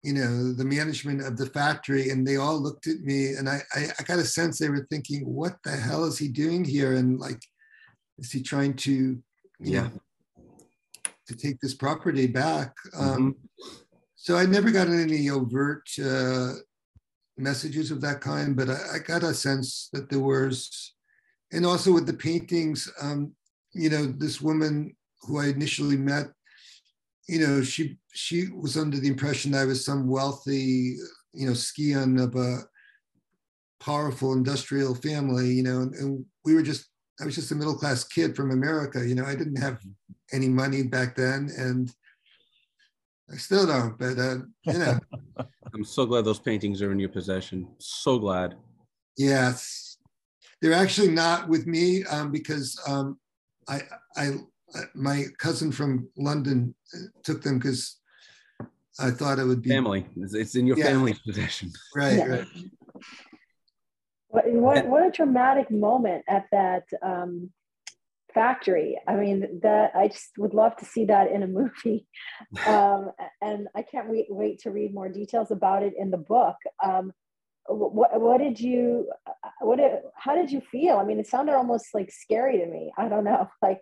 you 0.04 0.14
know, 0.14 0.52
the 0.52 0.66
management 0.66 1.26
of 1.26 1.38
the 1.38 1.46
factory, 1.48 2.10
and 2.10 2.28
they 2.28 2.36
all 2.36 2.60
looked 2.60 2.88
at 2.88 3.00
me, 3.00 3.34
and 3.34 3.48
I, 3.48 3.62
I, 3.74 3.88
I 3.98 4.04
got 4.04 4.20
a 4.20 4.26
sense 4.26 4.60
they 4.60 4.70
were 4.70 4.86
thinking, 4.90 5.26
what 5.26 5.56
the 5.64 5.72
hell 5.72 6.04
is 6.04 6.18
he 6.18 6.28
doing 6.28 6.66
here? 6.66 6.96
And 6.96 7.20
like, 7.20 7.40
is 8.20 8.32
he 8.32 8.44
trying 8.44 8.74
to, 8.76 9.18
yeah, 9.62 9.84
know, 9.84 10.02
to 11.28 11.36
take 11.36 11.60
this 11.60 11.74
property 11.74 12.28
back? 12.28 12.74
Um, 12.98 13.34
mm-hmm. 13.34 13.70
So 14.16 14.38
I 14.38 14.46
never 14.46 14.72
got 14.72 14.88
any 14.88 15.30
overt. 15.30 15.88
Uh, 16.04 16.54
messages 17.38 17.92
of 17.92 18.02
that 18.02 18.22
kind, 18.22 18.56
but 18.56 18.70
I, 18.70 18.78
I, 18.96 19.00
got 19.00 19.24
a 19.24 19.34
sense 19.34 19.90
that 19.94 20.10
there 20.10 20.20
was, 20.20 20.94
and 21.52 21.66
also 21.66 21.92
with 21.92 22.06
the 22.06 22.14
paintings, 22.14 22.92
um, 23.02 23.34
you 23.74 23.90
know, 23.90 24.06
this 24.06 24.42
woman 24.42 24.96
who 25.22 25.40
I 25.40 25.48
initially 25.48 25.98
met, 25.98 26.28
you 27.28 27.40
know, 27.40 27.62
she 27.62 27.98
she 28.14 28.48
was 28.50 28.78
under 28.78 28.98
the 28.98 29.08
impression 29.08 29.56
I 29.56 29.66
was 29.66 29.84
some 29.84 30.08
wealthy, 30.08 30.96
you 31.34 31.48
know, 31.48 31.54
scion 31.54 32.20
of 32.20 32.36
a 32.36 32.60
powerful 33.80 34.34
industrial 34.34 34.96
family, 34.96 35.50
you 35.50 35.64
know, 35.64 35.82
and, 35.82 35.94
and 35.96 36.26
we 36.46 36.54
were 36.54 36.64
just 36.64 36.88
I 37.20 37.26
was 37.26 37.36
just 37.36 37.52
a 37.52 37.56
middle 37.56 37.76
class 37.76 38.04
kid 38.04 38.36
from 38.36 38.52
America, 38.52 39.08
you 39.08 39.16
know, 39.16 39.26
I 39.26 39.36
didn't 39.36 39.62
have 39.62 39.80
any 40.34 40.50
money 40.50 40.84
back 40.84 41.16
then, 41.16 41.50
and 41.58 41.92
I 43.32 43.38
still 43.38 43.66
don't, 43.66 43.98
but 43.98 44.18
uh, 44.20 44.38
you 44.66 44.80
know. 44.80 45.00
I'm 45.74 45.84
so 45.84 46.06
glad 46.06 46.26
those 46.26 46.40
paintings 46.40 46.82
are 46.82 46.92
in 46.92 47.00
your 47.00 47.10
possession. 47.10 47.68
So 47.80 48.20
glad. 48.20 48.56
Yes, 49.18 49.98
they're 50.62 50.74
actually 50.74 51.10
not 51.10 51.48
with 51.50 51.68
me 51.68 52.04
um, 52.06 52.32
because 52.32 52.80
um, 52.88 53.18
I, 53.68 53.82
I, 54.16 54.32
my 54.94 55.26
cousin 55.38 55.72
from 55.72 56.08
London 56.18 56.74
uh, 56.94 57.08
took 57.24 57.42
them 57.42 57.60
because 57.60 57.98
I 59.00 59.12
thought 59.12 59.40
it 59.40 59.46
would 59.46 59.62
be 59.62 59.70
family. 59.70 60.06
It's 60.16 60.56
in 60.56 60.68
your 60.68 60.78
yeah. 60.78 60.86
family's 60.86 61.20
possession. 61.20 61.72
Right, 61.96 62.18
yeah. 62.18 62.26
right. 62.26 62.48
What, 64.36 64.52
what, 64.52 64.88
what 64.88 65.08
a 65.08 65.12
dramatic 65.12 65.72
moment 65.72 66.24
at 66.28 66.46
that 66.52 66.84
um, 67.02 67.52
factory. 68.36 69.00
I 69.08 69.16
mean, 69.16 69.62
that 69.64 69.92
I 69.96 70.10
just 70.10 70.32
would 70.38 70.54
love 70.54 70.76
to 70.78 70.86
see 70.86 71.06
that 71.06 71.32
in 71.32 71.42
a 71.42 71.48
movie, 71.48 72.06
um, 72.68 73.12
and 73.42 73.68
I 73.76 73.82
can't 73.82 74.10
wait 74.10 74.28
wait 74.30 74.60
to 74.60 74.72
read 74.72 74.94
more 74.94 75.10
details 75.10 75.50
about 75.50 75.82
it 75.82 75.94
in 75.98 76.12
the 76.12 76.18
book. 76.18 76.58
Um, 76.84 77.14
what 77.68 78.22
what 78.22 78.38
did 78.38 78.60
you 78.60 79.10
what 79.62 79.78
did, 79.78 79.92
how 80.16 80.36
did 80.36 80.52
you 80.52 80.62
feel? 80.72 80.98
I 80.98 81.06
mean, 81.06 81.20
it 81.20 81.28
sounded 81.28 81.56
almost 81.56 81.88
like 81.96 82.12
scary 82.12 82.60
to 82.60 82.68
me. 82.68 82.92
I 82.98 83.08
don't 83.08 83.24
know, 83.24 83.50
like 83.64 83.80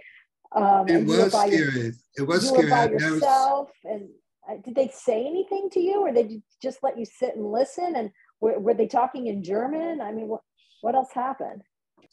um, 0.55 0.87
it 0.87 1.05
was 1.05 1.33
scary. 1.33 1.57
Your, 1.57 1.91
it 2.15 2.27
was 2.27 2.43
you 2.43 2.49
scary. 2.49 2.69
By 2.69 2.89
yourself, 2.89 3.71
was... 3.83 3.91
and 3.91 4.09
uh, 4.49 4.61
did 4.63 4.75
they 4.75 4.89
say 4.93 5.25
anything 5.25 5.69
to 5.71 5.81
you, 5.81 6.01
or 6.01 6.11
did 6.11 6.29
they 6.29 6.41
just 6.61 6.79
let 6.83 6.97
you 6.97 7.05
sit 7.05 7.35
and 7.35 7.51
listen? 7.51 7.95
And 7.95 8.11
were, 8.43 8.59
were 8.59 8.73
they 8.73 8.87
talking 8.87 9.27
in 9.27 9.43
German? 9.43 10.01
I 10.01 10.11
mean, 10.11 10.27
what 10.27 10.41
what 10.81 10.95
else 10.95 11.13
happened? 11.13 11.61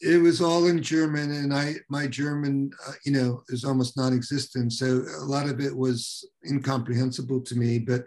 it 0.00 0.20
was 0.20 0.40
all 0.40 0.66
in 0.66 0.82
German, 0.82 1.30
and 1.30 1.52
I 1.52 1.74
my 1.90 2.06
German, 2.06 2.70
uh, 2.88 2.92
you 3.04 3.12
know, 3.12 3.42
is 3.48 3.64
almost 3.64 3.96
non-existent. 3.96 4.72
So 4.72 5.04
a 5.18 5.24
lot 5.24 5.48
of 5.48 5.60
it 5.60 5.76
was 5.76 6.26
incomprehensible 6.48 7.42
to 7.42 7.54
me. 7.54 7.78
But 7.78 8.04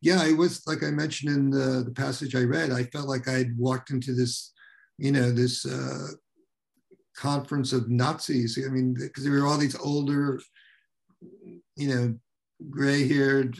yeah, 0.00 0.24
it 0.24 0.36
was 0.36 0.66
like 0.66 0.82
I 0.82 0.90
mentioned 0.90 1.36
in 1.36 1.50
the, 1.50 1.84
the 1.84 1.92
passage 1.92 2.34
I 2.34 2.44
read. 2.44 2.70
I 2.70 2.84
felt 2.84 3.08
like 3.08 3.28
I'd 3.28 3.56
walked 3.58 3.90
into 3.90 4.14
this, 4.14 4.52
you 4.96 5.12
know, 5.12 5.30
this 5.30 5.66
uh, 5.66 6.08
conference 7.16 7.72
of 7.72 7.90
Nazis. 7.90 8.58
I 8.66 8.70
mean, 8.70 8.94
because 8.94 9.24
there 9.24 9.34
were 9.34 9.46
all 9.46 9.58
these 9.58 9.78
older, 9.78 10.40
you 11.76 11.88
know, 11.88 12.14
gray-haired, 12.70 13.58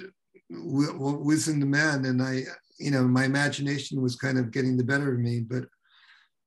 wizened 0.50 1.66
men, 1.66 2.06
and 2.06 2.22
I, 2.22 2.44
you 2.78 2.90
know, 2.90 3.04
my 3.04 3.24
imagination 3.24 4.02
was 4.02 4.16
kind 4.16 4.38
of 4.38 4.50
getting 4.50 4.76
the 4.76 4.84
better 4.84 5.12
of 5.12 5.20
me, 5.20 5.40
but 5.40 5.64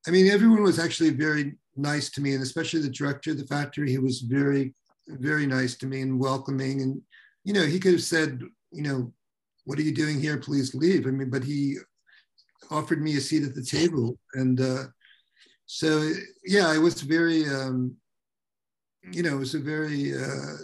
I 0.07 0.11
mean, 0.11 0.31
everyone 0.31 0.63
was 0.63 0.79
actually 0.79 1.09
very 1.11 1.55
nice 1.75 2.09
to 2.11 2.21
me, 2.21 2.33
and 2.33 2.43
especially 2.43 2.81
the 2.81 2.89
director 2.89 3.31
of 3.31 3.37
the 3.37 3.47
factory. 3.47 3.89
He 3.89 3.97
was 3.97 4.21
very, 4.21 4.73
very 5.07 5.45
nice 5.45 5.75
to 5.77 5.85
me 5.85 6.01
and 6.01 6.19
welcoming. 6.19 6.81
And 6.81 7.01
you 7.43 7.53
know, 7.53 7.65
he 7.65 7.79
could 7.79 7.93
have 7.93 8.03
said, 8.03 8.41
you 8.71 8.83
know, 8.83 9.11
what 9.65 9.77
are 9.79 9.83
you 9.83 9.93
doing 9.93 10.19
here? 10.19 10.37
Please 10.37 10.73
leave. 10.73 11.07
I 11.07 11.11
mean, 11.11 11.29
but 11.29 11.43
he 11.43 11.77
offered 12.71 13.01
me 13.01 13.17
a 13.17 13.21
seat 13.21 13.43
at 13.43 13.53
the 13.53 13.63
table, 13.63 14.17
and 14.33 14.59
uh, 14.61 14.83
so 15.65 16.09
yeah, 16.45 16.73
it 16.73 16.79
was 16.79 17.01
very, 17.01 17.45
um, 17.47 17.95
you 19.11 19.23
know, 19.23 19.35
it 19.35 19.39
was 19.39 19.55
a 19.55 19.59
very 19.59 20.15
uh, 20.15 20.55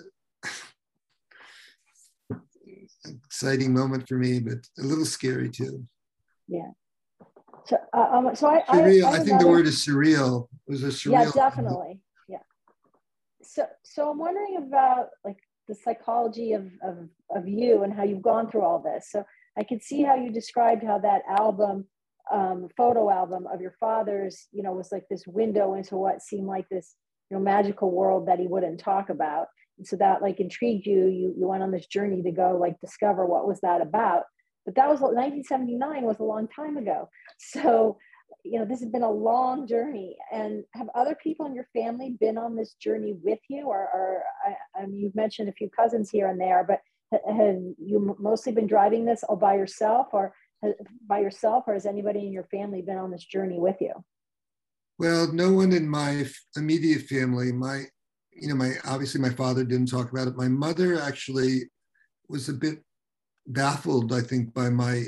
exciting 3.05 3.73
moment 3.73 4.07
for 4.07 4.15
me, 4.15 4.39
but 4.39 4.59
a 4.79 4.83
little 4.83 5.05
scary 5.05 5.49
too. 5.49 5.85
Yeah. 6.47 6.71
So, 7.65 7.77
uh, 7.93 8.09
um, 8.11 8.35
so 8.35 8.47
I, 8.47 8.61
surreal. 8.61 9.05
I, 9.05 9.11
I, 9.11 9.13
I 9.13 9.19
think 9.19 9.39
the 9.39 9.47
word 9.47 9.67
is 9.67 9.85
surreal. 9.85 10.47
It 10.67 10.71
was 10.71 10.83
a 10.83 10.87
surreal. 10.87 11.11
Yeah, 11.11 11.31
definitely. 11.33 12.01
Yeah. 12.27 12.39
So, 13.41 13.65
so 13.83 14.11
I'm 14.11 14.17
wondering 14.17 14.57
about 14.57 15.09
like 15.23 15.39
the 15.67 15.75
psychology 15.75 16.53
of, 16.53 16.69
of, 16.83 17.09
of 17.33 17.47
you 17.47 17.83
and 17.83 17.93
how 17.93 18.03
you've 18.03 18.21
gone 18.21 18.49
through 18.49 18.63
all 18.63 18.79
this. 18.79 19.09
So 19.09 19.23
I 19.57 19.63
could 19.63 19.81
see 19.81 20.01
how 20.03 20.15
you 20.15 20.31
described 20.31 20.83
how 20.83 20.99
that 20.99 21.21
album, 21.29 21.85
um, 22.31 22.67
photo 22.75 23.09
album 23.09 23.47
of 23.47 23.61
your 23.61 23.75
father's, 23.79 24.47
you 24.51 24.63
know, 24.63 24.73
was 24.73 24.91
like 24.91 25.05
this 25.09 25.25
window 25.25 25.75
into 25.75 25.95
what 25.95 26.21
seemed 26.21 26.47
like 26.47 26.67
this, 26.69 26.95
you 27.29 27.37
know, 27.37 27.43
magical 27.43 27.91
world 27.91 28.27
that 28.27 28.39
he 28.39 28.47
wouldn't 28.47 28.79
talk 28.79 29.09
about. 29.09 29.47
So 29.83 29.95
that 29.97 30.21
like 30.21 30.39
intrigued 30.39 30.85
you. 30.85 31.07
You 31.07 31.33
you 31.37 31.47
went 31.47 31.63
on 31.63 31.71
this 31.71 31.87
journey 31.87 32.21
to 32.21 32.31
go 32.31 32.57
like 32.59 32.79
discover 32.79 33.25
what 33.25 33.47
was 33.47 33.59
that 33.61 33.81
about. 33.81 34.23
But 34.65 34.75
that 34.75 34.89
was 34.89 35.01
1979 35.01 36.03
was 36.03 36.19
a 36.19 36.23
long 36.23 36.47
time 36.47 36.77
ago. 36.77 37.09
So 37.39 37.97
you 38.43 38.59
know 38.59 38.65
this 38.65 38.81
has 38.81 38.89
been 38.89 39.03
a 39.03 39.11
long 39.11 39.67
journey. 39.67 40.15
And 40.31 40.63
have 40.73 40.89
other 40.95 41.15
people 41.21 41.45
in 41.45 41.55
your 41.55 41.67
family 41.73 42.15
been 42.19 42.37
on 42.37 42.55
this 42.55 42.73
journey 42.73 43.15
with 43.23 43.39
you? 43.49 43.65
Or, 43.65 43.79
or 43.79 44.23
I, 44.45 44.81
I 44.81 44.85
mean 44.85 44.99
you've 45.01 45.15
mentioned 45.15 45.49
a 45.49 45.53
few 45.53 45.69
cousins 45.69 46.09
here 46.09 46.27
and 46.27 46.39
there 46.39 46.65
but 46.67 46.79
have 47.11 47.57
you 47.77 48.15
mostly 48.19 48.51
been 48.51 48.65
driving 48.65 49.05
this 49.05 49.23
all 49.23 49.35
by 49.35 49.55
yourself? 49.55 50.07
Or 50.13 50.33
by 51.07 51.19
yourself? 51.19 51.65
Or 51.67 51.73
has 51.73 51.85
anybody 51.85 52.25
in 52.25 52.33
your 52.33 52.45
family 52.45 52.81
been 52.81 52.97
on 52.97 53.11
this 53.11 53.25
journey 53.25 53.59
with 53.59 53.77
you? 53.81 53.93
Well 54.99 55.31
no 55.31 55.51
one 55.51 55.71
in 55.73 55.87
my 55.87 56.25
immediate 56.55 57.03
family. 57.03 57.51
My 57.51 57.85
you 58.35 58.47
know 58.47 58.55
my 58.55 58.73
obviously 58.85 59.19
my 59.21 59.29
father 59.29 59.63
didn't 59.63 59.89
talk 59.89 60.11
about 60.11 60.27
it 60.27 60.35
my 60.35 60.47
mother 60.47 60.99
actually 60.99 61.63
was 62.29 62.49
a 62.49 62.53
bit 62.53 62.79
baffled, 63.47 64.13
I 64.13 64.21
think, 64.21 64.53
by 64.53 64.69
my 64.69 65.05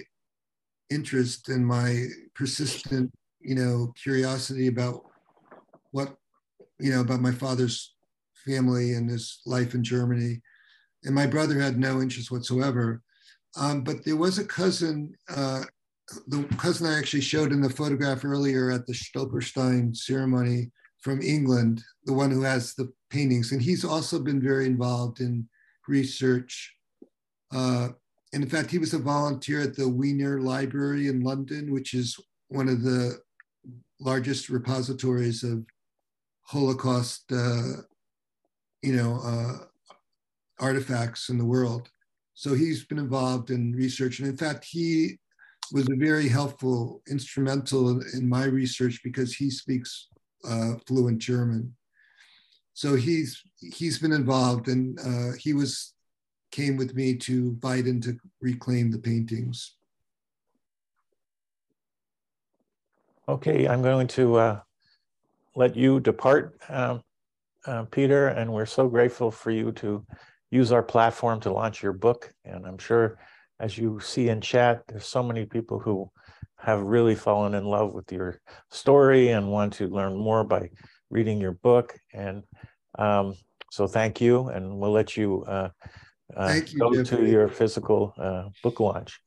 interest 0.90 1.50
and 1.50 1.66
my 1.66 2.06
persistent, 2.34 3.12
you 3.40 3.56
know, 3.56 3.94
curiosity 4.02 4.68
about 4.68 5.04
what, 5.92 6.16
you 6.80 6.92
know, 6.92 7.02
about 7.02 7.22
my 7.22 7.32
father's 7.32 7.96
family 8.46 8.94
and 8.94 9.10
his 9.10 9.42
life 9.46 9.74
in 9.74 9.84
Germany. 9.84 10.42
And 11.04 11.16
my 11.16 11.26
brother 11.26 11.60
had 11.60 11.78
no 11.78 12.02
interest 12.02 12.32
whatsoever. 12.32 13.02
Um, 13.58 13.84
but 13.84 14.04
there 14.04 14.18
was 14.18 14.38
a 14.38 14.46
cousin, 14.46 15.16
uh, 15.30 15.64
the 16.28 16.44
cousin 16.58 16.88
I 16.88 16.98
actually 16.98 17.22
showed 17.22 17.52
in 17.52 17.62
the 17.62 17.70
photograph 17.70 18.26
earlier 18.26 18.70
at 18.70 18.86
the 18.86 18.94
Stolperstein 18.94 19.96
ceremony 19.96 20.72
from 21.06 21.22
England, 21.22 21.82
the 22.06 22.14
one 22.14 22.32
who 22.32 22.42
has 22.42 22.74
the 22.74 22.92
paintings. 23.10 23.54
And 23.54 23.62
he's 23.62 23.86
also 23.86 24.20
been 24.20 24.42
very 24.42 24.66
involved 24.66 25.22
in 25.22 25.48
research 25.88 26.76
uh, 27.54 27.90
and 28.34 28.44
in 28.44 28.50
fact, 28.50 28.70
he 28.70 28.80
was 28.80 28.94
a 28.94 29.00
volunteer 29.00 29.62
at 29.62 29.78
the 29.78 29.88
Wiener 29.88 30.42
Library 30.42 31.08
in 31.08 31.22
London, 31.22 31.72
which 31.72 31.94
is 31.94 32.20
one 32.50 32.68
of 32.68 32.82
the 32.84 33.18
largest 34.02 34.50
repositories 34.50 35.42
of 35.42 35.66
Holocaust, 36.42 37.32
uh, 37.32 37.82
you 38.82 38.94
know, 38.94 39.22
uh, 39.24 39.66
artifacts 40.60 41.30
in 41.30 41.38
the 41.38 41.46
world. 41.46 41.90
so 42.34 42.54
he's 42.54 42.84
been 42.84 43.00
involved 43.00 43.50
in 43.50 43.72
research. 43.72 44.20
And 44.20 44.28
in 44.28 44.36
fact, 44.36 44.66
he 44.66 45.18
was 45.72 45.88
a 45.90 45.96
very 45.96 46.28
helpful, 46.28 47.02
instrumental 47.10 48.02
in 48.14 48.28
my 48.28 48.44
research 48.44 49.00
because 49.02 49.34
he 49.34 49.50
speaks 49.50 50.10
uh, 50.48 50.74
fluent 50.86 51.20
German. 51.20 51.76
So 52.74 52.96
he's 52.96 53.42
he's 53.60 54.00
been 54.00 54.12
involved, 54.12 54.68
and 54.68 55.00
uh, 55.00 55.38
he 55.40 55.54
was 55.54 55.94
came 56.52 56.78
with 56.78 56.96
me 56.96 57.16
to 57.16 57.54
Weiden 57.62 58.02
to 58.04 58.18
reclaim 58.42 58.92
the 58.92 59.00
paintings. 59.00 59.76
Okay, 63.28 63.68
I'm 63.68 63.82
going 63.82 64.08
to 64.10 64.36
uh, 64.36 64.60
let 65.56 65.76
you 65.76 66.00
depart, 66.00 66.60
um, 66.70 67.02
uh, 67.66 67.84
Peter, 67.86 68.28
and 68.28 68.54
we're 68.54 68.68
so 68.68 68.88
grateful 68.88 69.32
for 69.32 69.52
you 69.52 69.72
to 69.74 70.06
use 70.52 70.72
our 70.72 70.84
platform 70.84 71.40
to 71.42 71.52
launch 71.52 71.82
your 71.82 71.94
book. 71.94 72.32
And 72.46 72.66
I'm 72.68 72.78
sure, 72.78 73.18
as 73.60 73.78
you 73.78 74.00
see 74.00 74.30
in 74.30 74.42
chat, 74.42 74.84
there's 74.88 75.08
so 75.08 75.24
many 75.24 75.46
people 75.46 75.80
who 75.80 76.10
have 76.58 76.82
really 76.82 77.16
fallen 77.16 77.54
in 77.54 77.66
love 77.66 77.94
with 77.94 78.12
your 78.12 78.40
story 78.72 79.30
and 79.30 79.52
want 79.52 79.74
to 79.74 79.88
learn 79.88 80.18
more 80.18 80.44
by 80.44 80.70
reading 81.10 81.40
your 81.40 81.52
book. 81.52 81.96
And 82.14 82.44
um, 82.98 83.36
so, 83.72 83.88
thank 83.88 84.22
you, 84.22 84.48
and 84.48 84.78
we'll 84.78 84.92
let 84.92 85.18
you, 85.18 85.44
uh, 85.48 85.70
uh, 86.36 86.60
you 86.68 86.80
go 86.80 86.94
Jeffrey. 86.94 87.26
to 87.26 87.30
your 87.30 87.48
physical 87.50 88.14
uh, 88.18 88.46
book 88.64 88.80
launch. 88.80 89.20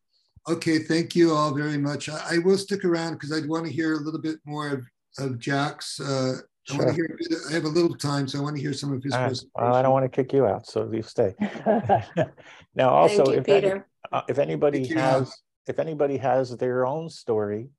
Okay, 0.49 0.79
thank 0.79 1.15
you 1.15 1.35
all 1.35 1.55
very 1.55 1.77
much. 1.77 2.09
I, 2.09 2.37
I 2.37 2.39
will 2.39 2.57
stick 2.57 2.85
around 2.85 3.15
because 3.15 3.33
I'd 3.33 3.47
want 3.47 3.67
to 3.67 3.73
hear 3.73 3.95
a 3.95 4.01
little 4.01 4.21
bit 4.21 4.39
more 4.47 4.71
of, 4.71 4.85
of 5.19 5.39
Jack's. 5.39 6.01
Uh, 6.01 6.37
I 6.71 6.77
want 6.77 6.89
to 6.89 6.95
hear. 6.95 7.19
I 7.51 7.53
have 7.53 7.65
a 7.65 7.69
little 7.69 7.95
time, 7.95 8.29
so 8.29 8.39
I 8.39 8.43
want 8.43 8.57
to 8.57 8.63
hear 8.63 8.73
some 8.73 8.93
of 8.93 9.03
his. 9.03 9.13
Uh, 9.13 9.35
well, 9.55 9.75
I 9.75 9.83
don't 9.83 9.93
want 9.93 10.05
to 10.05 10.09
kick 10.09 10.33
you 10.33 10.47
out, 10.47 10.67
so 10.67 10.91
you 10.91 11.03
stay. 11.03 11.35
now, 12.75 12.91
also, 12.91 13.27
you, 13.27 13.39
if, 13.39 13.49
any, 13.49 13.81
uh, 14.13 14.23
if 14.29 14.39
anybody 14.39 14.87
has, 14.89 15.35
if 15.69 15.79
anybody 15.79 16.17
has 16.17 16.57
their 16.57 16.87
own 16.87 17.09
story, 17.09 17.71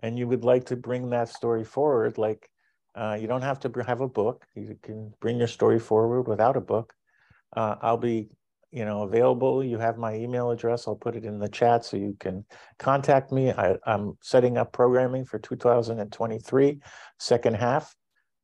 and 0.00 0.18
you 0.18 0.26
would 0.28 0.44
like 0.44 0.66
to 0.66 0.76
bring 0.76 1.10
that 1.10 1.28
story 1.28 1.64
forward, 1.64 2.18
like 2.18 2.50
uh, 2.94 3.16
you 3.20 3.26
don't 3.26 3.42
have 3.42 3.60
to 3.60 3.70
have 3.86 4.00
a 4.00 4.08
book. 4.08 4.44
You 4.54 4.76
can 4.82 5.12
bring 5.20 5.38
your 5.38 5.48
story 5.48 5.78
forward 5.78 6.28
without 6.28 6.56
a 6.56 6.60
book. 6.60 6.92
Uh, 7.56 7.76
I'll 7.80 7.96
be 7.96 8.28
you 8.76 8.84
know, 8.84 9.02
available. 9.02 9.64
You 9.64 9.78
have 9.78 9.96
my 9.96 10.14
email 10.14 10.50
address. 10.50 10.86
I'll 10.86 10.96
put 10.96 11.16
it 11.16 11.24
in 11.24 11.38
the 11.38 11.48
chat 11.48 11.84
so 11.84 11.96
you 11.96 12.16
can 12.18 12.44
contact 12.78 13.32
me. 13.32 13.50
I, 13.50 13.76
am 13.86 14.18
setting 14.20 14.58
up 14.58 14.72
programming 14.72 15.24
for 15.24 15.38
2023, 15.38 16.80
second 17.18 17.56
half, 17.56 17.94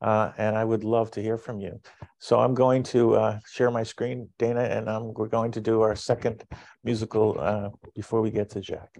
uh, 0.03 0.32
and 0.36 0.57
I 0.57 0.64
would 0.64 0.84
love 0.84 1.11
to 1.12 1.22
hear 1.22 1.38
from 1.38 1.61
you. 1.61 1.80
So 2.18 2.40
I'm 2.40 2.55
going 2.55 2.82
to 2.84 3.14
uh, 3.14 3.38
share 3.50 3.70
my 3.70 3.84
screen, 3.84 4.28
Dana, 4.38 4.62
and 4.62 4.90
I'm, 4.90 5.14
we're 5.14 5.28
going 5.28 5.53
to 5.53 5.61
do 5.61 5.80
our 5.80 5.96
second 5.96 6.44
musical 6.84 7.36
uh, 7.40 7.70
before 7.94 8.20
we 8.20 8.30
get 8.30 8.50
to 8.50 8.61
Jack. 8.61 8.98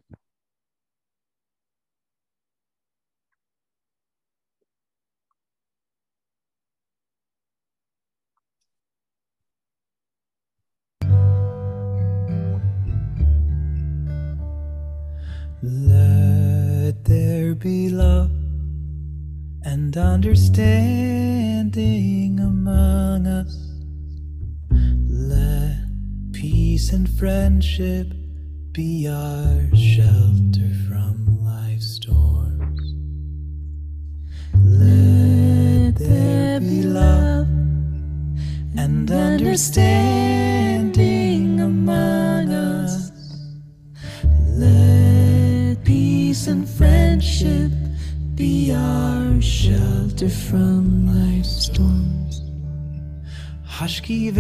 Let 15.65 17.05
there 17.05 17.55
be 17.55 17.89
love 17.89 18.32
and 19.83 19.97
understanding 19.97 22.39
among 22.39 23.27
us. 23.27 23.57
Let 24.71 25.89
peace 26.33 26.93
and 26.93 27.11
friendship 27.11 28.13
be 28.71 29.09
our 29.09 29.69
shelter 29.75 30.71
from 30.87 31.45
life's 31.45 31.97
storms. 31.97 32.95
Let 34.55 35.97
there 35.97 36.61
be 36.61 36.83
love 36.83 37.49
and 38.79 39.11
understanding 39.11 41.61
among 41.61 42.53
us. 42.53 43.11
Let 44.47 45.85
peace 45.85 46.47
and 46.47 46.69
friendship 46.69 47.73
be 48.43 48.73
our 48.73 49.41
shelter 49.41 50.29
from 50.29 50.83
life's 51.15 51.67
storms. 51.67 52.43
Hashkivenu 53.75 54.33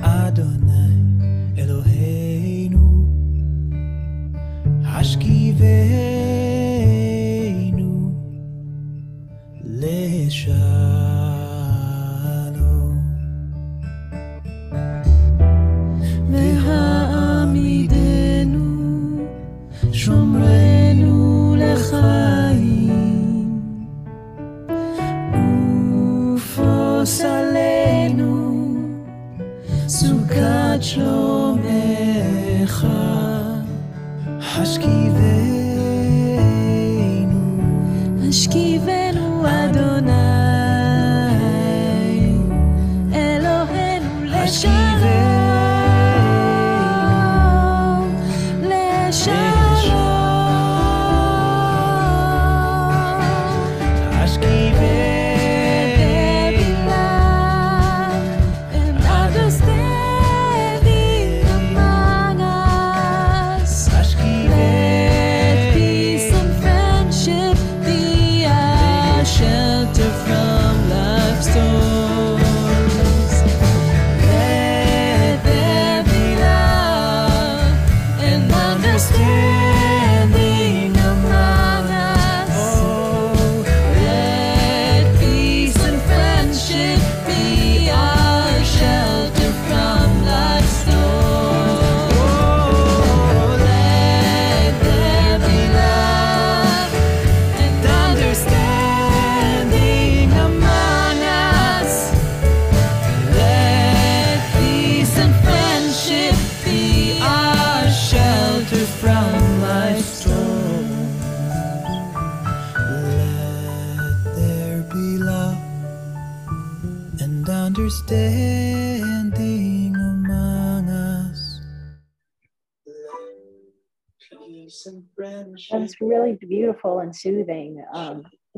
Adonai 0.00 1.60
Eloheinu 1.60 2.86
Hashkivenu 4.90 6.13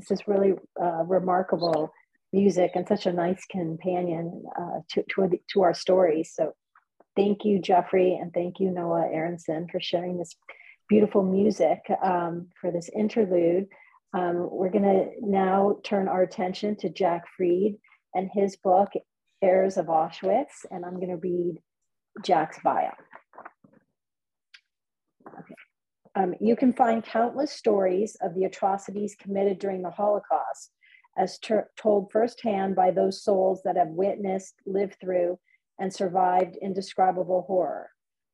This 0.08 0.20
is 0.20 0.28
really 0.28 0.54
uh, 0.80 1.04
remarkable 1.04 1.92
music 2.32 2.72
and 2.74 2.86
such 2.86 3.06
a 3.06 3.12
nice 3.12 3.44
companion 3.50 4.44
uh, 4.58 4.80
to, 4.90 5.04
to, 5.10 5.30
to 5.52 5.62
our 5.62 5.74
stories. 5.74 6.32
So 6.34 6.52
thank 7.16 7.44
you, 7.44 7.60
Jeffrey, 7.60 8.14
and 8.20 8.32
thank 8.32 8.60
you, 8.60 8.70
Noah 8.70 9.08
Aronson, 9.12 9.68
for 9.70 9.80
sharing 9.80 10.18
this 10.18 10.36
beautiful 10.88 11.22
music 11.22 11.80
um, 12.04 12.48
for 12.60 12.70
this 12.70 12.90
interlude. 12.94 13.66
Um, 14.12 14.48
we're 14.50 14.70
going 14.70 14.84
to 14.84 15.06
now 15.20 15.78
turn 15.82 16.08
our 16.08 16.22
attention 16.22 16.76
to 16.76 16.88
Jack 16.88 17.24
Fried 17.36 17.74
and 18.14 18.30
his 18.32 18.56
book, 18.56 18.90
Heirs 19.42 19.76
of 19.76 19.86
Auschwitz, 19.86 20.64
and 20.70 20.84
I'm 20.84 20.96
going 20.96 21.10
to 21.10 21.16
read 21.16 21.60
Jack's 22.22 22.58
bio. 22.62 22.92
Okay. 25.26 25.54
Um, 26.16 26.34
you 26.40 26.56
can 26.56 26.72
find 26.72 27.05
countless 27.05 27.52
stories 27.52 28.16
of 28.22 28.34
the 28.34 28.44
atrocities 28.44 29.14
committed 29.20 29.59
during 29.59 29.82
the 29.82 29.90
Holocaust, 29.90 30.72
as 31.18 31.38
told 31.76 32.10
firsthand 32.10 32.74
by 32.74 32.90
those 32.90 33.22
souls 33.22 33.60
that 33.64 33.76
have 33.76 33.88
witnessed, 33.88 34.55
lived 34.64 34.97
through, 34.98 35.38
and 35.78 35.93
survived 35.93 36.56
indescribable 36.62 37.43
horror. 37.43 37.90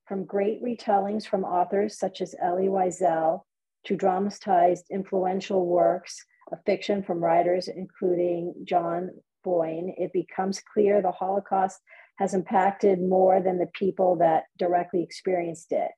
From 0.07 0.25
great 0.25 0.63
retellings 0.63 1.27
from 1.27 1.45
authors 1.45 1.99
such 1.99 2.21
as 2.21 2.37
Elie 2.41 2.69
Wiesel 2.69 3.43
to 3.87 3.97
dramatized 3.97 4.87
influential 4.93 5.67
works 5.67 6.25
of 6.53 6.59
fiction 6.65 7.03
from 7.03 7.23
writers 7.23 7.67
including 7.67 8.55
John 8.65 9.11
Boyne, 9.43 9.93
it 9.97 10.13
becomes 10.13 10.63
clear 10.73 11.03
the 11.03 11.11
Holocaust 11.11 11.81
has 12.19 12.35
impacted 12.35 13.01
more 13.01 13.41
than 13.41 13.59
the 13.59 13.71
people 13.75 14.17
that 14.17 14.45
directly 14.57 15.03
experienced 15.03 15.73
it. 15.73 15.91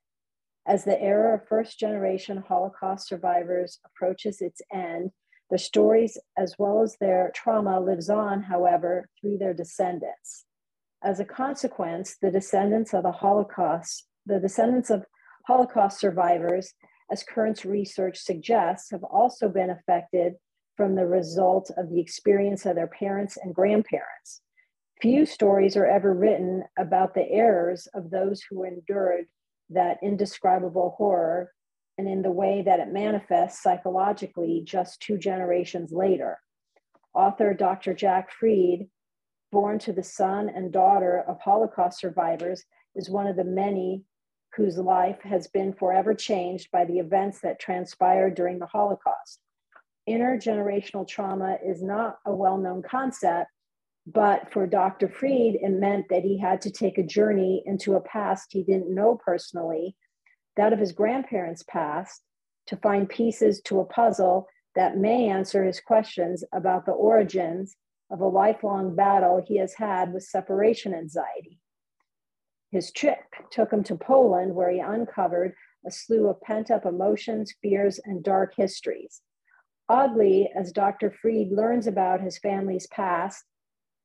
As 0.67 0.85
the 0.85 1.01
era 1.01 1.35
of 1.35 1.47
first 1.47 1.79
generation 1.79 2.39
Holocaust 2.39 3.07
survivors 3.07 3.79
approaches 3.85 4.41
its 4.41 4.63
end, 4.73 5.11
their 5.51 5.59
stories 5.59 6.19
as 6.39 6.55
well 6.59 6.83
as 6.83 6.97
their 6.97 7.31
trauma 7.35 7.79
lives 7.81 8.09
on, 8.09 8.43
however, 8.43 9.11
through 9.21 9.39
their 9.39 9.53
descendants. 9.53 10.47
As 11.03 11.21
a 11.21 11.25
consequence, 11.25 12.17
the 12.21 12.31
descendants 12.31 12.95
of 12.95 13.03
the 13.03 13.13
Holocaust, 13.13 14.07
the 14.25 14.41
descendants 14.41 14.89
of 14.89 15.05
Holocaust 15.47 16.01
survivors, 16.01 16.73
as 17.11 17.23
current 17.23 17.63
research 17.65 18.17
suggests, 18.19 18.91
have 18.91 19.05
also 19.05 19.51
been 19.51 19.69
affected 19.69 20.35
from 20.77 20.95
the 20.95 21.07
result 21.07 21.71
of 21.77 21.91
the 21.91 22.01
experience 22.01 22.65
of 22.65 22.75
their 22.75 22.87
parents 22.87 23.37
and 23.37 23.55
grandparents. 23.55 24.41
Few 25.03 25.27
stories 25.27 25.77
are 25.77 25.87
ever 25.87 26.15
written 26.15 26.65
about 26.79 27.13
the 27.13 27.29
errors 27.31 27.87
of 27.95 28.11
those 28.11 28.43
who 28.49 28.65
endured 28.65 29.27
that 29.75 29.99
indescribable 30.03 30.95
horror 30.97 31.53
and 31.99 32.09
in 32.09 32.23
the 32.23 32.31
way 32.31 32.63
that 32.63 32.81
it 32.81 32.93
manifests 32.93 33.63
psychologically 33.63 34.63
just 34.65 35.01
two 35.01 35.17
generations 35.17 35.93
later. 35.93 36.39
Author 37.15 37.55
Dr. 37.55 37.95
Jack 37.95 38.31
Fried, 38.33 38.89
born 39.53 39.79
to 39.81 39.93
the 39.93 40.03
son 40.03 40.49
and 40.49 40.73
daughter 40.73 41.25
of 41.29 41.41
Holocaust 41.41 42.01
survivors, 42.01 42.65
is 42.97 43.09
one 43.09 43.29
of 43.29 43.37
the 43.37 43.45
many 43.45 44.03
whose 44.57 44.79
life 44.79 45.21
has 45.23 45.47
been 45.49 45.73
forever 45.73 46.15
changed 46.15 46.71
by 46.73 46.85
the 46.85 46.99
events 46.99 47.41
that 47.41 47.61
transpired 47.61 48.35
during 48.35 48.59
the 48.59 48.67
Holocaust. 48.67 49.41
Intergenerational 50.09 51.07
trauma 51.07 51.59
is 51.65 51.83
not 51.83 52.19
a 52.27 52.35
well 52.35 52.59
known 52.59 52.83
concept, 52.83 53.51
but 54.07 54.53
for 54.53 54.67
Dr. 54.67 55.09
Fried, 55.09 55.57
it 55.57 55.71
meant 55.71 56.07
that 56.11 56.23
he 56.23 56.39
had 56.39 56.61
to 56.63 56.71
take 56.71 56.99
a 56.99 57.03
journey 57.03 57.63
into 57.65 57.95
a 57.95 58.01
past 58.01 58.49
he 58.53 58.63
didn't 58.63 58.95
know 58.95 59.19
personally, 59.25 59.97
that 60.57 60.73
of 60.73 60.79
his 60.79 60.93
grandparents' 60.93 61.65
past, 61.65 62.23
to 62.67 62.77
find 62.77 63.09
pieces 63.09 63.61
to 63.63 63.81
a 63.81 63.85
puzzle 63.85 64.47
that 64.75 64.97
may 64.97 65.29
answer 65.29 65.65
his 65.65 65.81
questions 65.81 66.45
about 66.53 66.85
the 66.85 66.93
origins 66.93 67.77
of 68.11 68.21
a 68.21 68.29
lifelong 68.29 68.95
battle 68.95 69.43
he 69.45 69.57
has 69.59 69.75
had 69.75 70.13
with 70.13 70.23
separation 70.23 70.95
anxiety. 70.95 71.59
His 72.71 72.93
trip 72.93 73.19
took 73.51 73.73
him 73.73 73.83
to 73.85 73.97
Poland, 73.97 74.55
where 74.55 74.71
he 74.71 74.81
uncovered 74.81 75.55
a 75.87 75.91
slew 75.91 76.29
of 76.29 76.41
pent 76.41 76.71
up 76.71 76.85
emotions, 76.85 77.55
fears, 77.63 78.01
and 78.05 78.23
dark 78.23 78.55
histories. 78.57 79.23
Oddly, 79.89 80.51
as 80.57 80.73
Dr. 80.73 81.11
Fried 81.11 81.51
learns 81.51 81.87
about 81.87 82.21
his 82.21 82.39
family's 82.39 82.87
past, 82.89 83.45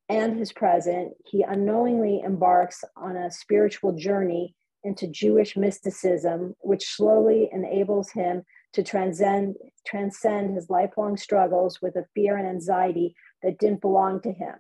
and 0.10 0.38
his 0.38 0.52
present, 0.52 1.14
he 1.26 1.44
unknowingly 1.44 2.22
embarks 2.26 2.84
on 2.98 3.16
a 3.16 3.32
spiritual 3.32 3.94
journey 3.94 4.56
into 4.84 5.08
Jewish 5.08 5.56
mysticism, 5.56 6.56
which 6.62 6.88
slowly 6.88 7.50
enables 7.52 8.12
him 8.12 8.44
to 8.74 8.82
transcend, 8.82 9.56
transcend 9.86 10.56
his 10.56 10.70
lifelong 10.70 11.16
struggles 11.16 11.80
with 11.82 11.96
a 11.96 12.06
fear 12.16 12.38
and 12.38 12.48
anxiety 12.48 13.16
that 13.44 13.60
didn't 13.60 13.82
belong 13.82 14.22
to 14.22 14.32
him. 14.32 14.56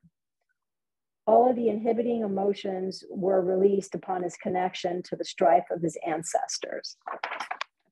All 1.25 1.49
of 1.49 1.55
the 1.55 1.69
inhibiting 1.69 2.21
emotions 2.21 3.03
were 3.09 3.41
released 3.41 3.95
upon 3.95 4.23
his 4.23 4.35
connection 4.35 5.01
to 5.03 5.15
the 5.15 5.25
strife 5.25 5.65
of 5.71 5.81
his 5.81 5.97
ancestors. 6.05 6.97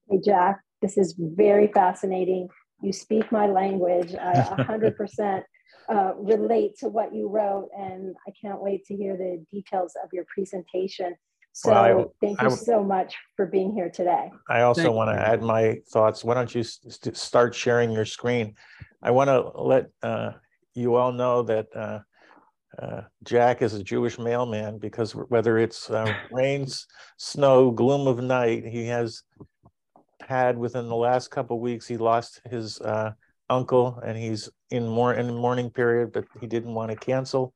Hey, 0.09 0.19
Jack, 0.23 0.61
this 0.81 0.97
is 0.97 1.15
very 1.17 1.67
fascinating. 1.67 2.49
You 2.81 2.93
speak 2.93 3.31
my 3.31 3.47
language. 3.47 4.15
I 4.15 4.33
100% 4.57 5.43
uh, 5.89 6.13
relate 6.17 6.77
to 6.79 6.89
what 6.89 7.13
you 7.13 7.29
wrote, 7.29 7.69
and 7.77 8.15
I 8.27 8.31
can't 8.41 8.61
wait 8.61 8.85
to 8.85 8.95
hear 8.95 9.15
the 9.17 9.43
details 9.51 9.93
of 10.03 10.09
your 10.11 10.25
presentation. 10.33 11.15
So 11.53 11.71
Well, 11.71 11.99
I- 12.21 12.25
thank 12.25 12.41
you 12.41 12.49
I- 12.49 12.55
so 12.55 12.83
much 12.83 13.15
for 13.35 13.45
being 13.45 13.73
here 13.73 13.89
today. 13.89 14.31
I 14.49 14.61
also 14.61 14.83
Thank 14.83 14.95
want 14.95 15.11
to 15.11 15.19
add 15.19 15.41
my 15.41 15.81
thoughts. 15.91 16.23
Why 16.23 16.33
don't 16.35 16.53
you 16.53 16.63
st- 16.63 17.17
start 17.17 17.55
sharing 17.55 17.91
your 17.91 18.05
screen? 18.05 18.55
I 19.01 19.11
want 19.11 19.29
to 19.29 19.41
let 19.61 19.87
uh, 20.03 20.33
you 20.75 20.95
all 20.95 21.11
know 21.11 21.43
that 21.43 21.67
uh, 21.75 21.99
uh, 22.77 23.01
Jack 23.23 23.61
is 23.61 23.73
a 23.73 23.83
Jewish 23.83 24.19
mailman 24.19 24.77
because 24.77 25.15
whether 25.15 25.57
it's 25.57 25.89
uh, 25.89 26.13
rains, 26.29 26.85
snow, 27.17 27.71
gloom 27.71 28.07
of 28.07 28.21
night, 28.21 28.65
he 28.65 28.85
has 28.87 29.23
had 30.21 30.57
within 30.57 30.87
the 30.89 30.95
last 30.95 31.31
couple 31.31 31.59
weeks, 31.59 31.87
he 31.87 31.97
lost 31.97 32.41
his 32.49 32.79
uh, 32.81 33.11
uncle 33.49 33.99
and 34.03 34.17
he's 34.17 34.49
in 34.71 34.87
more 34.87 35.13
in 35.13 35.27
the 35.27 35.33
mourning 35.33 35.69
period, 35.69 36.11
but 36.11 36.25
he 36.39 36.47
didn't 36.47 36.73
want 36.73 36.91
to 36.91 36.97
cancel. 36.97 37.53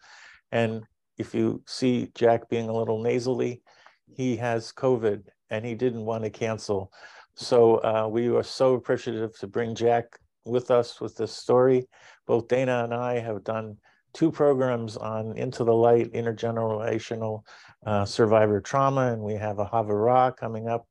And 0.51 0.83
if 1.17 1.33
you 1.33 1.61
see 1.65 2.11
Jack 2.15 2.49
being 2.49 2.69
a 2.69 2.73
little 2.73 3.01
nasally, 3.01 3.61
he 4.07 4.35
has 4.37 4.71
COVID 4.71 5.23
and 5.49 5.65
he 5.65 5.75
didn't 5.75 6.05
want 6.05 6.23
to 6.23 6.29
cancel. 6.29 6.91
So 7.35 7.75
uh, 7.77 8.07
we 8.09 8.27
are 8.29 8.43
so 8.43 8.73
appreciative 8.73 9.37
to 9.39 9.47
bring 9.47 9.75
Jack 9.75 10.19
with 10.45 10.71
us 10.71 10.99
with 10.99 11.15
this 11.15 11.31
story. 11.31 11.87
Both 12.27 12.47
Dana 12.47 12.83
and 12.83 12.93
I 12.93 13.19
have 13.19 13.43
done 13.43 13.77
two 14.13 14.31
programs 14.31 14.97
on 14.97 15.37
Into 15.37 15.63
the 15.63 15.73
Light 15.73 16.11
intergenerational 16.13 17.43
uh, 17.85 18.05
survivor 18.05 18.59
trauma, 18.59 19.13
and 19.13 19.21
we 19.21 19.35
have 19.35 19.59
a 19.59 19.65
Havurah 19.65 20.35
coming 20.35 20.67
up 20.67 20.87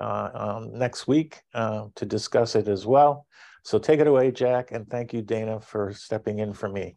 uh, 0.00 0.30
um, 0.34 0.78
next 0.78 1.06
week 1.06 1.42
uh, 1.54 1.86
to 1.94 2.06
discuss 2.06 2.54
it 2.54 2.68
as 2.68 2.86
well. 2.86 3.26
So 3.62 3.78
take 3.78 4.00
it 4.00 4.06
away, 4.06 4.32
Jack, 4.32 4.72
and 4.72 4.88
thank 4.88 5.12
you, 5.12 5.22
Dana, 5.22 5.60
for 5.60 5.92
stepping 5.92 6.40
in 6.40 6.52
for 6.52 6.68
me. 6.68 6.96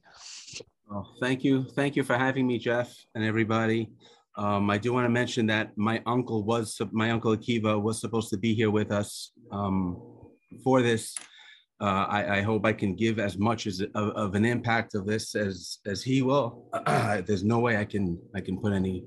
Oh, 0.92 1.06
thank 1.20 1.44
you. 1.44 1.64
Thank 1.64 1.96
you 1.96 2.04
for 2.04 2.18
having 2.18 2.48
me, 2.48 2.58
Jeff, 2.58 2.94
and 3.14 3.24
everybody. 3.24 3.92
Um, 4.38 4.70
I 4.70 4.78
do 4.78 4.92
want 4.92 5.06
to 5.06 5.10
mention 5.10 5.46
that 5.48 5.78
my 5.78 6.02
uncle 6.06 6.44
was, 6.44 6.80
my 6.92 7.12
uncle 7.12 7.36
Akiva 7.36 7.82
was 7.82 8.02
supposed 8.02 8.30
to 8.30 8.38
be 8.38 8.54
here 8.54 8.72
with 8.72 8.92
us 8.92 9.32
um, 9.52 10.02
for 10.64 10.82
this. 10.82 11.16
Uh, 11.82 12.06
I, 12.08 12.38
I 12.38 12.42
hope 12.42 12.66
I 12.66 12.74
can 12.74 12.96
give 12.96 13.20
as 13.20 13.38
much 13.38 13.68
as 13.68 13.82
of, 13.82 14.10
of 14.12 14.36
an 14.36 14.46
impact 14.46 14.96
of 14.96 15.06
this 15.06 15.36
as 15.36 15.80
as 15.86 16.02
he 16.02 16.22
will. 16.22 16.70
There's 16.86 17.44
no 17.44 17.60
way 17.60 17.76
I 17.76 17.84
can 17.84 18.18
I 18.34 18.40
can 18.40 18.58
put 18.62 18.72
any 18.72 19.04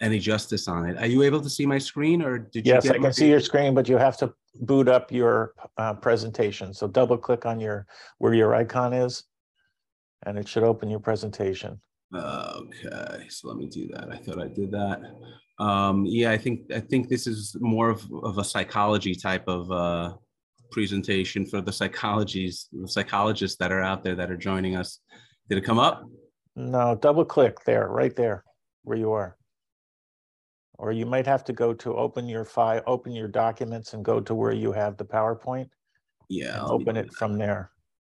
any 0.00 0.18
justice 0.18 0.68
on 0.68 0.88
it. 0.88 0.98
Are 0.98 1.06
you 1.06 1.22
able 1.22 1.40
to 1.40 1.50
see 1.50 1.66
my 1.66 1.78
screen, 1.78 2.22
or 2.22 2.38
did 2.38 2.66
you? 2.66 2.74
Yes, 2.74 2.88
I 2.88 2.94
my- 2.94 2.98
can 2.98 3.12
see 3.12 3.28
your 3.28 3.40
screen, 3.40 3.74
but 3.74 3.88
you 3.88 3.96
have 3.96 4.16
to 4.18 4.32
boot 4.60 4.88
up 4.88 5.10
your 5.10 5.54
uh, 5.78 5.94
presentation. 5.94 6.74
So 6.74 6.86
double 6.86 7.18
click 7.18 7.46
on 7.46 7.60
your, 7.60 7.86
where 8.18 8.34
your 8.34 8.54
icon 8.54 8.92
is, 8.92 9.24
and 10.26 10.38
it 10.38 10.48
should 10.48 10.62
open 10.62 10.90
your 10.90 11.00
presentation. 11.00 11.80
Okay, 12.14 13.28
so 13.28 13.48
let 13.48 13.56
me 13.56 13.66
do 13.66 13.88
that. 13.88 14.08
I 14.12 14.16
thought 14.16 14.40
I 14.40 14.46
did 14.46 14.70
that. 14.70 15.00
Um, 15.58 16.04
yeah, 16.06 16.30
I 16.30 16.38
think 16.38 16.72
I 16.72 16.80
think 16.80 17.08
this 17.08 17.26
is 17.26 17.56
more 17.60 17.90
of, 17.90 18.04
of 18.22 18.38
a 18.38 18.44
psychology 18.44 19.14
type 19.14 19.48
of 19.48 19.70
uh, 19.70 20.14
presentation 20.70 21.46
for 21.46 21.60
the 21.60 21.70
psychologies, 21.70 22.66
the 22.72 22.88
psychologists 22.88 23.56
that 23.58 23.72
are 23.72 23.82
out 23.82 24.02
there 24.04 24.14
that 24.16 24.30
are 24.30 24.36
joining 24.36 24.76
us. 24.76 25.00
Did 25.48 25.58
it 25.58 25.64
come 25.64 25.78
up? 25.78 26.04
No, 26.56 26.94
double 26.94 27.24
click 27.24 27.64
there, 27.64 27.88
right 27.88 28.14
there, 28.14 28.44
where 28.82 28.96
you 28.96 29.12
are. 29.12 29.36
Or 30.78 30.92
you 30.92 31.06
might 31.06 31.26
have 31.26 31.44
to 31.44 31.52
go 31.52 31.72
to 31.74 31.94
open 31.96 32.28
your 32.28 32.44
file, 32.44 32.82
open 32.86 33.12
your 33.12 33.28
documents 33.28 33.94
and 33.94 34.04
go 34.04 34.20
to 34.20 34.34
where 34.34 34.52
you 34.52 34.72
have 34.72 34.96
the 34.96 35.04
PowerPoint 35.04 35.68
Yeah, 36.28 36.64
open 36.64 36.96
it 36.96 37.12
from 37.14 37.38
there. 37.38 37.70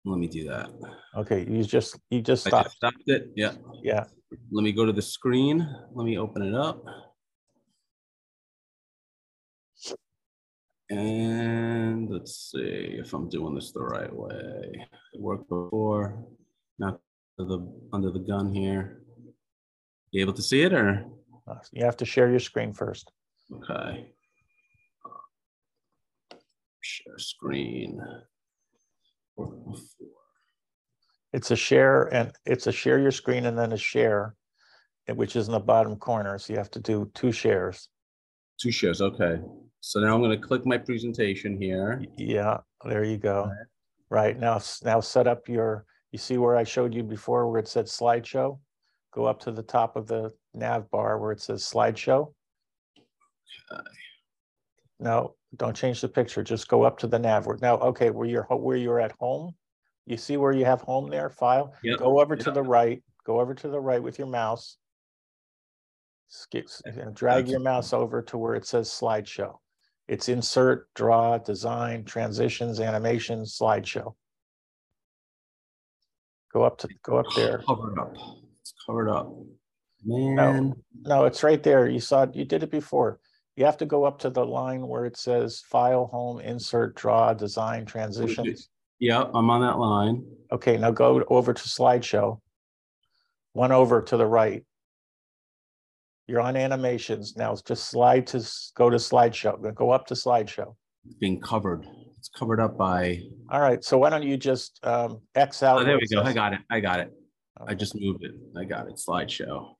Let 0.04 0.18
me 0.18 0.28
do 0.28 0.46
that. 0.48 0.70
Okay, 1.16 1.46
you 1.48 1.64
just, 1.64 1.98
you 2.10 2.20
just 2.20 2.46
I 2.46 2.50
stopped. 2.50 2.66
just 2.66 2.76
stopped 2.76 3.02
it. 3.06 3.30
Yeah. 3.34 3.52
Yeah, 3.82 4.04
Let 4.52 4.62
me 4.62 4.72
go 4.72 4.84
to 4.84 4.92
the 4.92 5.02
screen. 5.02 5.66
Let 5.94 6.04
me 6.04 6.18
open 6.18 6.42
it 6.42 6.54
up. 6.54 6.84
And 10.90 12.10
let's 12.10 12.52
see 12.52 12.98
if 12.98 13.14
I'm 13.14 13.28
doing 13.30 13.54
this 13.54 13.72
the 13.72 13.82
right 13.82 14.14
way. 14.14 14.86
It 15.14 15.20
worked 15.20 15.48
before, 15.48 16.22
not 16.78 17.00
under 17.38 17.56
the, 17.56 17.72
under 17.92 18.10
the 18.10 18.18
gun 18.18 18.52
here. 18.54 19.02
You 20.10 20.20
able 20.20 20.34
to 20.34 20.42
see 20.42 20.60
it 20.62 20.72
or? 20.72 21.06
You 21.72 21.84
have 21.84 21.96
to 21.98 22.04
share 22.04 22.30
your 22.30 22.40
screen 22.40 22.72
first. 22.72 23.12
Okay. 23.52 24.10
Share 26.80 27.18
screen. 27.18 28.00
It's 31.32 31.50
a 31.50 31.56
share 31.56 32.04
and 32.14 32.32
it's 32.46 32.66
a 32.66 32.72
share 32.72 32.98
your 32.98 33.10
screen 33.10 33.46
and 33.46 33.58
then 33.58 33.72
a 33.72 33.76
share. 33.76 34.36
which 35.12 35.36
is 35.36 35.48
in 35.48 35.52
the 35.52 35.60
bottom 35.60 35.96
corner. 35.96 36.38
So 36.38 36.52
you 36.52 36.58
have 36.58 36.70
to 36.72 36.80
do 36.80 37.10
two 37.14 37.32
shares. 37.32 37.88
Two 38.60 38.70
shares. 38.70 39.00
Okay. 39.02 39.38
So 39.80 40.00
now 40.00 40.14
I'm 40.14 40.22
going 40.22 40.30
to 40.30 40.46
click 40.46 40.64
my 40.64 40.78
presentation 40.78 41.60
here. 41.60 42.02
Yeah, 42.16 42.58
there 42.86 43.04
you 43.04 43.18
go. 43.18 43.50
Right 44.08 44.38
now, 44.38 44.60
now 44.82 45.00
set 45.00 45.26
up 45.26 45.46
your, 45.48 45.84
you 46.10 46.18
see 46.18 46.38
where 46.38 46.56
I 46.56 46.64
showed 46.64 46.94
you 46.94 47.02
before 47.02 47.50
where 47.50 47.60
it 47.60 47.68
said 47.68 47.86
slideshow? 47.86 48.58
Go 49.12 49.26
up 49.26 49.40
to 49.40 49.52
the 49.52 49.62
top 49.62 49.96
of 49.96 50.06
the 50.06 50.32
nav 50.54 50.90
bar 50.90 51.18
where 51.18 51.32
it 51.32 51.40
says 51.40 51.62
slideshow. 51.62 52.32
No, 55.00 55.34
don't 55.56 55.76
change 55.76 56.00
the 56.00 56.08
picture. 56.08 56.42
Just 56.42 56.68
go 56.68 56.84
up 56.84 56.98
to 56.98 57.06
the 57.06 57.18
nav. 57.18 57.46
Now, 57.60 57.76
okay, 57.78 58.10
where 58.10 58.26
you're, 58.26 58.44
where 58.44 58.76
you're 58.76 59.00
at 59.00 59.12
home, 59.18 59.54
you 60.06 60.16
see 60.16 60.36
where 60.36 60.52
you 60.52 60.64
have 60.64 60.80
home 60.80 61.08
there, 61.08 61.30
file? 61.30 61.74
Yep, 61.82 61.98
Go 61.98 62.20
over 62.20 62.36
to 62.36 62.50
the 62.50 62.62
right, 62.62 63.02
go 63.24 63.40
over 63.40 63.54
to 63.54 63.68
the 63.68 63.80
right 63.80 64.02
with 64.02 64.18
your 64.18 64.28
mouse. 64.28 64.76
Skip, 66.28 66.68
and 66.84 67.14
drag 67.14 67.48
your 67.48 67.60
mouse 67.60 67.92
over 67.92 68.22
to 68.22 68.38
where 68.38 68.54
it 68.54 68.66
says 68.66 68.88
slideshow. 68.88 69.56
It's 70.08 70.28
insert, 70.28 70.92
draw, 70.94 71.38
design, 71.38 72.04
transitions, 72.04 72.80
animations, 72.80 73.56
slideshow. 73.58 74.14
Go 76.52 76.62
up 76.62 76.78
to, 76.78 76.88
go 77.02 77.18
up 77.18 77.26
there. 77.36 77.62
Covered 77.66 77.98
up. 77.98 78.14
It's 78.60 78.74
covered 78.86 79.08
up. 79.08 79.32
Man. 80.04 80.74
No, 81.02 81.24
it's 81.24 81.42
right 81.42 81.62
there. 81.62 81.88
You 81.88 82.00
saw, 82.00 82.22
it. 82.22 82.34
you 82.34 82.44
did 82.44 82.62
it 82.62 82.70
before. 82.70 83.18
You 83.56 83.64
have 83.64 83.76
to 83.78 83.86
go 83.86 84.04
up 84.04 84.18
to 84.20 84.30
the 84.30 84.44
line 84.44 84.86
where 84.86 85.04
it 85.04 85.16
says 85.16 85.62
file, 85.68 86.06
home, 86.06 86.40
insert, 86.40 86.96
draw, 86.96 87.34
design, 87.34 87.86
transitions. 87.86 88.68
Yep, 88.98 89.30
I'm 89.34 89.50
on 89.50 89.60
that 89.60 89.78
line. 89.78 90.24
Okay, 90.50 90.76
now 90.76 90.90
go 90.90 91.22
over 91.28 91.52
to 91.52 91.62
slideshow. 91.62 92.40
One 93.52 93.70
over 93.70 94.02
to 94.02 94.16
the 94.16 94.26
right. 94.26 94.64
You're 96.26 96.40
on 96.40 96.56
animations. 96.56 97.36
Now 97.36 97.54
just 97.64 97.90
slide 97.90 98.26
to, 98.28 98.44
go 98.74 98.90
to 98.90 98.96
slideshow, 98.96 99.74
Go- 99.74 99.90
up 99.90 100.06
to 100.08 100.14
slideshow. 100.14 100.74
It's 101.04 101.14
being 101.14 101.40
covered. 101.40 101.86
It's 102.18 102.28
covered 102.28 102.60
up 102.60 102.76
by. 102.76 103.20
All 103.50 103.60
right, 103.60 103.84
so 103.84 103.98
why 103.98 104.10
don't 104.10 104.22
you 104.22 104.36
just 104.36 104.80
um 104.84 105.20
X 105.34 105.62
out? 105.62 105.80
Oh, 105.80 105.84
there 105.84 105.98
we 105.98 106.06
go. 106.08 106.22
I 106.22 106.32
got 106.32 106.54
it. 106.54 106.60
I 106.70 106.80
got 106.80 106.98
it. 106.98 107.12
I 107.66 107.74
just 107.74 107.94
moved 107.94 108.24
it. 108.24 108.32
I 108.56 108.64
got 108.64 108.88
it. 108.88 108.94
Slideshow 108.94 109.74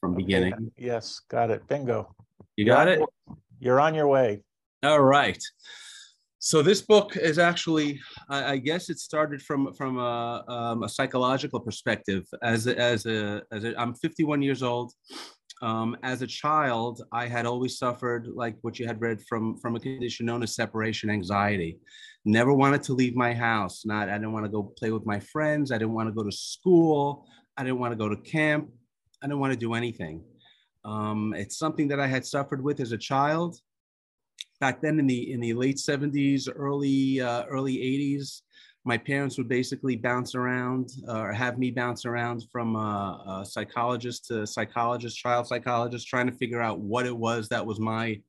from 0.00 0.14
okay, 0.14 0.22
beginning. 0.22 0.72
Yes, 0.76 1.20
got 1.28 1.50
it. 1.50 1.66
Bingo. 1.68 2.14
You 2.56 2.66
You're 2.66 2.74
got 2.74 2.88
on 2.88 2.94
it? 2.94 3.08
You're 3.60 3.80
on 3.80 3.94
your 3.94 4.08
way. 4.08 4.42
All 4.82 5.00
right. 5.00 5.42
So 6.40 6.62
this 6.62 6.82
book 6.82 7.16
is 7.16 7.38
actually, 7.38 8.00
I, 8.28 8.52
I 8.52 8.56
guess 8.58 8.90
it 8.90 8.98
started 8.98 9.42
from 9.42 9.72
from 9.74 9.98
a, 9.98 10.44
um, 10.48 10.82
a 10.84 10.88
psychological 10.88 11.58
perspective. 11.60 12.24
As 12.42 12.66
a, 12.68 12.78
as 12.78 13.06
a 13.06 13.42
as 13.50 13.64
a, 13.64 13.78
I'm 13.78 13.94
51 13.94 14.42
years 14.42 14.62
old. 14.62 14.92
Um, 15.60 15.96
as 16.04 16.22
a 16.22 16.26
child, 16.28 17.02
I 17.10 17.26
had 17.26 17.44
always 17.44 17.78
suffered 17.78 18.28
like 18.32 18.56
what 18.62 18.78
you 18.78 18.86
had 18.86 19.00
read 19.00 19.20
from 19.28 19.58
from 19.58 19.74
a 19.74 19.80
condition 19.80 20.26
known 20.26 20.44
as 20.44 20.54
separation 20.54 21.10
anxiety. 21.10 21.80
Never 22.24 22.54
wanted 22.54 22.84
to 22.84 22.92
leave 22.92 23.16
my 23.16 23.34
house. 23.34 23.84
Not 23.84 24.08
I 24.08 24.12
didn't 24.12 24.32
want 24.32 24.44
to 24.44 24.52
go 24.52 24.62
play 24.62 24.92
with 24.92 25.06
my 25.06 25.18
friends. 25.18 25.72
I 25.72 25.78
didn't 25.78 25.94
want 25.94 26.08
to 26.08 26.14
go 26.14 26.22
to 26.22 26.32
school. 26.32 27.26
I 27.56 27.64
didn't 27.64 27.80
want 27.80 27.92
to 27.92 27.96
go 27.96 28.08
to 28.08 28.16
camp. 28.16 28.68
I 29.22 29.26
didn't 29.26 29.40
want 29.40 29.52
to 29.52 29.58
do 29.58 29.74
anything. 29.74 30.22
Um, 30.84 31.34
it's 31.36 31.58
something 31.58 31.88
that 31.88 32.00
I 32.00 32.06
had 32.06 32.24
suffered 32.24 32.62
with 32.62 32.80
as 32.80 32.92
a 32.92 32.98
child 32.98 33.60
back 34.60 34.80
then 34.80 34.98
in 34.98 35.06
the 35.06 35.32
in 35.32 35.40
the 35.40 35.52
late 35.52 35.76
70s 35.76 36.48
early 36.54 37.20
uh, 37.20 37.44
early 37.44 37.76
80s 37.76 38.42
my 38.84 38.96
parents 38.96 39.36
would 39.36 39.48
basically 39.48 39.96
bounce 39.96 40.34
around 40.34 40.90
uh, 41.08 41.18
or 41.18 41.32
have 41.32 41.58
me 41.58 41.70
bounce 41.70 42.06
around 42.06 42.44
from 42.50 42.74
uh, 42.74 43.40
a 43.40 43.44
psychologist 43.44 44.26
to 44.26 44.46
psychologist 44.46 45.16
child 45.16 45.46
psychologist 45.46 46.06
trying 46.06 46.26
to 46.26 46.32
figure 46.32 46.60
out 46.60 46.80
what 46.80 47.06
it 47.06 47.16
was 47.16 47.48
that 47.48 47.64
was 47.64 47.78
my 47.78 48.20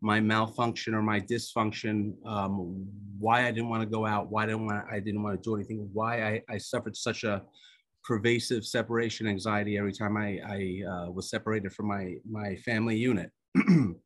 my 0.00 0.20
malfunction 0.20 0.94
or 0.94 1.02
my 1.02 1.20
dysfunction 1.20 2.12
um, 2.26 2.86
why 3.18 3.46
i 3.46 3.50
didn't 3.50 3.68
want 3.68 3.82
to 3.82 3.88
go 3.88 4.04
out 4.04 4.30
why 4.30 4.44
I 4.44 4.46
didn't 4.46 4.66
want 4.66 4.84
i 4.90 5.00
didn't 5.00 5.22
want 5.22 5.42
to 5.42 5.48
do 5.48 5.54
anything 5.56 5.88
why 5.92 6.22
i, 6.22 6.42
I 6.48 6.58
suffered 6.58 6.96
such 6.96 7.24
a 7.24 7.42
pervasive 8.06 8.64
separation 8.64 9.26
anxiety 9.26 9.76
every 9.78 9.92
time 9.92 10.16
i, 10.16 10.38
I 10.46 10.60
uh, 10.90 11.10
was 11.10 11.28
separated 11.28 11.72
from 11.72 11.88
my 11.88 12.14
my 12.28 12.56
family 12.56 12.96
unit 12.96 13.30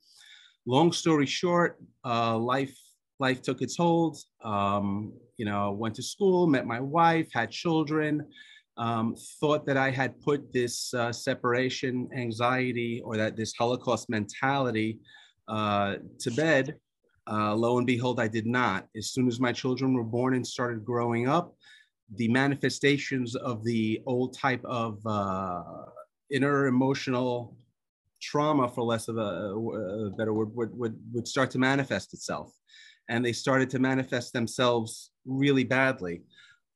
long 0.66 0.92
story 0.92 1.26
short, 1.26 1.78
uh, 2.04 2.36
life 2.36 2.76
life 3.18 3.42
took 3.42 3.60
its 3.60 3.76
hold. 3.76 4.16
Um, 4.42 5.12
you 5.36 5.44
know, 5.44 5.72
went 5.72 5.94
to 5.96 6.02
school, 6.02 6.46
met 6.46 6.66
my 6.66 6.80
wife, 6.80 7.28
had 7.32 7.50
children. 7.50 8.26
Um, 8.76 9.14
thought 9.40 9.66
that 9.66 9.76
I 9.76 9.90
had 9.90 10.18
put 10.22 10.52
this 10.54 10.94
uh, 10.94 11.12
separation 11.12 12.08
anxiety 12.16 13.02
or 13.04 13.16
that 13.18 13.36
this 13.36 13.52
Holocaust 13.52 14.08
mentality 14.08 15.00
uh, 15.48 15.96
to 16.20 16.30
bed. 16.30 16.76
Uh, 17.30 17.54
lo 17.54 17.76
and 17.76 17.86
behold, 17.86 18.20
I 18.20 18.28
did 18.28 18.46
not. 18.46 18.86
As 18.96 19.10
soon 19.10 19.28
as 19.28 19.38
my 19.38 19.52
children 19.52 19.92
were 19.92 20.04
born 20.04 20.34
and 20.34 20.46
started 20.46 20.84
growing 20.84 21.28
up, 21.28 21.54
the 22.16 22.28
manifestations 22.28 23.36
of 23.36 23.64
the 23.64 24.02
old 24.06 24.36
type 24.36 24.64
of 24.64 24.98
uh, 25.06 25.62
inner 26.30 26.66
emotional 26.66 27.56
trauma, 28.20 28.68
for 28.68 28.82
less 28.82 29.08
of 29.08 29.16
a, 29.16 29.20
a 29.20 30.10
better 30.10 30.34
word, 30.34 30.54
would, 30.54 30.76
would, 30.76 30.98
would 31.12 31.28
start 31.28 31.50
to 31.52 31.58
manifest 31.58 32.12
itself. 32.14 32.52
And 33.08 33.24
they 33.24 33.32
started 33.32 33.70
to 33.70 33.78
manifest 33.78 34.32
themselves 34.32 35.12
really 35.24 35.64
badly. 35.64 36.22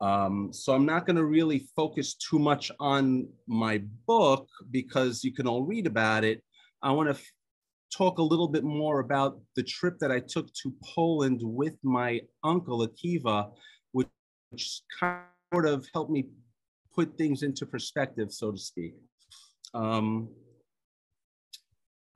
Um, 0.00 0.52
so 0.52 0.74
I'm 0.74 0.86
not 0.86 1.06
going 1.06 1.16
to 1.16 1.24
really 1.24 1.66
focus 1.76 2.14
too 2.14 2.38
much 2.38 2.70
on 2.80 3.28
my 3.46 3.82
book 4.06 4.48
because 4.70 5.22
you 5.22 5.32
can 5.32 5.46
all 5.46 5.62
read 5.62 5.86
about 5.86 6.24
it. 6.24 6.42
I 6.82 6.90
want 6.90 7.08
to 7.08 7.14
f- 7.14 7.32
talk 7.96 8.18
a 8.18 8.22
little 8.22 8.48
bit 8.48 8.64
more 8.64 9.00
about 9.00 9.40
the 9.56 9.62
trip 9.62 9.98
that 10.00 10.10
I 10.10 10.20
took 10.20 10.52
to 10.54 10.74
Poland 10.84 11.40
with 11.42 11.74
my 11.82 12.20
uncle 12.42 12.86
Akiva, 12.86 13.52
which, 14.54 14.82
kind 15.00 15.66
of 15.66 15.86
helped 15.92 16.10
me 16.10 16.26
put 16.94 17.18
things 17.18 17.42
into 17.42 17.66
perspective, 17.66 18.32
so 18.32 18.52
to 18.52 18.58
speak. 18.58 18.94
Um, 19.72 20.28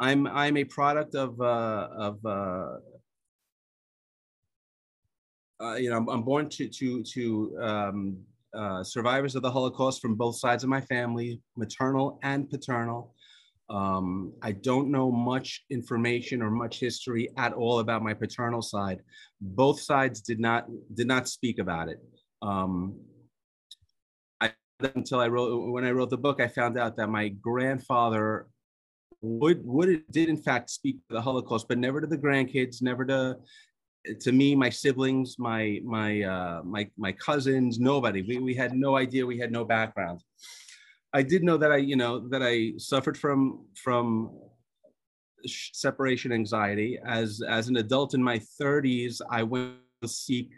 I'm 0.00 0.28
I'm 0.28 0.56
a 0.56 0.64
product 0.64 1.16
of 1.16 1.40
uh, 1.40 1.88
of 2.06 2.18
uh, 2.24 2.76
uh, 5.60 5.74
you 5.74 5.90
know 5.90 5.96
I'm, 5.96 6.08
I'm 6.08 6.22
born 6.22 6.48
to 6.50 6.68
to 6.68 7.02
to 7.02 7.58
um, 7.60 8.18
uh, 8.54 8.84
survivors 8.84 9.34
of 9.34 9.42
the 9.42 9.50
Holocaust 9.50 10.00
from 10.00 10.14
both 10.14 10.36
sides 10.36 10.62
of 10.62 10.70
my 10.70 10.80
family, 10.80 11.40
maternal 11.56 12.20
and 12.22 12.48
paternal. 12.48 13.14
Um, 13.70 14.32
I 14.40 14.52
don't 14.52 14.90
know 14.90 15.10
much 15.10 15.64
information 15.70 16.40
or 16.40 16.50
much 16.50 16.78
history 16.78 17.28
at 17.36 17.52
all 17.52 17.80
about 17.80 18.02
my 18.02 18.14
paternal 18.14 18.62
side. 18.62 19.00
Both 19.40 19.80
sides 19.80 20.20
did 20.20 20.38
not 20.38 20.66
did 20.94 21.08
not 21.08 21.28
speak 21.28 21.58
about 21.58 21.88
it. 21.88 21.98
Um, 22.42 23.00
I 24.40 24.52
until 24.80 25.20
I 25.20 25.28
wrote 25.28 25.72
when 25.72 25.84
I 25.84 25.90
wrote 25.90 26.10
the 26.10 26.18
book, 26.18 26.40
I 26.40 26.48
found 26.48 26.78
out 26.78 26.96
that 26.96 27.08
my 27.08 27.28
grandfather 27.28 28.46
would 29.20 29.64
would 29.64 30.04
did 30.10 30.28
in 30.28 30.36
fact 30.36 30.70
speak 30.70 30.96
to 31.08 31.14
the 31.14 31.22
Holocaust, 31.22 31.66
but 31.68 31.78
never 31.78 32.00
to 32.00 32.06
the 32.06 32.18
grandkids, 32.18 32.82
never 32.82 33.04
to 33.06 33.38
to 34.20 34.32
me, 34.32 34.54
my 34.54 34.70
siblings, 34.70 35.38
my 35.38 35.80
my 35.84 36.22
uh, 36.22 36.62
my 36.64 36.88
my 36.96 37.12
cousins, 37.12 37.78
nobody. 37.78 38.22
We 38.22 38.38
we 38.38 38.54
had 38.54 38.74
no 38.74 38.96
idea. 38.96 39.26
We 39.26 39.38
had 39.38 39.52
no 39.52 39.64
background. 39.64 40.22
I 41.12 41.22
did 41.22 41.42
know 41.42 41.56
that 41.56 41.72
I 41.72 41.76
you 41.76 41.96
know 41.96 42.28
that 42.28 42.42
I 42.42 42.72
suffered 42.78 43.16
from 43.16 43.66
from 43.74 44.38
separation 45.46 46.32
anxiety. 46.32 46.98
As 47.04 47.42
as 47.46 47.68
an 47.68 47.76
adult 47.76 48.14
in 48.14 48.22
my 48.22 48.40
30s, 48.60 49.20
I 49.30 49.42
went 49.42 49.74
to 50.02 50.08
seek 50.08 50.50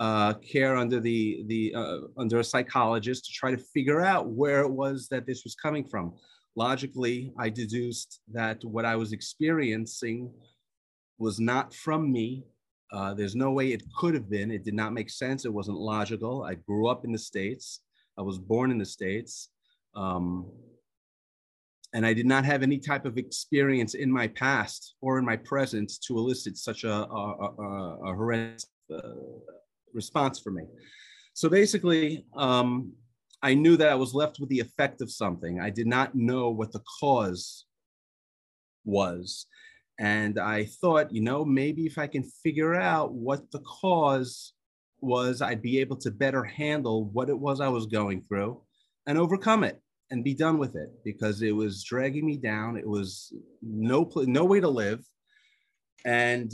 uh, 0.00 0.34
care 0.34 0.76
under 0.76 1.00
the 1.00 1.42
the 1.46 1.74
uh, 1.74 1.98
under 2.16 2.38
a 2.38 2.44
psychologist 2.44 3.24
to 3.24 3.32
try 3.32 3.50
to 3.50 3.58
figure 3.58 4.00
out 4.00 4.28
where 4.28 4.60
it 4.60 4.70
was 4.70 5.08
that 5.08 5.26
this 5.26 5.44
was 5.44 5.54
coming 5.54 5.84
from 5.84 6.14
logically, 6.58 7.32
I 7.38 7.48
deduced 7.48 8.20
that 8.32 8.62
what 8.64 8.84
I 8.84 8.96
was 8.96 9.12
experiencing 9.12 10.30
was 11.18 11.38
not 11.38 11.72
from 11.72 12.12
me. 12.12 12.44
Uh, 12.92 13.14
there's 13.14 13.36
no 13.36 13.52
way 13.52 13.72
it 13.72 13.84
could 13.96 14.14
have 14.14 14.28
been. 14.28 14.50
It 14.50 14.64
did 14.64 14.74
not 14.74 14.92
make 14.92 15.08
sense. 15.08 15.44
It 15.44 15.52
wasn't 15.52 15.78
logical. 15.78 16.42
I 16.42 16.54
grew 16.54 16.88
up 16.88 17.04
in 17.04 17.12
the 17.12 17.18
States. 17.18 17.80
I 18.18 18.22
was 18.22 18.38
born 18.38 18.70
in 18.72 18.78
the 18.78 18.84
States. 18.84 19.50
Um, 19.94 20.50
and 21.94 22.04
I 22.04 22.12
did 22.12 22.26
not 22.26 22.44
have 22.44 22.62
any 22.62 22.78
type 22.78 23.06
of 23.06 23.16
experience 23.16 23.94
in 23.94 24.10
my 24.10 24.26
past 24.28 24.94
or 25.00 25.18
in 25.18 25.24
my 25.24 25.36
present 25.36 25.90
to 26.06 26.18
elicit 26.18 26.58
such 26.58 26.84
a, 26.84 26.92
a, 26.92 27.22
a, 27.58 27.98
a 28.04 28.14
horrendous 28.14 28.66
uh, 28.92 28.98
response 29.94 30.38
for 30.38 30.50
me. 30.50 30.64
So 31.34 31.48
basically, 31.48 32.24
um, 32.36 32.92
I 33.42 33.54
knew 33.54 33.76
that 33.76 33.90
I 33.90 33.94
was 33.94 34.14
left 34.14 34.40
with 34.40 34.48
the 34.48 34.60
effect 34.60 35.00
of 35.00 35.10
something. 35.10 35.60
I 35.60 35.70
did 35.70 35.86
not 35.86 36.14
know 36.14 36.50
what 36.50 36.72
the 36.72 36.82
cause 37.00 37.66
was. 38.84 39.46
And 40.00 40.38
I 40.38 40.64
thought, 40.64 41.12
you 41.12 41.22
know, 41.22 41.44
maybe 41.44 41.86
if 41.86 41.98
I 41.98 42.06
can 42.06 42.24
figure 42.42 42.74
out 42.74 43.12
what 43.12 43.50
the 43.50 43.60
cause 43.60 44.54
was, 45.00 45.40
I'd 45.42 45.62
be 45.62 45.78
able 45.80 45.96
to 45.98 46.10
better 46.10 46.42
handle 46.44 47.04
what 47.04 47.28
it 47.28 47.38
was 47.38 47.60
I 47.60 47.68
was 47.68 47.86
going 47.86 48.22
through 48.22 48.60
and 49.06 49.18
overcome 49.18 49.64
it. 49.64 49.80
and 50.10 50.24
be 50.24 50.34
done 50.34 50.58
with 50.58 50.74
it 50.74 50.90
because 51.04 51.42
it 51.42 51.52
was 51.52 51.84
dragging 51.84 52.24
me 52.24 52.36
down. 52.36 52.76
It 52.76 52.88
was 52.88 53.32
no 53.62 54.10
no 54.26 54.44
way 54.44 54.60
to 54.60 54.68
live. 54.68 55.04
And 56.04 56.50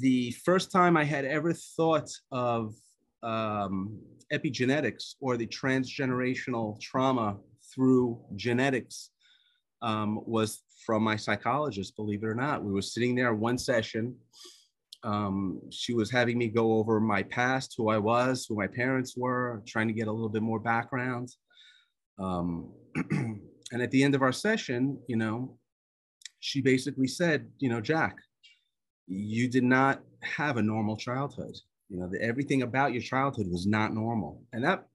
the 0.00 0.30
first 0.44 0.70
time 0.70 0.96
I 0.96 1.04
had 1.04 1.24
ever 1.24 1.52
thought 1.52 2.10
of 2.32 2.74
um, 3.22 3.98
epigenetics 4.32 5.14
or 5.20 5.36
the 5.36 5.46
transgenerational 5.46 6.80
trauma 6.80 7.36
through 7.74 8.20
genetics 8.36 9.10
um, 9.82 10.20
was 10.26 10.62
from 10.84 11.02
my 11.02 11.16
psychologist, 11.16 11.96
believe 11.96 12.22
it 12.22 12.26
or 12.26 12.34
not. 12.34 12.62
We 12.62 12.72
were 12.72 12.82
sitting 12.82 13.14
there 13.14 13.34
one 13.34 13.58
session. 13.58 14.16
Um, 15.02 15.60
she 15.70 15.94
was 15.94 16.10
having 16.10 16.36
me 16.36 16.48
go 16.48 16.74
over 16.74 17.00
my 17.00 17.22
past, 17.22 17.74
who 17.76 17.88
I 17.88 17.98
was, 17.98 18.46
who 18.46 18.56
my 18.56 18.66
parents 18.66 19.16
were, 19.16 19.62
trying 19.66 19.88
to 19.88 19.94
get 19.94 20.08
a 20.08 20.12
little 20.12 20.28
bit 20.28 20.42
more 20.42 20.60
background. 20.60 21.30
Um, 22.18 22.72
and 23.10 23.82
at 23.82 23.90
the 23.90 24.02
end 24.02 24.14
of 24.14 24.22
our 24.22 24.32
session, 24.32 24.98
you 25.06 25.16
know, 25.16 25.56
she 26.40 26.60
basically 26.60 27.06
said, 27.06 27.48
you 27.58 27.68
know, 27.70 27.80
Jack, 27.80 28.16
you 29.10 29.48
did 29.48 29.64
not 29.64 30.00
have 30.22 30.56
a 30.56 30.62
normal 30.62 30.96
childhood. 30.96 31.56
You 31.88 31.98
know, 31.98 32.08
the, 32.08 32.22
everything 32.22 32.62
about 32.62 32.92
your 32.92 33.02
childhood 33.02 33.48
was 33.50 33.66
not 33.66 33.92
normal. 33.92 34.44
And 34.52 34.64
that 34.64 34.86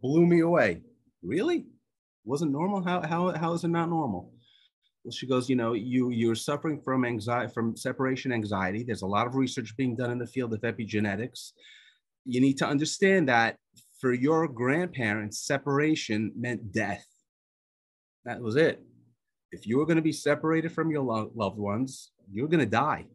blew 0.00 0.26
me 0.26 0.40
away. 0.40 0.80
Really? 1.22 1.66
Wasn't 2.24 2.50
normal? 2.50 2.82
How, 2.82 3.02
how, 3.02 3.32
how 3.32 3.52
is 3.52 3.64
it 3.64 3.68
not 3.68 3.90
normal? 3.90 4.32
Well, 5.04 5.12
she 5.12 5.26
goes, 5.26 5.50
you 5.50 5.56
know, 5.56 5.74
you, 5.74 6.10
you're 6.10 6.34
suffering 6.34 6.80
from 6.80 7.04
anxiety, 7.04 7.52
from 7.52 7.76
separation 7.76 8.32
anxiety. 8.32 8.84
There's 8.84 9.02
a 9.02 9.06
lot 9.06 9.26
of 9.26 9.34
research 9.34 9.76
being 9.76 9.94
done 9.94 10.10
in 10.10 10.18
the 10.18 10.26
field 10.26 10.54
of 10.54 10.62
epigenetics. 10.62 11.52
You 12.24 12.40
need 12.40 12.56
to 12.58 12.66
understand 12.66 13.28
that 13.28 13.56
for 14.00 14.14
your 14.14 14.48
grandparents, 14.48 15.46
separation 15.46 16.32
meant 16.36 16.72
death. 16.72 17.04
That 18.24 18.40
was 18.40 18.56
it. 18.56 18.82
If 19.52 19.66
you 19.66 19.78
were 19.78 19.86
going 19.86 19.96
to 19.96 20.02
be 20.02 20.12
separated 20.12 20.72
from 20.72 20.90
your 20.90 21.02
lo- 21.02 21.30
loved 21.34 21.58
ones, 21.58 22.12
you're 22.32 22.48
going 22.48 22.60
to 22.60 22.66
die. 22.66 23.06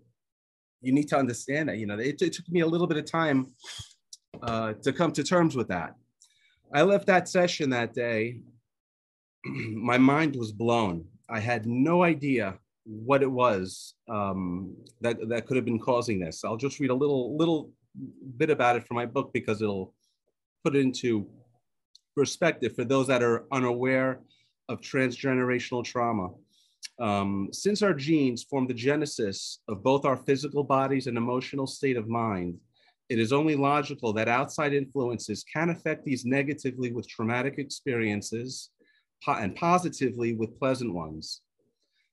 You 0.83 0.91
need 0.91 1.07
to 1.09 1.17
understand 1.17 1.69
that. 1.69 1.77
You 1.77 1.87
know, 1.87 1.97
it, 1.97 2.21
it 2.21 2.33
took 2.33 2.47
me 2.49 2.59
a 2.59 2.67
little 2.67 2.87
bit 2.87 2.97
of 2.97 3.05
time 3.05 3.47
uh, 4.41 4.73
to 4.83 4.93
come 4.93 5.11
to 5.13 5.23
terms 5.23 5.55
with 5.55 5.69
that. 5.69 5.95
I 6.73 6.81
left 6.83 7.07
that 7.07 7.27
session 7.27 7.69
that 7.71 7.93
day. 7.93 8.41
My 9.45 9.97
mind 9.97 10.35
was 10.35 10.51
blown. 10.51 11.05
I 11.29 11.39
had 11.39 11.65
no 11.65 12.03
idea 12.03 12.59
what 12.85 13.23
it 13.23 13.31
was 13.31 13.93
um, 14.09 14.75
that 15.01 15.17
that 15.29 15.45
could 15.45 15.55
have 15.55 15.65
been 15.65 15.79
causing 15.79 16.19
this. 16.19 16.43
I'll 16.43 16.57
just 16.57 16.79
read 16.79 16.89
a 16.89 16.95
little 16.95 17.37
little 17.37 17.71
bit 18.37 18.49
about 18.49 18.75
it 18.75 18.85
from 18.85 18.95
my 18.95 19.05
book 19.05 19.31
because 19.33 19.61
it'll 19.61 19.93
put 20.63 20.75
it 20.75 20.79
into 20.79 21.27
perspective 22.15 22.75
for 22.75 22.83
those 22.83 23.07
that 23.07 23.23
are 23.23 23.45
unaware 23.51 24.19
of 24.69 24.81
transgenerational 24.81 25.83
trauma. 25.83 26.29
Um, 26.99 27.49
since 27.51 27.81
our 27.81 27.93
genes 27.93 28.43
form 28.43 28.67
the 28.67 28.73
genesis 28.73 29.59
of 29.67 29.83
both 29.83 30.05
our 30.05 30.17
physical 30.17 30.63
bodies 30.63 31.07
and 31.07 31.17
emotional 31.17 31.67
state 31.67 31.97
of 31.97 32.07
mind, 32.07 32.59
it 33.09 33.19
is 33.19 33.33
only 33.33 33.55
logical 33.55 34.13
that 34.13 34.27
outside 34.27 34.73
influences 34.73 35.43
can 35.43 35.69
affect 35.69 36.05
these 36.05 36.25
negatively 36.25 36.91
with 36.91 37.07
traumatic 37.07 37.55
experiences 37.57 38.69
po- 39.23 39.33
and 39.33 39.55
positively 39.55 40.33
with 40.33 40.57
pleasant 40.59 40.93
ones. 40.93 41.41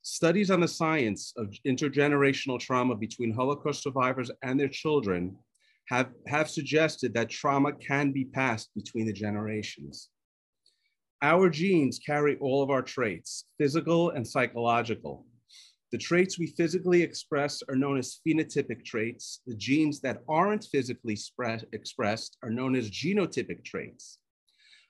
Studies 0.03 0.51
on 0.51 0.61
the 0.61 0.69
science 0.69 1.33
of 1.37 1.55
intergenerational 1.67 2.59
trauma 2.59 2.97
between 2.97 3.35
Holocaust 3.35 3.83
survivors 3.83 4.31
and 4.43 4.59
their 4.59 4.69
children 4.69 5.37
have, 5.89 6.11
have 6.27 6.49
suggested 6.49 7.13
that 7.15 7.29
trauma 7.29 7.73
can 7.73 8.13
be 8.13 8.25
passed 8.25 8.71
between 8.75 9.07
the 9.07 9.13
generations. 9.13 10.09
Our 11.23 11.51
genes 11.51 11.99
carry 11.99 12.39
all 12.39 12.63
of 12.63 12.71
our 12.71 12.81
traits, 12.81 13.45
physical 13.59 14.09
and 14.11 14.27
psychological. 14.27 15.27
The 15.93 15.99
traits 15.99 16.39
we 16.39 16.47
physically 16.47 17.03
express 17.03 17.63
are 17.69 17.77
known 17.77 17.99
as 17.99 18.21
phenotypic 18.27 18.87
traits. 18.87 19.43
The 19.47 19.55
genes 19.55 20.01
that 20.01 20.23
aren't 20.31 20.65
physically 20.65 21.19
expressed 21.73 22.39
are 22.43 22.49
known 22.49 22.75
as 22.75 22.91
genotypic 22.91 23.65
traits. 23.67 24.19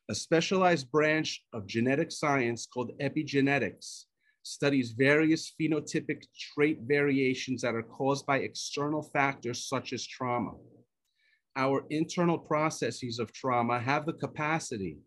A 0.09 0.15
specialized 0.15 0.93
branch 0.93 1.43
of 1.53 1.67
genetic 1.67 2.13
science 2.13 2.65
called 2.65 2.93
epigenetics 3.01 4.05
studies 4.45 4.93
various 4.93 5.53
phenotypic 5.61 6.23
trait 6.55 6.79
variations 6.83 7.63
that 7.63 7.75
are 7.75 7.83
caused 7.83 8.25
by 8.25 8.39
external 8.39 9.03
factors 9.03 9.67
such 9.67 9.93
as 9.93 10.07
trauma. 10.07 10.53
Our 11.57 11.87
internal 11.91 12.39
processes 12.39 13.19
of 13.19 13.33
trauma 13.33 13.81
have 13.81 14.07
the 14.07 14.13
capacity 14.13 14.99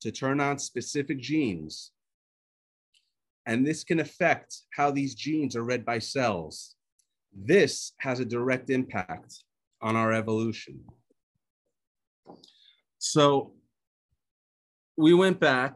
to 0.00 0.12
turn 0.12 0.40
on 0.40 0.58
specific 0.58 1.18
genes. 1.18 1.92
And 3.46 3.66
this 3.66 3.84
can 3.84 4.00
affect 4.00 4.56
how 4.72 4.90
these 4.90 5.14
genes 5.14 5.56
are 5.56 5.64
read 5.64 5.84
by 5.84 5.98
cells. 5.98 6.76
This 7.32 7.92
has 7.98 8.20
a 8.20 8.24
direct 8.24 8.70
impact 8.70 9.44
on 9.82 9.96
our 9.96 10.12
evolution. 10.12 10.82
So 12.98 13.52
we 14.96 15.12
went 15.12 15.40
back. 15.40 15.74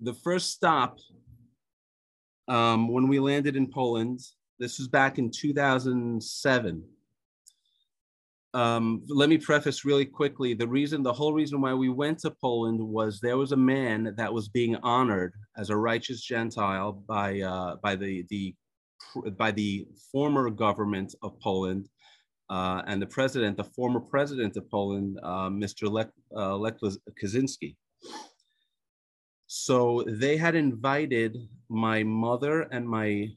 The 0.00 0.14
first 0.14 0.52
stop 0.52 0.98
um, 2.48 2.88
when 2.88 3.08
we 3.08 3.18
landed 3.18 3.56
in 3.56 3.66
Poland, 3.66 4.20
this 4.58 4.78
was 4.78 4.88
back 4.88 5.18
in 5.18 5.30
2007 5.30 6.84
um, 8.56 9.02
let 9.08 9.28
me 9.28 9.36
preface 9.36 9.84
really 9.84 10.06
quickly. 10.06 10.54
The 10.54 10.66
reason 10.66 11.02
the 11.02 11.12
whole 11.12 11.34
reason 11.34 11.60
why 11.60 11.74
we 11.74 11.90
went 11.90 12.18
to 12.20 12.30
poland 12.30 12.80
was 12.80 13.20
there 13.20 13.36
was 13.36 13.52
a 13.52 13.64
man 13.74 14.14
that 14.16 14.32
was 14.32 14.48
being 14.48 14.76
honored 14.76 15.34
as 15.58 15.68
a 15.68 15.76
righteous 15.76 16.22
gentile 16.22 16.92
by 16.92 17.40
uh, 17.42 17.76
by 17.82 17.94
the 17.96 18.24
the 18.30 18.54
by 19.36 19.50
the 19.50 19.86
former 20.10 20.48
government 20.48 21.14
of 21.22 21.38
poland 21.40 21.84
uh, 22.48 22.80
and 22.86 23.02
the 23.02 23.12
president 23.18 23.58
the 23.58 23.70
former 23.76 24.00
president 24.00 24.56
of 24.56 24.70
poland 24.70 25.18
uh, 25.22 25.50
mr 25.50 25.90
lech, 25.90 26.10
uh, 26.34 26.56
lech 26.56 26.78
kaczynski. 27.22 27.76
So 29.48 30.02
they 30.08 30.38
had 30.38 30.54
invited 30.54 31.36
my 31.68 32.02
mother 32.04 32.62
and 32.72 32.88
my 32.88 33.28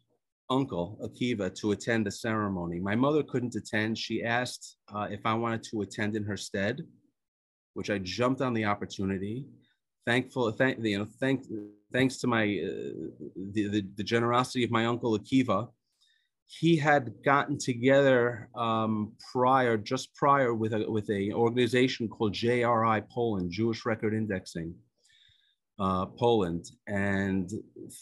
uncle, 0.50 0.98
Akiva, 1.02 1.54
to 1.60 1.72
attend 1.72 2.06
the 2.06 2.12
ceremony. 2.12 2.80
My 2.80 2.96
mother 2.96 3.24
couldn't 3.24 3.56
attend. 3.56 3.98
She 3.98 4.24
asked 4.24 4.78
uh, 4.94 5.08
if 5.10 5.22
I 5.26 5.34
wanted 5.34 5.64
to 5.72 5.82
attend 5.82 6.16
in 6.16 6.24
her 6.24 6.38
stead, 6.38 6.82
which 7.74 7.90
I 7.90 8.00
jumped 8.00 8.42
on 8.42 8.54
the 8.54 8.66
opportunity. 8.66 9.46
Thankful, 10.06 10.52
thank 10.52 10.84
you 10.84 11.00
know, 11.00 11.08
thank, 11.20 11.44
thanks 11.94 12.18
to 12.18 12.28
my 12.28 12.44
uh, 12.44 13.24
the, 13.54 13.68
the, 13.68 13.86
the 13.96 14.04
generosity 14.04 14.64
of 14.64 14.72
my 14.72 14.86
uncle 14.86 15.18
Akiva, 15.18 15.68
he 16.46 16.76
had 16.76 17.14
gotten 17.24 17.60
together 17.60 18.50
um, 18.56 19.14
prior, 19.32 19.78
just 19.78 20.16
prior, 20.16 20.54
with 20.54 20.74
a 20.74 20.90
with 20.90 21.08
a 21.12 21.32
organization 21.34 22.08
called 22.08 22.34
JRI 22.34 23.08
Poland, 23.10 23.52
Jewish 23.52 23.86
Record 23.86 24.16
Indexing 24.16 24.74
uh, 25.80 26.06
Poland. 26.06 26.66
And 26.88 27.50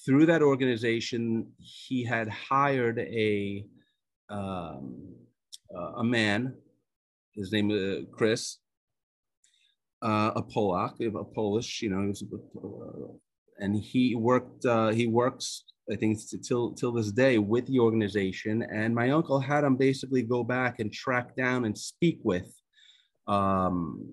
through 0.05 0.25
that 0.27 0.41
organization, 0.41 1.51
he 1.59 2.03
had 2.03 2.27
hired 2.29 2.99
a, 2.99 3.65
um, 4.29 5.15
uh, 5.75 5.91
a 5.97 6.03
man, 6.03 6.55
his 7.35 7.51
name 7.51 7.71
is 7.71 7.99
uh, 7.99 8.01
Chris, 8.11 8.57
uh, 10.01 10.31
a 10.35 10.43
Polak, 10.43 10.99
a 11.01 11.23
Polish, 11.23 11.81
you 11.81 11.89
know, 11.89 12.13
uh, 12.63 13.13
and 13.59 13.75
he 13.75 14.15
worked, 14.15 14.65
uh, 14.65 14.89
he 14.89 15.07
works, 15.07 15.63
I 15.91 15.95
think, 15.95 16.19
till, 16.47 16.73
till 16.73 16.91
this 16.91 17.11
day 17.11 17.37
with 17.37 17.65
the 17.67 17.79
organization. 17.79 18.63
And 18.63 18.93
my 18.93 19.11
uncle 19.11 19.39
had 19.39 19.63
him 19.63 19.75
basically 19.75 20.21
go 20.21 20.43
back 20.43 20.79
and 20.79 20.91
track 20.91 21.35
down 21.35 21.65
and 21.65 21.77
speak 21.77 22.19
with 22.23 22.53
um, 23.27 24.07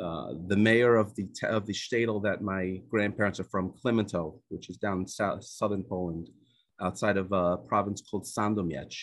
uh, 0.00 0.32
the 0.48 0.56
mayor 0.56 0.96
of 0.96 1.14
the 1.14 1.28
of 1.44 1.66
the 1.66 1.72
shtetl 1.72 2.22
that 2.22 2.42
my 2.42 2.80
grandparents 2.90 3.38
are 3.38 3.44
from, 3.44 3.72
Klementow, 3.72 4.40
which 4.48 4.68
is 4.68 4.76
down 4.76 5.06
south 5.06 5.44
southern 5.44 5.84
Poland, 5.84 6.30
outside 6.80 7.16
of 7.16 7.30
a 7.32 7.58
province 7.58 8.02
called 8.02 8.24
Sandomierz. 8.24 8.96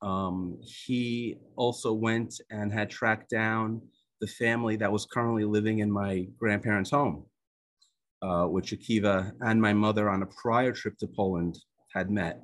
Um, 0.00 0.58
he 0.62 1.38
also 1.56 1.92
went 1.92 2.40
and 2.50 2.72
had 2.72 2.88
tracked 2.88 3.30
down 3.30 3.82
the 4.20 4.26
family 4.26 4.76
that 4.76 4.92
was 4.92 5.06
currently 5.06 5.44
living 5.44 5.80
in 5.80 5.90
my 5.90 6.28
grandparents' 6.38 6.90
home, 6.90 7.26
uh, 8.22 8.44
which 8.44 8.70
Akiva 8.70 9.32
and 9.40 9.60
my 9.60 9.72
mother 9.72 10.08
on 10.08 10.22
a 10.22 10.26
prior 10.26 10.72
trip 10.72 10.96
to 10.98 11.08
Poland 11.08 11.58
had 11.92 12.10
met. 12.10 12.42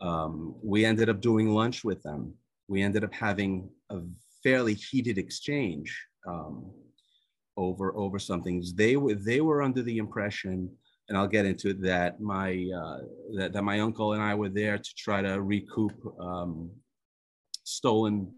Um, 0.00 0.54
we 0.62 0.84
ended 0.84 1.08
up 1.08 1.20
doing 1.20 1.50
lunch 1.50 1.84
with 1.84 2.02
them. 2.02 2.34
We 2.66 2.82
ended 2.82 3.04
up 3.04 3.12
having 3.12 3.68
a 3.90 4.00
fairly 4.42 4.74
heated 4.74 5.18
exchange 5.18 6.07
um, 6.26 6.70
over 7.56 7.94
over 7.96 8.18
some 8.18 8.42
things. 8.42 8.74
They 8.74 8.96
were 8.96 9.14
they 9.14 9.40
were 9.40 9.62
under 9.62 9.82
the 9.82 9.98
impression, 9.98 10.70
and 11.08 11.18
I'll 11.18 11.28
get 11.28 11.46
into 11.46 11.70
it, 11.70 11.82
that 11.82 12.20
my 12.20 12.70
uh, 12.74 12.98
that, 13.36 13.52
that 13.52 13.62
my 13.62 13.80
uncle 13.80 14.12
and 14.12 14.22
I 14.22 14.34
were 14.34 14.48
there 14.48 14.78
to 14.78 14.94
try 14.96 15.22
to 15.22 15.40
recoup 15.40 15.92
um, 16.20 16.70
stolen 17.64 18.32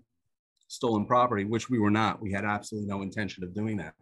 stolen 0.68 1.04
property, 1.04 1.44
which 1.44 1.68
we 1.68 1.78
were 1.78 1.90
not. 1.90 2.22
We 2.22 2.32
had 2.32 2.44
absolutely 2.44 2.88
no 2.88 3.02
intention 3.02 3.44
of 3.44 3.54
doing 3.54 3.76
that. 3.78 3.94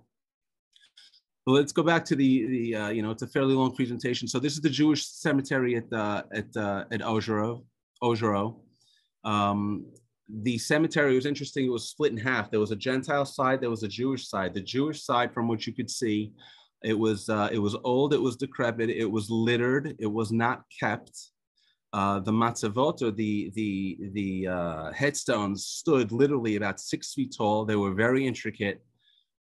Well, 1.47 1.57
let's 1.57 1.73
go 1.73 1.83
back 1.83 2.05
to 2.07 2.17
the 2.17 2.47
the 2.47 2.75
uh, 2.75 2.89
you 2.91 3.03
know 3.03 3.11
it's 3.11 3.23
a 3.23 3.27
fairly 3.27 3.55
long 3.55 3.75
presentation. 3.75 4.29
So 4.29 4.39
this 4.39 4.53
is 4.53 4.61
the 4.61 4.71
Jewish 4.71 5.07
cemetery 5.07 5.77
at 5.77 5.93
uh, 5.93 6.23
at 6.33 6.57
uh, 6.57 6.85
at 6.93 7.01
Ozero. 7.01 7.65
Ozero. 8.03 8.61
Um, 9.25 9.87
the 10.29 10.59
cemetery 10.59 11.15
was 11.15 11.27
interesting. 11.27 11.65
It 11.65 11.73
was 11.73 11.89
split 11.89 12.13
in 12.13 12.19
half. 12.19 12.51
There 12.51 12.61
was 12.61 12.71
a 12.71 12.77
Gentile 12.77 13.25
side. 13.25 13.61
There 13.61 13.71
was 13.71 13.83
a 13.83 13.89
Jewish 13.89 14.29
side. 14.29 14.55
The 14.55 14.61
Jewish 14.61 15.03
side, 15.03 15.33
from 15.33 15.49
which 15.49 15.67
you 15.67 15.73
could 15.73 15.91
see, 15.91 16.33
it 16.85 16.99
was 16.99 17.29
uh, 17.29 17.49
it 17.51 17.59
was 17.59 17.77
old. 17.85 18.15
It 18.15 18.21
was 18.21 18.37
decrepit. 18.37 18.91
It 18.91 19.11
was 19.11 19.31
littered. 19.31 19.97
It 19.99 20.07
was 20.07 20.31
not 20.31 20.63
kept. 20.79 21.17
Uh, 21.95 22.21
the 22.21 22.31
matzavot 22.31 23.01
or 23.01 23.11
the 23.11 23.51
the 23.55 23.99
the 24.13 24.47
uh, 24.47 24.93
headstones 24.93 25.67
stood 25.67 26.13
literally 26.13 26.57
about 26.57 26.81
six 26.81 27.15
feet 27.15 27.35
tall. 27.37 27.65
They 27.65 27.77
were 27.77 27.95
very 27.95 28.27
intricate. 28.27 28.83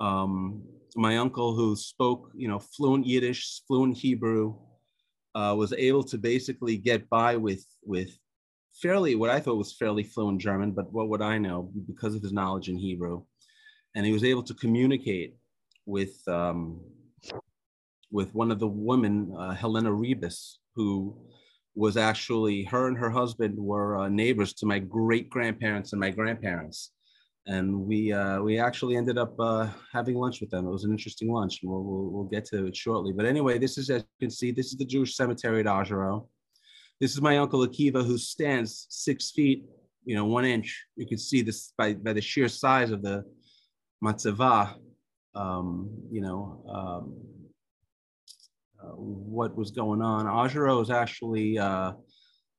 Um, 0.01 0.62
my 0.94 1.16
uncle, 1.16 1.55
who 1.55 1.74
spoke 1.74 2.31
you 2.35 2.48
know 2.48 2.59
fluent 2.59 3.07
Yiddish, 3.07 3.62
fluent 3.66 3.97
Hebrew, 3.97 4.55
uh, 5.35 5.55
was 5.57 5.73
able 5.73 6.05
to 6.05 6.19
basically 6.19 6.77
get 6.77 7.09
by 7.09 7.36
with 7.36 7.65
with 7.82 8.11
fairly 8.81 9.15
what 9.15 9.31
I 9.31 9.40
thought 9.40 9.57
was 9.57 9.73
fairly 9.73 10.03
fluent 10.03 10.40
German, 10.40 10.73
but 10.73 10.93
what 10.93 11.09
would 11.09 11.23
I 11.23 11.39
know 11.39 11.70
because 11.86 12.15
of 12.15 12.23
his 12.23 12.32
knowledge 12.32 12.69
in 12.69 12.77
Hebrew, 12.77 13.23
and 13.94 14.05
he 14.05 14.12
was 14.12 14.24
able 14.24 14.43
to 14.44 14.55
communicate 14.55 15.36
with 15.86 16.16
um, 16.28 16.81
with 18.11 18.35
one 18.35 18.51
of 18.51 18.59
the 18.59 18.69
women, 18.69 19.35
uh, 19.39 19.51
Helena 19.51 19.93
Rebus, 19.93 20.61
who 20.74 21.16
was 21.74 21.97
actually 21.97 22.65
her 22.65 22.89
and 22.89 22.97
her 22.97 23.11
husband 23.11 23.59
were 23.59 23.98
uh, 23.98 24.09
neighbors 24.09 24.55
to 24.55 24.66
my 24.66 24.78
great 24.78 25.28
grandparents 25.28 25.93
and 25.93 26.01
my 26.01 26.11
grandparents, 26.11 26.93
and 27.47 27.74
we 27.74 28.12
uh, 28.12 28.40
we 28.43 28.59
actually 28.59 28.97
ended 28.97 29.19
up 29.19 29.35
uh, 29.40 29.69
having 29.93 30.16
lunch 30.16 30.40
with 30.40 30.51
them. 30.51 30.66
It 30.66 30.70
was 30.70 30.85
an 30.85 30.93
interesting 30.93 31.32
lunch, 31.32 31.61
and 31.62 31.70
we'll, 31.70 31.82
we'll, 31.82 32.11
we'll 32.11 32.24
get 32.24 32.44
to 32.47 32.66
it 32.66 32.77
shortly. 32.77 33.12
But 33.12 33.27
anyway, 33.27 33.59
this 33.59 33.78
is 33.78 33.89
as 33.90 34.03
you 34.03 34.27
can 34.27 34.31
see, 34.31 34.51
this 34.51 34.66
is 34.66 34.77
the 34.77 34.85
Jewish 34.85 35.16
cemetery 35.16 35.61
at 35.61 35.66
Ozero. 35.66 36.28
This 37.01 37.12
is 37.12 37.20
my 37.20 37.39
uncle 37.39 37.66
Akiva, 37.66 38.05
who 38.05 38.18
stands 38.18 38.86
six 38.89 39.31
feet, 39.31 39.64
you 40.05 40.14
know, 40.14 40.24
one 40.24 40.44
inch. 40.44 40.86
You 40.97 41.06
can 41.06 41.18
see 41.18 41.43
this 41.43 41.73
by 41.77 41.94
by 41.94 42.12
the 42.12 42.23
sheer 42.23 42.48
size 42.48 42.90
of 42.90 43.02
the 43.02 43.24
matzava. 44.02 44.77
Um, 45.35 45.90
you 46.10 46.23
know. 46.23 46.64
Um, 46.68 47.36
uh, 48.82 48.90
what 48.90 49.56
was 49.56 49.70
going 49.70 50.02
on. 50.02 50.27
Ajero 50.27 50.82
is 50.82 50.90
actually, 50.90 51.59
uh, 51.59 51.93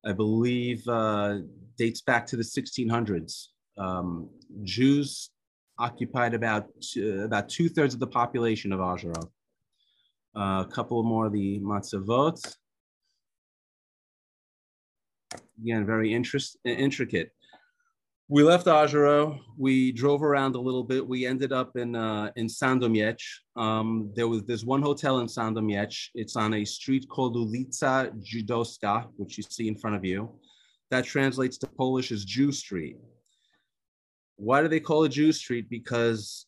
I 0.06 0.12
believe, 0.14 0.88
uh, 0.88 1.40
dates 1.78 2.02
back 2.02 2.26
to 2.28 2.36
the 2.36 2.44
1600s. 2.44 3.48
Um, 3.78 4.30
Jews 4.64 5.30
occupied 5.78 6.34
about 6.34 6.66
about 7.24 7.50
two 7.50 7.70
thirds 7.70 7.94
of 7.94 8.00
the 8.00 8.08
population 8.08 8.74
of 8.74 8.80
Ajero. 8.80 9.30
Uh, 10.36 10.64
a 10.66 10.70
couple 10.72 11.04
more 11.04 11.28
of 11.28 11.34
the 11.34 11.60
matzavot. 11.60 12.40
Again, 15.62 15.86
very 15.86 16.14
interest, 16.14 16.58
intricate 16.66 17.32
we 18.30 18.44
left 18.44 18.68
Ozero. 18.68 19.40
We 19.58 19.94
drove 19.94 20.22
around 20.22 20.56
a 20.56 20.60
little 20.60 20.84
bit. 20.84 21.08
We 21.08 21.26
ended 21.26 21.54
up 21.54 21.78
in 21.78 21.96
uh, 21.96 22.32
in 22.36 22.48
Sandomierz. 22.48 23.24
Um, 23.56 24.12
there 24.16 24.28
was 24.28 24.44
there's 24.44 24.66
one 24.66 24.82
hotel 24.82 25.20
in 25.20 25.28
Sandomierz. 25.28 26.10
It's 26.14 26.36
on 26.36 26.54
a 26.54 26.66
street 26.66 27.08
called 27.08 27.36
Ulica 27.36 28.12
Żydowska, 28.22 29.08
which 29.16 29.38
you 29.38 29.44
see 29.50 29.68
in 29.68 29.78
front 29.78 29.96
of 29.96 30.04
you. 30.04 30.30
That 30.92 31.06
translates 31.06 31.58
to 31.60 31.68
Polish 31.68 32.12
as 32.12 32.26
Jew 32.26 32.52
Street. 32.52 32.98
Why 34.36 34.62
do 34.62 34.68
they 34.68 34.82
call 34.82 35.06
it 35.06 35.10
Jew 35.10 35.32
Street? 35.32 35.70
Because 35.70 36.48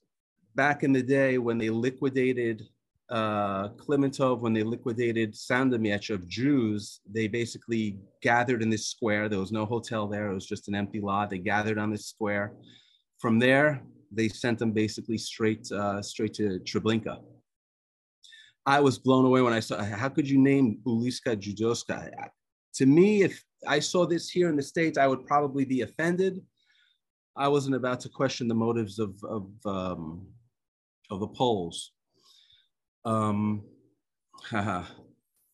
back 0.55 0.83
in 0.83 0.91
the 0.91 1.03
day 1.03 1.37
when 1.37 1.57
they 1.57 1.69
liquidated 1.69 2.67
uh, 3.09 3.69
Klementov, 3.69 4.41
when 4.41 4.53
they 4.53 4.63
liquidated 4.63 5.33
Sandomierz 5.33 6.13
of 6.13 6.27
Jews, 6.27 7.01
they 7.09 7.27
basically 7.27 7.97
gathered 8.21 8.61
in 8.61 8.69
this 8.69 8.87
square. 8.87 9.27
There 9.27 9.39
was 9.39 9.51
no 9.51 9.65
hotel 9.65 10.07
there. 10.07 10.29
It 10.29 10.33
was 10.33 10.45
just 10.45 10.67
an 10.67 10.75
empty 10.75 11.01
lot. 11.01 11.29
They 11.29 11.39
gathered 11.39 11.79
on 11.79 11.89
this 11.89 12.05
square. 12.05 12.53
From 13.17 13.39
there, 13.39 13.81
they 14.11 14.29
sent 14.29 14.59
them 14.59 14.71
basically 14.71 15.17
straight, 15.17 15.71
uh, 15.71 16.01
straight 16.01 16.33
to 16.35 16.59
Treblinka. 16.59 17.19
I 18.65 18.79
was 18.79 18.99
blown 18.99 19.25
away 19.25 19.41
when 19.41 19.53
I 19.53 19.59
saw, 19.59 19.83
how 19.83 20.09
could 20.09 20.29
you 20.29 20.37
name 20.37 20.79
Uliska 20.85 21.35
Judoska? 21.35 22.11
To 22.75 22.85
me, 22.85 23.23
if 23.23 23.43
I 23.67 23.79
saw 23.79 24.05
this 24.05 24.29
here 24.29 24.49
in 24.49 24.55
the 24.55 24.61
States, 24.63 24.97
I 24.97 25.07
would 25.07 25.25
probably 25.25 25.65
be 25.65 25.81
offended. 25.81 26.41
I 27.35 27.47
wasn't 27.47 27.75
about 27.75 27.99
to 28.01 28.09
question 28.09 28.47
the 28.47 28.55
motives 28.55 28.99
of, 28.99 29.15
of, 29.23 29.49
um, 29.65 30.27
of 31.09 31.19
the 31.19 31.27
Poles 31.27 31.93
um, 33.05 33.63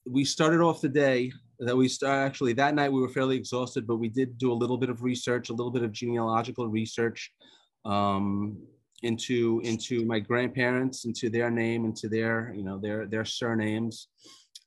we 0.05 0.23
started 0.23 0.61
off 0.61 0.81
the 0.81 0.89
day 0.89 1.31
that 1.59 1.75
we 1.75 1.87
start 1.87 2.25
actually 2.25 2.53
that 2.53 2.75
night 2.75 2.91
we 2.91 3.01
were 3.01 3.09
fairly 3.09 3.37
exhausted, 3.37 3.87
but 3.87 3.97
we 3.97 4.09
did 4.09 4.37
do 4.37 4.51
a 4.51 4.53
little 4.53 4.77
bit 4.77 4.89
of 4.89 5.03
research, 5.03 5.49
a 5.49 5.53
little 5.53 5.71
bit 5.71 5.83
of 5.83 5.91
genealogical 5.91 6.67
research 6.67 7.31
um, 7.85 8.57
into 9.03 9.61
into 9.63 10.05
my 10.05 10.19
grandparents, 10.19 11.05
into 11.05 11.29
their 11.29 11.49
name, 11.49 11.85
into 11.85 12.09
their 12.09 12.53
you 12.55 12.63
know 12.63 12.77
their 12.77 13.05
their 13.05 13.25
surnames. 13.25 14.07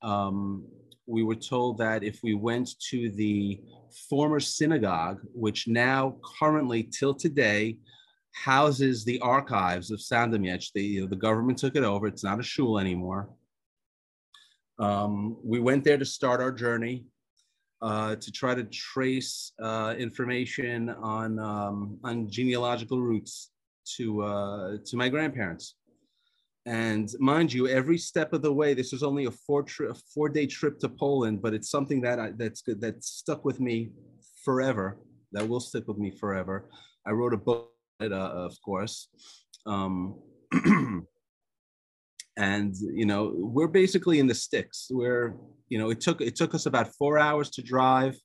Um, 0.03 0.67
we 1.07 1.23
were 1.23 1.35
told 1.35 1.79
that 1.79 2.05
if 2.05 2.21
we 2.23 2.35
went 2.35 2.69
to 2.91 3.11
the 3.11 3.61
former 4.09 4.41
synagogue, 4.41 5.21
which 5.33 5.67
now 5.67 6.17
currently 6.39 6.83
till 6.83 7.15
today 7.15 7.79
houses 8.33 9.05
the 9.05 9.21
archives 9.21 9.91
of 9.91 10.01
Sandomierz. 10.01 10.71
The, 10.75 10.83
you 10.83 11.01
know, 11.03 11.07
the 11.07 11.17
government 11.17 11.59
took 11.59 11.77
it 11.77 11.85
over. 11.85 12.07
It's 12.07 12.25
not 12.25 12.41
a 12.41 12.43
shul 12.43 12.79
anymore. 12.79 13.29
Um, 14.79 15.37
we 15.43 15.59
went 15.59 15.85
there 15.85 15.99
to 15.99 16.05
start 16.05 16.41
our 16.41 16.53
journey 16.53 17.05
uh, 17.83 18.17
to 18.17 18.33
try 18.33 18.55
to 18.55 18.65
trace 18.65 19.53
uh, 19.61 19.95
information 19.99 20.91
on, 20.91 21.39
um, 21.39 21.99
on 22.05 22.29
genealogical 22.29 23.01
roots 23.01 23.51
to, 23.97 24.23
uh, 24.23 24.77
to 24.85 24.97
my 24.97 25.09
grandparents. 25.09 25.75
And 26.67 27.09
mind 27.19 27.53
you, 27.53 27.67
every 27.67 27.97
step 27.97 28.33
of 28.33 28.43
the 28.43 28.53
way, 28.53 28.75
this 28.75 28.93
was 28.93 29.03
only 29.03 29.25
a 29.25 29.31
four, 29.31 29.63
tri- 29.63 29.89
a 29.89 29.95
four 29.95 30.29
day 30.29 30.47
trip 30.47 30.79
to 30.81 30.89
Poland, 30.89 31.41
but 31.41 31.55
it's 31.55 31.71
something 31.71 32.01
that 32.03 32.19
I, 32.19 32.33
that's 32.37 32.61
good, 32.61 32.81
that 32.83 33.03
stuck 33.03 33.45
with 33.45 33.59
me 33.59 33.91
forever, 34.45 34.99
that 35.33 35.49
will 35.49 35.61
stick 35.61 35.89
with 35.89 35.99
me 35.99 36.11
forever. 36.11 36.69
I 37.07 37.13
wrote 37.13 37.33
a 37.33 37.39
book 37.39 37.71
uh, 38.01 38.07
of 38.47 38.55
course. 38.65 39.09
Um, 39.67 40.21
and 42.37 42.75
you 42.95 43.07
know, 43.07 43.33
we're 43.37 43.69
basically 43.69 44.19
in 44.19 44.27
the 44.27 44.35
sticks. 44.35 44.89
We're 44.91 45.37
you 45.69 45.79
know, 45.79 45.91
it 45.91 46.01
took 46.01 46.21
it 46.21 46.37
took 46.37 46.55
us 46.55 46.67
about 46.67 46.95
four 46.99 47.19
hours 47.19 47.51
to 47.51 47.63
drive 47.63 48.17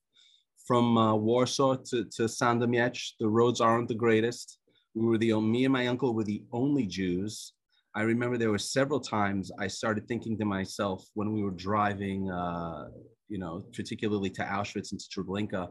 from 0.66 0.96
uh, 0.96 1.14
Warsaw 1.14 1.76
to 1.90 2.04
to 2.16 2.22
Sandomierz. 2.24 3.12
The 3.20 3.28
roads 3.28 3.60
aren't 3.60 3.88
the 3.88 3.94
greatest. 3.94 4.58
We 4.94 5.06
were 5.06 5.18
the 5.18 5.32
only, 5.32 5.50
me 5.50 5.64
and 5.64 5.72
my 5.72 5.88
uncle 5.88 6.14
were 6.14 6.24
the 6.24 6.44
only 6.52 6.86
Jews. 6.86 7.52
I 7.96 8.02
remember 8.02 8.38
there 8.38 8.50
were 8.50 8.58
several 8.58 9.00
times 9.00 9.50
I 9.58 9.66
started 9.66 10.06
thinking 10.06 10.38
to 10.38 10.44
myself 10.44 11.04
when 11.14 11.32
we 11.32 11.42
were 11.42 11.50
driving, 11.50 12.30
uh, 12.30 12.88
you 13.28 13.38
know, 13.38 13.64
particularly 13.74 14.30
to 14.30 14.42
Auschwitz 14.42 14.92
and 14.92 15.00
to 15.00 15.08
Treblinka, 15.08 15.68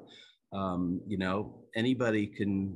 um, 0.53 1.01
you 1.07 1.17
know, 1.17 1.63
anybody 1.75 2.27
can 2.27 2.75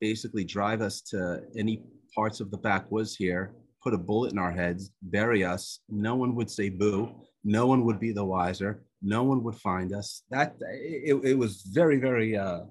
basically 0.00 0.44
drive 0.44 0.80
us 0.80 1.00
to 1.02 1.42
any 1.56 1.82
parts 2.14 2.40
of 2.40 2.50
the 2.50 2.58
backwoods 2.58 3.16
here, 3.16 3.54
put 3.82 3.94
a 3.94 3.98
bullet 3.98 4.32
in 4.32 4.38
our 4.38 4.50
heads, 4.50 4.90
bury 5.02 5.44
us. 5.44 5.80
No 5.88 6.14
one 6.16 6.34
would 6.34 6.50
say 6.50 6.68
boo. 6.68 7.10
No 7.44 7.66
one 7.66 7.84
would 7.84 7.98
be 7.98 8.12
the 8.12 8.24
wiser. 8.24 8.84
No 9.02 9.22
one 9.22 9.42
would 9.44 9.56
find 9.56 9.92
us. 9.94 10.22
That 10.30 10.56
it, 10.60 11.14
it 11.24 11.38
was 11.38 11.62
very, 11.62 11.98
very 11.98 12.36
uh, 12.36 12.62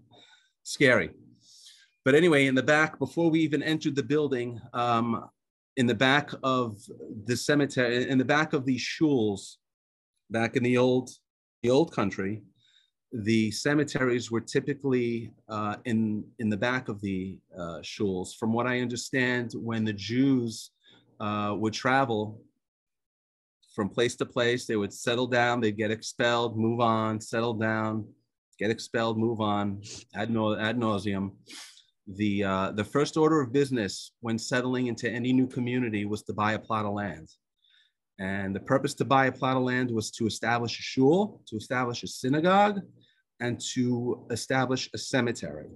scary. 0.63 1.11
But 2.05 2.15
anyway, 2.15 2.45
in 2.45 2.55
the 2.55 2.63
back, 2.63 2.99
before 2.99 3.29
we 3.29 3.39
even 3.41 3.63
entered 3.63 3.95
the 3.95 4.03
building, 4.03 4.59
um, 4.73 5.27
in 5.77 5.87
the 5.87 5.95
back 5.95 6.31
of 6.43 6.77
the 7.25 7.35
cemetery, 7.35 8.09
in 8.09 8.17
the 8.17 8.25
back 8.25 8.53
of 8.53 8.65
these 8.65 8.81
shuls, 8.81 9.55
back 10.29 10.55
in 10.55 10.63
the 10.63 10.77
old, 10.77 11.09
the 11.63 11.69
old 11.69 11.91
country, 11.91 12.43
the 13.11 13.49
cemeteries 13.51 14.29
were 14.29 14.41
typically 14.41 15.31
uh, 15.47 15.77
in 15.85 16.23
in 16.37 16.49
the 16.49 16.57
back 16.57 16.89
of 16.89 17.01
the 17.01 17.39
uh, 17.57 17.79
shuls. 17.81 18.35
From 18.35 18.53
what 18.53 18.67
I 18.67 18.81
understand, 18.81 19.53
when 19.55 19.83
the 19.83 19.93
Jews 19.93 20.71
uh, 21.19 21.55
would 21.57 21.73
travel 21.73 22.41
from 23.73 23.89
place 23.89 24.15
to 24.17 24.25
place, 24.25 24.65
they 24.65 24.75
would 24.75 24.93
settle 24.93 25.27
down, 25.27 25.61
they'd 25.61 25.77
get 25.77 25.91
expelled, 25.91 26.57
move 26.57 26.81
on, 26.81 27.19
settle 27.19 27.53
down, 27.53 28.05
get 28.59 28.69
expelled, 28.69 29.17
move 29.17 29.41
on, 29.41 29.81
ad, 30.15 30.29
no, 30.29 30.57
ad 30.57 30.77
nauseum. 30.77 31.31
The 32.07 32.43
uh, 32.43 32.71
the 32.71 32.83
first 32.83 33.17
order 33.17 33.41
of 33.41 33.51
business 33.51 34.11
when 34.19 34.37
settling 34.37 34.87
into 34.87 35.09
any 35.09 35.33
new 35.33 35.47
community 35.47 36.05
was 36.05 36.21
to 36.23 36.33
buy 36.33 36.53
a 36.53 36.59
plot 36.59 36.85
of 36.85 36.93
land. 36.93 37.29
And 38.19 38.53
the 38.53 38.59
purpose 38.59 38.93
to 38.95 39.05
buy 39.05 39.27
a 39.27 39.31
plot 39.31 39.55
of 39.55 39.63
land 39.63 39.89
was 39.89 40.11
to 40.11 40.27
establish 40.27 40.77
a 40.77 40.81
shul, 40.81 41.41
to 41.47 41.55
establish 41.55 42.03
a 42.03 42.07
synagogue, 42.07 42.81
and 43.39 43.59
to 43.73 44.25
establish 44.31 44.89
a 44.93 44.97
cemetery. 44.97 45.69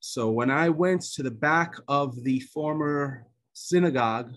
So 0.00 0.30
when 0.30 0.50
I 0.50 0.68
went 0.68 1.02
to 1.14 1.22
the 1.22 1.30
back 1.30 1.74
of 1.88 2.22
the 2.22 2.40
former 2.40 3.26
synagogue 3.54 4.34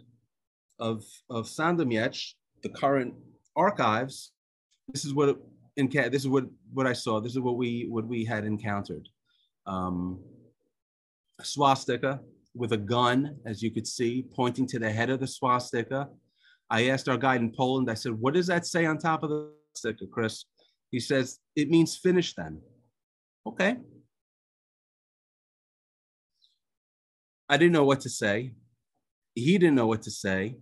of, 0.79 1.03
of 1.29 1.45
Sandomierz, 1.45 2.33
the 2.63 2.69
current 2.69 3.13
archives, 3.55 4.31
this 4.91 5.05
is 5.05 5.13
what 5.13 5.37
in 5.79 5.89
this 5.89 6.23
is 6.23 6.27
what 6.27 6.45
what 6.73 6.87
I 6.87 6.93
saw. 6.93 7.19
This 7.19 7.33
is 7.33 7.39
what 7.39 7.57
we 7.57 7.87
what 7.89 8.05
we 8.05 8.25
had 8.25 8.43
encountered. 8.45 9.07
Um, 9.65 10.19
swastika 11.41 12.19
with 12.53 12.73
a 12.73 12.77
gun, 12.77 13.37
as 13.45 13.63
you 13.63 13.71
could 13.71 13.87
see, 13.87 14.25
pointing 14.33 14.67
to 14.67 14.79
the 14.79 14.91
head 14.91 15.09
of 15.09 15.19
the 15.19 15.27
swastika. 15.27 16.09
I 16.69 16.89
asked 16.89 17.07
our 17.07 17.17
guide 17.17 17.41
in 17.41 17.51
Poland. 17.51 17.89
I 17.89 17.93
said, 17.93 18.11
"What 18.11 18.33
does 18.33 18.47
that 18.47 18.65
say 18.65 18.85
on 18.85 18.97
top 18.97 19.23
of 19.23 19.29
the 19.29 19.51
swastika, 19.73 20.07
Chris?" 20.07 20.45
He 20.91 20.99
says, 20.99 21.39
"It 21.55 21.69
means 21.69 21.97
finish 21.97 22.33
them." 22.33 22.61
Okay. 23.45 23.77
I 27.47 27.57
didn't 27.57 27.73
know 27.73 27.85
what 27.85 28.01
to 28.01 28.09
say. 28.09 28.53
He 29.33 29.57
didn't 29.57 29.75
know 29.75 29.87
what 29.87 30.03
to 30.03 30.11
say 30.11 30.57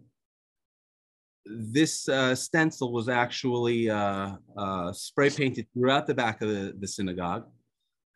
this 1.50 2.08
uh, 2.10 2.36
stencil 2.36 2.92
was 2.92 3.10
actually 3.10 3.90
uh, 3.90 4.34
uh, 4.58 4.92
spray 4.92 5.30
painted 5.30 5.68
throughout 5.74 6.08
the 6.08 6.14
back 6.14 6.42
of 6.42 6.50
the, 6.50 6.76
the 6.80 6.88
synagogue. 6.88 7.46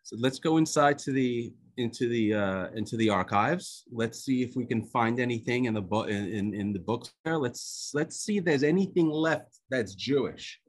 So 0.03 0.17
let's 0.19 0.39
go 0.39 0.57
inside 0.57 0.97
to 0.99 1.11
the 1.11 1.53
into 1.77 2.09
the 2.09 2.33
uh, 2.33 2.67
into 2.75 2.97
the 2.97 3.09
archives. 3.09 3.83
Let's 3.91 4.23
see 4.25 4.41
if 4.43 4.55
we 4.55 4.65
can 4.65 4.83
find 4.83 5.19
anything 5.19 5.65
in 5.65 5.73
the 5.73 5.81
book 5.81 6.09
in, 6.09 6.27
in, 6.27 6.53
in 6.53 6.73
the 6.73 6.79
books 6.79 7.13
there. 7.23 7.37
Let's 7.37 7.91
let's 7.93 8.17
see 8.17 8.37
if 8.37 8.45
there's 8.45 8.63
anything 8.63 9.09
left 9.09 9.59
that's 9.69 9.95
Jewish. 9.95 10.59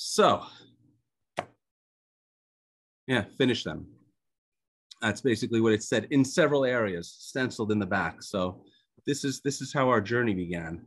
So 0.00 0.44
yeah, 3.08 3.24
finish 3.36 3.64
them. 3.64 3.88
That's 5.02 5.20
basically 5.20 5.60
what 5.60 5.72
it 5.72 5.82
said 5.82 6.06
in 6.12 6.24
several 6.24 6.64
areas, 6.64 7.12
stenciled 7.18 7.72
in 7.72 7.80
the 7.80 7.86
back. 7.86 8.22
So 8.22 8.62
this 9.08 9.24
is 9.24 9.40
this 9.40 9.60
is 9.60 9.72
how 9.72 9.88
our 9.88 10.00
journey 10.00 10.34
began. 10.34 10.86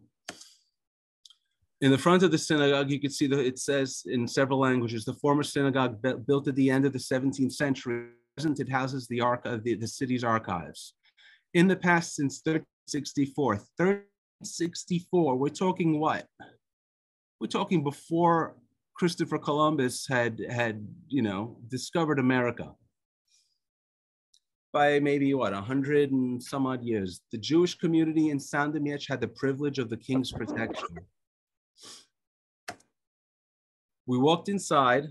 In 1.81 1.91
the 1.91 1.97
front 1.97 2.23
of 2.23 2.31
the 2.31 2.37
synagogue, 2.37 2.89
you 2.89 3.01
can 3.01 3.11
see 3.11 3.27
that 3.27 3.45
it 3.45 3.59
says 3.59 4.03
in 4.05 4.29
several 4.29 4.59
languages, 4.59 5.03
the 5.03 5.15
former 5.15 5.43
synagogue 5.43 6.01
built 6.25 6.47
at 6.47 6.55
the 6.55 6.69
end 6.69 6.85
of 6.85 6.93
the 6.93 6.99
17th 6.99 7.51
century, 7.51 8.11
present 8.37 8.61
it 8.61 8.69
houses 8.69 9.07
the, 9.07 9.19
arch- 9.19 9.41
uh, 9.43 9.57
the, 9.61 9.75
the 9.75 9.87
city's 9.87 10.23
archives. 10.23 10.93
In 11.53 11.67
the 11.67 11.75
past, 11.75 12.15
since 12.15 12.39
1364, 12.45 13.55
1364, 13.55 15.35
we're 15.35 15.49
talking 15.49 15.99
what? 15.99 16.27
We're 17.41 17.47
talking 17.47 17.83
before 17.83 18.55
Christopher 19.01 19.39
Columbus 19.39 20.05
had, 20.07 20.39
had 20.47 20.87
you 21.07 21.23
know, 21.23 21.57
discovered 21.69 22.19
America 22.19 22.71
by 24.71 24.99
maybe 24.99 25.33
what, 25.33 25.53
a 25.53 25.55
100 25.55 26.11
and 26.11 26.43
some 26.43 26.67
odd 26.67 26.83
years. 26.83 27.21
The 27.31 27.39
Jewish 27.39 27.73
community 27.73 28.29
in 28.29 28.37
Sandomierz 28.37 29.09
had 29.09 29.19
the 29.19 29.27
privilege 29.27 29.79
of 29.79 29.89
the 29.89 29.97
king's 29.97 30.31
protection. 30.31 30.99
We 34.05 34.19
walked 34.19 34.49
inside. 34.49 35.05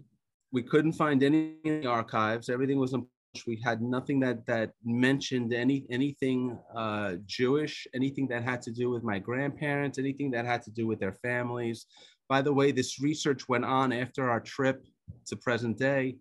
We 0.52 0.62
couldn't 0.62 0.92
find 0.92 1.20
any 1.24 1.84
archives. 1.84 2.48
Everything 2.48 2.78
was 2.78 2.92
in 2.92 3.08
we 3.46 3.60
had 3.64 3.82
nothing 3.82 4.18
that 4.20 4.46
that 4.46 4.72
mentioned 4.84 5.52
any 5.52 5.86
anything 5.90 6.58
uh, 6.76 7.14
Jewish, 7.26 7.86
anything 7.94 8.26
that 8.28 8.42
had 8.42 8.60
to 8.62 8.72
do 8.72 8.90
with 8.90 9.04
my 9.04 9.18
grandparents, 9.20 9.98
anything 9.98 10.30
that 10.32 10.44
had 10.44 10.62
to 10.62 10.70
do 10.70 10.86
with 10.86 10.98
their 10.98 11.16
families. 11.22 11.86
By 12.30 12.42
the 12.42 12.52
way, 12.52 12.70
this 12.70 13.00
research 13.00 13.48
went 13.48 13.64
on 13.64 13.92
after 13.92 14.30
our 14.30 14.38
trip 14.38 14.86
to 15.26 15.34
present 15.34 15.76
day. 15.76 16.16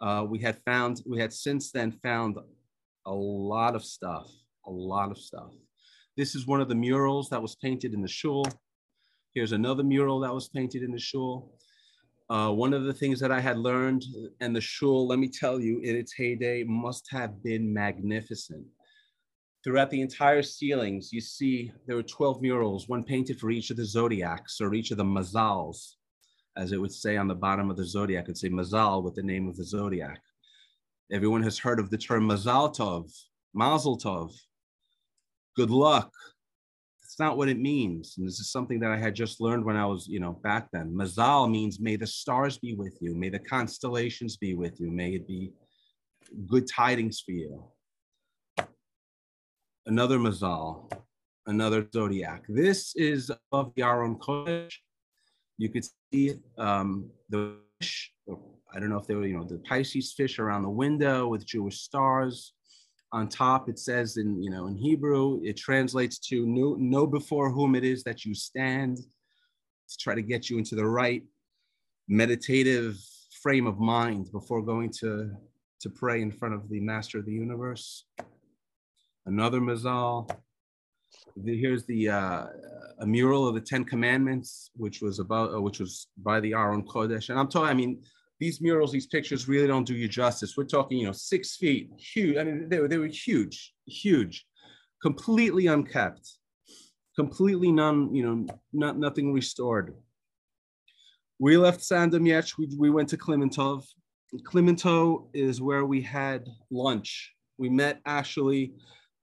Uh, 0.00 0.26
we 0.28 0.40
had 0.40 0.58
found 0.64 1.00
we 1.06 1.20
had 1.20 1.32
since 1.32 1.70
then 1.70 1.92
found 2.02 2.36
a 3.06 3.12
lot 3.12 3.76
of 3.76 3.84
stuff, 3.84 4.28
a 4.66 4.70
lot 4.70 5.12
of 5.12 5.18
stuff. 5.18 5.52
This 6.16 6.34
is 6.34 6.48
one 6.48 6.60
of 6.60 6.68
the 6.68 6.74
murals 6.74 7.28
that 7.28 7.40
was 7.40 7.54
painted 7.54 7.94
in 7.94 8.02
the 8.02 8.08
shul. 8.08 8.44
Here's 9.34 9.52
another 9.52 9.84
mural 9.84 10.18
that 10.20 10.34
was 10.34 10.48
painted 10.48 10.82
in 10.82 10.90
the 10.90 10.98
shul. 10.98 11.54
Uh, 12.28 12.50
one 12.50 12.74
of 12.74 12.82
the 12.82 12.92
things 12.92 13.20
that 13.20 13.30
I 13.30 13.38
had 13.38 13.56
learned 13.56 14.04
and 14.40 14.56
the 14.56 14.60
shul, 14.60 15.06
let 15.06 15.20
me 15.20 15.28
tell 15.28 15.60
you, 15.60 15.78
in 15.78 15.94
its 15.94 16.12
heyday 16.12 16.64
must 16.64 17.08
have 17.12 17.40
been 17.40 17.72
magnificent. 17.72 18.66
Throughout 19.64 19.90
the 19.90 20.00
entire 20.00 20.42
ceilings, 20.42 21.12
you 21.12 21.20
see 21.20 21.70
there 21.86 21.94
were 21.94 22.02
12 22.02 22.42
murals, 22.42 22.88
one 22.88 23.04
painted 23.04 23.38
for 23.38 23.50
each 23.50 23.70
of 23.70 23.76
the 23.76 23.84
zodiacs 23.84 24.60
or 24.60 24.74
each 24.74 24.90
of 24.90 24.96
the 24.96 25.04
mazals, 25.04 25.94
as 26.56 26.72
it 26.72 26.80
would 26.80 26.92
say 26.92 27.16
on 27.16 27.28
the 27.28 27.34
bottom 27.34 27.70
of 27.70 27.76
the 27.76 27.84
zodiac. 27.84 28.24
It'd 28.24 28.38
say 28.38 28.48
mazal 28.48 29.04
with 29.04 29.14
the 29.14 29.22
name 29.22 29.48
of 29.48 29.56
the 29.56 29.64
zodiac. 29.64 30.20
Everyone 31.12 31.42
has 31.44 31.58
heard 31.58 31.78
of 31.78 31.90
the 31.90 31.98
term 31.98 32.28
mazal 32.28 32.74
tov, 32.76 33.12
mazel 33.54 33.96
tov, 33.96 34.32
good 35.54 35.70
luck. 35.70 36.10
That's 37.02 37.20
not 37.20 37.36
what 37.36 37.48
it 37.48 37.60
means. 37.60 38.14
And 38.18 38.26
this 38.26 38.40
is 38.40 38.50
something 38.50 38.80
that 38.80 38.90
I 38.90 38.96
had 38.96 39.14
just 39.14 39.40
learned 39.40 39.64
when 39.64 39.76
I 39.76 39.86
was, 39.86 40.08
you 40.08 40.18
know, 40.18 40.40
back 40.42 40.70
then. 40.72 40.92
Mazal 40.92 41.48
means 41.48 41.78
may 41.78 41.94
the 41.94 42.06
stars 42.06 42.58
be 42.58 42.74
with 42.74 42.98
you, 43.00 43.14
may 43.14 43.28
the 43.28 43.38
constellations 43.38 44.36
be 44.36 44.54
with 44.54 44.80
you, 44.80 44.90
may 44.90 45.14
it 45.14 45.28
be 45.28 45.52
good 46.48 46.66
tidings 46.66 47.20
for 47.20 47.30
you. 47.30 47.62
Another 49.86 50.18
mazal, 50.18 50.92
another 51.46 51.88
zodiac. 51.92 52.44
This 52.48 52.94
is 52.94 53.30
above 53.30 53.72
the 53.74 53.82
Aron 53.82 54.16
Kodesh. 54.16 54.74
You 55.58 55.70
could 55.70 55.84
see 56.12 56.34
um, 56.56 57.10
the 57.30 57.56
fish, 57.80 58.12
I 58.72 58.78
don't 58.78 58.90
know 58.90 58.98
if 58.98 59.08
they 59.08 59.16
were, 59.16 59.26
you 59.26 59.36
know, 59.36 59.44
the 59.44 59.58
Pisces 59.58 60.12
fish 60.12 60.38
around 60.38 60.62
the 60.62 60.70
window 60.70 61.26
with 61.26 61.44
Jewish 61.44 61.80
stars. 61.80 62.52
On 63.10 63.28
top, 63.28 63.68
it 63.68 63.78
says 63.78 64.18
in, 64.18 64.40
you 64.40 64.50
know, 64.50 64.68
in 64.68 64.76
Hebrew, 64.76 65.40
it 65.42 65.56
translates 65.56 66.18
to 66.28 66.46
know, 66.46 66.76
know 66.78 67.06
before 67.06 67.50
whom 67.50 67.74
it 67.74 67.82
is 67.82 68.04
that 68.04 68.24
you 68.24 68.34
stand 68.34 68.98
to 68.98 69.96
try 69.98 70.14
to 70.14 70.22
get 70.22 70.48
you 70.48 70.58
into 70.58 70.76
the 70.76 70.86
right 70.86 71.24
meditative 72.08 72.96
frame 73.42 73.66
of 73.66 73.80
mind 73.80 74.30
before 74.30 74.62
going 74.62 74.90
to, 75.00 75.32
to 75.80 75.90
pray 75.90 76.22
in 76.22 76.30
front 76.30 76.54
of 76.54 76.68
the 76.68 76.78
master 76.78 77.18
of 77.18 77.26
the 77.26 77.32
universe. 77.32 78.04
Another 79.26 79.60
mazal. 79.60 80.30
Here's 81.44 81.84
the 81.86 82.08
uh, 82.08 82.46
a 82.98 83.06
mural 83.06 83.46
of 83.46 83.54
the 83.54 83.60
Ten 83.60 83.84
Commandments, 83.84 84.70
which 84.74 85.00
was 85.00 85.18
about, 85.18 85.54
uh, 85.54 85.60
which 85.60 85.80
was 85.80 86.08
by 86.18 86.40
the 86.40 86.52
Aron 86.52 86.82
Kodesh. 86.84 87.30
And 87.30 87.38
I'm 87.38 87.48
talking, 87.48 87.68
I 87.68 87.74
mean, 87.74 88.02
these 88.40 88.60
murals, 88.60 88.92
these 88.92 89.06
pictures 89.06 89.48
really 89.48 89.66
don't 89.66 89.86
do 89.86 89.94
you 89.94 90.08
justice. 90.08 90.56
We're 90.56 90.64
talking, 90.64 90.98
you 90.98 91.06
know, 91.06 91.12
six 91.12 91.56
feet, 91.56 91.90
huge. 91.96 92.36
I 92.36 92.44
mean, 92.44 92.68
they 92.68 92.80
were, 92.80 92.88
they 92.88 92.98
were 92.98 93.06
huge, 93.06 93.74
huge, 93.86 94.46
completely 95.00 95.66
unkept, 95.68 96.28
completely 97.16 97.70
none, 97.70 98.14
you 98.14 98.24
know, 98.24 98.46
not 98.72 98.98
nothing 98.98 99.32
restored. 99.32 99.94
We 101.38 101.56
left 101.56 101.80
Sandomierz, 101.80 102.58
we, 102.58 102.68
we 102.78 102.90
went 102.90 103.08
to 103.10 103.16
Klimentov. 103.16 103.84
Klimentow 104.44 105.28
is 105.34 105.60
where 105.60 105.84
we 105.84 106.00
had 106.00 106.48
lunch. 106.70 107.32
We 107.58 107.68
met 107.68 108.00
actually 108.06 108.74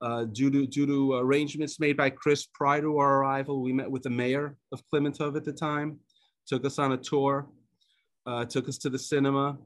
uh, 0.02 0.24
due 0.24 0.50
to 0.50 0.66
due 0.66 0.86
to 0.86 1.14
arrangements 1.14 1.80
made 1.80 1.96
by 1.96 2.10
Chris 2.10 2.46
prior 2.54 2.80
to 2.80 2.98
our 2.98 3.18
arrival. 3.18 3.62
We 3.62 3.72
met 3.72 3.90
with 3.90 4.02
the 4.02 4.10
mayor 4.10 4.56
of 4.72 4.82
Klimentov 4.92 5.36
at 5.36 5.44
the 5.44 5.52
time, 5.52 5.98
took 6.46 6.64
us 6.64 6.78
on 6.78 6.92
a 6.92 6.96
tour 6.96 7.48
uh, 8.26 8.44
took 8.44 8.68
us 8.68 8.78
to 8.78 8.90
the 8.90 8.98
cinema. 8.98 9.58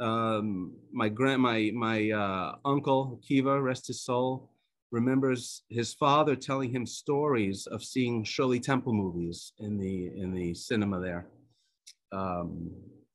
Um, 0.00 0.76
my 0.92 1.08
grand, 1.08 1.42
my 1.42 1.70
my 1.74 2.10
uh, 2.10 2.56
uncle 2.64 3.20
Kiva, 3.26 3.60
rest 3.60 3.88
his 3.88 4.02
soul, 4.02 4.50
remembers 4.90 5.62
his 5.68 5.94
father 5.94 6.36
telling 6.36 6.70
him 6.70 6.86
stories 6.86 7.66
of 7.66 7.82
seeing 7.82 8.24
Shirley 8.24 8.60
Temple 8.60 8.92
movies 8.92 9.52
in 9.58 9.78
the 9.78 10.12
in 10.16 10.32
the 10.32 10.54
cinema 10.54 11.00
there. 11.00 11.26
Um, 12.12 12.70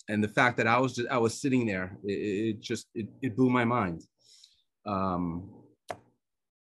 and 0.09 0.23
the 0.23 0.27
fact 0.27 0.57
that 0.57 0.67
I 0.67 0.77
was 0.79 0.95
just, 0.95 1.09
I 1.09 1.17
was 1.17 1.39
sitting 1.39 1.65
there, 1.65 1.97
it, 2.03 2.11
it 2.11 2.61
just 2.61 2.87
it, 2.93 3.07
it, 3.21 3.35
blew 3.35 3.49
my 3.49 3.63
mind. 3.63 4.03
Um, 4.85 5.49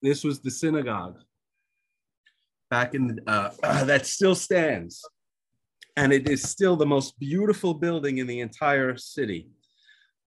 this 0.02 0.24
was 0.24 0.40
the 0.40 0.50
synagogue 0.50 1.18
back 2.70 2.94
in 2.94 3.20
uh, 3.26 3.50
that 3.84 4.06
still 4.06 4.34
stands 4.34 5.04
and 5.98 6.12
it 6.12 6.28
is 6.28 6.42
still 6.42 6.76
the 6.76 6.86
most 6.86 7.18
beautiful 7.18 7.74
building 7.74 8.18
in 8.18 8.26
the 8.28 8.38
entire 8.38 8.96
city. 8.96 9.48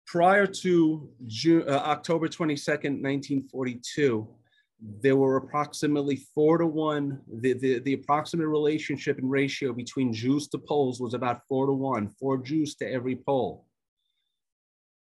Prior 0.08 0.48
to 0.48 1.10
June, 1.28 1.66
uh, 1.68 1.84
October 1.86 2.30
22nd, 2.30 3.04
1942, 3.04 4.26
there 5.02 5.18
were 5.18 5.36
approximately 5.36 6.16
four 6.34 6.58
to 6.58 6.66
one. 6.66 7.20
The, 7.42 7.54
the, 7.54 7.80
the 7.80 7.94
approximate 7.94 8.48
relationship 8.48 9.18
and 9.18 9.30
ratio 9.30 9.74
between 9.74 10.14
Jews 10.14 10.48
to 10.50 10.58
Poles 10.58 11.02
was 11.02 11.14
about 11.14 11.42
four 11.50 11.66
to 11.68 11.74
one, 11.74 12.08
four 12.08 12.38
Jews 12.38 12.76
to 12.76 12.90
every 12.90 13.18
Pole. 13.18 13.66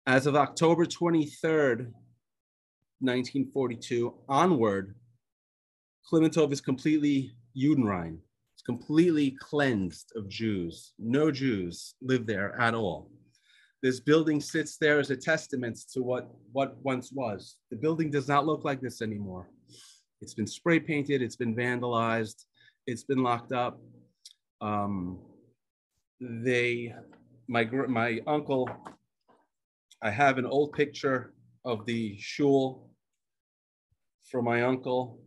As 0.07 0.25
of 0.25 0.35
October 0.35 0.87
23rd, 0.87 1.91
1942 3.01 4.13
onward, 4.27 4.95
Klimentov 6.11 6.51
is 6.51 6.61
completely 6.61 7.31
Judenrein 7.55 8.17
It's 8.53 8.63
completely 8.63 9.37
cleansed 9.39 10.11
of 10.15 10.27
Jews. 10.27 10.93
No 10.97 11.31
Jews 11.31 11.95
live 12.01 12.25
there 12.25 12.59
at 12.59 12.73
all. 12.73 13.11
This 13.81 13.99
building 13.99 14.41
sits 14.41 14.77
there 14.77 14.99
as 14.99 15.09
a 15.09 15.15
testament 15.15 15.79
to 15.93 16.01
what, 16.01 16.29
what 16.51 16.75
once 16.83 17.11
was. 17.13 17.55
The 17.71 17.77
building 17.77 18.11
does 18.11 18.27
not 18.27 18.45
look 18.45 18.65
like 18.65 18.81
this 18.81 19.01
anymore. 19.01 19.49
It's 20.21 20.33
been 20.33 20.47
spray 20.47 20.79
painted, 20.81 21.21
it's 21.21 21.37
been 21.37 21.55
vandalized, 21.55 22.43
it's 22.87 23.03
been 23.03 23.23
locked 23.23 23.53
up. 23.53 23.79
Um, 24.59 25.19
they, 26.19 26.93
my, 27.47 27.63
my 27.63 28.19
uncle, 28.27 28.69
I 30.01 30.09
have 30.09 30.37
an 30.37 30.45
old 30.45 30.73
picture 30.73 31.33
of 31.63 31.85
the 31.85 32.17
shul 32.19 32.88
for 34.29 34.41
my 34.41 34.63
uncle 34.63 35.19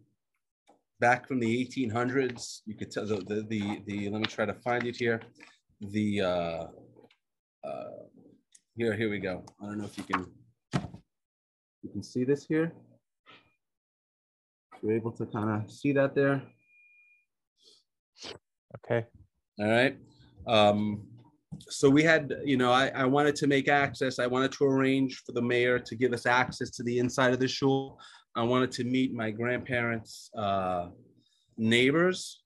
back 1.00 1.26
from 1.26 1.40
the 1.40 1.66
1800s. 1.66 2.60
You 2.66 2.76
could 2.76 2.90
tell 2.90 3.06
the, 3.06 3.16
the, 3.16 3.44
the, 3.48 3.82
the 3.86 4.10
let 4.10 4.20
me 4.20 4.26
try 4.26 4.46
to 4.46 4.54
find 4.54 4.86
it 4.86 4.96
here. 4.96 5.20
The, 5.80 6.20
uh, 6.20 6.66
uh, 7.64 7.90
here, 8.76 8.94
here 8.94 9.10
we 9.10 9.18
go. 9.18 9.44
I 9.60 9.66
don't 9.66 9.78
know 9.78 9.84
if 9.84 9.98
you 9.98 10.04
can, 10.04 10.26
you 11.82 11.90
can 11.90 12.02
see 12.02 12.24
this 12.24 12.46
here. 12.46 12.72
You're 14.80 14.96
able 14.96 15.12
to 15.12 15.26
kind 15.26 15.50
of 15.50 15.70
see 15.70 15.92
that 15.92 16.14
there. 16.14 16.42
Okay. 18.76 19.06
All 19.58 19.68
right. 19.68 19.96
Um, 20.46 21.06
so 21.68 21.90
we 21.90 22.02
had, 22.02 22.32
you 22.44 22.56
know, 22.56 22.72
I, 22.72 22.88
I 22.88 23.04
wanted 23.04 23.36
to 23.36 23.46
make 23.46 23.68
access. 23.68 24.18
I 24.18 24.26
wanted 24.26 24.52
to 24.52 24.64
arrange 24.64 25.22
for 25.26 25.32
the 25.32 25.42
mayor 25.42 25.78
to 25.78 25.94
give 25.94 26.12
us 26.12 26.26
access 26.26 26.70
to 26.70 26.82
the 26.82 26.98
inside 26.98 27.32
of 27.32 27.40
the 27.40 27.48
shul. 27.48 27.98
I 28.34 28.42
wanted 28.42 28.72
to 28.72 28.84
meet 28.84 29.12
my 29.12 29.30
grandparents' 29.30 30.30
uh, 30.36 30.88
neighbors, 31.56 32.42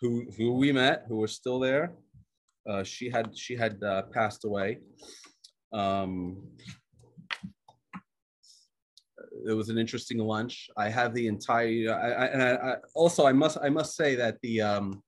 who 0.00 0.26
who 0.36 0.54
we 0.54 0.72
met, 0.72 1.04
who 1.08 1.16
were 1.16 1.28
still 1.28 1.58
there. 1.58 1.92
Uh, 2.68 2.82
she 2.82 3.08
had 3.08 3.36
she 3.36 3.56
had 3.56 3.82
uh, 3.82 4.02
passed 4.12 4.44
away. 4.44 4.78
Um, 5.72 6.42
it 9.46 9.52
was 9.52 9.68
an 9.68 9.78
interesting 9.78 10.18
lunch. 10.18 10.68
I 10.76 10.88
have 10.88 11.14
the 11.14 11.26
entire. 11.26 11.92
I, 11.92 12.10
I, 12.10 12.26
and 12.26 12.42
I, 12.42 12.50
I 12.54 12.74
also 12.94 13.26
I 13.26 13.32
must 13.32 13.58
I 13.62 13.68
must 13.68 13.96
say 13.96 14.14
that 14.16 14.38
the 14.42 14.60
um, 14.60 15.02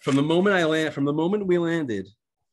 from 0.00 0.16
the 0.16 0.22
moment 0.22 0.56
I 0.56 0.64
land 0.64 0.94
from 0.94 1.04
the 1.04 1.12
moment 1.12 1.46
we 1.46 1.58
landed 1.58 2.08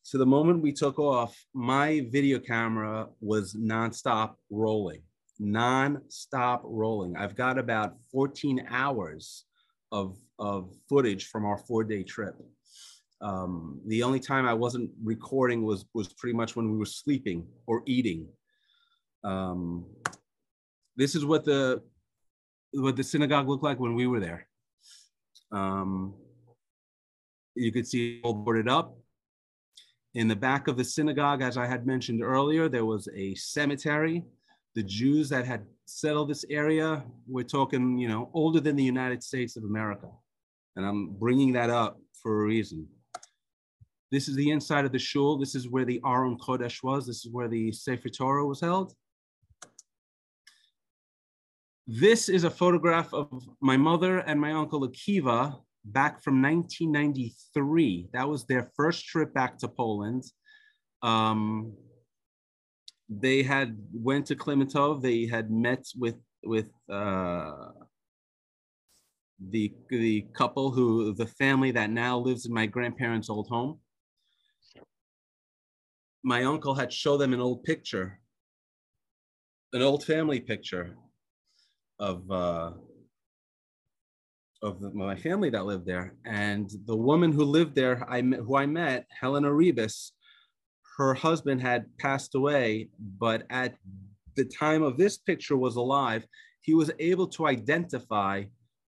to 0.06 0.18
the 0.18 0.26
moment 0.26 0.61
we 0.61 0.72
took 0.72 0.97
off, 0.97 1.38
my 1.53 2.07
video 2.10 2.39
camera 2.39 3.07
was 3.22 3.53
nonstop 3.53 4.35
rolling, 4.49 5.01
nonstop 5.41 6.61
rolling. 6.64 7.16
I've 7.16 7.36
got 7.36 7.57
about 7.57 7.95
14 8.11 8.68
hours 8.70 9.45
of 9.91 10.18
of 10.38 10.74
footage 10.88 11.28
from 11.28 11.45
our 11.45 11.57
four 11.57 11.84
day 11.84 12.03
trip. 12.03 12.36
Um, 13.22 13.82
the 13.86 14.03
only 14.03 14.20
time 14.20 14.45
I 14.45 14.53
wasn't 14.53 14.91
recording 15.03 15.64
was 15.64 15.86
was 15.94 16.14
pretty 16.14 16.36
much 16.36 16.56
when 16.56 16.72
we 16.72 16.78
were 16.78 16.86
sleeping 16.86 17.48
or 17.68 17.84
eating. 17.86 18.28
Um, 19.24 19.86
this 20.95 21.16
is 21.16 21.26
what 21.26 21.44
the 21.44 21.82
what 22.72 22.95
the 22.95 23.03
synagogue 23.03 23.49
looked 23.49 23.64
like 23.64 23.80
when 23.80 23.95
we 23.95 24.07
were 24.07 24.20
there. 24.20 24.48
Um, 25.52 26.14
you 27.56 27.72
could 27.72 27.88
see 27.88 28.22
all 28.24 28.34
boarded 28.34 28.70
up. 28.70 28.95
In 30.16 30.28
the 30.28 30.36
back 30.36 30.68
of 30.68 30.78
the 30.78 30.84
synagogue, 30.84 31.41
as 31.41 31.57
I 31.57 31.68
had 31.68 31.86
mentioned 31.86 32.24
earlier, 32.24 32.68
there 32.68 32.86
was 32.86 33.07
a 33.16 33.36
cemetery. 33.36 34.24
The 34.80 34.84
Jews 34.84 35.27
that 35.27 35.45
had 35.45 35.65
settled 35.88 36.30
this 36.30 36.45
area, 36.49 37.03
we're 37.27 37.43
talking, 37.43 37.97
you 37.97 38.07
know, 38.07 38.30
older 38.34 38.61
than 38.61 38.77
the 38.77 38.91
United 38.95 39.22
States 39.22 39.57
of 39.57 39.65
America. 39.65 40.07
And 40.77 40.85
I'm 40.85 41.18
bringing 41.19 41.51
that 41.51 41.69
up 41.69 41.99
for 42.23 42.41
a 42.41 42.45
reason. 42.45 42.88
This 44.10 44.30
is 44.30 44.38
the 44.38 44.51
inside 44.51 44.85
of 44.85 44.93
the 44.93 44.97
shul. 44.97 45.38
This 45.38 45.53
is 45.53 45.68
where 45.68 45.84
the 45.84 45.99
Aron 46.06 46.38
Kodesh 46.38 46.81
was. 46.81 47.06
This 47.06 47.26
is 47.26 47.30
where 47.30 47.49
the 47.49 47.73
Sefer 47.73 48.07
Torah 48.07 48.45
was 48.47 48.61
held. 48.61 48.93
This 51.85 52.30
is 52.30 52.45
a 52.45 52.49
photograph 52.49 53.14
of 53.14 53.27
my 53.60 53.76
mother 53.76 54.19
and 54.19 54.39
my 54.39 54.53
uncle 54.53 54.88
Akiva 54.88 55.60
back 55.84 56.23
from 56.23 56.41
1993. 56.41 58.11
That 58.14 58.30
was 58.30 58.45
their 58.45 58.72
first 58.77 59.07
trip 59.07 59.34
back 59.34 59.57
to 59.57 59.68
Poland. 59.68 60.23
Um, 61.01 61.73
they 63.10 63.41
had 63.41 63.76
went 63.91 64.27
to 64.27 64.36
Klimatov. 64.36 65.02
They 65.02 65.26
had 65.26 65.49
met 65.49 65.86
with 65.98 66.15
with 66.44 66.68
uh, 66.91 67.72
the 69.49 69.73
the 69.90 70.27
couple 70.34 70.72
who 70.72 71.14
the 71.14 71.26
family 71.26 71.72
that 71.72 71.90
now 71.90 72.19
lives 72.19 72.45
in 72.45 72.53
my 72.53 72.68
grandparents' 72.68 73.30
old 73.30 73.48
home. 73.48 73.80
My 76.23 76.44
uncle 76.44 76.76
had 76.76 76.94
showed 76.94 77.18
them 77.18 77.34
an 77.34 77.40
old 77.40 77.64
picture, 77.64 78.19
an 79.73 79.81
old 79.81 80.03
family 80.03 80.40
picture 80.40 80.95
of 81.98 82.30
uh, 82.30 82.72
of 84.61 84.81
my 84.94 85.15
family 85.15 85.49
that 85.49 85.65
lived 85.65 85.86
there, 85.86 86.15
and 86.26 86.69
the 86.86 86.95
woman 86.95 87.31
who 87.31 87.44
lived 87.44 87.73
there, 87.73 88.06
I 88.07 88.22
met, 88.22 88.41
who 88.41 88.56
I 88.56 88.65
met, 88.68 89.07
Helena 89.19 89.52
Rebus, 89.52 90.11
her 90.99 91.13
husband 91.13 91.61
had 91.61 91.85
passed 91.97 92.35
away, 92.35 92.89
but 93.17 93.43
at 93.49 93.73
the 94.35 94.43
time 94.43 94.84
of 94.84 94.97
this 94.97 95.17
picture 95.17 95.55
was 95.55 95.77
alive. 95.77 96.27
He 96.61 96.73
was 96.73 96.91
able 96.99 97.27
to 97.30 97.47
identify 97.47 98.43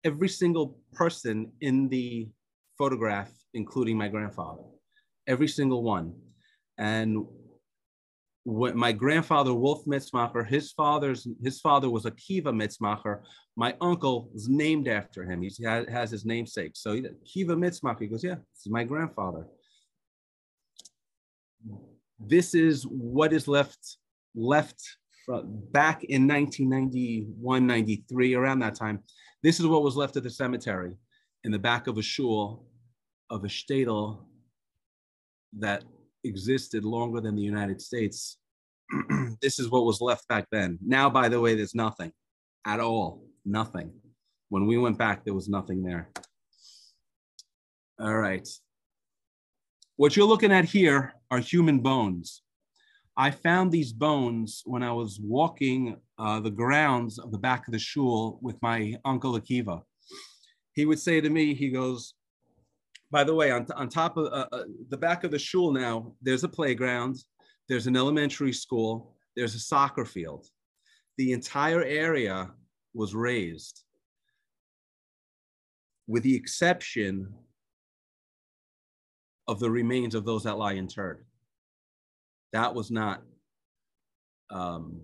every 0.05 0.31
single 0.31 0.81
person 0.95 1.53
in 1.61 1.89
the 1.91 2.29
photograph, 2.79 3.31
including 3.53 3.99
my 3.99 4.09
grandfather, 4.09 4.63
every 5.27 5.49
single 5.49 5.83
one, 5.83 6.15
and 6.79 7.27
my 8.47 8.93
grandfather 8.93 9.53
Wolf 9.53 9.85
Mitzmacher, 9.85 10.49
his 10.49 10.73
father's 10.73 11.29
his 11.43 11.61
father 11.61 11.91
was 11.91 12.05
Akiva 12.05 12.53
Mitzmacher. 12.61 13.21
My 13.57 13.75
uncle 13.83 14.31
is 14.35 14.49
named 14.49 14.89
after 14.89 15.31
him. 15.31 15.43
He 15.43 15.51
has 15.63 16.11
his 16.11 16.25
namesake. 16.25 16.73
So 16.75 16.97
Akiva 16.97 17.55
Mitzmacher. 17.65 18.01
He 18.01 18.07
goes, 18.07 18.25
yeah, 18.25 18.37
this 18.37 18.65
is 18.65 18.73
my 18.73 18.85
grandfather. 18.85 19.47
This 22.19 22.55
is 22.55 22.85
what 22.85 23.33
is 23.33 23.49
left 23.49 23.99
left 24.35 24.83
from 25.25 25.63
back 25.73 26.05
in 26.05 26.27
1991, 26.27 27.67
93, 27.67 28.35
around 28.35 28.61
that 28.61 28.75
time. 28.75 29.01
This 29.43 29.61
is 29.61 29.67
what 29.67 29.83
was 29.83 29.97
left 29.97 30.17
of 30.17 30.23
the 30.23 30.31
cemetery 30.31 30.97
in 31.45 31.53
the 31.53 31.59
back 31.59 31.87
of 31.87 31.99
a 31.99 32.03
shul 32.03 32.67
of 33.31 33.45
a 33.45 33.49
shtetl 33.49 34.25
that 35.59 35.85
existed 36.25 36.85
longer 36.85 37.21
than 37.21 37.37
the 37.37 37.43
United 37.43 37.81
States. 37.81 38.39
this 39.43 39.59
is 39.59 39.71
what 39.71 39.85
was 39.85 40.01
left 40.01 40.27
back 40.29 40.47
then. 40.51 40.79
Now, 40.85 41.11
by 41.11 41.29
the 41.29 41.41
way, 41.41 41.55
there's 41.55 41.75
nothing 41.75 42.13
at 42.67 42.81
all. 42.81 43.25
Nothing. 43.45 43.93
When 44.49 44.67
we 44.67 44.79
went 44.79 44.99
back, 44.99 45.25
there 45.25 45.35
was 45.35 45.49
nothing 45.49 45.83
there. 45.83 46.11
All 48.01 48.17
right. 48.17 48.49
What 49.99 50.17
you're 50.17 50.29
looking 50.29 50.53
at 50.53 50.65
here 50.65 51.13
are 51.29 51.41
human 51.41 51.81
bones. 51.81 52.43
I 53.17 53.33
found 53.33 53.73
these 53.73 53.93
bones 53.93 54.63
when 54.65 54.85
I 54.85 54.93
was 54.93 55.19
walking 55.21 55.97
uh, 56.21 56.39
the 56.39 56.53
grounds 56.53 57.19
of 57.19 57.33
the 57.33 57.39
back 57.39 57.67
of 57.67 57.73
the 57.73 57.81
shul 57.81 58.39
with 58.41 58.63
my 58.63 58.95
uncle 59.05 59.37
Akiva. 59.37 59.83
He 60.75 60.87
would 60.87 61.01
say 61.01 61.21
to 61.21 61.29
me, 61.29 61.53
he 61.53 61.71
goes, 61.71 62.15
by 63.11 63.25
the 63.25 63.35
way, 63.35 63.51
on, 63.51 63.67
on 63.75 63.89
top 63.89 64.17
of 64.17 64.27
uh, 64.27 64.47
uh, 64.53 64.65
the 64.89 64.97
back 64.97 65.25
of 65.25 65.33
the 65.33 65.39
shul 65.41 65.73
now, 65.73 66.13
there's 66.23 66.45
a 66.45 66.49
playground, 66.49 67.17
there's 67.69 67.89
an 67.89 67.97
elementary 67.97 68.53
school, 68.53 69.17
there's 69.35 69.57
a 69.57 69.59
soccer 69.59 70.05
field. 70.05 70.47
The 71.17 71.33
entire 71.33 71.83
area 71.83 72.53
was 72.95 73.17
raised, 73.17 73.83
with 76.07 76.23
the 76.23 76.37
exception 76.37 77.35
of 79.49 79.59
the 79.59 79.71
remains 79.71 80.15
of 80.15 80.25
those 80.25 80.45
that 80.45 80.59
lie 80.59 80.75
interred. 80.75 81.25
That 82.53 82.75
was 82.75 82.91
not, 82.91 83.23
um, 84.51 85.01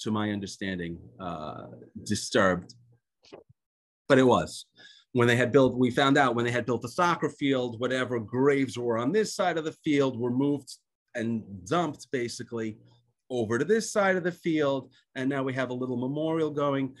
to 0.00 0.10
my 0.10 0.30
understanding, 0.30 0.98
uh, 1.18 1.66
disturbed, 2.04 2.74
but 4.08 4.18
it 4.18 4.24
was 4.24 4.66
when 5.16 5.26
they 5.26 5.36
had 5.36 5.50
built, 5.50 5.78
we 5.78 5.90
found 5.90 6.18
out 6.18 6.34
when 6.34 6.44
they 6.44 6.50
had 6.50 6.66
built 6.66 6.82
the 6.82 6.90
soccer 6.90 7.30
field, 7.30 7.80
whatever 7.80 8.20
graves 8.20 8.76
were 8.76 8.98
on 8.98 9.12
this 9.12 9.34
side 9.34 9.56
of 9.56 9.64
the 9.64 9.72
field 9.82 10.20
were 10.20 10.30
moved 10.30 10.76
and 11.14 11.42
dumped 11.64 12.06
basically 12.12 12.76
over 13.30 13.58
to 13.58 13.64
this 13.64 13.90
side 13.90 14.16
of 14.16 14.24
the 14.24 14.30
field. 14.30 14.92
And 15.14 15.30
now 15.30 15.42
we 15.42 15.54
have 15.54 15.70
a 15.70 15.74
little 15.74 15.96
memorial 15.96 16.50
going. 16.50 16.94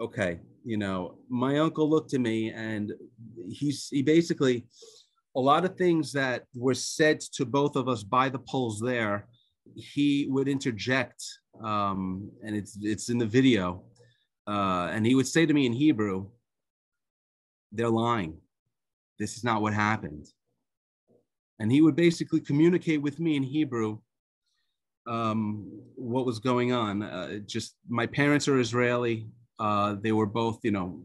Okay, 0.00 0.38
you 0.64 0.76
know, 0.76 1.18
my 1.28 1.58
uncle 1.58 1.90
looked 1.90 2.14
at 2.14 2.20
me 2.20 2.52
and 2.52 2.92
he's 3.50 3.88
he 3.88 4.02
basically 4.02 4.64
a 5.34 5.40
lot 5.40 5.64
of 5.64 5.76
things 5.76 6.12
that 6.12 6.44
were 6.54 6.74
said 6.74 7.20
to 7.20 7.44
both 7.44 7.76
of 7.76 7.88
us 7.88 8.02
by 8.02 8.28
the 8.28 8.38
Poles 8.38 8.80
there, 8.80 9.26
he 9.74 10.26
would 10.28 10.48
interject, 10.48 11.24
um, 11.62 12.30
and 12.44 12.56
it's 12.56 12.78
it's 12.82 13.08
in 13.08 13.18
the 13.18 13.26
video, 13.26 13.84
uh, 14.46 14.88
and 14.92 15.06
he 15.06 15.14
would 15.14 15.26
say 15.26 15.46
to 15.46 15.54
me 15.54 15.66
in 15.66 15.72
Hebrew, 15.72 16.28
they're 17.70 17.88
lying. 17.88 18.36
This 19.18 19.36
is 19.36 19.44
not 19.44 19.62
what 19.62 19.72
happened. 19.72 20.26
And 21.58 21.70
he 21.70 21.80
would 21.80 21.96
basically 21.96 22.40
communicate 22.40 23.00
with 23.00 23.20
me 23.20 23.36
in 23.36 23.42
Hebrew 23.42 23.98
um, 25.06 25.70
what 25.94 26.26
was 26.26 26.38
going 26.38 26.72
on. 26.72 27.02
Uh, 27.02 27.38
just 27.46 27.76
my 27.88 28.06
parents 28.06 28.48
are 28.48 28.58
Israeli. 28.58 29.28
Uh, 29.58 29.96
they 30.00 30.12
were 30.12 30.26
both, 30.26 30.58
you 30.64 30.72
know, 30.72 31.00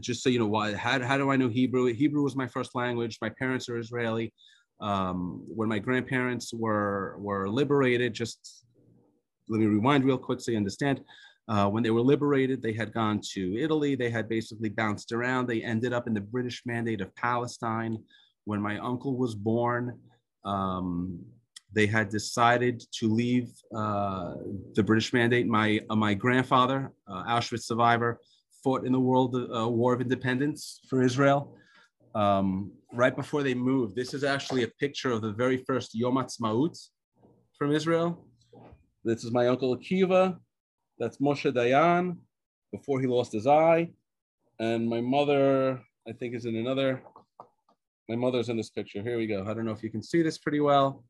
just 0.00 0.22
so 0.22 0.28
you 0.28 0.38
know, 0.38 0.46
why? 0.46 0.74
How, 0.74 1.00
how 1.02 1.18
do 1.18 1.30
I 1.30 1.36
know 1.36 1.48
Hebrew? 1.48 1.92
Hebrew 1.92 2.22
was 2.22 2.36
my 2.36 2.46
first 2.46 2.74
language. 2.74 3.18
My 3.20 3.30
parents 3.30 3.68
are 3.68 3.78
Israeli. 3.78 4.32
Um, 4.80 5.44
when 5.46 5.68
my 5.68 5.78
grandparents 5.78 6.52
were 6.52 7.16
were 7.18 7.48
liberated, 7.48 8.12
just 8.12 8.64
let 9.48 9.60
me 9.60 9.66
rewind 9.66 10.04
real 10.04 10.18
quick 10.18 10.40
so 10.40 10.50
you 10.50 10.56
understand. 10.56 11.00
Uh, 11.46 11.68
when 11.68 11.82
they 11.82 11.90
were 11.90 12.00
liberated, 12.00 12.62
they 12.62 12.72
had 12.72 12.92
gone 12.92 13.20
to 13.34 13.58
Italy. 13.58 13.94
They 13.94 14.10
had 14.10 14.28
basically 14.28 14.70
bounced 14.70 15.12
around. 15.12 15.46
They 15.46 15.62
ended 15.62 15.92
up 15.92 16.06
in 16.06 16.14
the 16.14 16.20
British 16.20 16.62
Mandate 16.64 17.02
of 17.02 17.14
Palestine. 17.16 17.98
When 18.46 18.60
my 18.60 18.78
uncle 18.78 19.16
was 19.16 19.34
born, 19.34 19.98
um, 20.44 21.20
they 21.72 21.86
had 21.86 22.08
decided 22.08 22.82
to 22.98 23.12
leave 23.12 23.50
uh, 23.76 24.34
the 24.74 24.82
British 24.82 25.12
Mandate. 25.12 25.46
My 25.46 25.80
uh, 25.90 25.96
my 25.96 26.14
grandfather, 26.14 26.92
uh, 27.06 27.24
Auschwitz 27.24 27.64
survivor, 27.64 28.20
fought 28.64 28.86
in 28.86 28.92
the 28.92 29.04
World 29.10 29.36
uh, 29.36 29.68
War 29.68 29.92
of 29.92 30.00
Independence 30.00 30.80
for 30.88 31.02
Israel. 31.02 31.54
Um, 32.14 32.72
right 32.92 33.14
before 33.14 33.42
they 33.42 33.54
moved, 33.54 33.94
this 33.94 34.14
is 34.14 34.24
actually 34.24 34.62
a 34.62 34.68
picture 34.84 35.12
of 35.12 35.20
the 35.20 35.32
very 35.32 35.58
first 35.58 35.94
Yom 35.94 36.16
Ha'atzmaut 36.16 36.74
from 37.58 37.72
Israel. 37.72 38.26
This 39.04 39.22
is 39.22 39.30
my 39.32 39.48
uncle 39.48 39.76
Akiva. 39.76 40.38
That's 40.98 41.18
Moshe 41.18 41.52
Dayan 41.52 42.16
before 42.72 43.00
he 43.00 43.06
lost 43.06 43.32
his 43.32 43.46
eye. 43.46 43.90
And 44.58 44.88
my 44.88 45.00
mother, 45.00 45.80
I 46.08 46.12
think, 46.12 46.34
is 46.34 46.46
in 46.46 46.56
another. 46.56 47.02
My 48.08 48.16
mother's 48.16 48.48
in 48.48 48.56
this 48.56 48.70
picture. 48.70 49.02
Here 49.02 49.18
we 49.18 49.26
go. 49.26 49.44
I 49.46 49.52
don't 49.52 49.66
know 49.66 49.72
if 49.72 49.82
you 49.82 49.90
can 49.90 50.02
see 50.02 50.22
this 50.22 50.38
pretty 50.38 50.60
well. 50.60 51.04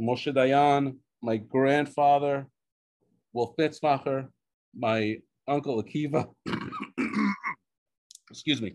Moshe 0.00 0.32
Dayan, 0.32 0.96
my 1.22 1.36
grandfather, 1.36 2.46
Wolf 3.34 3.54
Mitzmacher, 3.58 4.28
my 4.74 5.18
uncle 5.48 5.82
Akiva. 5.82 6.28
Excuse 8.30 8.60
me. 8.62 8.74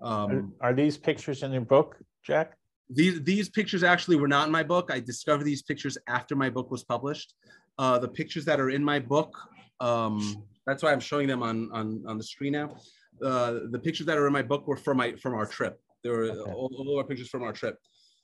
Um, 0.00 0.54
Are 0.60 0.74
these 0.74 0.96
pictures 0.96 1.42
in 1.42 1.52
your 1.52 1.60
book, 1.62 1.96
Jack? 2.24 2.56
these 2.92 3.22
these 3.22 3.48
pictures 3.48 3.84
actually 3.84 4.16
were 4.16 4.26
not 4.28 4.46
in 4.46 4.52
my 4.52 4.62
book. 4.64 4.90
I 4.92 4.98
discovered 4.98 5.44
these 5.44 5.62
pictures 5.62 5.96
after 6.08 6.34
my 6.34 6.50
book 6.50 6.70
was 6.70 6.82
published. 6.82 7.34
Uh, 7.78 7.98
the 7.98 8.08
pictures 8.08 8.44
that 8.46 8.58
are 8.58 8.70
in 8.70 8.82
my 8.82 8.98
book, 8.98 9.32
um, 9.78 10.44
that's 10.66 10.82
why 10.82 10.90
I'm 10.92 11.00
showing 11.00 11.28
them 11.28 11.42
on 11.42 11.70
on, 11.72 12.02
on 12.08 12.18
the 12.18 12.24
screen 12.24 12.52
now. 12.54 12.76
Uh, 13.24 13.60
the 13.70 13.78
pictures 13.78 14.06
that 14.06 14.16
are 14.18 14.26
in 14.26 14.32
my 14.32 14.42
book 14.42 14.66
were 14.66 14.76
from 14.76 14.96
my 14.96 15.14
from 15.16 15.34
our 15.34 15.46
trip. 15.46 15.80
There 16.02 16.12
were 16.12 16.24
Okay. 16.30 16.50
all, 16.52 16.72
all 16.78 16.98
our 16.98 17.04
pictures 17.04 17.28
from 17.28 17.42
our 17.42 17.52
trip. 17.52 17.76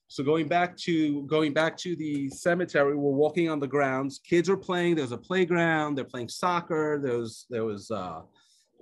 So 0.09 0.23
going 0.23 0.47
back 0.47 0.77
to 0.79 1.23
going 1.23 1.53
back 1.53 1.77
to 1.79 1.97
the 1.97 2.29
cemetery, 2.31 2.95
we're 2.95 3.11
walking 3.11 3.49
on 3.49 3.59
the 3.59 3.67
grounds. 3.67 4.21
Kids 4.25 4.49
are 4.49 4.57
playing. 4.57 4.95
There's 4.95 5.13
a 5.13 5.19
playground. 5.19 5.97
They're 5.97 6.05
playing 6.05 6.29
soccer. 6.29 7.01
There 7.03 7.19
was 7.19 7.47
there 7.51 7.65
was 7.65 7.91
uh, 7.91 8.23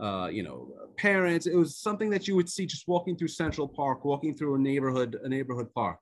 uh, 0.00 0.28
you 0.30 0.42
know 0.42 0.72
parents. 0.98 1.46
It 1.46 1.56
was 1.56 1.78
something 1.78 2.10
that 2.10 2.28
you 2.28 2.36
would 2.36 2.48
see 2.48 2.66
just 2.66 2.86
walking 2.88 3.16
through 3.16 3.28
Central 3.28 3.66
Park, 3.66 4.04
walking 4.04 4.34
through 4.34 4.56
a 4.56 4.58
neighborhood 4.58 5.16
a 5.22 5.28
neighborhood 5.28 5.72
park. 5.74 6.00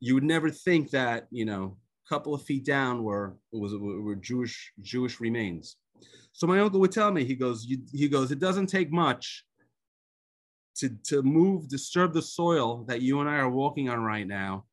You 0.00 0.14
would 0.14 0.24
never 0.24 0.50
think 0.50 0.90
that 0.90 1.28
you 1.30 1.44
know 1.44 1.76
a 2.06 2.08
couple 2.08 2.34
of 2.34 2.42
feet 2.42 2.64
down 2.64 3.04
were 3.04 3.36
was 3.52 3.72
were 3.76 4.16
Jewish 4.16 4.72
Jewish 4.80 5.20
remains. 5.20 5.76
So 6.32 6.46
my 6.46 6.58
uncle 6.58 6.80
would 6.80 6.92
tell 6.92 7.12
me 7.12 7.24
he 7.24 7.36
goes 7.36 7.66
you, 7.66 7.78
he 7.92 8.08
goes 8.08 8.32
it 8.32 8.40
doesn't 8.40 8.66
take 8.66 8.90
much 8.90 9.44
to 10.76 10.88
to 11.04 11.22
move 11.22 11.68
disturb 11.68 12.12
the 12.12 12.22
soil 12.22 12.84
that 12.88 13.02
you 13.02 13.20
and 13.20 13.28
I 13.28 13.36
are 13.36 13.50
walking 13.50 13.88
on 13.88 14.00
right 14.02 14.26
now 14.26 14.64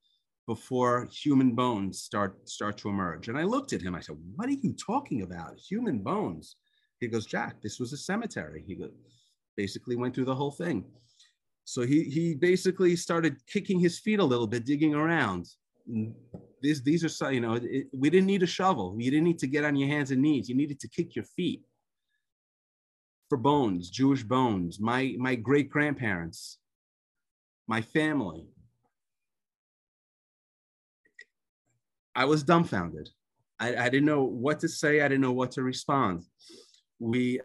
before 0.48 1.10
human 1.12 1.54
bones 1.54 2.02
start 2.02 2.48
start 2.48 2.78
to 2.80 2.90
emerge. 2.90 3.28
And 3.28 3.38
I 3.38 3.44
looked 3.44 3.74
at 3.74 3.82
him. 3.82 3.96
I 3.96 4.00
said, 4.00 4.18
"What 4.36 4.48
are 4.50 4.54
you 4.54 4.74
talking 4.74 5.24
about? 5.24 5.58
Human 5.58 6.00
bones?" 6.00 6.56
He 7.00 7.08
goes, 7.08 7.26
"Jack, 7.26 7.62
this 7.62 7.80
was 7.80 7.94
a 7.94 7.98
cemetery." 7.98 8.64
He 8.66 8.76
goes, 8.76 8.92
basically 9.56 9.96
went 9.96 10.16
through 10.16 10.26
the 10.26 10.36
whole 10.36 10.52
thing. 10.52 10.86
So 11.66 11.82
he 11.82 12.04
he 12.04 12.34
basically 12.34 12.96
started 12.96 13.46
kicking 13.46 13.80
his 13.80 14.00
feet 14.00 14.20
a 14.20 14.24
little 14.24 14.48
bit, 14.48 14.66
digging 14.66 14.96
around. 14.96 15.48
These 16.62 16.82
these 16.84 17.04
are 17.04 17.10
so 17.10 17.30
you 17.30 17.42
know 17.42 17.56
it, 17.56 17.88
we 17.92 18.10
didn't 18.10 18.28
need 18.28 18.44
a 18.44 18.48
shovel. 18.48 18.96
You 18.98 19.12
didn't 19.12 19.26
need 19.26 19.40
to 19.40 19.48
get 19.48 19.66
on 19.66 19.76
your 19.76 19.90
hands 19.90 20.12
and 20.12 20.22
knees. 20.22 20.48
You 20.48 20.56
needed 20.56 20.80
to 20.80 20.88
kick 20.88 21.16
your 21.16 21.26
feet 21.26 21.64
for 23.30 23.38
bones, 23.38 23.90
Jewish 23.90 24.24
bones. 24.24 24.80
My 24.80 25.16
my 25.18 25.36
great 25.36 25.70
grandparents, 25.70 26.60
my 27.68 27.82
family. 27.82 28.48
I 32.16 32.26
was 32.26 32.42
dumbfounded. 32.44 33.10
I, 33.60 33.76
I 33.76 33.90
didn't 33.90 34.06
know 34.06 34.24
what 34.24 34.60
to 34.62 34.70
say. 34.70 35.02
I 35.02 35.08
didn't 35.08 35.22
know 35.22 35.32
what 35.32 35.52
to 35.52 35.64
respond. 35.64 36.24
We, 37.00 37.40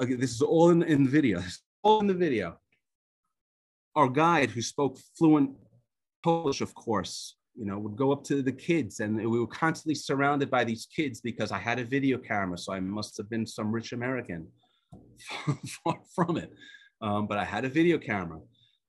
okay, 0.00 0.14
this 0.14 0.32
is 0.32 0.42
all 0.42 0.70
in, 0.70 0.82
in 0.82 1.04
the 1.04 1.10
video. 1.10 1.42
All 1.84 2.00
in 2.00 2.08
the 2.08 2.12
video. 2.12 2.58
Our 3.94 4.08
guide, 4.08 4.50
who 4.50 4.60
spoke 4.60 4.98
fluent 5.16 5.52
Polish, 6.24 6.60
of 6.60 6.74
course, 6.74 7.36
you 7.54 7.64
know, 7.64 7.78
would 7.78 7.96
go 7.96 8.10
up 8.10 8.24
to 8.24 8.42
the 8.42 8.52
kids, 8.52 8.98
and 8.98 9.16
we 9.16 9.38
were 9.38 9.46
constantly 9.46 9.94
surrounded 9.94 10.50
by 10.50 10.64
these 10.64 10.86
kids 10.86 11.20
because 11.20 11.52
I 11.52 11.58
had 11.58 11.78
a 11.78 11.84
video 11.84 12.18
camera, 12.18 12.58
so 12.58 12.72
I 12.72 12.80
must 12.80 13.16
have 13.16 13.30
been 13.30 13.46
some 13.46 13.70
rich 13.70 13.92
American. 13.92 14.48
Far 15.84 16.00
from 16.14 16.36
it, 16.36 16.52
um, 17.00 17.26
but 17.26 17.38
I 17.38 17.44
had 17.44 17.64
a 17.64 17.68
video 17.68 17.98
camera. 17.98 18.40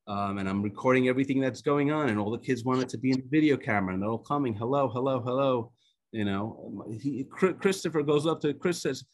Um, 0.07 0.39
and 0.39 0.49
I'm 0.49 0.63
recording 0.63 1.07
everything 1.07 1.39
that's 1.39 1.61
going 1.61 1.91
on, 1.91 2.09
and 2.09 2.19
all 2.19 2.31
the 2.31 2.39
kids 2.39 2.63
wanted 2.63 2.89
to 2.89 2.97
be 2.97 3.11
in 3.11 3.17
the 3.17 3.27
video 3.29 3.55
camera, 3.55 3.93
and 3.93 4.01
they're 4.01 4.09
all 4.09 4.17
coming, 4.17 4.55
hello, 4.55 4.89
hello, 4.89 5.21
hello. 5.21 5.71
You 6.11 6.25
know, 6.25 6.83
he, 6.99 7.25
Christopher 7.29 8.01
goes 8.01 8.25
up 8.25 8.41
to 8.41 8.55
Chris 8.55 8.81
says, 8.81 9.05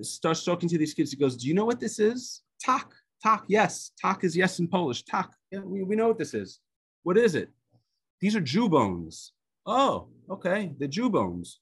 starts 0.00 0.44
talking 0.44 0.68
to 0.68 0.78
these 0.78 0.94
kids. 0.94 1.12
He 1.12 1.16
goes, 1.16 1.36
"Do 1.36 1.46
you 1.46 1.54
know 1.54 1.64
what 1.64 1.78
this 1.78 2.00
is? 2.00 2.42
Tak, 2.60 2.92
tak, 3.22 3.44
yes, 3.46 3.92
tak 4.00 4.24
is 4.24 4.36
yes 4.36 4.58
in 4.58 4.66
Polish. 4.66 5.04
Tak, 5.04 5.30
yeah, 5.52 5.60
we, 5.60 5.84
we 5.84 5.94
know 5.94 6.08
what 6.08 6.18
this 6.18 6.34
is. 6.34 6.58
What 7.04 7.16
is 7.16 7.36
it? 7.36 7.50
These 8.20 8.34
are 8.34 8.40
Jew 8.40 8.68
bones. 8.68 9.32
Oh, 9.64 10.08
okay, 10.28 10.74
the 10.78 10.88
Jew 10.88 11.10
bones. 11.10 11.60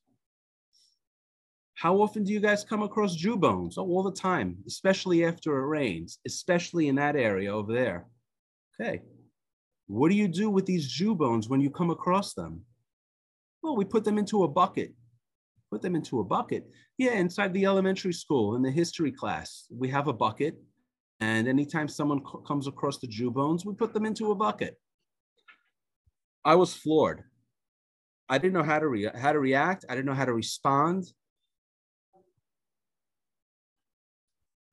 How 1.74 1.96
often 1.96 2.24
do 2.24 2.32
you 2.32 2.40
guys 2.40 2.64
come 2.64 2.82
across 2.82 3.16
Jew 3.16 3.36
bones? 3.36 3.76
Oh, 3.78 3.82
all 3.82 4.02
the 4.02 4.12
time, 4.12 4.58
especially 4.66 5.24
after 5.24 5.58
it 5.58 5.66
rains, 5.66 6.18
especially 6.26 6.88
in 6.88 6.94
that 6.96 7.16
area 7.16 7.52
over 7.52 7.72
there. 7.72 8.06
Okay. 8.80 9.02
What 9.86 10.10
do 10.10 10.16
you 10.16 10.28
do 10.28 10.50
with 10.50 10.66
these 10.66 10.88
Jew 10.88 11.14
bones 11.14 11.48
when 11.48 11.60
you 11.60 11.70
come 11.70 11.90
across 11.90 12.32
them? 12.34 12.62
Well, 13.62 13.76
we 13.76 13.84
put 13.84 14.04
them 14.04 14.18
into 14.18 14.44
a 14.44 14.48
bucket. 14.48 14.94
Put 15.70 15.82
them 15.82 15.96
into 15.96 16.20
a 16.20 16.24
bucket. 16.24 16.66
Yeah, 16.96 17.14
inside 17.14 17.52
the 17.52 17.66
elementary 17.66 18.12
school 18.12 18.54
in 18.54 18.62
the 18.62 18.70
history 18.70 19.10
class, 19.10 19.66
we 19.70 19.88
have 19.88 20.06
a 20.06 20.12
bucket. 20.12 20.56
And 21.20 21.48
anytime 21.48 21.88
someone 21.88 22.20
co- 22.20 22.38
comes 22.38 22.66
across 22.66 22.98
the 22.98 23.06
Jew 23.06 23.30
bones, 23.30 23.64
we 23.64 23.74
put 23.74 23.92
them 23.92 24.04
into 24.04 24.30
a 24.30 24.34
bucket. 24.34 24.78
I 26.44 26.54
was 26.54 26.74
floored. 26.74 27.24
I 28.28 28.38
didn't 28.38 28.54
know 28.54 28.62
how 28.62 28.78
to 28.78 29.10
how 29.14 29.32
to 29.32 29.38
react. 29.38 29.84
I 29.88 29.94
didn't 29.94 30.06
know 30.06 30.14
how 30.14 30.24
to 30.24 30.32
respond. 30.32 31.04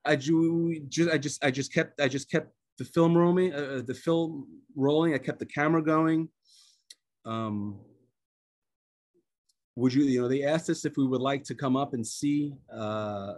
I 0.05 0.15
just 0.15 1.11
I 1.11 1.17
just 1.17 1.45
I 1.45 1.51
just 1.51 1.73
kept 1.73 2.01
I 2.01 2.07
just 2.07 2.29
kept 2.29 2.51
the 2.77 2.85
film 2.85 3.17
rolling 3.17 3.53
uh, 3.53 3.81
the 3.85 3.93
film 3.93 4.47
rolling. 4.75 5.13
I 5.13 5.17
kept 5.17 5.39
the 5.39 5.45
camera 5.45 5.83
going. 5.83 6.29
Um, 7.25 7.79
would 9.75 9.93
you 9.93 10.03
you 10.03 10.21
know 10.21 10.27
they 10.27 10.43
asked 10.43 10.69
us 10.69 10.85
if 10.85 10.97
we 10.97 11.05
would 11.05 11.21
like 11.21 11.43
to 11.45 11.55
come 11.55 11.75
up 11.75 11.93
and 11.93 12.05
see 12.05 12.55
uh, 12.73 13.33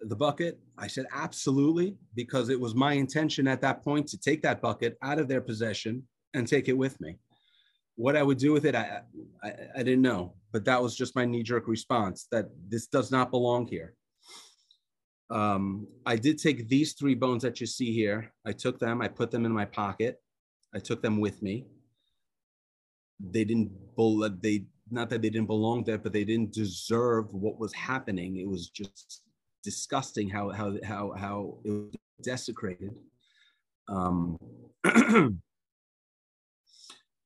the 0.00 0.16
bucket. 0.16 0.58
I 0.78 0.86
said 0.86 1.06
absolutely 1.12 1.96
because 2.14 2.48
it 2.48 2.60
was 2.60 2.74
my 2.74 2.94
intention 2.94 3.46
at 3.46 3.60
that 3.60 3.82
point 3.82 4.08
to 4.08 4.18
take 4.18 4.42
that 4.42 4.60
bucket 4.60 4.98
out 5.02 5.18
of 5.18 5.28
their 5.28 5.40
possession 5.40 6.02
and 6.34 6.46
take 6.46 6.68
it 6.68 6.76
with 6.76 7.00
me. 7.00 7.18
What 7.96 8.16
I 8.16 8.22
would 8.22 8.38
do 8.38 8.52
with 8.52 8.64
it, 8.64 8.74
I, 8.74 9.02
I, 9.42 9.52
I 9.76 9.82
didn't 9.82 10.02
know, 10.02 10.34
but 10.50 10.64
that 10.64 10.82
was 10.82 10.96
just 10.96 11.14
my 11.14 11.24
knee 11.24 11.42
jerk 11.42 11.68
response 11.68 12.26
that 12.32 12.46
this 12.68 12.86
does 12.86 13.10
not 13.10 13.30
belong 13.30 13.66
here. 13.66 13.94
Um, 15.30 15.86
I 16.04 16.16
did 16.16 16.38
take 16.38 16.68
these 16.68 16.92
three 16.92 17.14
bones 17.14 17.42
that 17.42 17.60
you 17.60 17.66
see 17.66 17.92
here. 17.92 18.32
I 18.46 18.52
took 18.52 18.78
them, 18.78 19.00
I 19.00 19.08
put 19.08 19.30
them 19.30 19.46
in 19.46 19.52
my 19.52 19.64
pocket. 19.64 20.20
I 20.74 20.78
took 20.78 21.02
them 21.02 21.20
with 21.20 21.42
me. 21.42 21.66
They 23.20 23.44
didn't, 23.44 23.70
they, 24.42 24.64
not 24.90 25.08
that 25.10 25.22
they 25.22 25.30
didn't 25.30 25.46
belong 25.46 25.84
there, 25.84 25.98
but 25.98 26.12
they 26.12 26.24
didn't 26.24 26.52
deserve 26.52 27.32
what 27.32 27.58
was 27.58 27.72
happening. 27.72 28.38
It 28.38 28.48
was 28.48 28.68
just 28.68 29.22
disgusting 29.62 30.28
how, 30.28 30.50
how, 30.50 30.74
how, 30.84 31.12
how 31.16 31.58
it 31.64 31.70
was 31.70 31.94
desecrated. 32.22 32.94
Um, 33.88 34.38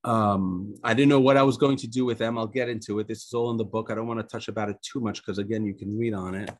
um, 0.05 0.75
I 0.85 0.95
didn't 0.95 1.09
know 1.09 1.21
what 1.21 1.37
I 1.37 1.43
was 1.43 1.57
going 1.57 1.77
to 1.79 1.87
do 1.87 2.05
with 2.05 2.19
them. 2.19 2.39
I'll 2.39 2.47
get 2.47 2.69
into 2.69 2.99
it. 2.99 3.09
This 3.09 3.25
is 3.25 3.33
all 3.33 3.51
in 3.51 3.57
the 3.57 3.65
book. 3.65 3.91
I 3.91 3.95
don't 3.95 4.07
want 4.07 4.21
to 4.21 4.27
touch 4.27 4.49
about 4.49 4.71
it 4.71 4.77
too 4.83 5.01
much 5.01 5.25
because, 5.25 5.39
again, 5.39 5.65
you 5.65 5.75
can 5.75 5.97
read 5.99 6.15
on 6.15 6.35
it. 6.35 6.51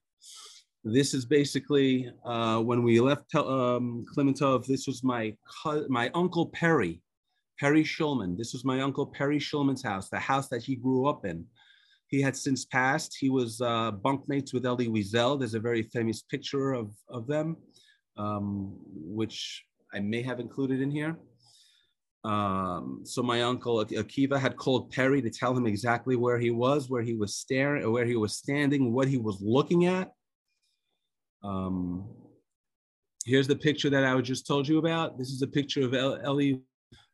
This 0.89 1.15
is 1.15 1.25
basically 1.25 2.09
uh, 2.25 2.61
when 2.61 2.85
we 2.85 3.01
left 3.01 3.35
um. 3.35 4.07
This 4.17 4.87
was 4.87 5.03
my 5.03 5.35
my 5.89 6.11
uncle 6.15 6.47
Perry, 6.51 7.03
Perry 7.59 7.83
Schulman. 7.83 8.39
This 8.39 8.53
was 8.53 8.65
my 8.65 8.81
uncle 8.81 9.07
Perry 9.07 9.41
Schulman's 9.41 9.83
house, 9.83 10.09
the 10.09 10.21
house 10.21 10.47
that 10.49 10.63
he 10.63 10.77
grew 10.77 11.09
up 11.09 11.25
in. 11.25 11.45
He 12.07 12.21
had 12.23 12.37
since 12.37 12.65
passed. 12.67 13.17
He 13.19 13.31
was 13.31 13.61
uh, 13.61 13.91
bunkmates 14.05 14.55
with 14.55 14.65
Elie 14.65 14.87
Wiesel. 14.87 15.41
There's 15.41 15.55
a 15.55 15.61
very 15.61 15.83
famous 15.83 16.23
picture 16.23 16.73
of, 16.73 16.93
of 17.09 17.27
them, 17.27 17.57
um, 18.17 18.79
which 18.95 19.65
I 19.93 19.99
may 19.99 20.23
have 20.23 20.39
included 20.39 20.81
in 20.81 20.93
here. 20.93 21.19
Um, 22.23 23.01
so 23.03 23.25
my 23.25 23.43
uncle 23.43 23.85
Akiva 23.85 24.39
had 24.39 24.57
called 24.57 24.93
Perry 24.93 25.21
to 25.21 25.31
tell 25.31 25.57
him 25.57 25.67
exactly 25.67 26.15
where 26.15 26.39
he 26.39 26.53
was, 26.53 26.89
where 26.89 27.03
he 27.03 27.15
was 27.15 27.35
staring, 27.35 27.91
where 27.91 28.07
he 28.07 28.15
was 28.15 28.35
standing, 28.35 28.93
what 28.93 29.09
he 29.09 29.19
was 29.19 29.41
looking 29.41 29.87
at. 29.87 30.13
Um, 31.43 32.09
here's 33.25 33.49
the 33.49 33.57
picture 33.57 33.91
that 33.91 34.05
I 34.05 34.21
just 34.21 34.47
told 34.47 34.67
you 34.69 34.79
about. 34.79 35.19
This 35.19 35.31
is 35.31 35.43
a 35.43 35.47
picture 35.47 35.83
of 35.83 35.95
Elie, 35.95 36.63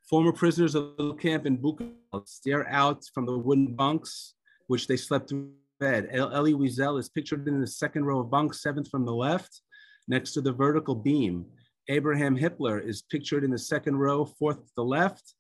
former 0.09 0.33
prisoners 0.33 0.75
of 0.75 1.19
camp 1.19 1.47
in 1.47 1.59
Buchenwald 1.59 2.27
stare 2.27 2.69
out 2.69 3.03
from 3.15 3.27
the 3.27 3.37
wooden 3.37 3.75
bunks, 3.75 4.35
which 4.67 4.87
they 4.87 4.97
slept 4.97 5.33
in 5.33 5.53
bed. 5.81 6.09
Elie 6.13 6.55
Wiesel 6.55 6.99
is 6.99 7.09
pictured 7.09 7.49
in 7.49 7.61
the 7.61 7.67
second 7.67 8.05
row 8.05 8.21
of 8.21 8.31
bunks, 8.31 8.63
seventh 8.63 8.89
from 8.89 9.05
the 9.05 9.15
left, 9.15 9.63
next 10.09 10.33
to 10.33 10.41
the 10.41 10.53
vertical 10.53 10.95
beam. 10.95 11.47
Abraham 11.89 12.39
Hippler 12.39 12.85
is 12.85 13.03
pictured 13.03 13.43
in 13.43 13.51
the 13.51 13.59
second 13.59 13.97
row, 13.97 14.25
fourth 14.25 14.65
to 14.65 14.73
the 14.77 14.85
left. 14.85 15.35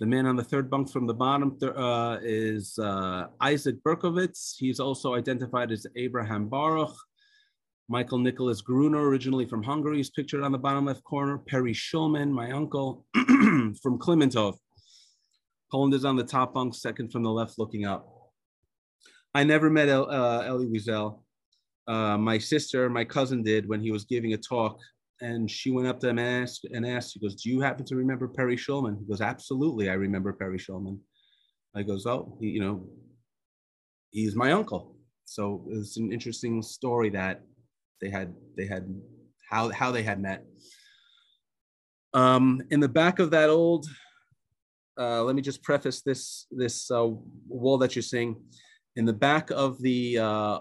The 0.00 0.06
man 0.06 0.26
on 0.26 0.34
the 0.34 0.42
third 0.42 0.68
bunk 0.68 0.90
from 0.90 1.06
the 1.06 1.14
bottom 1.14 1.56
uh, 1.62 2.18
is 2.20 2.76
uh, 2.78 3.28
Isaac 3.40 3.76
Berkowitz. 3.84 4.56
He's 4.58 4.80
also 4.80 5.14
identified 5.14 5.70
as 5.70 5.86
Abraham 5.94 6.48
Baruch. 6.48 6.94
Michael 7.88 8.18
Nicholas 8.18 8.62
Gruner, 8.62 9.08
originally 9.08 9.46
from 9.46 9.62
Hungary, 9.62 10.00
is 10.00 10.10
pictured 10.10 10.42
on 10.42 10.52
the 10.52 10.58
bottom 10.58 10.86
left 10.86 11.04
corner. 11.04 11.38
Perry 11.38 11.74
Shulman, 11.74 12.30
my 12.30 12.50
uncle, 12.50 13.04
from 13.14 13.98
Klimentov. 13.98 14.56
Poland 15.70 15.92
is 15.92 16.04
on 16.04 16.16
the 16.16 16.24
top 16.24 16.54
bunk, 16.54 16.74
second 16.74 17.12
from 17.12 17.22
the 17.22 17.30
left, 17.30 17.58
looking 17.58 17.84
up. 17.84 18.08
I 19.34 19.44
never 19.44 19.68
met 19.68 19.88
El, 19.88 20.10
uh, 20.10 20.44
Wiesel. 20.48 21.20
Uh, 21.86 22.16
my 22.16 22.38
sister, 22.38 22.88
my 22.88 23.04
cousin 23.04 23.42
did 23.42 23.68
when 23.68 23.80
he 23.80 23.90
was 23.90 24.04
giving 24.04 24.32
a 24.32 24.38
talk 24.38 24.78
and 25.20 25.50
she 25.50 25.70
went 25.70 25.88
up 25.88 26.00
to 26.00 26.08
him 26.08 26.18
and 26.18 26.42
asked, 26.42 26.66
and 26.72 26.86
asked, 26.86 27.18
goes, 27.20 27.34
do 27.34 27.48
you 27.50 27.60
happen 27.60 27.84
to 27.86 27.96
remember 27.96 28.28
Perry 28.28 28.56
Shulman? 28.56 28.98
He 28.98 29.06
goes, 29.06 29.20
absolutely, 29.20 29.88
I 29.88 29.94
remember 29.94 30.32
Perry 30.32 30.58
Shulman. 30.58 30.98
I 31.74 31.82
goes, 31.82 32.06
oh, 32.06 32.36
he, 32.40 32.48
you 32.48 32.60
know, 32.60 32.86
he's 34.10 34.36
my 34.36 34.52
uncle. 34.52 34.96
So 35.24 35.66
it's 35.70 35.96
an 35.96 36.12
interesting 36.12 36.62
story 36.62 37.10
that 37.10 37.42
they 38.04 38.10
had, 38.10 38.34
they 38.56 38.66
had, 38.66 38.84
how, 39.50 39.70
how 39.70 39.90
they 39.90 40.02
had 40.02 40.20
met. 40.20 40.44
Um, 42.12 42.62
in 42.70 42.80
the 42.80 42.88
back 42.88 43.18
of 43.18 43.30
that 43.30 43.48
old, 43.48 43.86
uh, 45.00 45.22
let 45.24 45.34
me 45.34 45.42
just 45.42 45.62
preface 45.62 46.02
this, 46.02 46.46
this 46.50 46.90
uh, 46.90 47.08
wall 47.48 47.78
that 47.78 47.96
you're 47.96 48.02
seeing. 48.02 48.36
In 48.96 49.06
the 49.06 49.12
back 49.12 49.50
of 49.50 49.80
the 49.80 50.18
uh, 50.18 50.58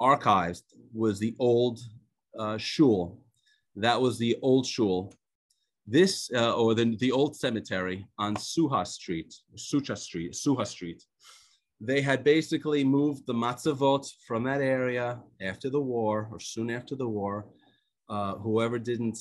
archives 0.00 0.64
was 0.92 1.20
the 1.20 1.34
old 1.38 1.78
uh, 2.38 2.56
shul 2.56 3.20
that 3.76 4.00
was 4.00 4.18
the 4.18 4.36
old 4.42 4.66
shul. 4.66 5.12
This, 5.86 6.30
uh, 6.34 6.54
or 6.54 6.74
the, 6.74 6.96
the 6.96 7.12
old 7.12 7.36
cemetery 7.36 8.06
on 8.18 8.36
Suha 8.36 8.86
Street, 8.86 9.34
Sucha 9.56 9.96
Street, 9.96 10.32
Suha 10.32 10.66
Street. 10.66 11.02
They 11.80 12.02
had 12.02 12.22
basically 12.22 12.84
moved 12.84 13.26
the 13.26 13.32
matzavot 13.32 14.06
from 14.26 14.44
that 14.44 14.60
area 14.60 15.20
after 15.40 15.70
the 15.70 15.80
war 15.80 16.28
or 16.30 16.38
soon 16.38 16.70
after 16.70 16.94
the 16.94 17.08
war. 17.08 17.46
Uh, 18.08 18.34
whoever 18.34 18.78
didn't 18.78 19.18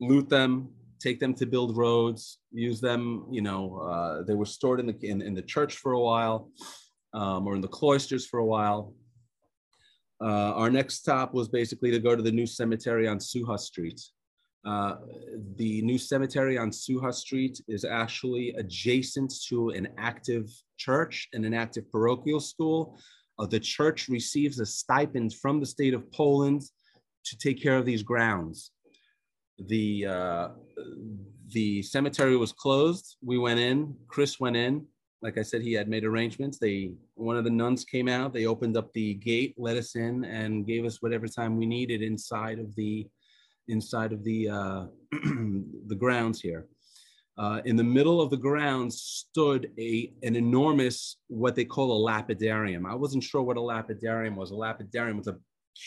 loot 0.00 0.28
them, 0.28 0.68
take 1.00 1.20
them 1.20 1.34
to 1.34 1.46
build 1.46 1.76
roads, 1.76 2.38
use 2.52 2.80
them, 2.80 3.26
you 3.30 3.40
know, 3.40 3.78
uh, 3.78 4.22
they 4.24 4.34
were 4.34 4.44
stored 4.44 4.80
in 4.80 4.86
the, 4.86 4.96
in, 5.02 5.22
in 5.22 5.34
the 5.34 5.42
church 5.42 5.76
for 5.76 5.92
a 5.92 6.00
while 6.00 6.50
um, 7.14 7.46
or 7.46 7.54
in 7.54 7.60
the 7.60 7.68
cloisters 7.68 8.26
for 8.26 8.38
a 8.38 8.44
while. 8.44 8.94
Uh, 10.20 10.52
our 10.54 10.70
next 10.70 10.96
stop 10.96 11.32
was 11.32 11.48
basically 11.48 11.90
to 11.90 12.00
go 12.00 12.16
to 12.16 12.22
the 12.22 12.32
new 12.32 12.46
cemetery 12.46 13.06
on 13.06 13.18
Suha 13.18 13.58
Street. 13.58 14.00
Uh, 14.68 14.96
the 15.56 15.80
new 15.80 15.96
cemetery 15.96 16.58
on 16.58 16.70
Suha 16.70 17.12
Street 17.14 17.58
is 17.68 17.86
actually 17.86 18.50
adjacent 18.58 19.32
to 19.48 19.70
an 19.70 19.88
active 19.96 20.44
church 20.76 21.26
and 21.32 21.46
an 21.46 21.54
active 21.54 21.90
parochial 21.90 22.38
school. 22.38 22.98
Uh, 23.38 23.46
the 23.46 23.58
church 23.58 24.08
receives 24.08 24.60
a 24.60 24.66
stipend 24.66 25.32
from 25.32 25.58
the 25.58 25.64
state 25.64 25.94
of 25.94 26.10
Poland 26.12 26.60
to 27.24 27.38
take 27.38 27.62
care 27.62 27.78
of 27.78 27.86
these 27.86 28.02
grounds. 28.02 28.72
The, 29.58 30.06
uh, 30.06 30.48
the 31.48 31.82
cemetery 31.82 32.36
was 32.36 32.52
closed. 32.52 33.16
We 33.24 33.38
went 33.38 33.60
in, 33.60 33.94
Chris 34.06 34.38
went 34.38 34.56
in, 34.56 34.86
like 35.22 35.38
I 35.38 35.42
said, 35.42 35.62
he 35.62 35.72
had 35.72 35.88
made 35.88 36.04
arrangements. 36.04 36.58
They 36.58 36.92
one 37.14 37.36
of 37.36 37.44
the 37.44 37.50
nuns 37.50 37.84
came 37.84 38.08
out. 38.08 38.32
They 38.32 38.46
opened 38.46 38.76
up 38.76 38.92
the 38.92 39.14
gate, 39.14 39.54
let 39.58 39.76
us 39.76 39.96
in, 39.96 40.24
and 40.24 40.66
gave 40.66 40.84
us 40.84 41.02
whatever 41.02 41.26
time 41.26 41.56
we 41.56 41.66
needed 41.66 42.02
inside 42.02 42.58
of 42.60 42.74
the 42.76 43.08
inside 43.68 44.12
of 44.12 44.24
the 44.24 44.48
uh, 44.48 44.86
the 45.12 45.96
grounds 45.96 46.40
here. 46.40 46.66
Uh, 47.38 47.60
in 47.66 47.76
the 47.76 47.84
middle 47.84 48.20
of 48.20 48.30
the 48.30 48.36
grounds 48.36 49.00
stood 49.00 49.70
a 49.78 50.12
an 50.22 50.34
enormous 50.34 51.18
what 51.28 51.54
they 51.54 51.64
call 51.64 51.88
a 51.92 52.12
lapidarium. 52.12 52.90
I 52.90 52.94
wasn't 52.94 53.22
sure 53.22 53.42
what 53.42 53.56
a 53.56 53.60
lapidarium 53.60 54.34
was. 54.34 54.50
A 54.50 54.54
lapidarium 54.54 55.18
was 55.18 55.28
a 55.28 55.36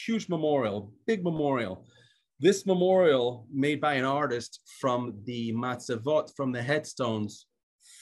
huge 0.06 0.30
memorial, 0.30 0.94
big 1.06 1.24
memorial. 1.24 1.86
This 2.40 2.66
memorial 2.66 3.46
made 3.54 3.82
by 3.82 3.96
an 3.96 4.06
artist 4.06 4.62
from 4.80 5.22
the 5.26 5.54
matzavot, 5.54 6.34
from 6.36 6.52
the 6.52 6.64
headstones 6.64 7.48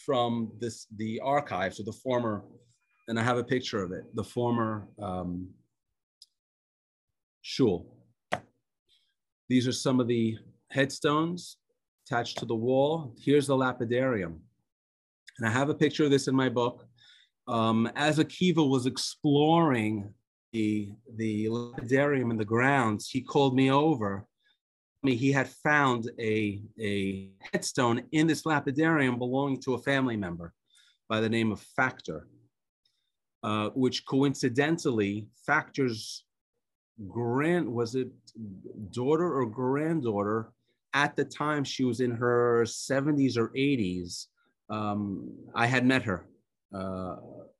from 0.05 0.51
this 0.59 0.87
the 0.97 1.19
archives 1.23 1.79
of 1.79 1.85
the 1.85 1.93
former, 1.93 2.43
and 3.07 3.19
I 3.19 3.23
have 3.23 3.37
a 3.37 3.43
picture 3.43 3.83
of 3.83 3.91
it, 3.91 4.03
the 4.15 4.23
former 4.23 4.87
um, 5.01 5.49
shul. 7.41 7.98
These 9.49 9.67
are 9.67 9.73
some 9.73 9.99
of 9.99 10.07
the 10.07 10.37
headstones 10.71 11.57
attached 12.05 12.37
to 12.37 12.45
the 12.45 12.55
wall. 12.55 13.15
Here's 13.19 13.47
the 13.47 13.55
lapidarium. 13.55 14.37
And 15.37 15.47
I 15.47 15.51
have 15.51 15.69
a 15.69 15.75
picture 15.75 16.05
of 16.05 16.11
this 16.11 16.27
in 16.27 16.35
my 16.35 16.49
book. 16.49 16.85
Um, 17.47 17.89
as 17.95 18.19
Akiva 18.19 18.67
was 18.67 18.85
exploring 18.85 20.13
the, 20.53 20.91
the 21.15 21.45
lapidarium 21.47 22.29
in 22.29 22.37
the 22.37 22.45
grounds, 22.45 23.09
he 23.09 23.21
called 23.21 23.55
me 23.55 23.71
over 23.71 24.27
me 25.03 25.15
he 25.15 25.31
had 25.31 25.49
found 25.49 26.09
a, 26.19 26.61
a 26.79 27.29
headstone 27.53 28.03
in 28.11 28.27
this 28.27 28.43
lapidarium 28.43 29.17
belonging 29.17 29.61
to 29.61 29.73
a 29.73 29.81
family 29.81 30.17
member 30.17 30.53
by 31.07 31.21
the 31.21 31.29
name 31.29 31.51
of 31.51 31.61
Factor, 31.61 32.27
uh, 33.43 33.69
which 33.69 34.05
coincidentally, 34.05 35.27
Factor's 35.45 36.25
grand, 37.07 37.67
was 37.67 37.95
it 37.95 38.09
daughter 38.91 39.33
or 39.33 39.45
granddaughter? 39.45 40.51
At 40.93 41.15
the 41.15 41.25
time, 41.25 41.63
she 41.63 41.83
was 41.83 41.99
in 41.99 42.11
her 42.11 42.63
70s 42.63 43.37
or 43.37 43.49
80s. 43.49 44.25
Um, 44.69 45.31
I 45.55 45.67
had 45.67 45.85
met 45.85 46.03
her 46.03 46.25
uh, 46.73 47.15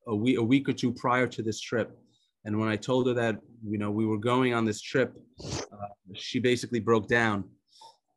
a, 0.06 0.14
week, 0.14 0.38
a 0.38 0.42
week 0.42 0.68
or 0.68 0.72
two 0.72 0.92
prior 0.92 1.26
to 1.28 1.42
this 1.42 1.60
trip. 1.60 1.96
And 2.44 2.58
when 2.58 2.68
I 2.68 2.76
told 2.76 3.06
her 3.06 3.14
that, 3.14 3.38
you 3.64 3.78
know, 3.78 3.90
we 3.90 4.06
were 4.06 4.18
going 4.18 4.54
on 4.54 4.64
this 4.64 4.80
trip, 4.80 5.14
uh, 5.44 5.88
she 6.14 6.38
basically 6.38 6.80
broke 6.80 7.06
down. 7.06 7.44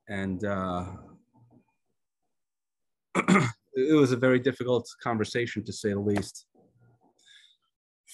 And 0.09 0.43
uh, 0.45 0.85
it 3.15 3.95
was 3.95 4.11
a 4.11 4.17
very 4.17 4.39
difficult 4.39 4.89
conversation, 5.01 5.63
to 5.65 5.73
say 5.73 5.89
the 5.89 5.99
least. 5.99 6.45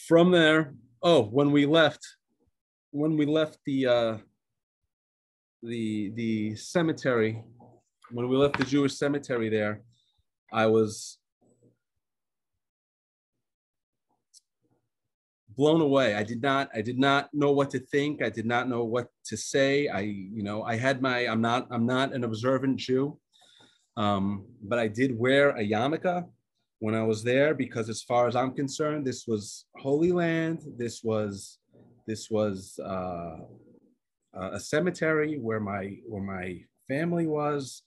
From 0.07 0.31
there, 0.31 0.73
oh, 1.03 1.23
when 1.23 1.51
we 1.51 1.65
left, 1.65 2.05
when 2.91 3.17
we 3.17 3.25
left 3.25 3.59
the 3.65 3.85
uh, 3.85 4.17
the 5.63 6.11
the 6.15 6.55
cemetery, 6.55 7.43
when 8.11 8.29
we 8.29 8.37
left 8.37 8.57
the 8.57 8.65
Jewish 8.65 8.97
cemetery 8.97 9.49
there, 9.49 9.81
I 10.51 10.65
was 10.67 11.19
blown 15.59 15.81
away. 15.81 16.15
I 16.15 16.23
did 16.23 16.41
not, 16.41 16.69
I 16.73 16.81
did 16.81 16.97
not 16.97 17.29
know 17.33 17.51
what 17.51 17.69
to 17.71 17.79
think. 17.79 18.23
I 18.23 18.29
did 18.29 18.45
not 18.45 18.69
know 18.69 18.85
what 18.85 19.09
to 19.25 19.35
say. 19.35 19.89
I, 19.89 19.99
you 19.99 20.41
know, 20.41 20.63
I 20.63 20.77
had 20.77 21.01
my, 21.01 21.27
I'm 21.27 21.41
not, 21.41 21.67
I'm 21.69 21.85
not 21.85 22.13
an 22.13 22.23
observant 22.23 22.77
Jew, 22.77 23.19
um, 23.97 24.45
but 24.63 24.79
I 24.79 24.87
did 24.87 25.19
wear 25.19 25.49
a 25.49 25.61
yarmulke 25.61 26.25
when 26.79 26.95
I 26.95 27.03
was 27.03 27.25
there 27.25 27.53
because, 27.53 27.89
as 27.89 28.01
far 28.01 28.29
as 28.29 28.37
I'm 28.37 28.53
concerned, 28.53 29.05
this 29.05 29.27
was 29.27 29.65
Holy 29.75 30.13
Land. 30.13 30.59
This 30.77 31.03
was, 31.03 31.58
this 32.09 32.31
was 32.31 32.79
uh, 32.83 33.37
a 34.33 34.59
cemetery 34.59 35.37
where 35.39 35.59
my, 35.59 35.97
where 36.07 36.23
my 36.23 36.59
family 36.87 37.27
was. 37.27 37.83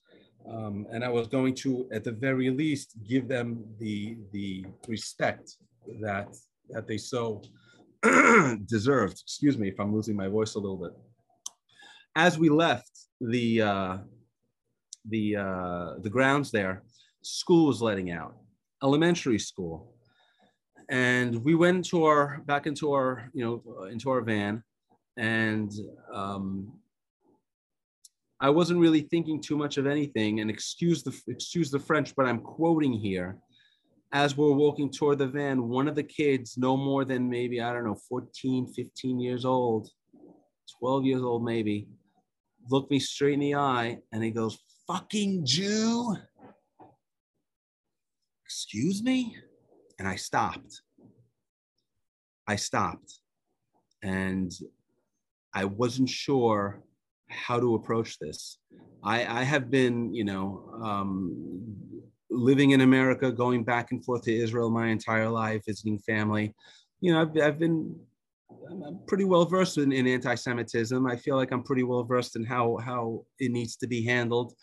Um, 0.48 0.86
and 0.92 1.04
I 1.04 1.08
was 1.08 1.26
going 1.26 1.54
to, 1.56 1.88
at 1.92 2.04
the 2.04 2.12
very 2.12 2.50
least, 2.50 2.96
give 3.08 3.28
them 3.28 3.64
the 3.78 4.16
the 4.32 4.66
respect 4.88 5.56
that 6.00 6.28
that 6.70 6.86
they 6.88 6.98
so 6.98 7.42
deserved. 8.66 9.18
Excuse 9.20 9.56
me 9.56 9.68
if 9.68 9.78
I'm 9.78 9.94
losing 9.94 10.16
my 10.16 10.28
voice 10.28 10.54
a 10.56 10.58
little 10.58 10.80
bit. 10.84 10.94
As 12.16 12.38
we 12.38 12.48
left 12.48 12.92
the 13.20 13.62
uh, 13.62 13.98
the 15.08 15.36
uh, 15.36 15.88
the 16.04 16.10
grounds 16.10 16.50
there, 16.50 16.82
school 17.22 17.66
was 17.68 17.80
letting 17.80 18.10
out, 18.10 18.34
elementary 18.82 19.38
school, 19.38 19.94
and 20.92 21.42
we 21.42 21.54
went 21.54 21.86
to 21.86 22.04
our 22.04 22.42
back 22.44 22.66
into 22.66 22.92
our 22.92 23.30
you 23.32 23.42
know 23.42 23.84
into 23.86 24.10
our 24.10 24.20
van 24.20 24.62
and 25.16 25.72
um, 26.12 26.70
i 28.40 28.48
wasn't 28.48 28.78
really 28.78 29.00
thinking 29.00 29.40
too 29.40 29.56
much 29.56 29.78
of 29.78 29.86
anything 29.86 30.40
and 30.40 30.50
excuse 30.50 31.02
the 31.02 31.18
excuse 31.26 31.70
the 31.70 31.78
french 31.78 32.14
but 32.14 32.26
i'm 32.26 32.38
quoting 32.40 32.92
here 32.92 33.38
as 34.12 34.36
we're 34.36 34.52
walking 34.52 34.90
toward 34.90 35.16
the 35.16 35.26
van 35.26 35.66
one 35.68 35.88
of 35.88 35.94
the 35.94 36.02
kids 36.02 36.58
no 36.58 36.76
more 36.76 37.04
than 37.06 37.28
maybe 37.28 37.60
i 37.60 37.72
don't 37.72 37.84
know 37.84 37.98
14 38.08 38.66
15 38.66 39.18
years 39.18 39.46
old 39.46 39.88
12 40.78 41.04
years 41.06 41.22
old 41.22 41.42
maybe 41.42 41.88
looked 42.70 42.90
me 42.90 42.98
straight 42.98 43.34
in 43.34 43.40
the 43.40 43.54
eye 43.54 43.98
and 44.12 44.22
he 44.22 44.30
goes 44.30 44.56
fucking 44.86 45.44
jew? 45.44 46.16
Excuse 48.44 49.02
me 49.02 49.36
and 49.98 50.08
I 50.08 50.16
stopped. 50.16 50.82
I 52.46 52.56
stopped 52.56 53.20
and 54.02 54.50
I 55.54 55.64
wasn't 55.64 56.08
sure 56.08 56.82
how 57.28 57.60
to 57.60 57.74
approach 57.74 58.18
this. 58.18 58.58
I, 59.02 59.40
I 59.40 59.42
have 59.42 59.70
been, 59.70 60.14
you 60.14 60.24
know, 60.24 60.70
um, 60.82 61.76
living 62.30 62.70
in 62.70 62.80
America, 62.80 63.30
going 63.30 63.64
back 63.64 63.92
and 63.92 64.04
forth 64.04 64.22
to 64.22 64.34
Israel 64.34 64.70
my 64.70 64.88
entire 64.88 65.28
life, 65.28 65.62
visiting 65.66 65.98
family. 65.98 66.54
You 67.00 67.12
know, 67.12 67.22
I've, 67.22 67.42
I've 67.42 67.58
been 67.58 67.94
I'm 68.70 69.00
pretty 69.06 69.24
well 69.24 69.44
versed 69.44 69.78
in, 69.78 69.92
in 69.92 70.06
anti-Semitism. 70.06 71.06
I 71.06 71.16
feel 71.16 71.36
like 71.36 71.52
I'm 71.52 71.62
pretty 71.62 71.82
well 71.82 72.04
versed 72.04 72.36
in 72.36 72.44
how 72.44 72.78
how 72.78 73.24
it 73.38 73.50
needs 73.50 73.76
to 73.76 73.86
be 73.86 74.04
handled 74.04 74.54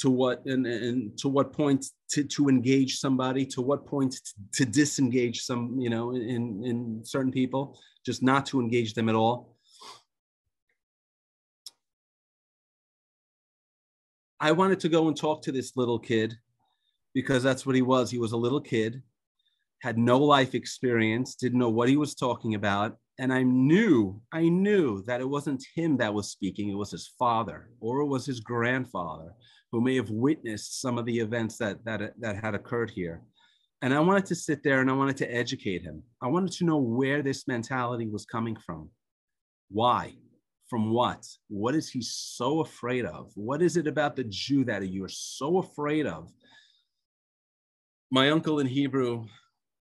to 0.00 0.10
what 0.10 0.44
and, 0.46 0.66
and 0.66 1.18
to 1.18 1.28
what 1.28 1.52
point 1.52 1.86
to, 2.10 2.24
to 2.24 2.48
engage 2.48 2.98
somebody 2.98 3.44
to 3.44 3.60
what 3.60 3.86
point 3.86 4.12
to, 4.12 4.64
to 4.64 4.64
disengage 4.64 5.42
some 5.42 5.78
you 5.78 5.90
know 5.90 6.14
in 6.14 6.62
in 6.64 7.00
certain 7.04 7.32
people 7.32 7.78
just 8.04 8.22
not 8.22 8.46
to 8.46 8.60
engage 8.60 8.94
them 8.94 9.08
at 9.08 9.14
all. 9.14 9.56
I 14.42 14.52
wanted 14.52 14.80
to 14.80 14.88
go 14.88 15.06
and 15.08 15.16
talk 15.16 15.42
to 15.42 15.52
this 15.52 15.76
little 15.76 15.98
kid 15.98 16.34
because 17.12 17.42
that's 17.42 17.66
what 17.66 17.76
he 17.76 17.82
was. 17.82 18.10
He 18.10 18.16
was 18.16 18.32
a 18.32 18.38
little 18.38 18.60
kid 18.60 19.02
had 19.80 19.96
no 19.98 20.18
life 20.18 20.54
experience 20.54 21.34
didn't 21.34 21.58
know 21.58 21.68
what 21.68 21.88
he 21.88 21.96
was 21.96 22.14
talking 22.14 22.54
about 22.54 22.96
and 23.18 23.32
i 23.32 23.42
knew 23.42 24.20
i 24.32 24.48
knew 24.48 25.02
that 25.06 25.20
it 25.20 25.28
wasn't 25.28 25.64
him 25.74 25.96
that 25.96 26.12
was 26.12 26.30
speaking 26.30 26.68
it 26.68 26.76
was 26.76 26.90
his 26.90 27.12
father 27.18 27.70
or 27.80 28.00
it 28.00 28.06
was 28.06 28.26
his 28.26 28.40
grandfather 28.40 29.32
who 29.72 29.80
may 29.80 29.96
have 29.96 30.10
witnessed 30.10 30.80
some 30.80 30.98
of 30.98 31.06
the 31.06 31.18
events 31.18 31.56
that 31.58 31.84
that 31.84 32.14
that 32.20 32.36
had 32.36 32.54
occurred 32.54 32.90
here. 32.90 33.22
And 33.82 33.94
I 33.94 34.00
wanted 34.00 34.26
to 34.26 34.34
sit 34.34 34.62
there 34.62 34.80
and 34.80 34.90
I 34.90 34.94
wanted 34.94 35.16
to 35.18 35.34
educate 35.34 35.82
him. 35.82 36.02
I 36.22 36.28
wanted 36.28 36.52
to 36.52 36.64
know 36.64 36.76
where 36.76 37.22
this 37.22 37.48
mentality 37.48 38.06
was 38.06 38.26
coming 38.26 38.56
from. 38.56 38.90
Why? 39.70 40.14
From 40.68 40.92
what? 40.92 41.26
What 41.48 41.74
is 41.74 41.88
he 41.88 42.02
so 42.02 42.60
afraid 42.60 43.06
of? 43.06 43.32
What 43.34 43.62
is 43.62 43.76
it 43.76 43.86
about 43.86 44.16
the 44.16 44.24
Jew 44.24 44.64
that 44.64 44.86
you're 44.88 45.08
so 45.08 45.58
afraid 45.58 46.06
of? 46.06 46.30
My 48.10 48.30
uncle 48.30 48.58
in 48.58 48.66
Hebrew, 48.66 49.24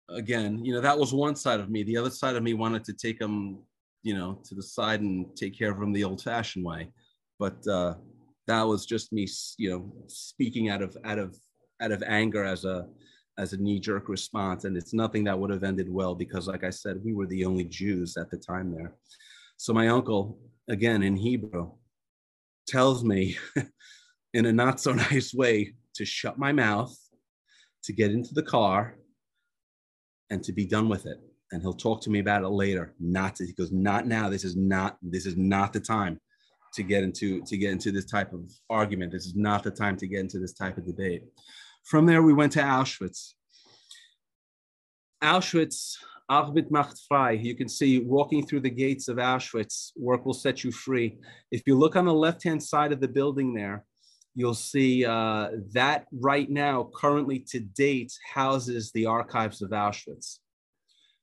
again, 0.09 0.63
you 0.63 0.73
know, 0.73 0.81
that 0.81 0.97
was 0.97 1.13
one 1.13 1.35
side 1.35 1.59
of 1.59 1.69
me. 1.69 1.83
The 1.83 1.97
other 1.97 2.09
side 2.09 2.35
of 2.35 2.43
me 2.43 2.53
wanted 2.53 2.85
to 2.85 2.93
take 2.93 3.19
him, 3.19 3.59
you 4.03 4.13
know, 4.13 4.39
to 4.45 4.55
the 4.55 4.63
side 4.63 5.01
and 5.01 5.35
take 5.35 5.57
care 5.57 5.71
of 5.71 5.81
him 5.81 5.91
the 5.91 6.05
old 6.05 6.21
fashioned 6.21 6.63
way. 6.63 6.89
But 7.37 7.67
uh, 7.67 7.95
that 8.49 8.63
was 8.63 8.85
just 8.85 9.13
me 9.13 9.27
you 9.59 9.69
know 9.69 9.93
speaking 10.07 10.69
out 10.69 10.81
of 10.81 10.97
out 11.05 11.19
of 11.19 11.37
out 11.81 11.91
of 11.91 12.03
anger 12.03 12.43
as 12.43 12.65
a 12.65 12.87
as 13.37 13.53
a 13.53 13.57
knee-jerk 13.57 14.09
response. 14.09 14.65
And 14.65 14.75
it's 14.75 14.93
nothing 14.93 15.23
that 15.23 15.39
would 15.39 15.49
have 15.49 15.63
ended 15.63 15.87
well 15.89 16.13
because 16.13 16.47
like 16.47 16.65
i 16.65 16.69
said 16.69 16.99
we 17.05 17.13
were 17.13 17.27
the 17.27 17.45
only 17.45 17.63
jews 17.63 18.17
at 18.17 18.29
the 18.29 18.37
time 18.37 18.73
there. 18.75 18.95
So 19.57 19.71
my 19.71 19.87
uncle 19.87 20.39
again 20.67 21.03
in 21.03 21.15
hebrew 21.15 21.71
tells 22.67 23.03
me 23.03 23.37
in 24.33 24.45
a 24.45 24.51
not 24.51 24.79
so 24.79 24.93
nice 25.09 25.33
way 25.33 25.75
to 25.95 26.03
shut 26.03 26.39
my 26.39 26.51
mouth 26.51 26.95
to 27.83 27.93
get 27.93 28.11
into 28.11 28.33
the 28.33 28.43
car 28.43 28.97
and 30.31 30.43
to 30.43 30.51
be 30.51 30.65
done 30.65 30.89
with 30.89 31.05
it. 31.05 31.17
And 31.51 31.61
he'll 31.61 31.73
talk 31.73 32.01
to 32.01 32.09
me 32.09 32.19
about 32.19 32.43
it 32.43 32.49
later. 32.49 32.93
Not 32.99 33.35
to, 33.37 33.45
he 33.45 33.53
goes 33.53 33.71
not 33.71 34.05
now. 34.05 34.29
This 34.29 34.43
is 34.43 34.55
not 34.55 34.97
this 35.03 35.25
is 35.27 35.37
not 35.37 35.71
the 35.71 35.79
time 35.79 36.19
to 36.73 36.83
get 36.83 37.03
into 37.03 37.41
to 37.43 37.57
get 37.57 37.71
into 37.71 37.91
this 37.91 38.05
type 38.05 38.33
of 38.33 38.51
argument. 38.69 39.11
This 39.11 39.25
is 39.25 39.35
not 39.35 39.63
the 39.63 39.71
time 39.71 39.97
to 39.97 40.07
get 40.07 40.19
into 40.19 40.39
this 40.39 40.53
type 40.53 40.77
of 40.77 40.85
debate. 40.85 41.23
From 41.83 42.05
there, 42.05 42.21
we 42.21 42.33
went 42.33 42.51
to 42.53 42.61
Auschwitz. 42.61 43.33
Auschwitz, 45.23 45.97
Arbeit 46.29 46.69
macht 46.69 46.99
frei. 47.07 47.31
You 47.31 47.55
can 47.55 47.67
see 47.67 47.99
walking 47.99 48.45
through 48.45 48.61
the 48.61 48.69
gates 48.69 49.07
of 49.07 49.17
Auschwitz, 49.17 49.91
work 49.97 50.25
will 50.25 50.33
set 50.33 50.63
you 50.63 50.71
free. 50.71 51.17
If 51.51 51.63
you 51.65 51.77
look 51.77 51.95
on 51.95 52.05
the 52.05 52.13
left-hand 52.13 52.61
side 52.61 52.91
of 52.91 53.01
the 53.01 53.07
building 53.07 53.53
there, 53.53 53.85
you'll 54.35 54.53
see 54.53 55.05
uh, 55.05 55.49
that 55.73 56.05
right 56.11 56.49
now, 56.49 56.89
currently 56.95 57.39
to 57.49 57.59
date, 57.59 58.13
houses 58.33 58.91
the 58.91 59.07
archives 59.07 59.61
of 59.61 59.71
Auschwitz. 59.71 60.37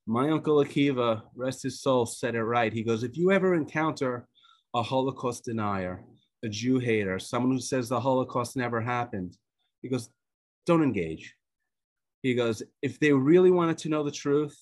My 0.06 0.30
uncle 0.30 0.62
Akiva, 0.64 1.22
rest 1.34 1.62
his 1.62 1.80
soul, 1.80 2.06
said 2.06 2.34
it 2.34 2.42
right. 2.42 2.72
He 2.72 2.82
goes, 2.82 3.02
if 3.02 3.16
you 3.16 3.32
ever 3.32 3.54
encounter 3.54 4.28
a 4.76 4.82
Holocaust 4.82 5.46
denier, 5.46 6.04
a 6.44 6.48
Jew 6.48 6.78
hater, 6.78 7.18
someone 7.18 7.50
who 7.50 7.60
says 7.60 7.88
the 7.88 7.98
Holocaust 7.98 8.56
never 8.56 8.80
happened. 8.80 9.34
He 9.80 9.88
goes, 9.88 10.10
don't 10.66 10.82
engage. 10.82 11.34
He 12.22 12.34
goes, 12.34 12.62
if 12.82 13.00
they 13.00 13.12
really 13.12 13.50
wanted 13.50 13.78
to 13.78 13.88
know 13.88 14.02
the 14.02 14.10
truth, 14.10 14.56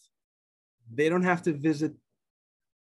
they 0.92 1.08
don't 1.08 1.24
have 1.24 1.42
to 1.42 1.52
visit 1.52 1.92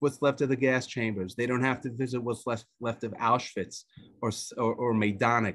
what's 0.01 0.21
left 0.21 0.43
of 0.43 0.51
the 0.51 0.57
gas 0.57 0.87
chambers. 0.87 1.35
They 1.35 1.47
don't 1.47 1.65
have 1.65 1.81
to 1.83 1.91
visit 1.91 2.23
what's 2.23 2.47
left, 2.47 2.67
left 2.81 3.03
of 3.03 3.13
Auschwitz 3.13 3.85
or, 4.21 4.31
or, 4.59 4.75
or 4.75 5.55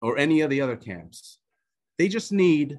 or 0.00 0.18
any 0.18 0.40
of 0.40 0.50
the 0.50 0.60
other 0.60 0.76
camps. 0.76 1.38
They 1.98 2.08
just 2.08 2.32
need 2.32 2.78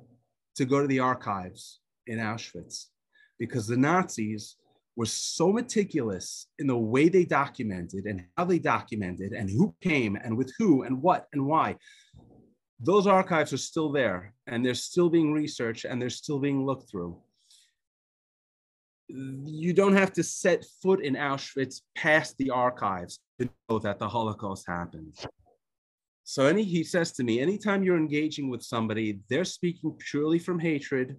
to 0.55 0.65
go 0.65 0.81
to 0.81 0.87
the 0.87 0.99
archives 0.99 1.79
in 2.07 2.17
Auschwitz 2.17 2.85
because 3.37 3.67
the 3.67 3.77
Nazis 3.77 4.55
were 4.95 5.05
so 5.05 5.51
meticulous 5.51 6.47
in 6.59 6.67
the 6.67 6.77
way 6.77 7.09
they 7.09 7.25
documented 7.25 8.05
and 8.05 8.23
how 8.37 8.45
they 8.45 8.59
documented 8.59 9.33
and 9.33 9.49
who 9.49 9.75
came 9.81 10.15
and 10.15 10.37
with 10.37 10.53
who 10.57 10.83
and 10.83 11.01
what 11.01 11.27
and 11.33 11.45
why. 11.45 11.75
Those 12.79 13.07
archives 13.07 13.53
are 13.53 13.57
still 13.57 13.91
there 13.91 14.33
and 14.47 14.65
they're 14.65 14.73
still 14.73 15.09
being 15.09 15.33
researched 15.33 15.85
and 15.85 16.01
they're 16.01 16.09
still 16.09 16.39
being 16.39 16.65
looked 16.65 16.89
through. 16.89 17.17
You 19.07 19.73
don't 19.73 19.95
have 19.95 20.13
to 20.13 20.23
set 20.23 20.65
foot 20.81 21.01
in 21.01 21.15
Auschwitz 21.15 21.81
past 21.95 22.37
the 22.37 22.49
archives 22.49 23.19
to 23.39 23.49
know 23.69 23.79
that 23.79 23.99
the 23.99 24.09
Holocaust 24.09 24.65
happened. 24.67 25.15
So 26.23 26.47
any, 26.47 26.63
he 26.63 26.83
says 26.83 27.11
to 27.13 27.23
me, 27.23 27.39
anytime 27.39 27.83
you're 27.83 27.97
engaging 27.97 28.49
with 28.49 28.63
somebody, 28.63 29.19
they're 29.29 29.45
speaking 29.45 29.95
purely 30.09 30.39
from 30.39 30.57
hatred 30.57 31.17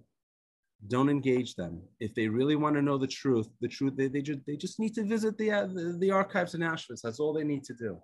don't 0.85 1.09
engage 1.09 1.55
them. 1.55 1.81
If 1.99 2.13
they 2.13 2.27
really 2.27 2.55
want 2.55 2.75
to 2.75 2.81
know 2.81 2.97
the 2.97 3.07
truth 3.07 3.49
the 3.61 3.67
truth 3.67 3.95
they, 3.97 4.07
they 4.07 4.21
just 4.21 4.39
they 4.45 4.55
just 4.55 4.79
need 4.79 4.93
to 4.95 5.03
visit 5.03 5.37
the, 5.37 5.51
uh, 5.51 5.65
the, 5.67 5.97
the 5.99 6.11
archives 6.11 6.53
in 6.53 6.61
auschwitz. 6.61 7.01
That's 7.01 7.19
all 7.19 7.33
they 7.33 7.43
need 7.43 7.63
to 7.65 7.73
do. 7.73 7.97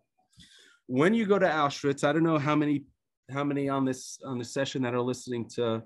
When 0.88 1.14
you 1.14 1.26
go 1.26 1.38
to 1.40 1.45
auschwitz 1.45 2.04
i 2.04 2.12
don't 2.12 2.24
know 2.24 2.40
how 2.40 2.56
many 2.56 2.86
how 3.32 3.44
many 3.44 3.70
on 3.70 3.86
this 3.86 4.20
on 4.26 4.38
the 4.38 4.45
session 4.45 4.82
that 4.82 4.94
are 4.94 5.02
listening 5.02 5.48
to 5.50 5.84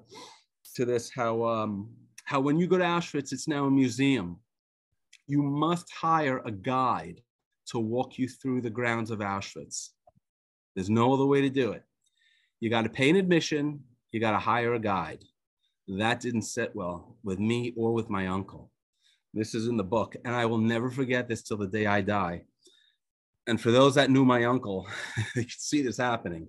to 0.75 0.85
this 0.85 1.11
how 1.13 1.43
um 1.43 1.89
how 2.23 2.39
when 2.39 2.57
you 2.57 2.67
go 2.67 2.77
to 2.77 2.83
auschwitz 2.83 3.33
it's 3.33 3.47
now 3.47 3.65
a 3.65 3.71
museum. 3.71 4.39
You 5.27 5.43
must 5.43 5.91
hire 5.91 6.41
a 6.45 6.51
guide 6.51 7.21
to 7.67 7.79
walk 7.79 8.17
you 8.17 8.29
through 8.29 8.61
the 8.61 8.69
grounds 8.69 9.11
of 9.11 9.19
auschwitz. 9.19 9.89
There's 10.73 10.89
no 10.89 11.13
other 11.13 11.25
way 11.25 11.41
to 11.41 11.49
do 11.49 11.73
it. 11.73 11.83
You 12.61 12.69
got 12.69 12.83
to 12.83 12.89
pay 12.89 13.09
an 13.09 13.17
admission 13.17 13.81
you 14.11 14.21
got 14.21 14.31
to 14.31 14.39
hire 14.39 14.73
a 14.73 14.79
guide 14.79 15.23
that 15.87 16.19
didn't 16.19 16.41
sit 16.41 16.75
well 16.75 17.17
with 17.23 17.39
me 17.39 17.73
or 17.77 17.93
with 17.93 18.09
my 18.09 18.27
uncle. 18.27 18.71
This 19.33 19.55
is 19.55 19.67
in 19.67 19.77
the 19.77 19.83
book, 19.83 20.15
and 20.25 20.35
I 20.35 20.45
will 20.45 20.57
never 20.57 20.89
forget 20.89 21.27
this 21.27 21.43
till 21.43 21.57
the 21.57 21.67
day 21.67 21.85
I 21.85 22.01
die. 22.01 22.43
And 23.47 23.59
for 23.59 23.71
those 23.71 23.95
that 23.95 24.09
knew 24.09 24.25
my 24.25 24.43
uncle, 24.43 24.87
you 25.35 25.43
could 25.43 25.51
see 25.51 25.81
this 25.81 25.97
happening. 25.97 26.47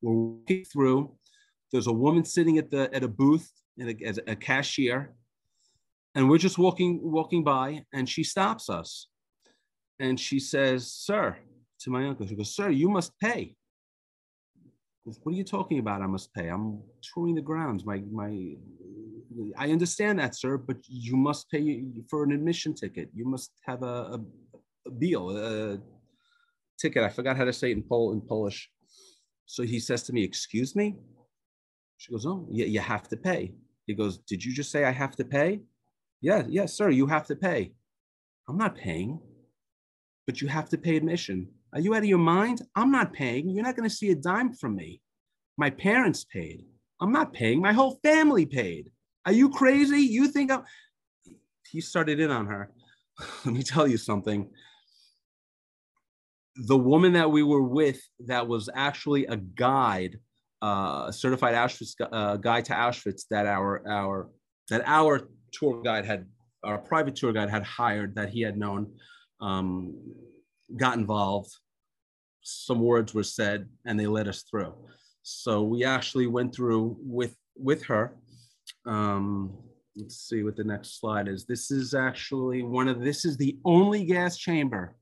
We're 0.00 0.12
walking 0.12 0.64
through. 0.64 1.12
There's 1.72 1.86
a 1.86 1.92
woman 1.92 2.24
sitting 2.24 2.58
at 2.58 2.70
the 2.70 2.92
at 2.94 3.04
a 3.04 3.08
booth 3.08 3.50
a, 3.80 3.96
as 4.04 4.18
a 4.26 4.34
cashier, 4.34 5.14
and 6.14 6.28
we're 6.28 6.38
just 6.38 6.58
walking 6.58 7.00
walking 7.02 7.44
by, 7.44 7.84
and 7.92 8.08
she 8.08 8.24
stops 8.24 8.70
us, 8.70 9.08
and 9.98 10.18
she 10.18 10.40
says, 10.40 10.90
"Sir," 10.90 11.36
to 11.80 11.90
my 11.90 12.06
uncle. 12.06 12.26
She 12.26 12.34
goes, 12.34 12.54
"Sir, 12.54 12.70
you 12.70 12.88
must 12.88 13.18
pay." 13.20 13.56
What 15.04 15.32
are 15.32 15.36
you 15.36 15.44
talking 15.44 15.78
about? 15.78 16.02
I 16.02 16.06
must 16.06 16.32
pay. 16.34 16.48
I'm 16.48 16.80
touring 17.02 17.34
the 17.34 17.40
grounds. 17.40 17.84
My 17.84 18.02
my. 18.12 18.56
I 19.56 19.70
understand 19.70 20.18
that, 20.18 20.34
sir, 20.34 20.58
but 20.58 20.76
you 20.86 21.16
must 21.16 21.50
pay 21.50 21.84
for 22.08 22.24
an 22.24 22.32
admission 22.32 22.74
ticket. 22.74 23.08
You 23.14 23.24
must 23.24 23.52
have 23.66 23.82
a, 23.82 23.86
a, 23.86 24.20
a 24.86 24.90
bill, 24.90 25.36
a 25.36 25.78
ticket. 26.78 27.04
I 27.04 27.08
forgot 27.08 27.36
how 27.36 27.44
to 27.44 27.52
say 27.52 27.70
it 27.70 27.76
in 27.76 27.82
Pol 27.82 28.12
in 28.12 28.20
Polish. 28.20 28.70
So 29.46 29.62
he 29.62 29.80
says 29.80 30.02
to 30.04 30.12
me, 30.12 30.22
"Excuse 30.22 30.76
me." 30.76 30.96
She 31.96 32.12
goes, 32.12 32.26
"Oh, 32.26 32.46
yeah, 32.50 32.66
you 32.66 32.80
have 32.80 33.08
to 33.08 33.16
pay. 33.16 33.52
He 33.90 33.94
goes, 33.96 34.18
Did 34.18 34.44
you 34.44 34.52
just 34.52 34.70
say 34.70 34.84
I 34.84 34.92
have 34.92 35.16
to 35.16 35.24
pay? 35.24 35.62
Yeah, 36.20 36.44
yes, 36.48 36.74
sir, 36.74 36.90
you 36.90 37.06
have 37.08 37.26
to 37.26 37.34
pay. 37.34 37.72
I'm 38.48 38.56
not 38.56 38.76
paying, 38.76 39.20
but 40.28 40.40
you 40.40 40.46
have 40.46 40.68
to 40.68 40.78
pay 40.78 40.96
admission. 40.96 41.48
Are 41.72 41.80
you 41.80 41.94
out 41.94 42.02
of 42.02 42.08
your 42.08 42.18
mind? 42.18 42.62
I'm 42.74 42.90
not 42.90 43.12
paying. 43.12 43.48
You're 43.48 43.64
not 43.64 43.76
going 43.76 43.88
to 43.88 43.94
see 43.94 44.10
a 44.10 44.14
dime 44.14 44.52
from 44.52 44.74
me. 44.74 45.00
My 45.56 45.70
parents 45.70 46.24
paid. 46.24 46.64
I'm 47.00 47.12
not 47.12 47.32
paying. 47.32 47.60
My 47.60 47.72
whole 47.72 47.98
family 48.02 48.44
paid. 48.44 48.90
Are 49.26 49.32
you 49.32 49.50
crazy? 49.50 50.00
You 50.00 50.28
think 50.28 50.50
I'm. 50.50 50.64
He 51.70 51.80
started 51.80 52.18
in 52.18 52.30
on 52.30 52.46
her. 52.46 52.70
Let 53.44 53.54
me 53.54 53.62
tell 53.62 53.86
you 53.86 53.96
something. 53.96 54.50
The 56.56 56.76
woman 56.76 57.12
that 57.12 57.30
we 57.30 57.42
were 57.42 57.62
with, 57.62 58.00
that 58.26 58.48
was 58.48 58.68
actually 58.74 59.26
a 59.26 59.36
guide, 59.36 60.18
uh, 60.62 61.06
a 61.08 61.12
certified 61.12 61.54
Auschwitz 61.54 61.94
uh, 62.00 62.36
guide 62.36 62.64
to 62.66 62.72
Auschwitz, 62.72 63.22
that 63.30 63.46
our 63.46 63.86
our 63.88 64.30
that 64.68 64.82
our 64.86 65.28
tour 65.52 65.80
guide 65.82 66.04
had, 66.04 66.26
our 66.64 66.78
private 66.78 67.16
tour 67.16 67.32
guide 67.32 67.50
had 67.50 67.62
hired, 67.62 68.14
that 68.16 68.30
he 68.30 68.40
had 68.40 68.58
known, 68.58 68.92
um, 69.40 69.94
got 70.76 70.98
involved. 70.98 71.50
Some 72.42 72.80
words 72.80 73.14
were 73.14 73.22
said, 73.22 73.68
and 73.84 73.98
they 73.98 74.06
let 74.06 74.28
us 74.28 74.42
through. 74.42 74.74
So 75.22 75.62
we 75.62 75.84
actually 75.84 76.26
went 76.26 76.54
through 76.54 76.96
with 77.00 77.36
with 77.56 77.84
her. 77.84 78.16
Um, 78.86 79.58
let's 79.96 80.16
see 80.28 80.42
what 80.42 80.56
the 80.56 80.64
next 80.64 80.98
slide 81.00 81.28
is. 81.28 81.44
This 81.44 81.70
is 81.70 81.94
actually 81.94 82.62
one 82.62 82.88
of 82.88 83.00
this 83.00 83.24
is 83.24 83.36
the 83.36 83.58
only 83.64 84.04
gas 84.04 84.38
chamber 84.38 84.96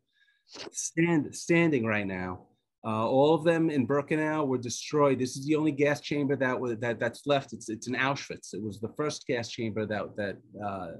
stand 0.72 1.34
standing 1.34 1.84
right 1.86 2.06
now. 2.06 2.46
Uh, 2.84 3.06
all 3.06 3.34
of 3.34 3.44
them 3.44 3.70
in 3.70 3.86
Birkenau 3.86 4.46
were 4.46 4.58
destroyed. 4.58 5.18
This 5.18 5.36
is 5.36 5.46
the 5.46 5.56
only 5.56 5.72
gas 5.72 6.00
chamber 6.00 6.36
that 6.36 6.58
was 6.58 6.78
that 6.78 6.98
that's 7.00 7.26
left. 7.26 7.52
It's 7.52 7.68
it's 7.68 7.88
in 7.88 7.94
Auschwitz. 7.94 8.54
It 8.54 8.62
was 8.62 8.80
the 8.80 8.92
first 8.96 9.26
gas 9.26 9.50
chamber 9.50 9.84
that 9.86 10.16
that 10.16 10.38
uh, 10.64 10.92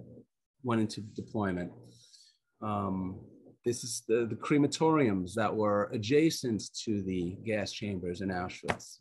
went 0.63 0.81
into 0.81 1.01
deployment. 1.01 1.73
Um, 2.61 3.21
this 3.69 3.85
is 3.85 4.03
the, 4.09 4.27
the 4.27 4.35
crematoriums 4.35 5.35
that 5.35 5.55
were 5.55 5.91
adjacent 5.93 6.63
to 6.85 7.03
the 7.03 7.37
gas 7.45 7.71
chambers 7.71 8.23
in 8.23 8.31
Auschwitz. 8.31 9.01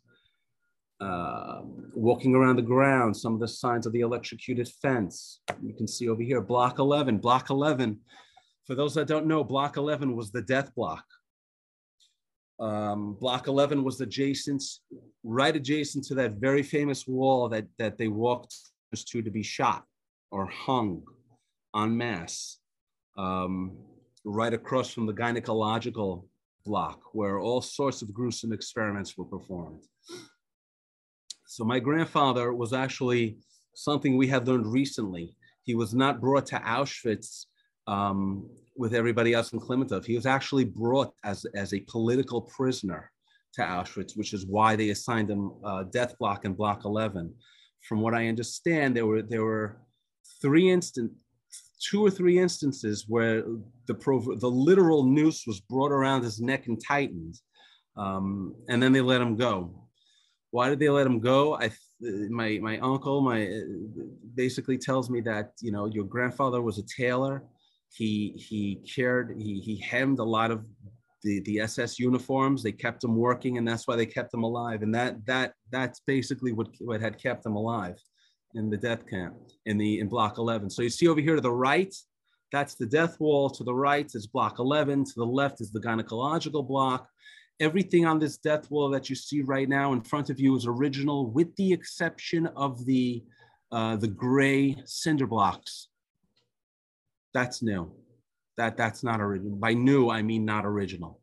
Uh, 1.00 1.60
walking 1.94 2.34
around 2.34 2.56
the 2.56 2.62
ground, 2.62 3.16
some 3.16 3.32
of 3.32 3.40
the 3.40 3.48
signs 3.48 3.86
of 3.86 3.92
the 3.94 4.00
electrocuted 4.00 4.68
fence. 4.82 5.40
You 5.62 5.72
can 5.72 5.88
see 5.88 6.08
over 6.08 6.20
here, 6.20 6.42
block 6.42 6.80
11. 6.80 7.16
Block 7.16 7.48
11, 7.48 7.98
for 8.66 8.74
those 8.74 8.94
that 8.94 9.06
don't 9.06 9.26
know, 9.26 9.42
block 9.42 9.78
11 9.78 10.14
was 10.14 10.32
the 10.32 10.42
death 10.42 10.74
block. 10.74 11.04
Um, 12.60 13.14
block 13.14 13.46
11 13.46 13.82
was 13.82 14.00
adjacent, 14.02 14.62
right 15.24 15.56
adjacent 15.56 16.04
to 16.06 16.14
that 16.16 16.32
very 16.32 16.62
famous 16.62 17.06
wall 17.06 17.48
that, 17.48 17.66
that 17.78 17.96
they 17.96 18.08
walked 18.08 18.54
to 18.94 19.22
to 19.22 19.30
be 19.30 19.42
shot 19.42 19.84
or 20.30 20.44
hung 20.46 21.04
en 21.74 21.96
masse, 21.96 22.58
um, 23.16 23.78
right 24.28 24.52
across 24.52 24.92
from 24.92 25.06
the 25.06 25.12
gynecological 25.12 26.24
block 26.64 27.00
where 27.12 27.38
all 27.38 27.62
sorts 27.62 28.02
of 28.02 28.12
gruesome 28.12 28.52
experiments 28.52 29.16
were 29.16 29.24
performed. 29.24 29.84
So 31.46 31.64
my 31.64 31.80
grandfather 31.80 32.52
was 32.52 32.72
actually 32.72 33.38
something 33.74 34.16
we 34.16 34.28
had 34.28 34.46
learned 34.46 34.66
recently. 34.66 35.34
He 35.62 35.74
was 35.74 35.94
not 35.94 36.20
brought 36.20 36.46
to 36.46 36.56
Auschwitz 36.56 37.46
um, 37.86 38.48
with 38.76 38.94
everybody 38.94 39.32
else 39.32 39.52
in 39.52 39.60
Klimatov. 39.60 40.04
He 40.04 40.14
was 40.14 40.26
actually 40.26 40.64
brought 40.64 41.14
as, 41.24 41.46
as 41.54 41.72
a 41.72 41.80
political 41.80 42.42
prisoner 42.42 43.10
to 43.54 43.62
Auschwitz, 43.62 44.16
which 44.16 44.34
is 44.34 44.46
why 44.46 44.76
they 44.76 44.90
assigned 44.90 45.30
him 45.30 45.52
uh, 45.64 45.84
death 45.84 46.18
block 46.18 46.44
and 46.44 46.56
block 46.56 46.84
11. 46.84 47.32
From 47.80 48.00
what 48.02 48.14
I 48.14 48.28
understand, 48.28 48.94
there 48.94 49.06
were 49.06 49.22
there 49.22 49.44
were 49.44 49.78
three 50.42 50.70
instant, 50.70 51.12
two 51.78 52.04
or 52.04 52.10
three 52.10 52.38
instances 52.38 53.04
where 53.08 53.44
the 53.86 53.94
prov- 53.94 54.40
the 54.40 54.50
literal 54.50 55.04
noose 55.04 55.44
was 55.46 55.60
brought 55.60 55.92
around 55.92 56.22
his 56.22 56.40
neck 56.40 56.66
and 56.66 56.82
tightened, 56.84 57.34
um, 57.96 58.54
and 58.68 58.82
then 58.82 58.92
they 58.92 59.00
let 59.00 59.20
him 59.20 59.36
go. 59.36 59.84
Why 60.50 60.68
did 60.68 60.78
they 60.78 60.88
let 60.88 61.06
him 61.06 61.20
go? 61.20 61.54
I 61.54 61.70
my 62.30 62.58
my 62.62 62.78
uncle 62.78 63.20
my 63.20 63.60
basically 64.34 64.78
tells 64.78 65.10
me 65.10 65.20
that 65.22 65.52
you 65.60 65.72
know 65.72 65.86
your 65.86 66.04
grandfather 66.04 66.62
was 66.62 66.78
a 66.78 66.84
tailor 66.84 67.44
he 67.92 68.34
he 68.36 68.76
cared. 68.76 69.36
He 69.38 69.60
he 69.60 69.76
hemmed 69.76 70.18
a 70.18 70.24
lot 70.24 70.50
of 70.50 70.64
the 71.22 71.40
the 71.40 71.60
SS 71.60 71.98
uniforms. 71.98 72.62
They 72.62 72.72
kept 72.72 73.02
him 73.02 73.16
working, 73.16 73.58
and 73.58 73.66
that's 73.66 73.86
why 73.86 73.96
they 73.96 74.06
kept 74.06 74.32
him 74.34 74.42
alive. 74.42 74.82
And 74.82 74.94
that 74.94 75.24
that 75.26 75.54
that's 75.70 76.00
basically 76.00 76.52
what 76.52 76.68
what 76.80 77.00
had 77.00 77.20
kept 77.20 77.46
him 77.46 77.56
alive 77.56 77.96
in 78.54 78.70
the 78.70 78.76
death 78.76 79.06
camp 79.06 79.34
in 79.66 79.78
the 79.78 80.00
in 80.00 80.08
Block 80.08 80.38
11. 80.38 80.70
So 80.70 80.82
you 80.82 80.90
see 80.90 81.08
over 81.08 81.20
here 81.20 81.34
to 81.34 81.40
the 81.40 81.50
right, 81.50 81.94
that's 82.52 82.74
the 82.74 82.86
death 82.86 83.20
wall. 83.20 83.50
To 83.50 83.64
the 83.64 83.74
right 83.74 84.10
is 84.14 84.26
Block 84.26 84.58
11. 84.58 85.04
To 85.04 85.12
the 85.16 85.24
left 85.24 85.60
is 85.60 85.70
the 85.70 85.80
gynecological 85.80 86.66
block. 86.66 87.08
Everything 87.60 88.06
on 88.06 88.18
this 88.18 88.38
death 88.38 88.70
wall 88.70 88.88
that 88.90 89.10
you 89.10 89.16
see 89.16 89.42
right 89.42 89.68
now 89.68 89.92
in 89.92 90.00
front 90.00 90.30
of 90.30 90.38
you 90.38 90.56
is 90.56 90.66
original, 90.66 91.30
with 91.30 91.54
the 91.56 91.72
exception 91.72 92.46
of 92.56 92.84
the 92.86 93.24
uh, 93.70 93.96
the 93.96 94.08
gray 94.08 94.74
cinder 94.86 95.26
blocks 95.26 95.88
that's 97.34 97.62
new. 97.62 97.92
That 98.56 98.76
that's 98.76 99.04
not 99.04 99.20
original. 99.20 99.56
By 99.56 99.74
new, 99.74 100.10
I 100.10 100.22
mean 100.22 100.44
not 100.44 100.66
original. 100.66 101.20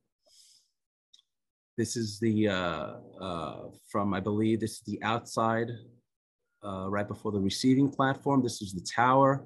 This 1.77 1.97
is 1.97 2.19
the 2.19 2.47
uh, 2.47 2.93
uh, 3.19 3.57
from 3.89 4.13
I 4.13 4.21
believe 4.21 4.59
this 4.59 4.73
is 4.73 4.83
the 4.85 5.01
outside, 5.03 5.71
right 6.89 7.07
before 7.07 7.31
the 7.31 7.39
receiving 7.39 7.89
platform. 7.89 8.41
This 8.41 8.61
is 8.61 8.73
the 8.73 8.85
tower 8.95 9.45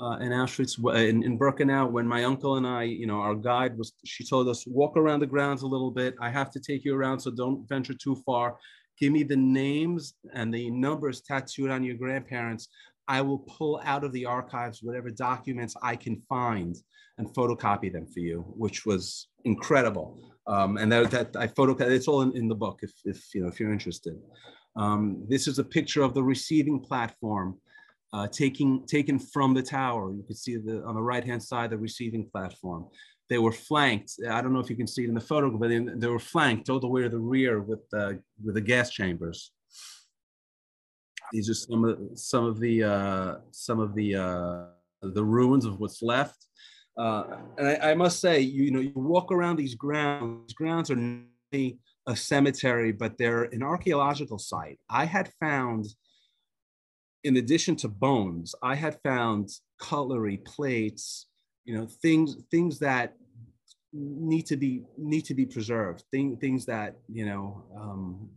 uh, 0.00 0.16
in 0.20 0.30
Auschwitz 0.30 0.78
in, 1.08 1.22
in 1.22 1.38
Birkenau. 1.38 1.90
When 1.90 2.06
my 2.06 2.24
uncle 2.24 2.56
and 2.56 2.66
I, 2.66 2.84
you 2.84 3.06
know, 3.06 3.20
our 3.20 3.34
guide 3.34 3.76
was, 3.76 3.92
she 4.04 4.24
told 4.24 4.48
us 4.48 4.66
walk 4.66 4.96
around 4.96 5.20
the 5.20 5.26
grounds 5.26 5.62
a 5.62 5.66
little 5.66 5.90
bit. 5.90 6.14
I 6.20 6.30
have 6.30 6.50
to 6.52 6.60
take 6.60 6.84
you 6.84 6.94
around, 6.94 7.20
so 7.20 7.30
don't 7.30 7.68
venture 7.68 7.94
too 7.94 8.16
far. 8.26 8.56
Give 8.98 9.12
me 9.12 9.22
the 9.22 9.36
names 9.36 10.14
and 10.34 10.52
the 10.52 10.70
numbers 10.70 11.22
tattooed 11.22 11.70
on 11.70 11.82
your 11.82 11.96
grandparents 11.96 12.68
I 13.10 13.20
will 13.22 13.40
pull 13.40 13.80
out 13.84 14.04
of 14.04 14.12
the 14.12 14.24
archives 14.24 14.84
whatever 14.84 15.10
documents 15.10 15.74
I 15.82 15.96
can 15.96 16.22
find 16.28 16.76
and 17.18 17.26
photocopy 17.34 17.92
them 17.92 18.06
for 18.06 18.20
you, 18.20 18.44
which 18.56 18.86
was 18.86 19.26
incredible. 19.44 20.16
Um, 20.46 20.76
and 20.76 20.92
that, 20.92 21.10
that 21.10 21.36
I 21.36 21.48
photocopy, 21.48 21.90
it's 21.90 22.06
all 22.06 22.22
in, 22.22 22.36
in 22.36 22.46
the 22.46 22.54
book 22.54 22.78
if, 22.82 22.92
if, 23.04 23.34
you 23.34 23.42
know, 23.42 23.48
if 23.48 23.58
you're 23.58 23.72
interested. 23.72 24.14
Um, 24.76 25.24
this 25.28 25.48
is 25.48 25.58
a 25.58 25.64
picture 25.64 26.02
of 26.02 26.14
the 26.14 26.22
receiving 26.22 26.80
platform 26.80 27.58
uh, 28.12 28.26
taking, 28.28 28.86
taken 28.86 29.18
from 29.18 29.54
the 29.54 29.62
tower. 29.62 30.12
You 30.12 30.22
can 30.22 30.36
see 30.36 30.56
the, 30.56 30.82
on 30.84 30.94
the 30.94 31.02
right-hand 31.02 31.42
side, 31.42 31.70
the 31.70 31.78
receiving 31.78 32.28
platform. 32.30 32.86
They 33.28 33.38
were 33.38 33.52
flanked. 33.52 34.14
I 34.28 34.40
don't 34.40 34.52
know 34.52 34.58
if 34.60 34.70
you 34.70 34.76
can 34.76 34.88
see 34.88 35.04
it 35.04 35.08
in 35.08 35.14
the 35.14 35.20
photo, 35.20 35.50
but 35.56 35.68
they, 35.68 35.78
they 35.78 36.08
were 36.08 36.18
flanked 36.18 36.68
all 36.68 36.80
the 36.80 36.88
way 36.88 37.02
to 37.02 37.08
the 37.08 37.18
rear 37.18 37.60
with, 37.60 37.80
uh, 37.92 38.14
with 38.44 38.54
the 38.56 38.60
gas 38.60 38.90
chambers 38.90 39.52
these 41.32 41.48
are 41.48 41.54
some 41.54 41.84
of 41.84 41.98
some 42.14 42.44
of 42.44 42.60
the 42.60 42.84
uh, 42.84 43.34
some 43.50 43.80
of 43.80 43.94
the 43.94 44.14
uh, 44.14 44.64
the 45.02 45.24
ruins 45.24 45.64
of 45.64 45.78
what's 45.80 46.02
left. 46.02 46.46
Uh, 46.98 47.36
and 47.56 47.68
I, 47.68 47.90
I, 47.92 47.94
must 47.94 48.20
say, 48.20 48.40
you, 48.40 48.70
know, 48.70 48.80
you 48.80 48.92
walk 48.94 49.32
around 49.32 49.56
these 49.56 49.74
grounds. 49.74 50.48
These 50.48 50.54
grounds 50.54 50.90
are 50.90 50.96
a 52.10 52.16
cemetery, 52.16 52.90
but 52.90 53.16
they're 53.16 53.44
an 53.44 53.62
archaeological 53.62 54.38
site. 54.38 54.78
I 54.90 55.04
had 55.04 55.30
found, 55.40 55.86
in 57.22 57.36
addition 57.36 57.76
to 57.76 57.88
bones, 57.88 58.54
I 58.62 58.74
had 58.74 59.00
found 59.02 59.48
cutlery, 59.78 60.38
plates, 60.38 61.26
you 61.64 61.76
know, 61.76 61.86
things 61.86 62.36
things 62.50 62.80
that 62.80 63.14
need 63.92 64.46
to 64.46 64.56
be 64.56 64.82
need 64.98 65.24
to 65.26 65.34
be 65.34 65.46
preserved. 65.46 66.02
Thing, 66.10 66.36
things 66.36 66.66
that 66.66 66.96
you 67.08 67.26
know 67.26 67.64
um, 67.76 68.30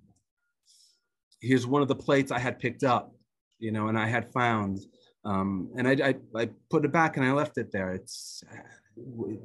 here's 1.41 1.66
one 1.66 1.82
of 1.82 1.88
the 1.88 1.95
plates 1.95 2.32
I 2.32 2.40
had 2.40 2.60
picked 2.60 2.84
up, 2.84 3.16
you 3.60 3.72
know, 3.72 3.88
and 3.88 3.98
I 3.98 4.08
had 4.08 4.32
found. 4.32 4.80
Um, 5.26 5.70
and 5.78 5.88
I, 5.88 6.10
I, 6.10 6.16
I, 6.36 6.50
put 6.70 6.84
it 6.84 6.91
back 6.91 7.16
and 7.16 7.26
I 7.26 7.32
left 7.32 7.58
it 7.58 7.72
there. 7.72 7.94
It's 7.94 8.44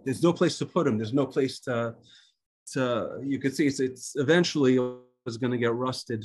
there's 0.04 0.24
no 0.24 0.32
place 0.32 0.58
to 0.58 0.66
put 0.66 0.86
them. 0.86 0.98
There's 0.98 1.14
no 1.14 1.24
place 1.24 1.60
to 1.60 1.94
to 2.72 3.20
you 3.22 3.38
can 3.38 3.52
see 3.52 3.66
it's, 3.66 3.80
it's 3.80 4.14
eventually 4.16 4.78
was 5.24 5.36
going 5.36 5.52
to 5.52 5.58
get 5.58 5.74
rusted 5.74 6.24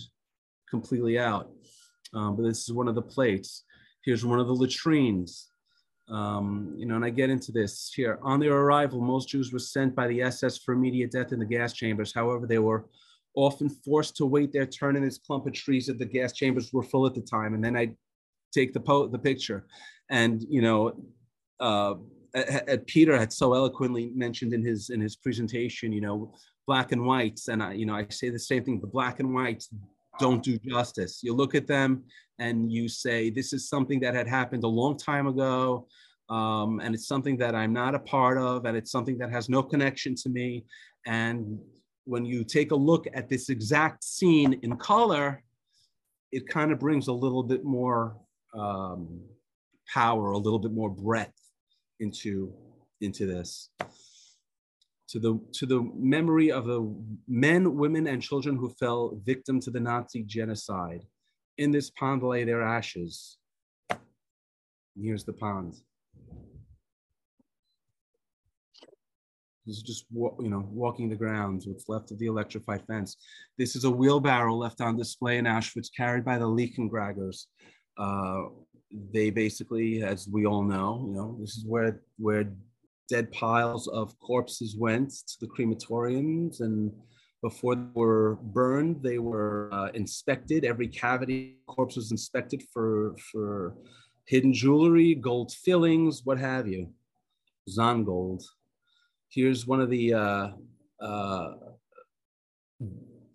completely 0.69 1.19
out. 1.19 1.51
Um, 2.13 2.35
but 2.35 2.43
this 2.43 2.63
is 2.63 2.73
one 2.73 2.87
of 2.87 2.95
the 2.95 3.01
plates. 3.01 3.63
Here's 4.03 4.25
one 4.25 4.39
of 4.39 4.47
the 4.47 4.53
latrines. 4.53 5.49
Um, 6.09 6.73
you 6.77 6.85
know, 6.85 6.95
and 6.95 7.05
I 7.05 7.09
get 7.09 7.29
into 7.29 7.51
this 7.51 7.91
here. 7.95 8.19
On 8.21 8.39
their 8.39 8.53
arrival, 8.53 9.01
most 9.01 9.29
Jews 9.29 9.53
were 9.53 9.59
sent 9.59 9.95
by 9.95 10.07
the 10.07 10.21
SS 10.21 10.59
for 10.59 10.73
immediate 10.73 11.11
death 11.11 11.31
in 11.31 11.39
the 11.39 11.45
gas 11.45 11.73
chambers. 11.73 12.13
However, 12.13 12.45
they 12.45 12.59
were 12.59 12.85
often 13.35 13.69
forced 13.69 14.15
to 14.17 14.25
wait 14.25 14.51
their 14.51 14.65
turn 14.65 14.95
in 14.95 15.03
this 15.03 15.17
clump 15.17 15.47
of 15.47 15.53
trees 15.53 15.87
that 15.87 15.97
the 15.97 16.05
gas 16.05 16.33
chambers 16.33 16.71
were 16.73 16.83
full 16.83 17.05
at 17.05 17.15
the 17.15 17.21
time. 17.21 17.53
And 17.53 17.63
then 17.63 17.75
I'd 17.75 17.95
take 18.53 18.73
the 18.73 18.79
po- 18.79 19.07
the 19.07 19.19
picture. 19.19 19.65
And, 20.09 20.43
you 20.49 20.61
know, 20.61 20.93
uh, 21.59 21.95
Peter 22.87 23.17
had 23.17 23.31
so 23.31 23.53
eloquently 23.53 24.11
mentioned 24.15 24.53
in 24.53 24.63
his 24.65 24.89
in 24.89 24.99
his 24.99 25.15
presentation, 25.15 25.91
you 25.91 26.01
know, 26.01 26.33
black 26.65 26.91
and 26.91 27.05
whites. 27.05 27.47
And 27.47 27.61
I, 27.61 27.73
you 27.73 27.85
know, 27.85 27.95
I 27.95 28.07
say 28.09 28.29
the 28.29 28.39
same 28.39 28.63
thing, 28.63 28.79
the 28.79 28.87
black 28.87 29.19
and 29.19 29.33
whites 29.33 29.69
don't 30.19 30.43
do 30.43 30.57
justice. 30.57 31.19
You 31.23 31.33
look 31.33 31.55
at 31.55 31.67
them 31.67 32.03
and 32.39 32.71
you 32.71 32.87
say, 32.87 33.29
this 33.29 33.53
is 33.53 33.69
something 33.69 33.99
that 34.01 34.13
had 34.13 34.27
happened 34.27 34.63
a 34.63 34.67
long 34.67 34.97
time 34.97 35.27
ago. 35.27 35.87
Um, 36.29 36.79
and 36.79 36.95
it's 36.95 37.07
something 37.07 37.37
that 37.37 37.53
I'm 37.53 37.73
not 37.73 37.95
a 37.95 37.99
part 37.99 38.37
of, 38.37 38.65
and 38.65 38.77
it's 38.77 38.91
something 38.91 39.17
that 39.19 39.29
has 39.29 39.49
no 39.49 39.61
connection 39.61 40.15
to 40.15 40.29
me. 40.29 40.65
And 41.05 41.59
when 42.05 42.25
you 42.25 42.43
take 42.43 42.71
a 42.71 42.75
look 42.75 43.07
at 43.13 43.29
this 43.29 43.49
exact 43.49 44.03
scene 44.03 44.59
in 44.63 44.77
color, 44.77 45.43
it 46.31 46.47
kind 46.47 46.71
of 46.71 46.79
brings 46.79 47.07
a 47.07 47.13
little 47.13 47.43
bit 47.43 47.63
more 47.63 48.15
um, 48.53 49.21
power, 49.93 50.31
a 50.31 50.37
little 50.37 50.59
bit 50.59 50.71
more 50.71 50.89
breadth 50.89 51.42
into 52.03 52.53
into 53.01 53.25
this. 53.25 53.69
To 55.09 55.19
the 55.19 55.39
to 55.53 55.65
the 55.65 55.81
memory 55.95 56.51
of 56.51 56.65
the 56.65 56.81
men, 57.27 57.75
women, 57.75 58.07
and 58.07 58.21
children 58.21 58.55
who 58.55 58.69
fell 58.79 59.19
victim 59.23 59.59
to 59.61 59.71
the 59.71 59.79
Nazi 59.79 60.23
genocide. 60.23 61.03
In 61.57 61.71
this 61.71 61.89
pond 61.91 62.23
lay 62.23 62.43
their 62.43 62.63
ashes. 62.63 63.37
Here's 64.99 65.23
the 65.23 65.33
pond. 65.33 65.75
This 69.65 69.77
is 69.77 69.83
just 69.83 70.05
you 70.11 70.49
know 70.49 70.67
walking 70.71 71.09
the 71.09 71.15
grounds, 71.15 71.67
what's 71.67 71.87
left 71.87 72.11
of 72.11 72.19
the 72.19 72.25
electrified 72.25 72.83
fence. 72.85 73.17
This 73.57 73.75
is 73.75 73.85
a 73.85 73.91
wheelbarrow 73.91 74.55
left 74.55 74.81
on 74.81 74.97
display 74.97 75.37
in 75.37 75.45
Auschwitz, 75.45 75.89
carried 75.95 76.25
by 76.25 76.37
the 76.37 76.47
Liegengragers. 76.47 77.45
Uh, 77.97 78.45
they 79.11 79.29
basically, 79.29 80.03
as 80.03 80.27
we 80.27 80.45
all 80.45 80.63
know, 80.63 81.03
you 81.07 81.15
know, 81.15 81.37
this 81.39 81.57
is 81.57 81.65
where 81.65 82.01
where 82.17 82.53
dead 83.09 83.31
piles 83.31 83.87
of 83.87 84.17
corpses 84.19 84.75
went 84.77 85.09
to 85.09 85.35
the 85.41 85.47
crematoriums, 85.47 86.61
and 86.61 86.91
before 87.41 87.75
they 87.75 87.81
were 87.93 88.37
burned, 88.41 89.01
they 89.03 89.19
were 89.19 89.69
uh, 89.71 89.89
inspected. 89.93 90.63
Every 90.63 90.87
cavity 90.87 91.57
corpse 91.67 91.95
was 91.95 92.11
inspected 92.11 92.63
for 92.71 93.15
for 93.31 93.75
hidden 94.25 94.53
jewelry, 94.53 95.15
gold 95.15 95.51
fillings, 95.51 96.21
what 96.23 96.37
have 96.37 96.67
you, 96.67 96.91
Zahngold. 97.69 98.43
Here's 99.29 99.65
one 99.65 99.81
of 99.81 99.89
the 99.89 100.13
uh, 100.13 100.47
uh, 101.01 101.53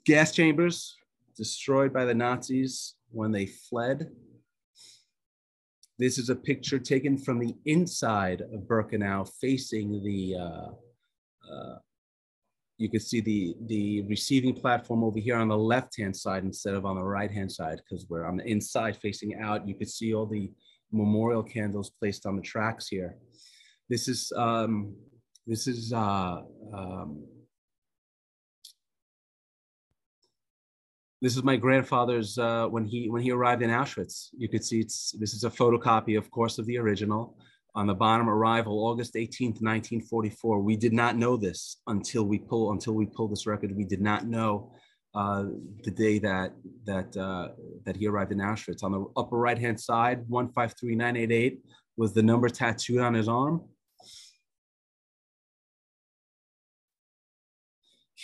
gas 0.06 0.32
chambers 0.32 0.97
destroyed 1.36 1.93
by 1.93 2.05
the 2.05 2.14
Nazis 2.14 2.94
when 3.10 3.32
they 3.32 3.47
fled. 3.47 4.10
This 5.98 6.16
is 6.16 6.30
a 6.30 6.36
picture 6.36 6.78
taken 6.78 7.18
from 7.18 7.40
the 7.40 7.54
inside 7.64 8.40
of 8.40 8.68
Birkenau 8.68 9.28
facing 9.40 10.02
the, 10.04 10.36
uh, 10.36 11.52
uh, 11.52 11.78
you 12.76 12.88
can 12.88 13.00
see 13.00 13.20
the, 13.20 13.56
the 13.66 14.02
receiving 14.02 14.54
platform 14.54 15.02
over 15.02 15.18
here 15.18 15.36
on 15.36 15.48
the 15.48 15.58
left-hand 15.58 16.16
side 16.16 16.44
instead 16.44 16.74
of 16.74 16.86
on 16.86 16.96
the 16.96 17.02
right-hand 17.02 17.50
side 17.50 17.80
because 17.82 18.06
we're 18.08 18.26
on 18.26 18.36
the 18.36 18.46
inside 18.46 18.96
facing 18.96 19.40
out. 19.40 19.66
You 19.66 19.74
can 19.74 19.88
see 19.88 20.14
all 20.14 20.26
the 20.26 20.52
memorial 20.92 21.42
candles 21.42 21.90
placed 21.90 22.26
on 22.26 22.36
the 22.36 22.42
tracks 22.42 22.86
here. 22.86 23.16
This 23.88 24.06
is 24.06 24.32
um, 24.36 24.94
this 25.46 25.66
is 25.66 25.92
uh, 25.92 26.42
um, 26.72 27.24
this 31.20 31.36
is 31.36 31.43
my 31.43 31.57
grandfather's 31.57 32.39
uh, 32.39 32.66
when 32.66 32.85
he 32.85 33.09
when 33.09 33.23
he 33.23 33.32
arrived 33.32 33.62
in 33.62 33.70
Auschwitz. 33.70 34.28
You 34.36 34.49
could 34.49 34.65
see 34.65 34.81
it's 34.81 35.12
this 35.19 35.35
is 35.35 35.45
a 35.45 35.51
photocopy, 35.51 36.16
of 36.16 36.31
course, 36.31 36.59
of 36.59 36.66
the 36.66 36.78
original. 36.78 37.36
On 37.74 37.86
the 37.86 37.95
bottom, 37.95 38.28
arrival 38.28 38.86
August 38.86 39.15
18th, 39.15 39.61
1944. 39.61 40.61
We 40.61 40.77
did 40.77 40.93
not 40.93 41.16
know 41.16 41.36
this 41.36 41.81
until 41.86 42.24
we 42.24 42.39
pull 42.39 42.73
until 42.73 42.95
we 42.95 43.07
pull 43.07 43.28
this 43.28 43.47
record. 43.47 43.77
We 43.77 43.85
did 43.85 44.01
not 44.01 44.27
know 44.27 44.73
uh, 45.15 45.47
the 45.82 45.90
day 45.90 46.19
that 46.20 46.53
that 46.85 47.16
uh, 47.16 47.49
that 47.85 47.97
he 47.97 48.07
arrived 48.07 48.32
in 48.32 48.39
Auschwitz. 48.39 48.82
On 48.82 48.93
the 48.93 49.05
upper 49.16 49.36
right 49.36 49.59
hand 49.59 49.81
side, 49.81 50.24
153988 50.28 51.61
was 51.97 52.15
the 52.15 52.23
number 52.23 52.49
tattooed 52.49 53.01
on 53.01 53.15
his 53.15 53.28
arm. 53.28 53.62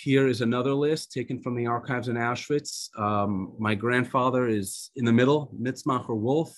Here 0.05 0.29
is 0.29 0.43
another 0.43 0.75
list 0.75 1.13
taken 1.13 1.41
from 1.41 1.55
the 1.55 1.67
archives 1.67 2.09
in 2.09 2.17
Auschwitz. 2.17 2.91
Um, 2.99 3.55
my 3.59 3.75
grandfather 3.75 4.49
is 4.49 4.91
in 4.97 5.07
the 5.07 5.13
middle, 5.15 5.51
Mitzmacher 5.59 6.15
Wolf. 6.15 6.55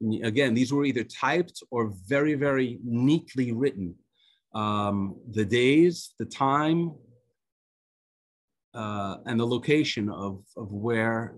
And 0.00 0.24
again, 0.24 0.54
these 0.54 0.72
were 0.72 0.86
either 0.86 1.04
typed 1.04 1.62
or 1.70 1.92
very, 2.08 2.32
very 2.36 2.78
neatly 2.82 3.52
written. 3.52 3.94
Um, 4.54 5.16
the 5.30 5.44
days, 5.44 6.14
the 6.18 6.24
time, 6.24 6.94
uh, 8.72 9.18
and 9.26 9.38
the 9.38 9.46
location 9.46 10.08
of, 10.08 10.42
of 10.56 10.72
where 10.72 11.34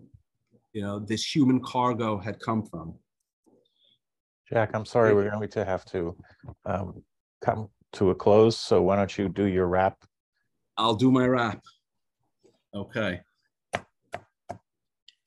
you 0.72 0.82
know 0.82 1.00
this 1.00 1.24
human 1.34 1.58
cargo 1.60 2.18
had 2.18 2.38
come 2.38 2.62
from. 2.66 2.94
Jack, 4.48 4.70
I'm 4.74 4.86
sorry, 4.86 5.12
we're 5.12 5.28
going 5.28 5.48
to 5.48 5.64
have 5.64 5.84
to 5.86 6.16
um, 6.66 7.02
come 7.44 7.68
to 7.94 8.10
a 8.10 8.14
close. 8.14 8.56
So 8.56 8.80
why 8.80 8.94
don't 8.94 9.18
you 9.18 9.28
do 9.28 9.46
your 9.46 9.66
wrap 9.66 10.04
I'll 10.78 10.94
do 10.94 11.10
my 11.10 11.26
wrap. 11.26 11.60
Okay. 12.72 13.20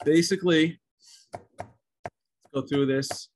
Basically, 0.05 0.79
let's 1.33 2.47
go 2.53 2.61
through 2.61 2.85
this. 2.85 3.27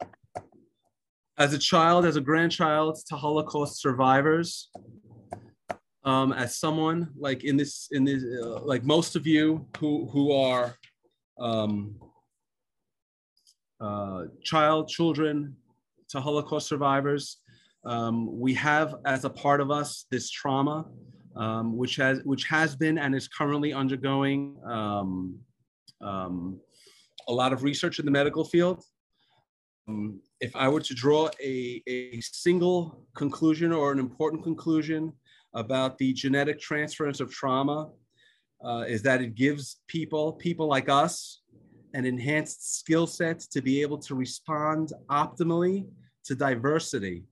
As 1.38 1.54
a 1.54 1.58
child, 1.58 2.06
as 2.06 2.16
a 2.16 2.22
grandchild 2.22 2.98
to 3.10 3.16
Holocaust 3.18 3.82
survivors, 3.82 4.70
um, 6.06 6.32
as 6.32 6.56
someone 6.58 7.10
like 7.18 7.44
in 7.44 7.58
this, 7.58 7.90
in 7.92 8.06
this, 8.06 8.24
uh, 8.42 8.62
like 8.62 8.86
most 8.86 9.18
of 9.18 9.28
you 9.28 9.68
who 9.78 10.08
who 10.08 10.32
are 10.32 10.78
um, 11.38 11.96
uh, 13.82 14.24
child, 14.42 14.88
children 14.88 15.58
to 16.10 16.22
Holocaust 16.22 16.70
survivors, 16.70 17.42
um, 17.84 18.40
we 18.40 18.54
have 18.54 18.96
as 19.06 19.26
a 19.26 19.30
part 19.30 19.60
of 19.60 19.70
us 19.70 20.06
this 20.10 20.30
trauma 20.30 20.86
um, 21.36 21.78
which 21.78 21.96
has 21.98 22.22
which 22.24 22.46
has 22.46 22.76
been 22.76 22.98
and 22.98 23.14
is 23.16 23.28
currently 23.28 23.74
undergoing 23.74 24.58
um, 24.66 25.38
um, 26.02 26.60
a 27.28 27.34
lot 27.34 27.54
of 27.54 27.64
research 27.64 28.00
in 28.00 28.06
the 28.06 28.12
medical 28.12 28.44
field. 28.44 28.84
Um, 29.88 30.22
if 30.40 30.56
I 30.56 30.68
were 30.68 30.82
to 30.82 30.94
draw 30.94 31.30
a, 31.42 31.82
a 31.88 32.20
single 32.22 33.06
conclusion 33.16 33.72
or 33.72 33.92
an 33.92 34.00
important 34.00 34.44
conclusion 34.44 35.14
about 35.54 35.98
the 35.98 36.14
genetic 36.14 36.60
transference 36.60 37.20
of 37.20 37.32
trauma, 37.32 37.90
uh, 38.64 38.84
is 38.88 39.02
that 39.04 39.22
it 39.22 39.36
gives 39.36 39.82
people, 39.88 40.34
people 40.34 40.68
like 40.68 40.90
us, 40.90 41.42
an 41.94 42.06
enhanced 42.06 42.78
skill 42.80 43.08
set 43.08 43.40
to 43.40 43.62
be 43.62 43.82
able 43.82 43.98
to 43.98 44.16
respond 44.16 44.92
optimally 45.10 45.88
to 46.26 46.36
diversity 46.36 47.24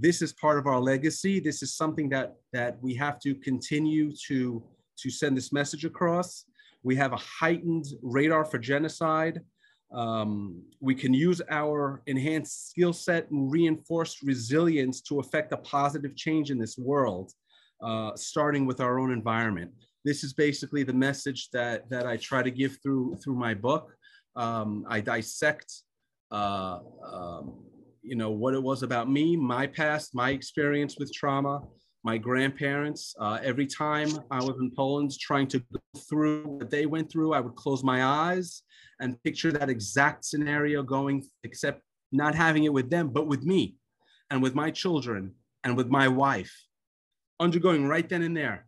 this 0.00 0.22
is 0.22 0.32
part 0.32 0.58
of 0.58 0.66
our 0.66 0.80
legacy. 0.80 1.38
This 1.38 1.62
is 1.62 1.74
something 1.74 2.08
that 2.10 2.34
that 2.52 2.78
we 2.82 2.94
have 2.94 3.20
to 3.20 3.34
continue 3.34 4.12
to 4.28 4.62
to 4.98 5.10
send 5.10 5.36
this 5.36 5.52
message 5.52 5.84
across. 5.84 6.44
We 6.82 6.96
have 6.96 7.12
a 7.12 7.16
heightened 7.16 7.86
radar 8.02 8.44
for 8.44 8.58
genocide. 8.58 9.40
Um, 9.92 10.62
we 10.80 10.94
can 10.94 11.14
use 11.14 11.40
our 11.50 12.02
enhanced 12.06 12.70
skill 12.70 12.92
set 12.92 13.30
and 13.30 13.50
reinforced 13.50 14.22
resilience 14.22 15.00
to 15.02 15.20
affect 15.20 15.52
a 15.52 15.56
positive 15.58 16.16
change 16.16 16.50
in 16.50 16.58
this 16.58 16.76
world, 16.76 17.32
uh, 17.80 18.16
starting 18.16 18.66
with 18.66 18.80
our 18.80 18.98
own 18.98 19.12
environment. 19.12 19.70
This 20.04 20.24
is 20.24 20.32
basically 20.32 20.82
the 20.82 20.92
message 20.92 21.50
that 21.52 21.88
that 21.90 22.06
I 22.06 22.16
try 22.16 22.42
to 22.42 22.50
give 22.50 22.78
through 22.82 23.16
through 23.22 23.36
my 23.36 23.54
book. 23.54 23.94
Um, 24.34 24.84
I 24.88 25.00
dissect 25.00 25.72
uh, 26.32 26.80
um, 27.12 27.64
you 28.04 28.16
know, 28.16 28.30
what 28.30 28.54
it 28.54 28.62
was 28.62 28.82
about 28.82 29.10
me, 29.10 29.36
my 29.36 29.66
past, 29.66 30.14
my 30.14 30.30
experience 30.30 30.98
with 30.98 31.12
trauma, 31.12 31.62
my 32.04 32.18
grandparents. 32.18 33.14
Uh, 33.18 33.38
every 33.42 33.66
time 33.66 34.10
I 34.30 34.38
was 34.40 34.56
in 34.60 34.70
Poland 34.70 35.18
trying 35.18 35.48
to 35.48 35.58
go 35.58 35.80
through 36.08 36.44
what 36.44 36.70
they 36.70 36.84
went 36.84 37.10
through, 37.10 37.32
I 37.32 37.40
would 37.40 37.56
close 37.56 37.82
my 37.82 38.04
eyes 38.04 38.62
and 39.00 39.20
picture 39.22 39.50
that 39.52 39.70
exact 39.70 40.26
scenario 40.26 40.82
going, 40.82 41.24
except 41.42 41.82
not 42.12 42.34
having 42.34 42.64
it 42.64 42.72
with 42.72 42.90
them, 42.90 43.08
but 43.08 43.26
with 43.26 43.42
me 43.42 43.76
and 44.30 44.42
with 44.42 44.54
my 44.54 44.70
children 44.70 45.32
and 45.64 45.76
with 45.76 45.88
my 45.88 46.06
wife, 46.06 46.54
undergoing 47.40 47.86
right 47.88 48.08
then 48.08 48.22
and 48.22 48.36
there. 48.36 48.66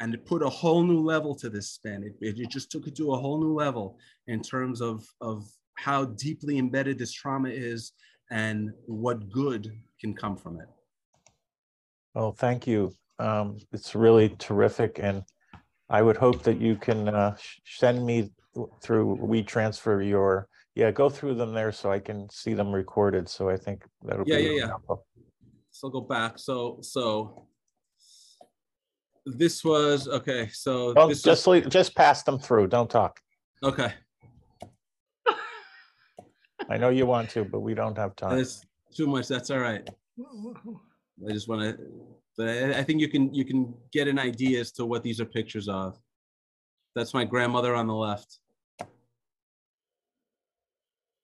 And 0.00 0.14
it 0.14 0.24
put 0.24 0.42
a 0.42 0.48
whole 0.48 0.82
new 0.82 1.00
level 1.00 1.34
to 1.36 1.50
this 1.50 1.72
spin. 1.72 2.02
It, 2.02 2.14
it, 2.26 2.40
it 2.40 2.48
just 2.48 2.70
took 2.70 2.86
it 2.86 2.96
to 2.96 3.12
a 3.12 3.18
whole 3.18 3.38
new 3.38 3.52
level 3.52 3.98
in 4.26 4.40
terms 4.40 4.80
of, 4.80 5.04
of 5.20 5.44
how 5.74 6.06
deeply 6.06 6.56
embedded 6.58 6.98
this 6.98 7.12
trauma 7.12 7.50
is 7.50 7.92
and 8.30 8.72
what 8.86 9.30
good 9.30 9.72
can 10.00 10.14
come 10.14 10.36
from 10.36 10.60
it. 10.60 10.68
Well, 12.14 12.32
thank 12.32 12.66
you. 12.66 12.92
Um, 13.18 13.58
it's 13.72 13.94
really 13.94 14.30
terrific. 14.38 14.98
And 15.00 15.22
I 15.88 16.02
would 16.02 16.16
hope 16.16 16.42
that 16.44 16.60
you 16.60 16.76
can 16.76 17.08
uh, 17.08 17.36
send 17.64 18.04
me 18.04 18.30
through 18.82 19.18
WeTransfer 19.18 20.08
your, 20.08 20.48
yeah, 20.74 20.90
go 20.90 21.08
through 21.08 21.34
them 21.34 21.52
there 21.52 21.72
so 21.72 21.90
I 21.90 21.98
can 21.98 22.28
see 22.30 22.54
them 22.54 22.72
recorded. 22.72 23.28
So 23.28 23.50
I 23.50 23.56
think 23.56 23.84
that'll 24.04 24.26
yeah, 24.26 24.36
be 24.36 24.42
yeah, 24.44 24.50
yeah. 24.50 24.66
Helpful. 24.68 25.06
So 25.70 25.88
I'll 25.88 25.92
go 25.92 26.00
back. 26.00 26.38
So, 26.38 26.78
so 26.82 27.46
this 29.26 29.64
was, 29.64 30.08
okay. 30.08 30.48
So 30.52 30.94
this 31.08 31.22
just, 31.22 31.46
was, 31.46 31.66
just 31.66 31.94
pass 31.94 32.22
them 32.22 32.38
through. 32.38 32.68
Don't 32.68 32.90
talk. 32.90 33.20
Okay. 33.62 33.92
I 36.70 36.76
know 36.76 36.88
you 36.88 37.04
want 37.04 37.30
to, 37.30 37.44
but 37.44 37.60
we 37.60 37.74
don't 37.74 37.98
have 37.98 38.14
time. 38.14 38.36
That's 38.36 38.64
too 38.94 39.08
much. 39.08 39.26
That's 39.26 39.50
all 39.50 39.58
right. 39.58 39.88
I 41.28 41.32
just 41.32 41.48
want 41.48 41.62
to, 41.62 41.78
but 42.36 42.48
I, 42.48 42.78
I 42.78 42.82
think 42.84 43.00
you 43.00 43.08
can 43.08 43.34
you 43.34 43.44
can 43.44 43.74
get 43.92 44.06
an 44.06 44.18
idea 44.18 44.60
as 44.60 44.70
to 44.72 44.86
what 44.86 45.02
these 45.02 45.20
are 45.20 45.24
pictures 45.24 45.68
of. 45.68 45.98
That's 46.94 47.12
my 47.12 47.24
grandmother 47.24 47.74
on 47.74 47.88
the 47.88 47.94
left. 47.94 48.38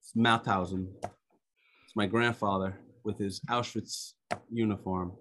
It's 0.01 0.13
Mauthausen. 0.15 0.87
It's 1.03 1.95
my 1.95 2.07
grandfather 2.07 2.77
with 3.05 3.17
his 3.17 3.39
Auschwitz 3.49 4.13
uniform. 4.51 5.13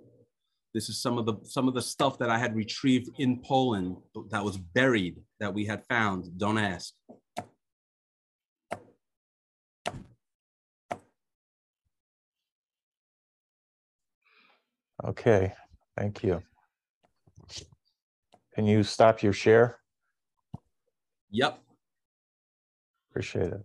This 0.75 0.89
is 0.89 1.01
some 1.01 1.19
of 1.19 1.27
the 1.27 1.37
some 1.45 1.69
of 1.69 1.75
the 1.75 1.83
stuff 1.83 2.19
that 2.19 2.31
I 2.31 2.39
had 2.39 2.57
retrieved 2.57 3.11
in 3.19 3.41
Poland 3.43 3.97
that 4.31 4.45
was 4.45 4.57
buried 4.59 5.19
that 5.39 5.55
we 5.55 5.65
had 5.65 5.85
found. 5.87 6.37
Don't 6.37 6.59
ask. 6.59 6.95
Okay, 15.07 15.53
thank 15.97 16.25
you. 16.25 16.43
Can 18.55 18.67
you 18.67 18.83
stop 18.83 19.23
your 19.23 19.33
share? 19.33 19.79
Yep. 21.31 21.61
Appreciate 23.11 23.53
it. 23.53 23.65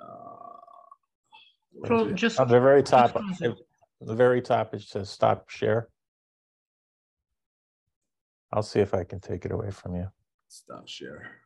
Uh, 0.00 1.86
so 1.86 2.10
just 2.12 2.40
At 2.40 2.48
the 2.48 2.60
very 2.60 2.82
top, 2.82 3.12
close 3.12 3.42
at 3.42 3.56
the 4.00 4.14
very 4.14 4.40
top, 4.40 4.72
it 4.72 4.80
says 4.82 5.10
stop 5.10 5.50
share. 5.50 5.88
I'll 8.52 8.62
see 8.62 8.80
if 8.80 8.94
I 8.94 9.04
can 9.04 9.20
take 9.20 9.44
it 9.44 9.52
away 9.52 9.70
from 9.70 9.94
you. 9.94 10.08
Stop 10.48 10.88
share. 10.88 11.42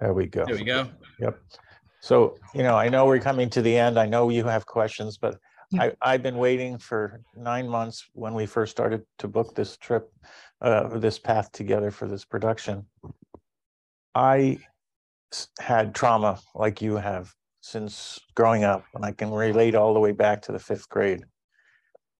There 0.00 0.12
we 0.12 0.26
go. 0.26 0.44
There 0.44 0.56
we 0.56 0.64
go. 0.64 0.88
Yep. 1.18 1.40
So, 2.00 2.36
you 2.54 2.62
know, 2.62 2.76
I 2.76 2.88
know 2.88 3.06
we're 3.06 3.18
coming 3.18 3.50
to 3.50 3.62
the 3.62 3.76
end. 3.76 3.98
I 3.98 4.06
know 4.06 4.28
you 4.28 4.44
have 4.44 4.66
questions, 4.66 5.18
but 5.18 5.38
I, 5.78 5.92
I've 6.00 6.22
been 6.22 6.36
waiting 6.36 6.78
for 6.78 7.20
nine 7.36 7.68
months 7.68 8.08
when 8.12 8.34
we 8.34 8.46
first 8.46 8.70
started 8.70 9.02
to 9.18 9.28
book 9.28 9.54
this 9.54 9.76
trip, 9.76 10.10
uh, 10.60 10.96
this 10.98 11.18
path 11.18 11.52
together 11.52 11.90
for 11.90 12.06
this 12.06 12.24
production. 12.24 12.86
I 14.14 14.58
had 15.60 15.94
trauma 15.94 16.38
like 16.54 16.80
you 16.80 16.96
have 16.96 17.34
since 17.60 18.18
growing 18.34 18.64
up, 18.64 18.84
and 18.94 19.04
I 19.04 19.12
can 19.12 19.30
relate 19.30 19.74
all 19.74 19.92
the 19.92 20.00
way 20.00 20.12
back 20.12 20.40
to 20.42 20.52
the 20.52 20.58
fifth 20.58 20.88
grade. 20.88 21.24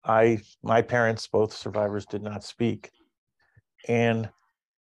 I, 0.03 0.39
my 0.61 0.81
parents, 0.81 1.27
both 1.27 1.53
survivors, 1.53 2.05
did 2.05 2.21
not 2.21 2.43
speak. 2.43 2.91
And 3.87 4.29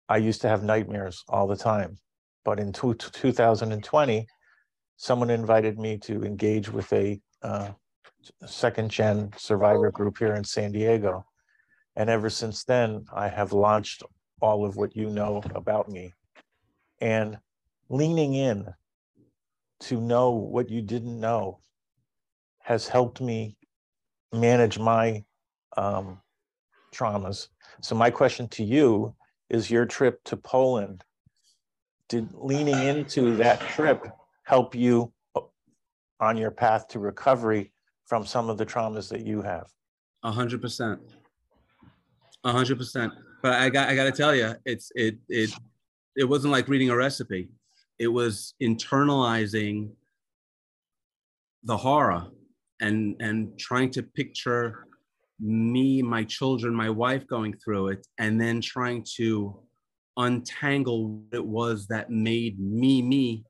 I 0.08 0.16
used 0.16 0.40
to 0.40 0.48
have 0.48 0.64
nightmares 0.64 1.22
all 1.28 1.46
the 1.46 1.56
time. 1.56 1.98
But 2.44 2.60
in 2.60 2.72
two, 2.72 2.94
2020, 2.94 4.26
someone 4.96 5.30
invited 5.30 5.78
me 5.78 5.98
to 5.98 6.24
engage 6.24 6.70
with 6.70 6.92
a 6.92 7.20
uh, 7.42 7.70
second 8.46 8.90
gen 8.90 9.30
survivor 9.36 9.90
group 9.90 10.18
here 10.18 10.34
in 10.34 10.44
San 10.44 10.72
Diego. 10.72 11.24
And 11.96 12.08
ever 12.08 12.30
since 12.30 12.64
then, 12.64 13.04
I 13.14 13.28
have 13.28 13.52
launched 13.52 14.02
all 14.40 14.64
of 14.64 14.76
what 14.76 14.96
you 14.96 15.10
know 15.10 15.42
about 15.54 15.88
me. 15.88 16.14
And 17.00 17.38
leaning 17.88 18.34
in 18.34 18.66
to 19.80 20.00
know 20.00 20.30
what 20.30 20.68
you 20.68 20.82
didn't 20.82 21.18
know 21.18 21.60
has 22.60 22.88
helped 22.88 23.20
me 23.20 23.56
manage 24.32 24.78
my 24.78 25.24
um, 25.76 26.20
traumas. 26.92 27.48
So, 27.80 27.94
my 27.94 28.10
question 28.10 28.48
to 28.48 28.64
you 28.64 29.14
is 29.48 29.70
your 29.70 29.86
trip 29.86 30.22
to 30.24 30.36
Poland, 30.36 31.04
did 32.08 32.28
leaning 32.34 32.82
into 32.82 33.36
that 33.36 33.60
trip 33.60 34.06
help 34.44 34.74
you 34.74 35.12
on 36.20 36.36
your 36.36 36.50
path 36.50 36.88
to 36.88 36.98
recovery 36.98 37.72
from 38.06 38.24
some 38.24 38.48
of 38.48 38.58
the 38.58 38.66
traumas 38.66 39.08
that 39.10 39.24
you 39.26 39.42
have? 39.42 39.66
A 40.24 40.32
hundred 40.32 40.60
percent. 40.60 41.00
A 42.44 42.52
hundred 42.52 42.78
percent. 42.78 43.12
But 43.42 43.54
I 43.54 43.68
got 43.68 43.88
I 43.88 43.94
gotta 43.94 44.12
tell 44.12 44.34
you, 44.34 44.54
it's 44.64 44.90
it 44.94 45.18
it 45.28 45.50
it 46.16 46.24
wasn't 46.24 46.52
like 46.52 46.68
reading 46.68 46.90
a 46.90 46.96
recipe. 46.96 47.48
It 47.98 48.08
was 48.08 48.54
internalizing 48.62 49.90
the 51.64 51.76
horror 51.76 52.26
and 52.80 53.16
and 53.20 53.58
trying 53.58 53.90
to 53.90 54.02
picture 54.02 54.86
me, 55.40 56.02
my 56.02 56.24
children, 56.24 56.74
my 56.74 56.90
wife 56.90 57.26
going 57.26 57.54
through 57.64 57.88
it, 57.88 58.06
and 58.18 58.40
then 58.40 58.60
trying 58.60 59.04
to 59.16 59.60
untangle 60.18 61.08
what 61.08 61.34
it 61.34 61.46
was 61.46 61.86
that 61.86 62.10
made 62.10 62.58
me 62.60 63.00
me 63.02 63.44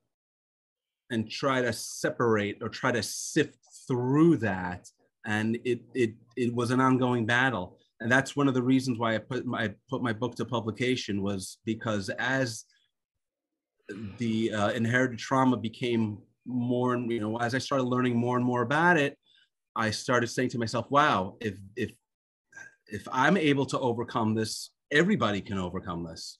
and 1.10 1.30
try 1.30 1.62
to 1.62 1.72
separate 1.72 2.58
or 2.62 2.68
try 2.68 2.92
to 2.92 3.02
sift 3.02 3.58
through 3.86 4.36
that. 4.36 4.86
And 5.26 5.58
it 5.64 5.80
it 5.94 6.14
it 6.36 6.54
was 6.54 6.70
an 6.70 6.80
ongoing 6.80 7.26
battle. 7.26 7.78
And 8.00 8.12
that's 8.12 8.36
one 8.36 8.46
of 8.46 8.54
the 8.54 8.62
reasons 8.62 8.98
why 8.98 9.14
i 9.16 9.18
put 9.18 9.44
my 9.44 9.74
put 9.90 10.02
my 10.02 10.12
book 10.12 10.36
to 10.36 10.44
publication 10.44 11.22
was 11.22 11.58
because 11.64 12.10
as 12.10 12.64
the 14.18 14.52
uh, 14.52 14.70
inherited 14.70 15.18
trauma 15.18 15.56
became 15.56 16.18
more 16.46 16.94
and 16.94 17.10
you 17.10 17.20
know 17.20 17.36
as 17.38 17.54
i 17.54 17.58
started 17.58 17.84
learning 17.84 18.16
more 18.16 18.36
and 18.36 18.44
more 18.44 18.62
about 18.62 18.96
it 18.96 19.16
i 19.76 19.90
started 19.90 20.26
saying 20.26 20.48
to 20.48 20.58
myself 20.58 20.86
wow 20.90 21.36
if 21.40 21.58
if 21.76 21.90
if 22.86 23.06
i'm 23.12 23.36
able 23.36 23.66
to 23.66 23.78
overcome 23.78 24.34
this 24.34 24.70
everybody 24.90 25.40
can 25.40 25.58
overcome 25.58 26.04
this 26.04 26.38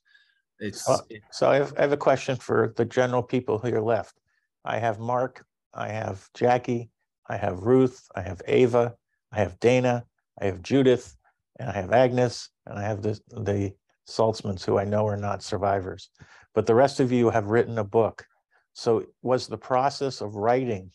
it's 0.61 0.89
Uh, 0.89 0.99
So 1.31 1.51
I 1.51 1.57
have, 1.57 1.73
I 1.77 1.83
have 1.83 1.93
a 1.93 1.97
question 1.97 2.37
for 2.37 2.73
the 2.77 2.85
general 2.85 3.23
people 3.23 3.59
who 3.59 3.75
are 3.75 3.81
left. 3.81 4.19
I 4.65 4.79
have 4.79 4.99
Mark, 4.99 5.45
I 5.75 5.89
have 5.89 6.29
Jackie, 6.35 6.91
I 7.29 7.37
have 7.37 7.61
Ruth, 7.61 8.07
I 8.15 8.23
have 8.23 8.41
Ava, 8.47 8.95
I 9.33 9.39
have 9.39 9.59
Dana, 9.61 10.05
I 10.41 10.47
have 10.47 10.63
Judith, 10.63 11.17
and 11.59 11.69
I 11.69 11.73
have 11.73 11.93
Agnes, 11.93 12.51
and 12.67 12.79
I 12.79 12.83
have 12.83 13.03
the, 13.03 13.21
the 13.29 13.73
Saltzmans 14.09 14.65
who 14.65 14.79
I 14.79 14.85
know 14.85 15.07
are 15.07 15.17
not 15.17 15.43
survivors. 15.43 16.11
But 16.55 16.67
the 16.67 16.75
rest 16.75 17.01
of 17.01 17.13
you 17.13 17.31
have 17.31 17.49
written 17.51 17.79
a 17.79 17.85
book. 17.85 18.25
So 18.73 19.05
was 19.23 19.47
the 19.47 19.59
process 19.59 20.21
of 20.21 20.37
writing 20.37 20.91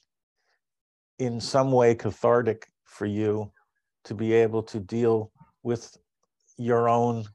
in 1.20 1.40
some 1.40 1.72
way 1.72 1.96
cathartic 1.96 2.68
for 2.86 3.06
you 3.06 3.52
to 4.06 4.14
be 4.14 4.34
able 4.34 4.64
to 4.64 4.80
deal 4.80 5.32
with 5.62 5.96
your 6.58 6.90
own 6.90 7.26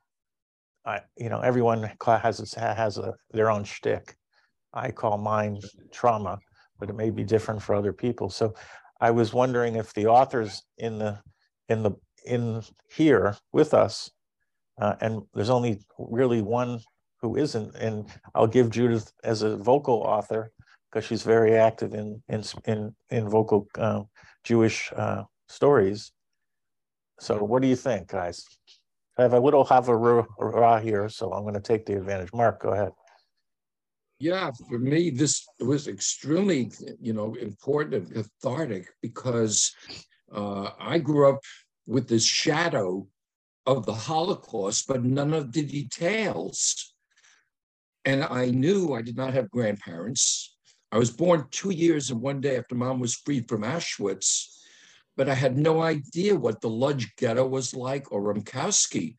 I, 0.89 1.01
you 1.19 1.29
know, 1.29 1.41
everyone 1.41 1.91
has 2.03 2.55
has 2.57 2.99
a, 2.99 3.15
their 3.33 3.51
own 3.51 3.65
shtick. 3.65 4.17
I 4.73 4.91
call 4.91 5.19
mine 5.19 5.61
trauma, 5.93 6.39
but 6.79 6.89
it 6.89 6.97
may 6.97 7.11
be 7.11 7.25
different 7.25 7.63
for 7.63 7.75
other 7.75 7.93
people. 7.93 8.31
So 8.31 8.55
I 9.01 9.11
was 9.11 9.35
wondering 9.35 9.77
if 9.77 9.93
the 9.93 10.07
authors 10.07 10.63
in 10.79 10.99
the 10.99 11.19
in 11.69 11.83
the 11.83 11.93
in 12.25 12.63
here 12.97 13.37
with 13.53 13.75
us, 13.75 14.11
uh, 14.81 14.95
and 15.03 15.23
there's 15.35 15.51
only 15.51 15.81
really 15.99 16.41
one 16.41 16.81
who 17.21 17.37
isn't, 17.37 17.75
and 17.75 18.09
I'll 18.35 18.47
give 18.47 18.71
Judith 18.71 19.13
as 19.25 19.43
a 19.43 19.59
vocal 19.59 19.97
author 19.97 20.53
because 20.91 21.05
she's 21.05 21.23
very 21.23 21.55
active 21.55 21.93
in 21.93 22.23
in 22.31 22.43
in 22.65 22.95
in 23.11 23.29
vocal 23.29 23.69
uh, 23.77 24.05
Jewish 24.43 24.91
uh, 24.97 25.25
stories. 25.49 26.13
So 27.21 27.45
what 27.45 27.61
do 27.61 27.69
you 27.69 27.77
think, 27.77 28.09
guys? 28.09 28.43
I 29.19 29.23
have 29.23 29.33
a 29.33 29.41
little 29.41 29.65
Havurah 29.65 30.81
here, 30.81 31.09
so 31.09 31.33
I'm 31.33 31.43
going 31.43 31.55
to 31.55 31.61
take 31.61 31.85
the 31.85 31.97
advantage. 31.97 32.33
Mark, 32.33 32.63
go 32.63 32.69
ahead. 32.71 32.93
Yeah, 34.21 34.51
for 34.69 34.79
me, 34.79 35.11
this 35.11 35.45
was 35.61 35.89
extremely, 35.89 36.71
you 37.01 37.13
know, 37.13 37.35
important 37.35 37.95
and 37.95 38.15
cathartic 38.15 38.87
because 39.03 39.75
uh, 40.33 40.71
I 40.79 40.99
grew 40.99 41.29
up 41.29 41.41
with 41.87 42.09
this 42.09 42.25
shadow 42.25 43.09
of 43.67 43.87
the 43.87 43.93
Holocaust, 43.93 44.87
but 44.87 45.05
none 45.05 45.35
of 45.35 45.53
the 45.53 45.65
details. 45.65 46.95
And 48.05 48.25
I 48.25 48.47
knew 48.47 48.95
I 48.95 49.03
did 49.03 49.17
not 49.17 49.35
have 49.35 49.51
grandparents. 49.51 50.57
I 50.91 50.99
was 50.99 51.11
born 51.11 51.47
two 51.51 51.71
years 51.71 52.11
and 52.11 52.21
one 52.21 52.41
day 52.41 52.57
after 52.57 52.75
mom 52.75 53.01
was 53.01 53.15
freed 53.15 53.49
from 53.49 53.63
Auschwitz, 53.63 54.58
but 55.19 55.29
I 55.29 55.35
had 55.35 55.59
no 55.59 55.83
idea 55.83 56.37
what 56.37 56.61
the 56.61 56.71
Lodz 56.71 57.05
ghetto 57.19 57.45
was 57.45 57.75
like 57.75 58.13
or 58.13 58.23
Rumkowski. 58.23 59.17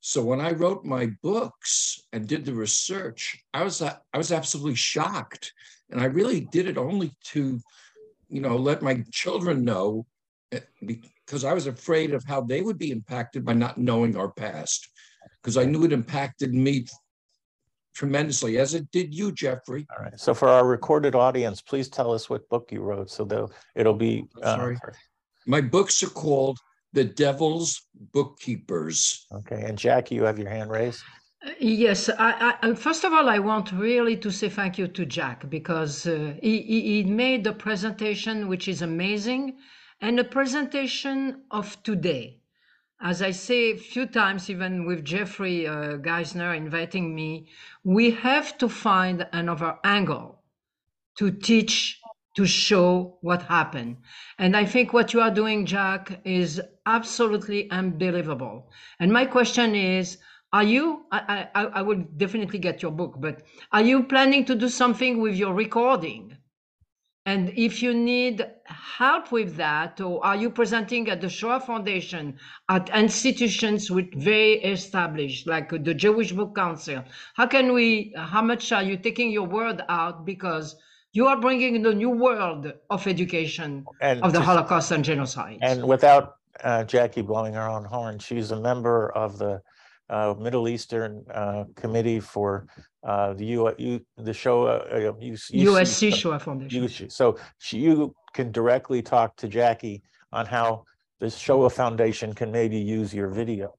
So 0.00 0.24
when 0.24 0.40
I 0.40 0.52
wrote 0.52 0.84
my 0.84 1.10
books 1.22 2.00
and 2.12 2.26
did 2.26 2.46
the 2.46 2.54
research, 2.54 3.38
I 3.52 3.62
was 3.62 3.82
I 3.82 3.98
was 4.16 4.32
absolutely 4.32 4.76
shocked, 4.76 5.52
and 5.90 6.00
I 6.00 6.06
really 6.06 6.40
did 6.40 6.66
it 6.66 6.78
only 6.78 7.12
to, 7.32 7.60
you 8.30 8.40
know, 8.40 8.56
let 8.56 8.80
my 8.80 9.04
children 9.12 9.62
know, 9.62 10.06
eh, 10.52 10.60
because 10.80 11.44
I 11.44 11.52
was 11.52 11.66
afraid 11.66 12.14
of 12.14 12.24
how 12.24 12.40
they 12.40 12.62
would 12.62 12.78
be 12.78 12.90
impacted 12.90 13.44
by 13.44 13.52
not 13.52 13.76
knowing 13.76 14.16
our 14.16 14.30
past, 14.30 14.88
because 15.42 15.58
I 15.58 15.66
knew 15.66 15.84
it 15.84 15.92
impacted 15.92 16.54
me 16.54 16.86
tremendously, 17.94 18.56
as 18.56 18.72
it 18.72 18.90
did 18.90 19.14
you, 19.14 19.32
Jeffrey. 19.32 19.86
All 19.94 20.02
right. 20.02 20.18
So 20.18 20.32
for 20.32 20.48
our 20.48 20.66
recorded 20.66 21.14
audience, 21.14 21.60
please 21.60 21.90
tell 21.90 22.12
us 22.12 22.30
what 22.30 22.48
book 22.48 22.72
you 22.72 22.80
wrote, 22.80 23.10
so 23.10 23.24
they'll 23.24 23.52
it'll 23.74 24.00
be. 24.08 24.28
Uh, 24.40 24.56
sorry. 24.56 24.78
My 25.46 25.60
books 25.60 26.02
are 26.02 26.10
called 26.10 26.58
the 26.92 27.04
devil's 27.04 27.82
bookkeepers. 28.12 29.26
Okay, 29.32 29.62
and 29.62 29.78
Jackie, 29.78 30.16
you 30.16 30.24
have 30.24 30.38
your 30.38 30.50
hand 30.50 30.70
raised. 30.70 31.02
Yes, 31.60 32.08
I, 32.08 32.56
I, 32.62 32.74
first 32.74 33.04
of 33.04 33.12
all, 33.12 33.28
I 33.28 33.38
want 33.38 33.70
really 33.70 34.16
to 34.16 34.30
say 34.30 34.48
thank 34.48 34.78
you 34.78 34.88
to 34.88 35.06
Jack 35.06 35.48
because 35.48 36.06
uh, 36.06 36.34
he, 36.42 36.62
he 36.62 36.80
he 36.80 37.04
made 37.04 37.44
the 37.44 37.52
presentation, 37.52 38.48
which 38.48 38.66
is 38.66 38.82
amazing, 38.82 39.58
and 40.00 40.18
a 40.18 40.24
presentation 40.24 41.44
of 41.50 41.80
today. 41.82 42.40
As 43.00 43.20
I 43.20 43.30
say 43.30 43.72
a 43.72 43.76
few 43.76 44.06
times, 44.06 44.48
even 44.48 44.86
with 44.86 45.04
Jeffrey 45.04 45.66
uh, 45.66 45.98
Geisner 45.98 46.56
inviting 46.56 47.14
me, 47.14 47.48
we 47.84 48.10
have 48.10 48.56
to 48.58 48.68
find 48.68 49.26
another 49.32 49.76
angle 49.84 50.42
to 51.18 51.30
teach, 51.30 52.00
to 52.36 52.46
show 52.46 53.18
what 53.22 53.42
happened. 53.42 53.96
And 54.38 54.56
I 54.56 54.64
think 54.64 54.92
what 54.92 55.12
you 55.12 55.20
are 55.20 55.30
doing, 55.30 55.66
Jack, 55.66 56.20
is 56.24 56.60
absolutely 56.84 57.70
unbelievable. 57.70 58.70
And 59.00 59.12
my 59.12 59.24
question 59.24 59.74
is, 59.74 60.18
are 60.52 60.62
you, 60.62 61.06
I, 61.10 61.48
I, 61.54 61.64
I 61.64 61.82
will 61.82 62.04
definitely 62.16 62.58
get 62.58 62.82
your 62.82 62.92
book, 62.92 63.16
but 63.18 63.42
are 63.72 63.82
you 63.82 64.04
planning 64.04 64.44
to 64.44 64.54
do 64.54 64.68
something 64.68 65.20
with 65.20 65.34
your 65.34 65.54
recording? 65.54 66.36
And 67.26 67.52
if 67.56 67.82
you 67.82 67.92
need 67.92 68.46
help 68.66 69.32
with 69.32 69.56
that, 69.56 70.00
or 70.00 70.24
are 70.24 70.36
you 70.36 70.48
presenting 70.48 71.08
at 71.10 71.20
the 71.20 71.28
Shoah 71.28 71.58
Foundation, 71.58 72.38
at 72.68 72.88
institutions 72.94 73.90
with 73.90 74.14
very 74.14 74.62
established, 74.62 75.48
like 75.48 75.70
the 75.70 75.92
Jewish 75.92 76.30
Book 76.30 76.54
Council? 76.54 77.02
How 77.34 77.48
can 77.48 77.72
we, 77.72 78.14
how 78.16 78.42
much 78.42 78.70
are 78.70 78.84
you 78.84 78.96
taking 78.96 79.32
your 79.32 79.46
word 79.46 79.82
out? 79.88 80.24
Because 80.24 80.76
you 81.12 81.26
are 81.26 81.40
bringing 81.40 81.82
the 81.82 81.94
new 81.94 82.10
world 82.10 82.72
of 82.90 83.06
education 83.06 83.84
And 84.00 84.22
of 84.22 84.32
the 84.32 84.38
to- 84.40 84.44
Holocaust 84.44 84.90
and 84.90 85.04
genocide. 85.04 85.58
And 85.62 85.86
without 85.86 86.34
uh, 86.62 86.84
Jackie 86.84 87.22
blowing 87.22 87.54
her 87.54 87.68
own 87.68 87.84
horn, 87.84 88.18
she's 88.18 88.50
a 88.50 88.60
member 88.60 89.10
of 89.12 89.38
the 89.38 89.62
uh, 90.08 90.34
Middle 90.38 90.68
Eastern 90.68 91.24
uh, 91.32 91.64
Committee 91.74 92.20
for 92.20 92.66
uh, 93.02 93.32
the 93.34 93.44
U, 93.46 93.74
U, 93.78 94.00
the 94.18 94.32
show. 94.32 94.66
uh, 94.66 94.86
uh, 94.90 95.12
UC 95.20 95.62
USC 95.64 96.14
Shoah 96.14 96.38
Foundation. 96.38 96.84
USC. 96.84 97.10
So 97.12 97.38
she, 97.58 97.78
you 97.78 98.14
can 98.32 98.52
directly 98.52 99.02
talk 99.02 99.36
to 99.36 99.48
Jackie 99.48 100.02
on 100.32 100.46
how 100.46 100.84
the 101.18 101.30
Shoah 101.30 101.70
Foundation 101.70 102.34
can 102.34 102.52
maybe 102.52 102.78
use 102.78 103.12
your 103.14 103.28
video. 103.28 103.74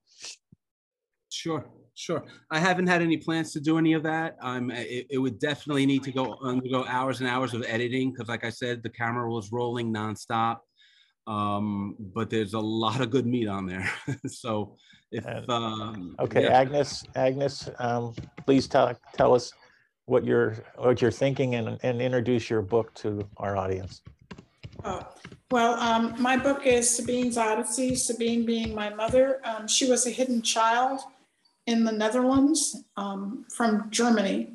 Sure, 1.30 1.66
sure. 1.98 2.24
I 2.52 2.60
haven't 2.60 2.88
had 2.88 3.02
any 3.02 3.18
plans 3.18 3.52
to 3.54 3.60
do 3.60 3.78
any 3.78 3.94
of 3.94 4.04
that. 4.04 4.38
Um, 4.42 4.72
it, 4.72 5.08
it 5.10 5.18
would 5.18 5.40
definitely 5.40 5.86
need 5.86 6.04
to 6.04 6.12
go 6.12 6.38
undergo 6.42 6.86
hours 6.86 7.20
and 7.20 7.28
hours 7.28 7.54
of 7.54 7.66
editing 7.68 8.12
because, 8.12 8.30
like 8.30 8.46
I 8.46 8.50
said, 8.50 8.84
the 8.84 8.90
camera 8.90 9.30
was 9.30 9.52
rolling 9.52 9.94
nonstop. 9.94 10.60
Um, 11.26 11.96
but 12.00 12.30
there's 12.30 12.54
a 12.54 12.60
lot 12.60 13.02
of 13.02 13.10
good 13.10 13.26
meat 13.26 13.48
on 13.48 13.66
there. 13.66 13.92
so 14.28 14.78
if 15.12 15.26
um, 15.50 16.16
Okay, 16.20 16.44
yeah. 16.44 16.60
Agnes, 16.60 17.04
Agnes, 17.16 17.70
um, 17.80 18.14
please 18.46 18.68
tell, 18.68 18.98
tell 19.14 19.34
us 19.34 19.52
what 20.06 20.24
you're, 20.24 20.56
what 20.76 21.02
you're 21.02 21.12
thinking 21.12 21.56
and, 21.56 21.80
and 21.84 22.02
introduce 22.02 22.50
your 22.50 22.62
book 22.62 22.94
to 22.94 23.28
our 23.38 23.58
audience. 23.58 24.02
Oh, 24.86 25.06
well, 25.52 25.74
um, 25.74 26.16
my 26.22 26.38
book 26.38 26.66
is 26.66 26.90
Sabine's 26.90 27.38
Odyssey, 27.38 27.96
Sabine 27.96 28.46
being 28.46 28.76
my 28.76 28.90
mother. 28.94 29.42
Um, 29.44 29.68
she 29.68 29.90
was 29.90 30.06
a 30.06 30.12
hidden 30.12 30.42
child 30.42 31.02
in 31.68 31.84
the 31.84 31.92
Netherlands 31.92 32.84
um, 32.96 33.46
from 33.54 33.90
Germany. 33.92 34.54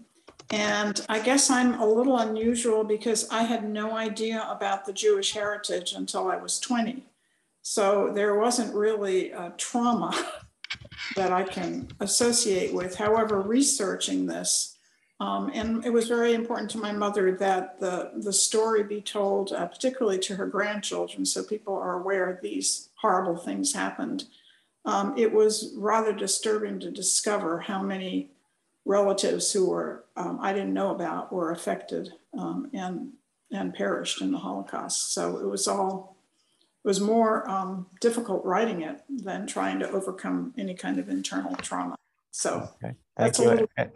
And 0.50 1.04
I 1.08 1.20
guess 1.20 1.50
I'm 1.50 1.74
a 1.74 1.86
little 1.86 2.18
unusual 2.18 2.84
because 2.84 3.28
I 3.30 3.42
had 3.42 3.68
no 3.68 3.96
idea 3.96 4.46
about 4.50 4.84
the 4.84 4.92
Jewish 4.92 5.32
heritage 5.32 5.92
until 5.92 6.28
I 6.28 6.36
was 6.36 6.58
20. 6.58 7.04
So 7.62 8.10
there 8.12 8.34
wasn't 8.36 8.74
really 8.74 9.30
a 9.30 9.52
trauma 9.56 10.12
that 11.16 11.32
I 11.32 11.44
can 11.44 11.88
associate 12.00 12.74
with. 12.74 12.96
However, 12.96 13.40
researching 13.40 14.26
this, 14.26 14.76
um, 15.20 15.50
and 15.54 15.84
it 15.86 15.92
was 15.92 16.08
very 16.08 16.34
important 16.34 16.68
to 16.72 16.78
my 16.78 16.90
mother 16.90 17.36
that 17.36 17.78
the, 17.78 18.10
the 18.16 18.32
story 18.32 18.82
be 18.82 19.00
told, 19.00 19.52
uh, 19.52 19.66
particularly 19.66 20.18
to 20.18 20.34
her 20.34 20.46
grandchildren, 20.46 21.24
so 21.24 21.44
people 21.44 21.74
are 21.74 22.00
aware 22.00 22.40
these 22.42 22.88
horrible 22.96 23.36
things 23.36 23.72
happened. 23.72 24.24
Um, 24.84 25.16
it 25.16 25.32
was 25.32 25.72
rather 25.76 26.12
disturbing 26.12 26.80
to 26.80 26.90
discover 26.90 27.60
how 27.60 27.82
many 27.82 28.30
relatives 28.84 29.52
who 29.52 29.68
were 29.70 30.04
um, 30.16 30.38
I 30.40 30.52
didn't 30.52 30.74
know 30.74 30.90
about 30.90 31.32
were 31.32 31.52
affected 31.52 32.12
um, 32.36 32.68
and 32.72 33.12
and 33.52 33.74
perished 33.74 34.20
in 34.22 34.32
the 34.32 34.38
Holocaust. 34.38 35.12
So 35.14 35.38
it 35.38 35.46
was 35.46 35.68
all 35.68 36.16
it 36.84 36.88
was 36.88 37.00
more 37.00 37.48
um, 37.48 37.86
difficult 38.00 38.44
writing 38.44 38.82
it 38.82 39.02
than 39.08 39.46
trying 39.46 39.78
to 39.80 39.90
overcome 39.90 40.52
any 40.58 40.74
kind 40.74 40.98
of 40.98 41.08
internal 41.08 41.54
trauma. 41.56 41.94
So 42.32 42.54
Okay, 42.54 42.66
thank 42.82 42.96
That's 43.16 43.38
a 43.38 43.42
you. 43.42 43.48
little- 43.50 43.68
And- 43.76 43.92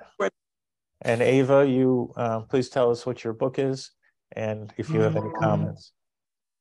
And 1.03 1.21
Ava, 1.21 1.67
you, 1.69 2.13
uh, 2.17 2.41
please 2.41 2.71
tell 2.71 2.91
us 2.91 3.05
what 3.05 3.23
your 3.23 3.35
book 3.35 3.59
is 3.59 3.91
and 4.33 4.73
if 4.79 4.89
you 4.89 5.01
have 5.01 5.15
any 5.17 5.31
comments. 5.41 5.93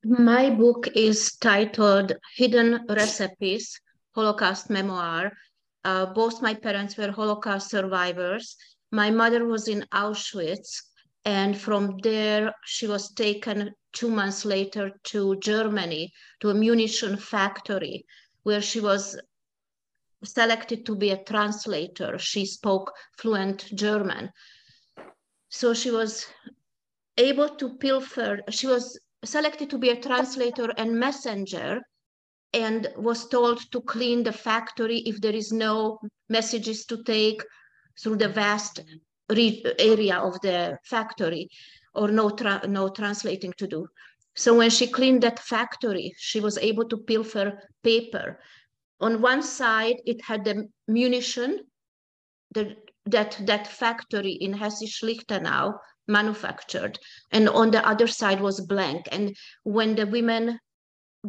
My 0.03 0.49
book 0.49 0.88
is 0.93 1.35
titled 1.38 2.11
Hidden 2.35 2.85
Recipes 2.89 3.80
Holocaust 4.15 4.69
Memoir. 4.69 5.31
Uh, 5.83 6.05
both 6.07 6.41
my 6.41 6.53
parents 6.53 6.97
were 6.97 7.11
Holocaust 7.11 7.69
survivors. 7.69 8.55
My 8.91 9.11
mother 9.11 9.45
was 9.45 9.67
in 9.67 9.85
Auschwitz, 9.93 10.81
and 11.25 11.59
from 11.59 11.97
there, 11.97 12.53
she 12.65 12.87
was 12.87 13.13
taken 13.13 13.71
two 13.91 14.09
months 14.09 14.45
later 14.45 14.91
to 15.11 15.37
Germany 15.39 16.13
to 16.39 16.49
a 16.49 16.53
munition 16.53 17.17
factory 17.17 18.05
where 18.43 18.61
she 18.61 18.79
was 18.79 19.19
selected 20.23 20.85
to 20.85 20.95
be 20.95 21.11
a 21.11 21.23
translator. 21.23 22.17
She 22.17 22.45
spoke 22.45 22.93
fluent 23.17 23.65
German. 23.75 24.31
So 25.49 25.73
she 25.73 25.91
was 25.91 26.25
able 27.17 27.49
to 27.55 27.77
pilfer, 27.77 28.39
she 28.49 28.67
was 28.67 28.99
selected 29.23 29.69
to 29.71 29.77
be 29.77 29.89
a 29.89 30.01
translator 30.01 30.71
and 30.77 30.99
messenger 30.99 31.81
and 32.56 32.88
was 32.95 33.27
told 33.27 33.60
to 33.72 33.82
clean 33.82 34.23
the 34.23 34.32
factory 34.32 34.99
if 34.99 35.19
there 35.19 35.36
is 35.36 35.52
no 35.52 35.99
messages 36.30 36.86
to 36.86 37.03
take 37.03 37.44
through 38.02 38.15
the 38.15 38.30
vast 38.30 38.80
re- 39.30 39.64
area 39.77 40.15
of 40.18 40.40
the 40.41 40.77
factory 40.86 41.49
or 41.94 42.07
no, 42.07 42.30
tra- 42.30 42.65
no 42.68 42.88
translating 42.90 43.53
to 43.57 43.68
do. 43.68 43.86
So 44.36 44.56
when 44.56 44.69
she 44.69 44.88
cleaned 44.88 45.23
that 45.23 45.40
factory, 45.40 46.15
she 46.18 46.40
was 46.40 46.57
able 46.57 46.88
to 46.90 46.98
pilfer 46.98 47.60
paper. 47.84 48.40
On 49.02 49.22
one 49.22 49.44
side, 49.44 49.98
it 50.06 50.22
had 50.23 50.45
the 50.45 50.69
munition 50.88 51.60
the, 52.53 52.76
that 53.06 53.38
that 53.45 53.68
factory 53.68 54.32
in 54.32 54.53
Hessisch 54.53 55.03
Lichtenau 55.03 55.73
manufactured, 56.07 56.98
and 57.32 57.49
on 57.49 57.72
the 57.72 57.86
other 57.86 58.07
side 58.07 58.40
was 58.40 58.61
blank. 58.61 59.07
And 59.11 59.36
when 59.64 59.95
the 59.95 60.07
women 60.07 60.60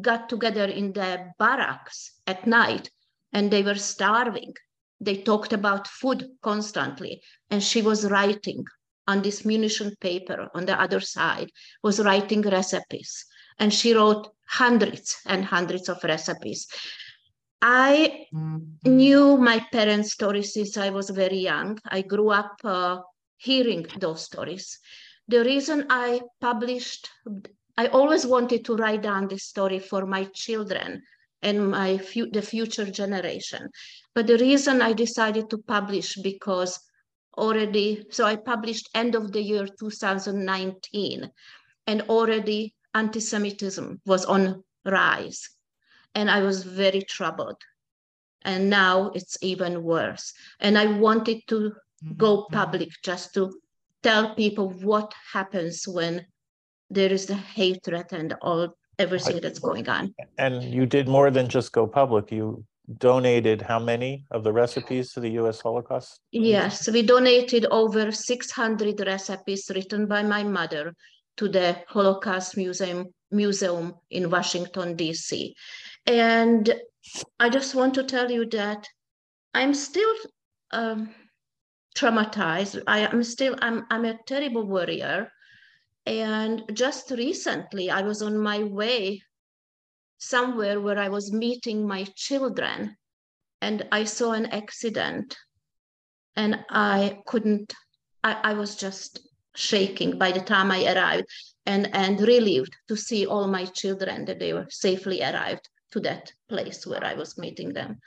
got 0.01 0.28
together 0.28 0.64
in 0.64 0.93
the 0.93 1.32
barracks 1.39 2.12
at 2.27 2.47
night 2.47 2.90
and 3.32 3.51
they 3.51 3.62
were 3.62 3.74
starving, 3.74 4.55
they 5.01 5.16
talked 5.16 5.52
about 5.52 5.86
food 5.89 6.27
constantly, 6.43 7.23
and 7.51 7.62
she 7.62 7.82
was 7.82 8.10
writing 8.10 8.64
on 9.06 9.23
this 9.23 9.44
munition 9.44 9.94
paper 10.01 10.48
on 10.55 10.64
the 10.64 10.81
other 10.81 11.01
side, 11.01 11.51
was 11.82 12.01
writing 12.01 12.43
recipes. 12.43 13.24
And 13.59 13.73
she 13.73 13.94
wrote 13.94 14.28
hundreds 14.48 15.16
and 15.27 15.44
hundreds 15.44 15.89
of 15.89 16.02
recipes. 16.02 16.66
I 17.62 18.27
knew 18.85 19.36
my 19.39 19.64
parents' 19.73 20.12
stories 20.12 20.52
since 20.55 20.77
I 20.77 20.90
was 20.90 21.10
very 21.10 21.39
young. 21.39 21.78
I 21.86 22.02
grew 22.02 22.31
up 22.31 22.56
uh, 22.64 22.98
hearing 23.36 23.86
those 23.98 24.23
stories. 24.23 24.78
The 25.28 25.43
reason 25.43 25.86
I 25.89 26.20
published, 26.40 27.09
I 27.77 27.89
always 27.89 28.27
wanted 28.27 28.65
to 28.65 28.77
write 28.77 29.03
down 29.03 29.28
this 29.28 29.44
story 29.44 29.78
for 29.78 30.07
my 30.07 30.24
children 30.32 31.03
and 31.43 31.70
my 31.70 31.98
fu- 31.98 32.31
the 32.31 32.43
future 32.43 32.90
generation. 32.90 33.69
But 34.15 34.27
the 34.27 34.39
reason 34.39 34.81
I 34.81 34.93
decided 34.93 35.51
to 35.51 35.59
publish 35.59 36.16
because 36.16 36.81
already, 37.36 38.07
so 38.11 38.24
I 38.24 38.36
published 38.36 38.89
end 38.94 39.15
of 39.15 39.32
the 39.32 39.43
year 39.43 39.66
2019, 39.66 41.31
and 41.86 42.03
already 42.03 42.74
anti-Semitism 42.94 44.01
was 44.07 44.24
on 44.24 44.65
rise, 44.85 45.51
and 46.15 46.31
I 46.31 46.43
was 46.43 46.65
very 46.65 47.03
troubled. 47.03 47.61
And 48.43 48.70
now 48.70 49.11
it's 49.15 49.36
even 49.43 49.82
worse. 49.82 50.32
And 50.61 50.78
I 50.78 50.86
wanted 50.86 51.43
to 51.48 51.57
mm-hmm. 51.57 52.15
go 52.15 52.39
mm-hmm. 52.39 52.55
public 52.55 52.89
just 53.05 53.35
to 53.35 53.61
tell 54.03 54.35
people 54.35 54.70
what 54.70 55.12
happens 55.32 55.86
when 55.86 56.27
there 56.90 57.12
is 57.12 57.26
the 57.26 57.34
hatred 57.34 58.06
and 58.12 58.34
all 58.42 58.76
everything 58.98 59.40
that's 59.40 59.58
going 59.58 59.88
on. 59.88 60.14
And 60.38 60.62
you 60.62 60.86
did 60.86 61.08
more 61.08 61.30
than 61.30 61.48
just 61.48 61.72
go 61.72 61.86
public. 61.86 62.32
You 62.32 62.64
donated 62.98 63.60
how 63.60 63.78
many 63.78 64.24
of 64.30 64.44
the 64.44 64.52
recipes 64.52 65.12
to 65.12 65.20
the 65.20 65.30
US 65.40 65.60
Holocaust? 65.60 66.20
Yes, 66.30 66.88
we 66.88 67.02
donated 67.02 67.66
over 67.70 68.12
600 68.12 69.00
recipes 69.06 69.70
written 69.74 70.06
by 70.06 70.22
my 70.22 70.42
mother 70.44 70.94
to 71.36 71.48
the 71.48 71.76
Holocaust 71.88 72.56
Museum 72.56 73.06
Museum 73.30 73.94
in 74.10 74.30
Washington 74.30 74.94
D.C. 74.94 75.54
And 76.06 76.74
I 77.40 77.48
just 77.48 77.74
want 77.74 77.94
to 77.94 78.04
tell 78.04 78.30
you 78.30 78.46
that 78.50 78.86
I'm 79.52 79.74
still 79.74 80.14
um, 80.70 81.10
traumatized. 81.96 82.82
I 82.86 83.00
am 83.00 83.24
still, 83.24 83.56
I'm, 83.60 83.84
I'm 83.90 84.04
a 84.04 84.18
terrible 84.26 84.66
worrier. 84.66 85.28
And 86.06 86.62
just 86.72 87.10
recently, 87.10 87.90
I 87.90 88.02
was 88.02 88.22
on 88.22 88.38
my 88.38 88.62
way 88.62 89.22
somewhere 90.18 90.80
where 90.80 90.98
I 90.98 91.08
was 91.08 91.32
meeting 91.32 91.86
my 91.86 92.04
children 92.14 92.96
and 93.60 93.86
I 93.90 94.04
saw 94.04 94.32
an 94.32 94.46
accident 94.46 95.36
and 96.36 96.64
I 96.70 97.18
couldn't, 97.26 97.74
I, 98.22 98.38
I 98.44 98.54
was 98.54 98.76
just 98.76 99.28
shaking 99.56 100.18
by 100.18 100.30
the 100.30 100.40
time 100.40 100.70
I 100.70 100.84
arrived 100.94 101.26
and, 101.64 101.88
and 101.94 102.20
relieved 102.20 102.76
to 102.88 102.96
see 102.96 103.26
all 103.26 103.48
my 103.48 103.64
children 103.64 104.24
that 104.26 104.38
they 104.38 104.52
were 104.52 104.66
safely 104.70 105.22
arrived 105.22 105.68
to 105.92 106.00
that 106.00 106.32
place 106.48 106.86
where 106.86 107.04
I 107.04 107.14
was 107.14 107.38
meeting 107.38 107.72
them. 107.72 107.98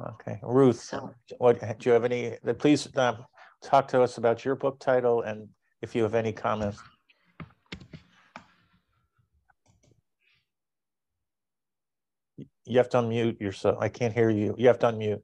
Okay, 0.00 0.38
Ruth, 0.42 0.80
so, 0.80 1.12
what, 1.38 1.58
do 1.60 1.88
you 1.88 1.92
have 1.92 2.04
any, 2.04 2.36
please 2.58 2.88
um, 2.96 3.24
talk 3.62 3.88
to 3.88 4.02
us 4.02 4.18
about 4.18 4.44
your 4.44 4.54
book 4.54 4.78
title 4.78 5.22
and 5.22 5.48
if 5.82 5.94
you 5.96 6.02
have 6.04 6.14
any 6.14 6.32
comments. 6.32 6.78
You 12.68 12.78
have 12.78 12.90
to 12.90 12.98
unmute 12.98 13.40
yourself. 13.40 13.78
I 13.80 13.88
can't 13.88 14.12
hear 14.12 14.30
you. 14.30 14.54
You 14.58 14.68
have 14.68 14.78
to 14.80 14.86
unmute. 14.92 15.22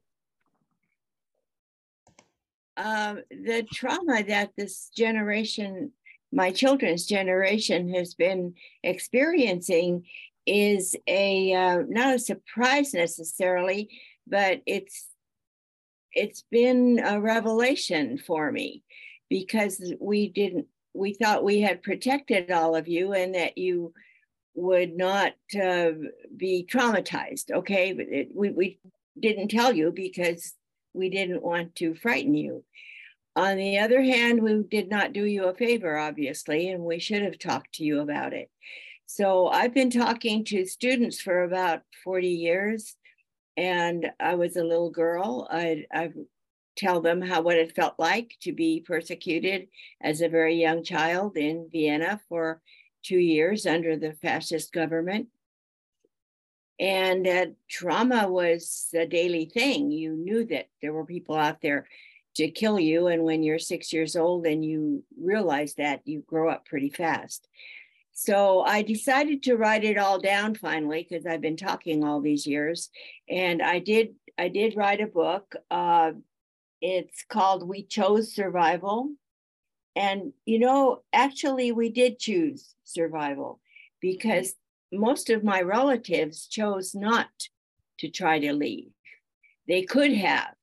Um, 2.77 3.21
the 3.31 3.65
trauma 3.73 4.25
that 4.25 4.53
this 4.57 4.91
generation, 4.97 5.93
my 6.33 6.51
children's 6.51 7.07
generation, 7.07 7.95
has 7.95 8.15
been 8.15 8.55
experiencing 8.83 10.05
is 10.47 10.97
a 11.07 11.55
uh, 11.55 11.83
not 11.89 12.15
a 12.15 12.19
surprise 12.19 12.95
necessarily, 12.95 13.91
but 14.27 14.63
it's 14.67 15.09
it's 16.13 16.45
been 16.51 17.01
a 17.05 17.21
revelation 17.21 18.19
for 18.19 18.51
me 18.51 18.83
because 19.29 19.93
we 20.01 20.29
didn't 20.29 20.67
we 20.95 21.13
thought 21.13 21.45
we 21.45 21.61
had 21.61 21.83
protected 21.83 22.51
all 22.51 22.75
of 22.75 22.89
you 22.89 23.13
and 23.13 23.35
that 23.35 23.59
you 23.59 23.93
would 24.55 24.97
not 24.97 25.33
uh, 25.61 25.91
be 26.37 26.67
traumatized. 26.71 27.51
Okay, 27.51 27.91
it, 27.91 28.29
we 28.35 28.51
we 28.51 28.79
didn't 29.19 29.49
tell 29.49 29.73
you 29.73 29.93
because 29.93 30.55
we 30.93 31.11
didn't 31.11 31.43
want 31.43 31.75
to 31.77 31.95
frighten 31.95 32.35
you. 32.35 32.65
On 33.37 33.57
the 33.57 33.79
other 33.79 34.01
hand, 34.01 34.43
we 34.43 34.63
did 34.63 34.89
not 34.89 35.13
do 35.13 35.25
you 35.25 35.45
a 35.45 35.55
favor, 35.55 35.99
obviously, 35.99 36.69
and 36.69 36.85
we 36.85 37.01
should 37.01 37.23
have 37.23 37.39
talked 37.39 37.75
to 37.75 37.85
you 37.85 38.01
about 38.01 38.33
it. 38.33 38.49
So 39.07 39.49
I've 39.49 39.75
been 39.75 39.91
talking 39.91 40.45
to 40.47 40.65
students 40.65 41.21
for 41.21 41.43
about 41.43 41.83
40 42.05 42.29
years, 42.29 42.97
and 43.57 44.11
I 44.21 44.37
was 44.37 44.57
a 44.57 44.65
little 44.65 44.91
girl. 44.91 45.49
I, 45.51 45.85
I 45.93 46.11
tell 46.77 47.01
them 47.01 47.21
how 47.21 47.43
what 47.43 47.57
it 47.57 47.75
felt 47.75 47.95
like 47.99 48.35
to 48.43 48.53
be 48.53 48.85
persecuted 48.87 49.69
as 50.01 50.21
a 50.21 50.29
very 50.29 50.55
young 50.55 50.85
child 50.85 51.37
in 51.37 51.69
Vienna 51.73 52.21
for 52.29 52.63
two 53.05 53.19
years 53.19 53.67
under 53.67 53.97
the 53.97 54.13
fascist 54.15 54.73
government. 54.73 55.29
And 56.81 57.27
uh, 57.27 57.47
trauma 57.69 58.29
was 58.29 58.89
a 58.95 59.07
daily 59.07 59.45
thing. 59.45 59.93
You 59.93 60.13
knew 60.13 60.45
that 60.47 60.69
there 60.83 60.93
were 60.93 61.05
people 61.05 61.37
out 61.37 61.63
there 61.63 61.87
to 62.35 62.51
kill 62.51 62.81
you. 62.81 63.07
And 63.07 63.23
when 63.23 63.45
you're 63.45 63.61
six 63.61 63.93
years 63.93 64.17
old 64.17 64.45
and 64.47 64.65
you 64.65 65.05
realize 65.17 65.75
that, 65.75 66.03
you 66.05 66.25
grow 66.27 66.51
up 66.51 66.67
pretty 66.67 66.91
fast. 66.91 67.47
So 68.13 68.61
I 68.61 68.83
decided 68.83 69.43
to 69.45 69.57
write 69.57 69.85
it 69.85 69.99
all 69.99 70.21
down 70.21 70.55
finally 70.55 71.07
because 71.09 71.27
I've 71.27 71.41
been 71.41 71.57
talking 71.57 72.05
all 72.05 72.21
these 72.21 72.47
years. 72.47 72.91
And 73.29 73.61
I 73.63 73.79
did 73.81 74.15
I 74.37 74.49
did 74.49 74.77
write 74.77 75.01
a 75.01 75.07
book. 75.07 75.55
Uh, 75.71 76.13
it's 76.81 77.25
called 77.29 77.69
We 77.69 77.85
Chose 77.85 78.33
Survival. 78.33 79.11
And, 79.97 80.33
you 80.45 80.59
know, 80.59 81.03
actually, 81.13 81.73
we 81.73 81.89
did 81.89 82.19
choose 82.19 82.75
survival 82.85 83.61
because 84.01 84.55
most 84.93 85.31
of 85.31 85.45
my 85.45 85.61
relatives 85.61 86.47
chose 86.47 86.95
not 86.95 87.29
to 87.99 88.09
try 88.09 88.39
to 88.41 88.53
leave. 88.53 88.91
They 89.69 89.83
could 89.83 90.13
have. 90.13 90.55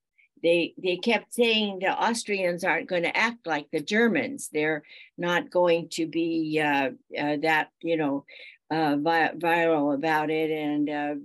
They, 0.44 0.74
they 0.82 0.98
kept 0.98 1.34
saying 1.34 1.80
the 1.80 1.92
Austrians 1.92 2.64
aren't 2.64 2.90
going 2.90 3.04
to 3.04 3.16
act 3.16 3.46
like 3.46 3.68
the 3.72 3.80
Germans. 3.80 4.50
They're 4.52 4.84
not 5.18 5.52
going 5.52 5.90
to 5.90 6.08
be 6.08 6.60
uh, 6.60 6.90
uh, 7.18 7.38
that, 7.42 7.70
you 7.82 7.96
know, 7.96 8.26
uh, 8.72 8.98
vi- 8.98 9.34
viral 9.38 9.94
about 9.94 10.30
it. 10.30 10.50
And 10.50 10.90
uh, 10.90 11.16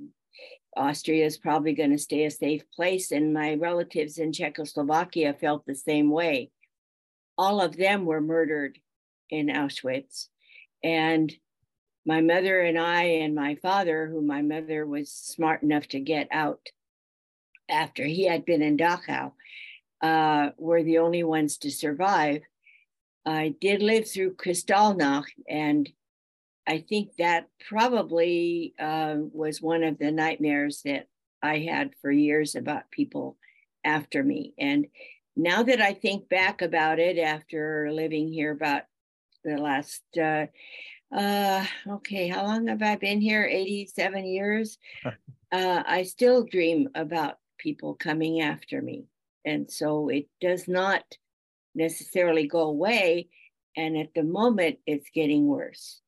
Austria 0.76 1.24
is 1.24 1.38
probably 1.38 1.72
going 1.72 1.92
to 1.92 1.98
stay 1.98 2.24
a 2.24 2.30
safe 2.30 2.70
place. 2.70 3.10
And 3.10 3.32
my 3.32 3.54
relatives 3.54 4.18
in 4.18 4.32
Czechoslovakia 4.32 5.32
felt 5.32 5.64
the 5.64 5.74
same 5.74 6.10
way 6.10 6.50
all 7.38 7.60
of 7.60 7.76
them 7.76 8.04
were 8.04 8.20
murdered 8.20 8.78
in 9.30 9.48
Auschwitz. 9.48 10.28
And 10.82 11.32
my 12.04 12.20
mother 12.20 12.60
and 12.60 12.78
I 12.78 13.02
and 13.02 13.34
my 13.34 13.56
father, 13.56 14.06
who 14.06 14.22
my 14.22 14.42
mother 14.42 14.86
was 14.86 15.10
smart 15.10 15.62
enough 15.62 15.88
to 15.88 16.00
get 16.00 16.28
out 16.30 16.60
after 17.68 18.04
he 18.04 18.26
had 18.26 18.44
been 18.44 18.62
in 18.62 18.76
Dachau, 18.76 19.32
uh, 20.00 20.50
were 20.56 20.82
the 20.82 20.98
only 20.98 21.24
ones 21.24 21.58
to 21.58 21.70
survive. 21.70 22.42
I 23.24 23.54
did 23.60 23.82
live 23.82 24.08
through 24.08 24.36
Kristallnacht, 24.36 25.32
and 25.48 25.88
I 26.66 26.84
think 26.88 27.16
that 27.16 27.48
probably 27.68 28.74
uh, 28.78 29.16
was 29.32 29.60
one 29.60 29.82
of 29.82 29.98
the 29.98 30.12
nightmares 30.12 30.82
that 30.84 31.08
I 31.42 31.58
had 31.58 31.90
for 32.00 32.10
years 32.10 32.54
about 32.54 32.90
people 32.90 33.36
after 33.84 34.22
me. 34.22 34.54
And 34.58 34.86
now 35.36 35.62
that 35.62 35.80
I 35.80 35.92
think 35.92 36.28
back 36.28 36.62
about 36.62 36.98
it 36.98 37.18
after 37.18 37.90
living 37.92 38.32
here 38.32 38.52
about 38.52 38.82
the 39.44 39.58
last 39.58 40.02
uh, 40.20 40.46
uh 41.14 41.64
okay 41.88 42.26
how 42.26 42.42
long 42.42 42.66
have 42.66 42.82
i 42.82 42.96
been 42.96 43.20
here? 43.20 43.44
87 43.44 44.24
years? 44.24 44.78
Uh, 45.52 45.82
i 45.86 46.02
still 46.02 46.42
dream 46.42 46.88
about 46.96 47.38
people 47.58 47.94
coming 47.94 48.40
after 48.40 48.82
me. 48.82 49.04
And 49.44 49.70
so 49.70 50.08
it 50.08 50.26
does 50.40 50.66
not 50.66 51.04
necessarily 51.74 52.48
go 52.48 52.62
away. 52.62 53.28
And 53.76 53.96
at 53.96 54.12
the 54.14 54.24
moment 54.24 54.78
it's 54.86 55.10
getting 55.14 55.46
worse. 55.46 56.00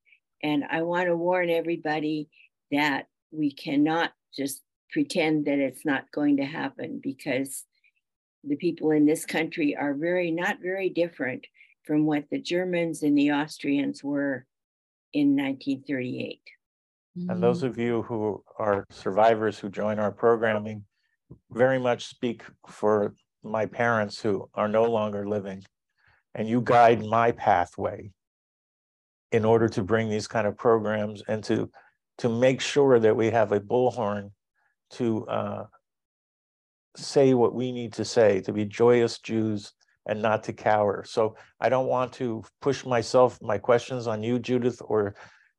And 0.43 0.65
i 0.69 0.81
want 0.81 1.07
to 1.07 1.15
warn 1.15 1.49
everybody 1.49 2.29
that 2.71 3.07
we 3.31 3.51
cannot 3.51 4.11
just 4.35 4.61
pretend 4.91 5.45
that 5.45 5.59
it's 5.59 5.85
not 5.85 6.11
going 6.11 6.37
to 6.37 6.45
happen 6.45 6.99
because 7.01 7.63
the 8.49 8.55
people 8.55 8.91
in 8.91 9.05
this 9.05 9.25
country 9.25 9.75
are 9.75 9.93
very, 9.93 10.31
not 10.31 10.57
very 10.61 10.89
different 10.89 11.45
from 11.83 12.05
what 12.05 12.25
the 12.29 12.39
Germans 12.39 13.03
and 13.03 13.17
the 13.17 13.31
Austrians 13.31 14.03
were 14.03 14.45
in 15.13 15.35
1938. 15.35 16.41
And 17.27 17.41
those 17.41 17.63
of 17.63 17.77
you 17.77 18.03
who 18.03 18.43
are 18.57 18.85
survivors 18.91 19.59
who 19.59 19.69
join 19.69 19.99
our 19.99 20.11
programming 20.11 20.85
very 21.51 21.79
much 21.79 22.05
speak 22.05 22.43
for 22.67 23.13
my 23.43 23.65
parents 23.65 24.21
who 24.21 24.49
are 24.53 24.67
no 24.67 24.85
longer 24.85 25.27
living. 25.27 25.63
And 26.35 26.47
you 26.47 26.61
guide 26.61 27.05
my 27.05 27.31
pathway 27.31 28.11
in 29.31 29.45
order 29.45 29.67
to 29.69 29.83
bring 29.83 30.09
these 30.09 30.27
kind 30.27 30.47
of 30.47 30.57
programs 30.57 31.23
and 31.27 31.43
to, 31.45 31.69
to 32.19 32.29
make 32.29 32.61
sure 32.61 32.99
that 32.99 33.15
we 33.15 33.29
have 33.29 33.51
a 33.51 33.59
bullhorn 33.59 34.31
to 34.91 35.27
uh, 35.27 35.65
say 36.95 37.33
what 37.33 37.53
we 37.53 37.71
need 37.71 37.93
to 37.93 38.05
say, 38.05 38.41
to 38.41 38.53
be 38.53 38.65
joyous 38.65 39.19
Jews 39.19 39.73
and 40.05 40.21
not 40.21 40.43
to 40.43 40.53
cower. 40.53 41.03
So 41.05 41.35
I 41.59 41.69
don't 41.69 41.87
want 41.87 42.13
to 42.13 42.43
push 42.61 42.85
myself, 42.85 43.39
my 43.41 43.57
questions 43.57 44.07
on 44.07 44.23
you, 44.23 44.39
Judith, 44.39 44.81
or 44.83 45.15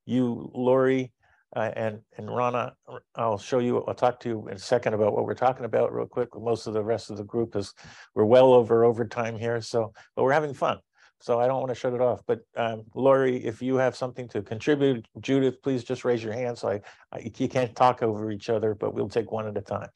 you, 0.07 0.51
Lori, 0.55 1.13
uh, 1.55 1.71
and 1.75 2.01
and 2.17 2.35
Rana. 2.35 2.75
I'll 3.15 3.39
show 3.39 3.59
you. 3.59 3.85
I'll 3.85 3.95
talk 3.95 4.21
to 4.21 4.29
you 4.29 4.49
in 4.49 4.55
a 4.55 4.59
second 4.59 4.95
about 4.95 5.15
what 5.15 5.25
we're 5.25 5.35
talking 5.35 5.65
about 5.65 5.93
real 5.93 6.07
quick. 6.07 6.29
Most 6.35 6.67
of 6.67 6.75
the 6.75 6.83
rest 6.83 7.11
of 7.11 7.17
the 7.17 7.25
group 7.25 7.57
is 7.57 7.75
we're 8.15 8.25
well 8.25 8.53
over 8.53 8.85
overtime 8.85 9.39
here, 9.39 9.61
so 9.61 9.93
but 10.15 10.23
we're 10.23 10.33
having 10.33 10.55
fun. 10.55 10.79
So 11.23 11.39
I 11.39 11.47
don't 11.47 11.61
want 11.61 11.69
to 11.69 11.75
shut 11.75 11.93
it 11.93 12.01
off. 12.01 12.21
But 12.27 12.41
um, 12.57 12.85
Lori, 12.95 13.45
if 13.45 13.61
you 13.61 13.77
have 13.77 13.95
something 13.95 14.27
to 14.29 14.43
contribute, 14.43 15.07
Judith, 15.21 15.61
please 15.63 15.85
just 15.85 16.05
raise 16.05 16.25
your 16.25 16.33
hand. 16.33 16.57
So 16.57 16.69
I, 16.69 16.81
I 17.13 17.31
you 17.37 17.49
can't 17.49 17.75
talk 17.77 18.03
over 18.03 18.31
each 18.31 18.49
other, 18.49 18.75
but 18.75 18.95
we'll 18.95 19.09
take 19.09 19.31
one 19.31 19.47
at 19.47 19.57
a 19.57 19.61
time. 19.61 19.89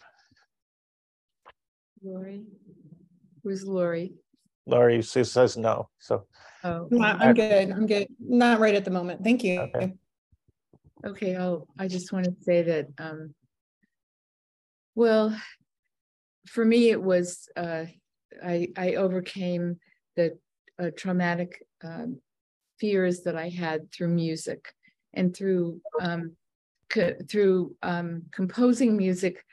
Lori? 2.04 2.44
Who's 3.42 3.64
Lori? 3.64 4.14
Lori 4.66 5.02
she 5.02 5.24
says 5.24 5.56
no, 5.56 5.88
so. 5.98 6.26
Oh. 6.62 6.88
No, 6.90 7.04
I'm 7.04 7.34
good. 7.34 7.70
I'm 7.70 7.86
good. 7.86 8.08
Not 8.18 8.60
right 8.60 8.74
at 8.74 8.84
the 8.84 8.90
moment. 8.90 9.22
Thank 9.22 9.44
you. 9.44 9.60
Okay. 9.60 9.94
Okay, 11.04 11.36
I'll, 11.36 11.66
I 11.78 11.86
just 11.86 12.12
want 12.12 12.24
to 12.24 12.34
say 12.40 12.62
that, 12.62 12.86
um, 12.98 13.34
well, 14.94 15.38
for 16.46 16.64
me, 16.64 16.88
it 16.90 17.02
was, 17.02 17.48
uh, 17.56 17.84
I, 18.42 18.68
I 18.76 18.94
overcame 18.94 19.78
the 20.16 20.38
uh, 20.82 20.90
traumatic 20.96 21.62
um, 21.82 22.20
fears 22.80 23.22
that 23.22 23.36
I 23.36 23.50
had 23.50 23.92
through 23.92 24.08
music 24.08 24.72
and 25.12 25.36
through 25.36 25.80
um, 26.00 26.36
co- 26.88 27.16
through 27.28 27.76
um, 27.82 28.22
composing 28.32 28.96
music 28.96 29.44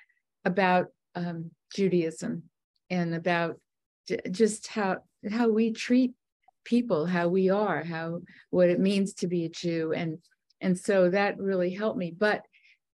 about 0.46 0.88
um, 1.16 1.52
Judaism 1.74 2.44
and 2.90 3.16
about 3.16 3.60
just 4.30 4.68
how 4.68 4.98
how 5.30 5.50
we 5.50 5.72
treat 5.72 6.14
people, 6.64 7.06
how 7.06 7.28
we 7.28 7.50
are, 7.50 7.84
how 7.84 8.22
what 8.50 8.70
it 8.70 8.80
means 8.80 9.14
to 9.16 9.28
be 9.28 9.46
a 9.46 9.50
Jew, 9.50 9.94
and 9.94 10.20
and 10.60 10.78
so 10.78 11.10
that 11.10 11.38
really 11.40 11.74
helped 11.74 11.98
me. 11.98 12.14
But 12.16 12.46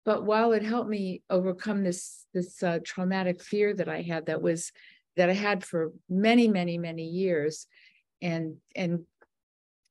but 0.04 0.24
while 0.24 0.52
it 0.52 0.62
helped 0.62 0.88
me 0.90 1.22
overcome 1.30 1.84
this 1.84 2.24
this 2.34 2.62
uh, 2.62 2.78
traumatic 2.84 3.42
fear 3.42 3.74
that 3.74 3.88
I 3.88 4.02
had, 4.02 4.26
that 4.26 4.42
was 4.42 4.72
that 5.16 5.28
I 5.28 5.34
had 5.34 5.64
for 5.64 5.92
many 6.08 6.48
many 6.48 6.78
many 6.78 7.04
years, 7.04 7.66
and 8.20 8.56
and 8.74 9.04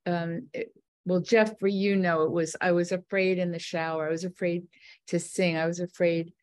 um, 0.05 0.47
it, 0.53 0.73
well, 1.05 1.19
Jeff, 1.19 1.57
for 1.59 1.67
you 1.67 1.95
know, 1.95 2.23
it 2.23 2.31
was 2.31 2.55
I 2.61 2.71
was 2.73 2.91
afraid 2.91 3.39
in 3.39 3.51
the 3.51 3.59
shower. 3.59 4.07
I 4.07 4.11
was 4.11 4.23
afraid 4.23 4.67
to 5.07 5.19
sing. 5.19 5.57
I 5.57 5.65
was 5.65 5.79
afraid 5.79 6.33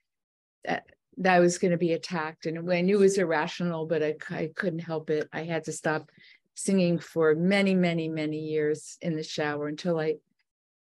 that 0.65 0.85
that 1.19 1.35
I 1.35 1.41
was 1.41 1.59
going 1.59 1.73
to 1.73 1.79
be 1.79 1.93
attacked, 1.93 2.47
and 2.47 2.71
I 2.71 2.81
knew 2.81 2.99
it 2.99 3.01
was 3.01 3.19
irrational, 3.19 3.87
but 3.87 4.03
I, 4.03 4.15
I 4.31 4.51
couldn't 4.55 4.79
help 4.81 5.11
it. 5.11 5.29
I 5.33 5.43
had 5.43 5.65
to 5.65 5.73
stop 5.73 6.11
singing 6.55 6.99
for 6.99 7.35
many, 7.35 7.75
many, 7.75 8.09
many 8.09 8.39
years 8.39 8.99
in 9.01 9.17
the 9.17 9.23
shower 9.23 9.69
until 9.69 9.99
I 9.99 10.17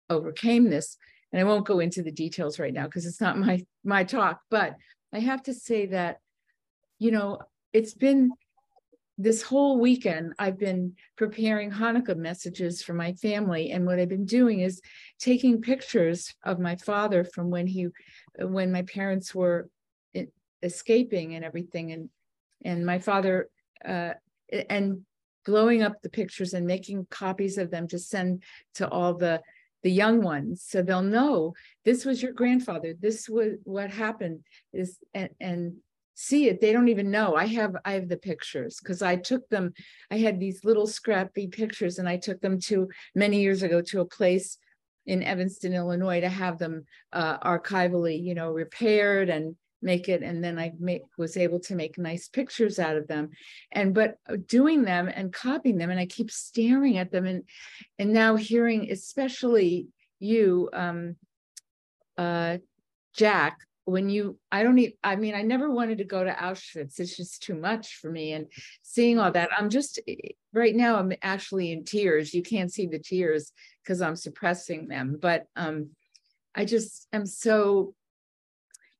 overcame 0.09 0.69
this. 0.69 0.97
And 1.31 1.41
I 1.41 1.43
won't 1.43 1.67
go 1.67 1.79
into 1.79 2.01
the 2.01 2.11
details 2.11 2.57
right 2.57 2.73
now 2.73 2.85
because 2.85 3.05
it's 3.05 3.21
not 3.21 3.37
my 3.37 3.65
my 3.83 4.03
talk. 4.03 4.39
But 4.49 4.75
I 5.13 5.19
have 5.19 5.43
to 5.43 5.53
say 5.53 5.87
that, 5.87 6.19
you 6.99 7.11
know, 7.11 7.39
it's 7.73 7.93
been 7.93 8.31
this 9.17 9.41
whole 9.41 9.79
weekend 9.79 10.33
I've 10.39 10.59
been 10.59 10.93
preparing 11.15 11.71
Hanukkah 11.71 12.15
messages 12.15 12.81
for 12.81 12.93
my 12.93 13.13
family, 13.13 13.71
and 13.71 13.85
what 13.85 13.99
I've 13.99 14.09
been 14.09 14.25
doing 14.25 14.61
is 14.61 14.81
taking 15.19 15.61
pictures 15.61 16.33
of 16.43 16.59
my 16.59 16.75
father 16.75 17.23
from 17.23 17.49
when 17.49 17.67
he, 17.67 17.87
when 18.39 18.71
my 18.71 18.83
parents 18.83 19.33
were 19.33 19.69
escaping 20.63 21.35
and 21.35 21.45
everything, 21.45 21.91
and 21.91 22.09
and 22.63 22.85
my 22.85 22.99
father, 22.99 23.49
uh, 23.85 24.13
and 24.69 25.01
blowing 25.45 25.81
up 25.81 26.01
the 26.01 26.09
pictures 26.09 26.53
and 26.53 26.67
making 26.67 27.07
copies 27.09 27.57
of 27.57 27.71
them 27.71 27.87
to 27.87 27.97
send 27.97 28.43
to 28.75 28.87
all 28.89 29.13
the 29.13 29.41
the 29.83 29.91
young 29.91 30.21
ones 30.21 30.63
so 30.67 30.81
they'll 30.81 31.01
know 31.01 31.53
this 31.85 32.03
was 32.03 32.21
your 32.21 32.33
grandfather. 32.33 32.93
This 32.99 33.29
was 33.29 33.53
what 33.63 33.91
happened 33.91 34.41
is 34.73 34.97
and 35.13 35.29
and 35.39 35.77
see 36.13 36.49
it. 36.49 36.59
They 36.59 36.73
don't 36.73 36.89
even 36.89 37.11
know. 37.11 37.35
I 37.35 37.45
have 37.45 37.75
i 37.85 37.93
have 37.93 38.09
the 38.09 38.17
pictures 38.17 38.79
because 38.81 39.01
i 39.01 39.15
took 39.15 39.47
them 39.49 39.73
i 40.11 40.17
had 40.17 40.39
these 40.39 40.65
little 40.65 40.87
scrappy 40.87 41.47
pictures 41.47 41.99
and 41.99 42.09
i 42.09 42.17
took 42.17 42.41
them 42.41 42.59
to 42.61 42.89
many 43.15 43.39
years 43.41 43.63
ago 43.63 43.81
to 43.81 44.01
a 44.01 44.05
place 44.05 44.57
in 45.05 45.23
evanston 45.23 45.73
illinois 45.73 46.19
to 46.19 46.29
have 46.29 46.57
them 46.57 46.85
uh, 47.13 47.37
archivally 47.39 48.21
you 48.21 48.35
know 48.35 48.51
repaired 48.51 49.29
and 49.29 49.55
make 49.81 50.09
it 50.09 50.23
and 50.23 50.43
then 50.43 50.57
i 50.57 50.71
make, 50.79 51.03
was 51.17 51.37
able 51.37 51.59
to 51.59 51.75
make 51.75 51.97
nice 51.97 52.27
pictures 52.27 52.79
out 52.79 52.97
of 52.97 53.07
them. 53.07 53.29
And 53.71 53.93
but 53.93 54.15
uh, 54.29 54.37
doing 54.47 54.83
them 54.83 55.09
and 55.13 55.31
copying 55.31 55.77
them 55.77 55.89
and 55.89 55.99
i 55.99 56.05
keep 56.05 56.31
staring 56.31 56.97
at 56.97 57.11
them 57.11 57.25
and 57.25 57.43
and 57.99 58.13
now 58.13 58.35
hearing 58.35 58.91
especially 58.91 59.87
you 60.19 60.69
um 60.73 61.15
uh 62.17 62.57
jack 63.15 63.59
when 63.85 64.09
you 64.09 64.37
i 64.51 64.63
don't 64.63 64.79
even 64.79 64.93
i 65.03 65.15
mean 65.15 65.35
i 65.35 65.43
never 65.43 65.69
wanted 65.69 65.99
to 65.99 66.03
go 66.03 66.23
to 66.23 66.31
auschwitz. 66.31 66.99
It's 66.99 67.15
just 67.15 67.43
too 67.43 67.55
much 67.55 67.95
for 67.97 68.11
me 68.11 68.33
and 68.33 68.47
seeing 68.81 69.19
all 69.19 69.31
that 69.31 69.49
i'm 69.57 69.69
just 69.69 69.99
eh, 70.07 70.15
right 70.53 70.75
now 70.75 70.97
i'm 70.97 71.13
actually 71.21 71.71
in 71.71 71.85
tears. 71.85 72.33
You 72.33 72.41
can't 72.41 72.73
see 72.73 72.87
the 72.87 72.99
tears 72.99 73.53
because 73.83 74.01
i'm 74.01 74.15
suppressing 74.15 74.87
them 74.87 75.17
but 75.21 75.45
um 75.55 75.91
i 76.55 76.65
just 76.65 77.07
am 77.13 77.27
so 77.27 77.93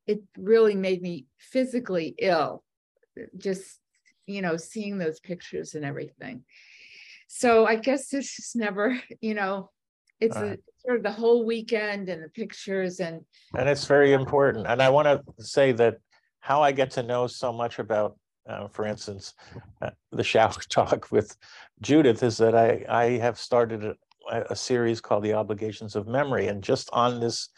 it 0.08 0.20
really 0.36 0.74
made 0.74 1.00
me 1.00 1.26
physically 1.38 2.14
ill 2.18 2.64
just 3.36 3.78
you 4.26 4.42
know 4.42 4.56
seeing 4.56 4.98
those 4.98 5.20
pictures 5.20 5.74
and 5.74 5.84
everything 5.84 6.42
so 7.28 7.66
i 7.66 7.76
guess 7.76 8.08
this 8.08 8.38
is 8.38 8.52
never 8.56 9.00
you 9.20 9.34
know 9.34 9.70
it's 10.20 10.36
a, 10.36 10.58
sort 10.84 10.96
of 10.96 11.02
the 11.02 11.12
whole 11.12 11.44
weekend 11.44 12.08
and 12.08 12.22
the 12.22 12.28
pictures 12.30 13.00
and 13.00 13.20
And 13.54 13.68
it's 13.68 13.84
very 13.84 14.12
important. 14.12 14.66
And 14.66 14.82
I 14.82 14.88
want 14.88 15.06
to 15.06 15.44
say 15.44 15.72
that 15.72 15.98
how 16.40 16.62
I 16.62 16.72
get 16.72 16.90
to 16.92 17.02
know 17.02 17.26
so 17.26 17.52
much 17.52 17.78
about, 17.78 18.16
uh, 18.48 18.68
for 18.68 18.86
instance, 18.86 19.34
uh, 19.82 19.90
the 20.12 20.24
shower 20.24 20.52
talk 20.68 21.12
with 21.12 21.36
Judith 21.82 22.22
is 22.22 22.36
that 22.38 22.54
I, 22.54 22.84
I 22.88 23.04
have 23.18 23.38
started 23.38 23.84
a, 23.84 24.42
a 24.50 24.56
series 24.56 25.00
called 25.00 25.24
The 25.24 25.34
Obligations 25.34 25.94
of 25.94 26.06
Memory. 26.06 26.48
And 26.48 26.64
just 26.64 26.88
on 26.92 27.20
this 27.20 27.50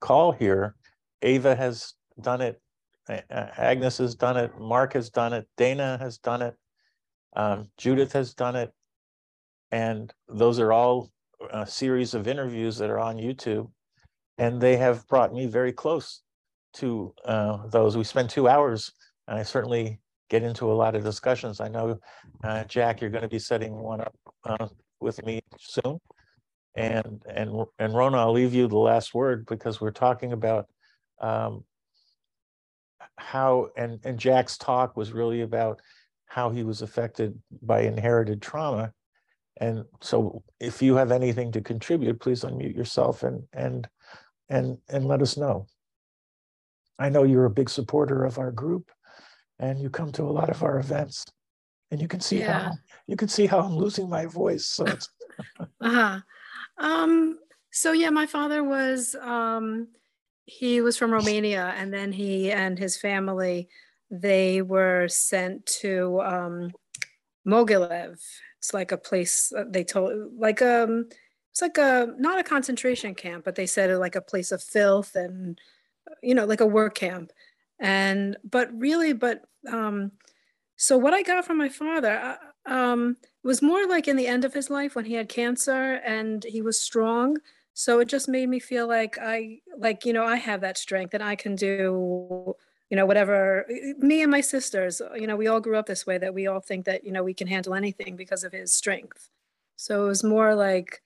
call 0.00 0.32
here, 0.32 0.76
Ava 1.22 1.54
has 1.54 1.94
done 2.20 2.40
it, 2.40 2.60
Agnes 3.08 3.98
has 3.98 4.14
done 4.14 4.36
it, 4.36 4.52
Mark 4.58 4.92
has 4.94 5.10
done 5.10 5.32
it, 5.32 5.46
Dana 5.56 5.98
has 6.00 6.18
done 6.18 6.42
it, 6.42 6.54
um, 7.34 7.68
Judith 7.76 8.12
has 8.12 8.34
done 8.34 8.56
it. 8.56 8.72
And 9.70 10.12
those 10.28 10.58
are 10.58 10.72
all 10.72 11.10
a 11.50 11.66
series 11.66 12.14
of 12.14 12.28
interviews 12.28 12.76
that 12.78 12.90
are 12.90 12.98
on 12.98 13.16
YouTube. 13.16 13.70
And 14.38 14.60
they 14.60 14.76
have 14.76 15.06
brought 15.08 15.32
me 15.32 15.46
very 15.46 15.72
close 15.72 16.22
to 16.74 17.14
uh, 17.24 17.66
those. 17.68 17.96
We 17.96 18.04
spend 18.04 18.30
two 18.30 18.48
hours, 18.48 18.92
and 19.28 19.38
I 19.38 19.42
certainly 19.42 20.00
get 20.30 20.42
into 20.42 20.70
a 20.70 20.74
lot 20.74 20.94
of 20.94 21.04
discussions. 21.04 21.60
I 21.60 21.68
know, 21.68 21.98
uh, 22.42 22.64
Jack, 22.64 23.00
you're 23.00 23.10
going 23.10 23.22
to 23.22 23.28
be 23.28 23.38
setting 23.38 23.74
one 23.74 24.00
up 24.00 24.14
uh, 24.44 24.68
with 25.00 25.24
me 25.24 25.40
soon. 25.58 25.98
And 26.74 27.22
and 27.28 27.66
and 27.78 27.94
Rona, 27.94 28.18
I'll 28.18 28.32
leave 28.32 28.54
you 28.54 28.66
the 28.66 28.78
last 28.78 29.12
word 29.12 29.44
because 29.44 29.80
we're 29.80 29.90
talking 29.90 30.32
about 30.32 30.66
um, 31.22 31.64
how 33.16 33.68
and 33.76 34.00
and 34.04 34.18
Jack's 34.18 34.58
talk 34.58 34.96
was 34.96 35.12
really 35.12 35.42
about 35.42 35.80
how 36.26 36.50
he 36.50 36.62
was 36.62 36.82
affected 36.82 37.38
by 37.62 37.82
inherited 37.82 38.42
trauma. 38.42 38.92
And 39.60 39.84
so 40.00 40.42
if 40.60 40.82
you 40.82 40.96
have 40.96 41.12
anything 41.12 41.52
to 41.52 41.60
contribute, 41.60 42.20
please 42.20 42.42
unmute 42.42 42.74
yourself 42.74 43.22
and 43.22 43.44
and 43.52 43.88
and 44.48 44.78
and 44.88 45.06
let 45.06 45.22
us 45.22 45.36
know. 45.36 45.66
I 46.98 47.08
know 47.08 47.22
you're 47.24 47.46
a 47.46 47.50
big 47.50 47.68
supporter 47.70 48.24
of 48.24 48.38
our 48.38 48.50
group 48.50 48.90
and 49.58 49.80
you 49.80 49.90
come 49.90 50.12
to 50.12 50.22
a 50.22 50.32
lot 50.32 50.50
of 50.50 50.62
our 50.62 50.78
events 50.78 51.24
and 51.90 52.00
you 52.00 52.08
can 52.08 52.20
see 52.20 52.38
Yeah. 52.40 52.64
how 52.64 52.72
you 53.06 53.16
can 53.16 53.28
see 53.28 53.46
how 53.46 53.60
I'm 53.60 53.76
losing 53.76 54.08
my 54.08 54.26
voice. 54.26 54.66
So 54.66 54.84
it's 54.86 55.08
Uh-huh. 55.80 56.20
Um, 56.78 57.38
so 57.72 57.92
yeah, 57.92 58.10
my 58.10 58.26
father 58.26 58.62
was 58.64 59.14
um 59.20 59.88
he 60.44 60.80
was 60.80 60.96
from 60.96 61.12
Romania 61.12 61.74
and 61.76 61.92
then 61.92 62.12
he 62.12 62.50
and 62.50 62.78
his 62.78 62.96
family 62.96 63.68
they 64.10 64.60
were 64.62 65.08
sent 65.08 65.64
to 65.66 66.20
um 66.20 66.72
Mogilev. 67.46 68.20
It's 68.58 68.74
like 68.74 68.92
a 68.92 68.96
place 68.96 69.52
they 69.68 69.84
told 69.84 70.32
like 70.38 70.62
um 70.62 71.08
it's 71.50 71.62
like 71.62 71.78
a 71.78 72.08
not 72.18 72.38
a 72.38 72.44
concentration 72.44 73.14
camp, 73.14 73.44
but 73.44 73.54
they 73.54 73.66
said 73.66 73.96
like 73.98 74.16
a 74.16 74.20
place 74.20 74.52
of 74.52 74.62
filth 74.62 75.14
and 75.14 75.60
you 76.22 76.34
know 76.34 76.44
like 76.44 76.60
a 76.60 76.66
work 76.66 76.94
camp. 76.94 77.32
And 77.80 78.36
but 78.44 78.68
really 78.78 79.12
but 79.12 79.42
um 79.70 80.12
so 80.76 80.98
what 80.98 81.14
I 81.14 81.22
got 81.22 81.44
from 81.44 81.58
my 81.58 81.68
father 81.68 82.10
uh, 82.10 82.36
um, 82.66 83.16
was 83.44 83.62
more 83.62 83.86
like 83.86 84.08
in 84.08 84.16
the 84.16 84.26
end 84.26 84.44
of 84.44 84.52
his 84.52 84.68
life 84.68 84.96
when 84.96 85.04
he 85.04 85.14
had 85.14 85.28
cancer 85.28 86.00
and 86.04 86.42
he 86.42 86.60
was 86.60 86.80
strong. 86.80 87.36
So 87.74 88.00
it 88.00 88.08
just 88.08 88.28
made 88.28 88.48
me 88.48 88.58
feel 88.58 88.86
like 88.86 89.18
I, 89.20 89.60
like 89.78 90.04
you 90.04 90.12
know, 90.12 90.24
I 90.24 90.36
have 90.36 90.60
that 90.60 90.78
strength 90.78 91.14
and 91.14 91.22
I 91.22 91.36
can 91.36 91.54
do, 91.54 92.54
you 92.90 92.96
know, 92.96 93.06
whatever. 93.06 93.66
Me 93.98 94.22
and 94.22 94.30
my 94.30 94.42
sisters, 94.42 95.00
you 95.14 95.26
know, 95.26 95.36
we 95.36 95.46
all 95.46 95.60
grew 95.60 95.78
up 95.78 95.86
this 95.86 96.06
way 96.06 96.18
that 96.18 96.34
we 96.34 96.46
all 96.46 96.60
think 96.60 96.84
that 96.84 97.04
you 97.04 97.12
know 97.12 97.22
we 97.22 97.34
can 97.34 97.46
handle 97.46 97.74
anything 97.74 98.16
because 98.16 98.44
of 98.44 98.52
his 98.52 98.74
strength. 98.74 99.30
So 99.76 100.04
it 100.04 100.08
was 100.08 100.22
more 100.22 100.54
like 100.54 101.02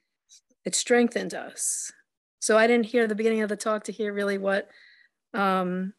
it 0.65 0.75
strengthened 0.75 1.35
us. 1.35 1.93
So 2.41 2.59
I 2.59 2.67
didn't 2.67 2.87
hear 2.87 3.07
the 3.07 3.15
beginning 3.15 3.43
of 3.43 3.49
the 3.49 3.57
talk 3.57 3.85
to 3.85 3.93
hear 3.93 4.13
really 4.13 4.39
what 4.39 4.69
um, 5.35 5.95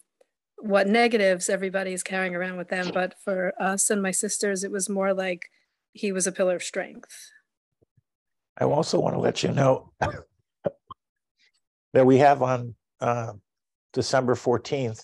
what 0.57 0.87
negatives 0.87 1.49
everybody's 1.49 2.03
carrying 2.03 2.35
around 2.35 2.57
with 2.57 2.69
them. 2.69 2.91
But 2.93 3.15
for 3.23 3.53
us 3.61 3.89
and 3.89 4.01
my 4.01 4.11
sisters, 4.11 4.63
it 4.63 4.71
was 4.71 4.89
more 4.89 5.13
like 5.13 5.49
he 5.93 6.11
was 6.11 6.27
a 6.27 6.31
pillar 6.31 6.55
of 6.55 6.63
strength. 6.63 7.31
I 8.59 8.65
also 8.65 8.99
want 8.99 9.15
to 9.15 9.19
let 9.19 9.43
you 9.43 9.51
know 9.51 9.91
that 11.97 12.05
we 12.05 12.19
have 12.19 12.43
on 12.43 12.75
uh, 13.01 13.33
December 13.91 14.35
14th, 14.35 15.03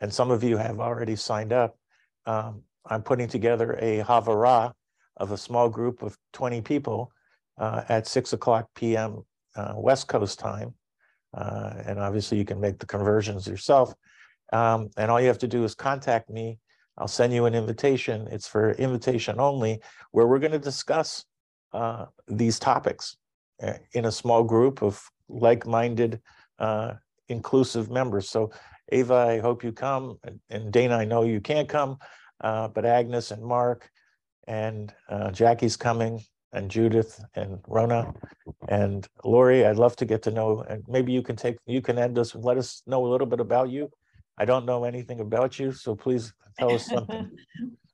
and 0.00 0.10
some 0.10 0.30
of 0.30 0.42
you 0.42 0.56
have 0.56 0.80
already 0.80 1.14
signed 1.14 1.52
up. 1.52 1.76
Um, 2.24 2.62
I'm 2.86 3.02
putting 3.02 3.28
together 3.28 3.74
a 3.78 3.98
Havurah 3.98 4.72
of 5.18 5.32
a 5.32 5.36
small 5.36 5.68
group 5.68 6.02
of 6.02 6.16
20 6.32 6.62
people 6.62 7.12
uh, 7.58 7.82
at 7.90 8.06
6 8.06 8.32
o'clock 8.32 8.70
p.m. 8.74 9.20
Uh, 9.54 9.74
West 9.76 10.08
Coast 10.08 10.38
time. 10.38 10.72
Uh, 11.36 11.74
and 11.84 11.98
obviously, 11.98 12.38
you 12.38 12.46
can 12.46 12.58
make 12.58 12.78
the 12.78 12.86
conversions 12.86 13.46
yourself. 13.46 13.92
Um, 14.50 14.88
and 14.96 15.10
all 15.10 15.20
you 15.20 15.26
have 15.26 15.36
to 15.40 15.46
do 15.46 15.62
is 15.64 15.74
contact 15.74 16.30
me. 16.30 16.58
I'll 16.96 17.06
send 17.06 17.34
you 17.34 17.44
an 17.44 17.54
invitation. 17.54 18.26
It's 18.30 18.48
for 18.48 18.70
invitation 18.72 19.38
only, 19.38 19.82
where 20.12 20.26
we're 20.26 20.38
going 20.38 20.52
to 20.52 20.58
discuss 20.58 21.22
uh, 21.74 22.06
these 22.28 22.58
topics 22.58 23.18
uh, 23.62 23.74
in 23.92 24.06
a 24.06 24.10
small 24.12 24.42
group 24.42 24.82
of 24.82 25.02
like-minded 25.30 26.20
uh, 26.58 26.94
inclusive 27.28 27.90
members. 27.90 28.28
So 28.28 28.50
Ava, 28.92 29.14
I 29.14 29.38
hope 29.38 29.62
you 29.62 29.72
come, 29.72 30.18
and- 30.50 30.72
Dana, 30.72 30.96
I 30.96 31.04
know 31.04 31.22
you 31.22 31.40
can't 31.40 31.68
come, 31.68 31.98
uh, 32.42 32.68
but 32.68 32.84
Agnes 32.84 33.30
and 33.30 33.42
Mark 33.42 33.90
and 34.46 34.92
uh, 35.08 35.30
Jackie's 35.30 35.76
coming, 35.76 36.20
and 36.52 36.68
Judith 36.68 37.22
and 37.34 37.60
Rona 37.68 38.12
and 38.68 39.06
Lori, 39.24 39.64
I'd 39.64 39.76
love 39.76 39.94
to 39.96 40.04
get 40.04 40.22
to 40.22 40.32
know, 40.32 40.64
and 40.68 40.82
maybe 40.88 41.12
you 41.12 41.22
can 41.22 41.36
take, 41.36 41.58
you 41.66 41.80
can 41.80 41.96
end 41.96 42.18
us, 42.18 42.34
let 42.34 42.56
us 42.56 42.82
know 42.86 43.06
a 43.06 43.08
little 43.08 43.26
bit 43.28 43.38
about 43.38 43.70
you. 43.70 43.88
I 44.36 44.44
don't 44.46 44.66
know 44.66 44.84
anything 44.84 45.20
about 45.20 45.60
you, 45.60 45.70
so 45.70 45.94
please 45.94 46.32
tell 46.58 46.74
us 46.74 46.86
something. 46.86 47.30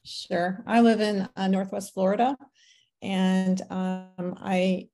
Sure. 0.08 0.62
I 0.68 0.82
live 0.82 1.00
in 1.00 1.28
uh, 1.34 1.48
Northwest 1.48 1.92
Florida 1.92 2.36
and 3.02 3.60
um, 3.70 4.39
I 4.39 4.89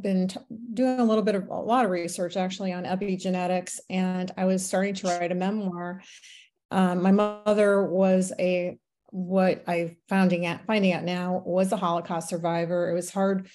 been 0.00 0.28
doing 0.72 0.98
a 0.98 1.04
little 1.04 1.22
bit 1.22 1.34
of 1.34 1.48
a 1.48 1.54
lot 1.54 1.84
of 1.84 1.90
research 1.90 2.36
actually 2.36 2.72
on 2.72 2.84
epigenetics 2.84 3.78
and 3.88 4.32
I 4.36 4.44
was 4.44 4.66
starting 4.66 4.94
to 4.94 5.06
write 5.06 5.32
a 5.32 5.36
memoir. 5.36 6.02
Um, 6.70 7.02
my 7.02 7.12
mother 7.12 7.84
was 7.84 8.32
a 8.38 8.78
what 9.10 9.62
I 9.68 9.96
finding 10.08 10.44
out 10.44 10.66
finding 10.66 10.92
out 10.92 11.04
now 11.04 11.40
was 11.46 11.70
a 11.70 11.76
Holocaust 11.76 12.28
survivor. 12.28 12.90
It 12.90 12.94
was 12.94 13.10
hard 13.10 13.48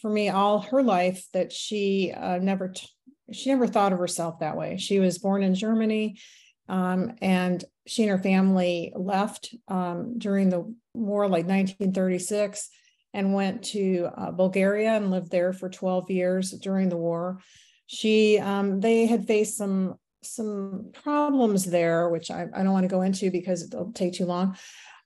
for 0.00 0.10
me 0.10 0.30
all 0.30 0.60
her 0.60 0.82
life 0.82 1.26
that 1.34 1.52
she 1.52 2.12
uh, 2.16 2.38
never 2.38 2.68
t- 2.68 2.88
she 3.30 3.50
never 3.50 3.66
thought 3.66 3.92
of 3.92 3.98
herself 3.98 4.40
that 4.40 4.56
way. 4.56 4.78
She 4.78 4.98
was 4.98 5.18
born 5.18 5.42
in 5.42 5.54
Germany, 5.54 6.18
um, 6.68 7.12
and 7.20 7.62
she 7.86 8.02
and 8.02 8.10
her 8.10 8.18
family 8.18 8.92
left 8.96 9.54
um, 9.68 10.18
during 10.18 10.48
the 10.48 10.74
war, 10.94 11.24
like 11.24 11.46
1936, 11.46 12.70
and 13.14 13.34
went 13.34 13.62
to 13.64 14.08
uh, 14.16 14.30
Bulgaria 14.30 14.90
and 14.90 15.10
lived 15.10 15.30
there 15.30 15.52
for 15.52 15.68
12 15.68 16.10
years 16.10 16.50
during 16.50 16.88
the 16.88 16.96
war. 16.96 17.38
She 17.86 18.38
um, 18.38 18.80
they 18.80 19.06
had 19.06 19.26
faced 19.26 19.56
some 19.56 19.96
some 20.22 20.90
problems 20.92 21.64
there, 21.64 22.08
which 22.08 22.30
I, 22.30 22.46
I 22.54 22.62
don't 22.62 22.72
want 22.72 22.84
to 22.84 22.94
go 22.96 23.02
into 23.02 23.30
because 23.30 23.62
it'll 23.64 23.92
take 23.92 24.14
too 24.14 24.26
long 24.26 24.56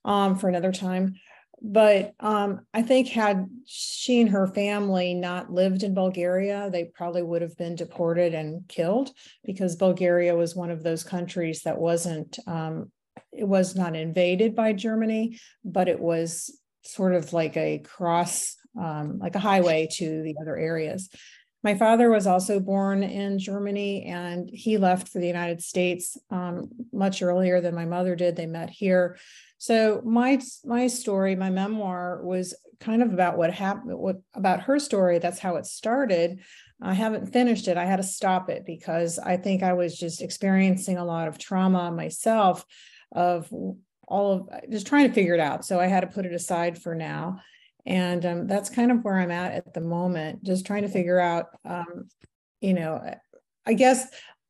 um, 0.04 0.36
for 0.36 0.48
another 0.48 0.72
time. 0.72 1.14
But 1.62 2.12
um, 2.20 2.60
I 2.74 2.82
think 2.82 3.08
had 3.08 3.48
she 3.64 4.20
and 4.20 4.30
her 4.30 4.46
family 4.46 5.14
not 5.14 5.50
lived 5.50 5.82
in 5.82 5.94
Bulgaria, 5.94 6.68
they 6.70 6.84
probably 6.84 7.22
would 7.22 7.40
have 7.40 7.56
been 7.56 7.74
deported 7.74 8.34
and 8.34 8.68
killed 8.68 9.10
because 9.42 9.76
Bulgaria 9.76 10.36
was 10.36 10.54
one 10.54 10.70
of 10.70 10.82
those 10.82 11.02
countries 11.02 11.62
that 11.62 11.78
wasn't, 11.78 12.38
um, 12.46 12.92
it 13.32 13.48
was 13.48 13.74
not 13.74 13.96
invaded 13.96 14.54
by 14.54 14.74
Germany, 14.74 15.38
but 15.64 15.88
it 15.88 15.98
was 15.98 16.60
sort 16.86 17.15
of 17.15 17.32
like 17.32 17.56
a 17.56 17.78
cross, 17.81 18.56
um, 18.81 19.18
like 19.18 19.34
a 19.34 19.40
highway 19.40 19.89
to 19.92 20.23
the 20.23 20.34
other 20.40 20.56
areas. 20.56 21.08
My 21.62 21.74
father 21.74 22.10
was 22.10 22.26
also 22.26 22.60
born 22.60 23.02
in 23.02 23.39
Germany 23.39 24.05
and 24.05 24.48
he 24.52 24.78
left 24.78 25.08
for 25.08 25.18
the 25.18 25.26
United 25.26 25.60
States 25.62 26.16
um, 26.31 26.68
much 26.92 27.23
earlier 27.23 27.60
than 27.60 27.74
my 27.74 27.86
mother 27.86 28.15
did. 28.15 28.36
They 28.36 28.47
met 28.47 28.70
here. 28.70 29.18
So 29.58 30.00
my 30.05 30.40
my 30.65 30.86
story, 30.86 31.34
my 31.34 31.50
memoir 31.50 32.20
was 32.23 32.55
kind 32.78 33.02
of 33.02 33.12
about 33.12 33.39
what 33.39 33.52
happened 33.52 33.98
what 33.98 34.16
about 34.34 34.60
her 34.60 34.78
story. 34.78 35.18
That's 35.18 35.39
how 35.39 35.56
it 35.56 35.66
started. 35.66 36.40
I 36.81 36.92
haven't 36.92 37.32
finished 37.32 37.68
it. 37.68 37.78
I 37.78 37.86
had 37.86 37.97
to 37.97 38.02
stop 38.02 38.50
it 38.50 38.65
because 38.66 39.18
I 39.18 39.36
think 39.36 39.62
I 39.62 39.73
was 39.73 39.98
just 39.98 40.20
experiencing 40.20 40.98
a 40.98 41.05
lot 41.05 41.26
of 41.26 41.39
trauma 41.39 41.90
myself 41.90 42.65
of 43.12 43.50
all 44.06 44.32
of 44.32 44.70
just 44.70 44.86
trying 44.86 45.08
to 45.08 45.14
figure 45.14 45.34
it 45.34 45.40
out. 45.40 45.64
So 45.64 45.80
I 45.80 45.86
had 45.86 46.00
to 46.00 46.06
put 46.06 46.26
it 46.26 46.32
aside 46.32 46.80
for 46.80 46.94
now. 46.94 47.40
And 47.84 48.26
um, 48.26 48.46
that's 48.46 48.70
kind 48.70 48.90
of 48.90 49.04
where 49.04 49.18
I'm 49.18 49.30
at 49.30 49.52
at 49.52 49.74
the 49.74 49.80
moment, 49.80 50.42
just 50.42 50.66
trying 50.66 50.82
to 50.82 50.88
figure 50.88 51.20
out, 51.20 51.46
um, 51.64 52.08
you 52.60 52.74
know, 52.74 53.00
I 53.64 53.74
guess 53.74 54.06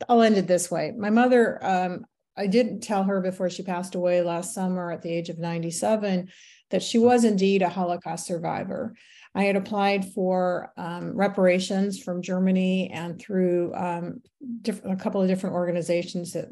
I'll 0.08 0.22
end 0.22 0.36
it 0.36 0.46
this 0.46 0.70
way. 0.70 0.92
My 0.96 1.10
mother, 1.10 1.64
um, 1.64 2.06
I 2.36 2.46
didn't 2.46 2.80
tell 2.80 3.04
her 3.04 3.20
before 3.20 3.50
she 3.50 3.62
passed 3.62 3.94
away 3.94 4.22
last 4.22 4.54
summer 4.54 4.90
at 4.90 5.02
the 5.02 5.12
age 5.12 5.28
of 5.28 5.38
97 5.38 6.28
that 6.70 6.82
she 6.82 6.98
was 6.98 7.24
indeed 7.24 7.62
a 7.62 7.68
Holocaust 7.68 8.26
survivor. 8.26 8.94
I 9.34 9.44
had 9.44 9.56
applied 9.56 10.12
for 10.12 10.72
um, 10.76 11.14
reparations 11.14 12.02
from 12.02 12.22
Germany 12.22 12.90
and 12.90 13.20
through 13.20 13.74
um, 13.74 14.22
different, 14.62 14.98
a 14.98 15.02
couple 15.02 15.20
of 15.20 15.28
different 15.28 15.54
organizations 15.54 16.32
that 16.32 16.46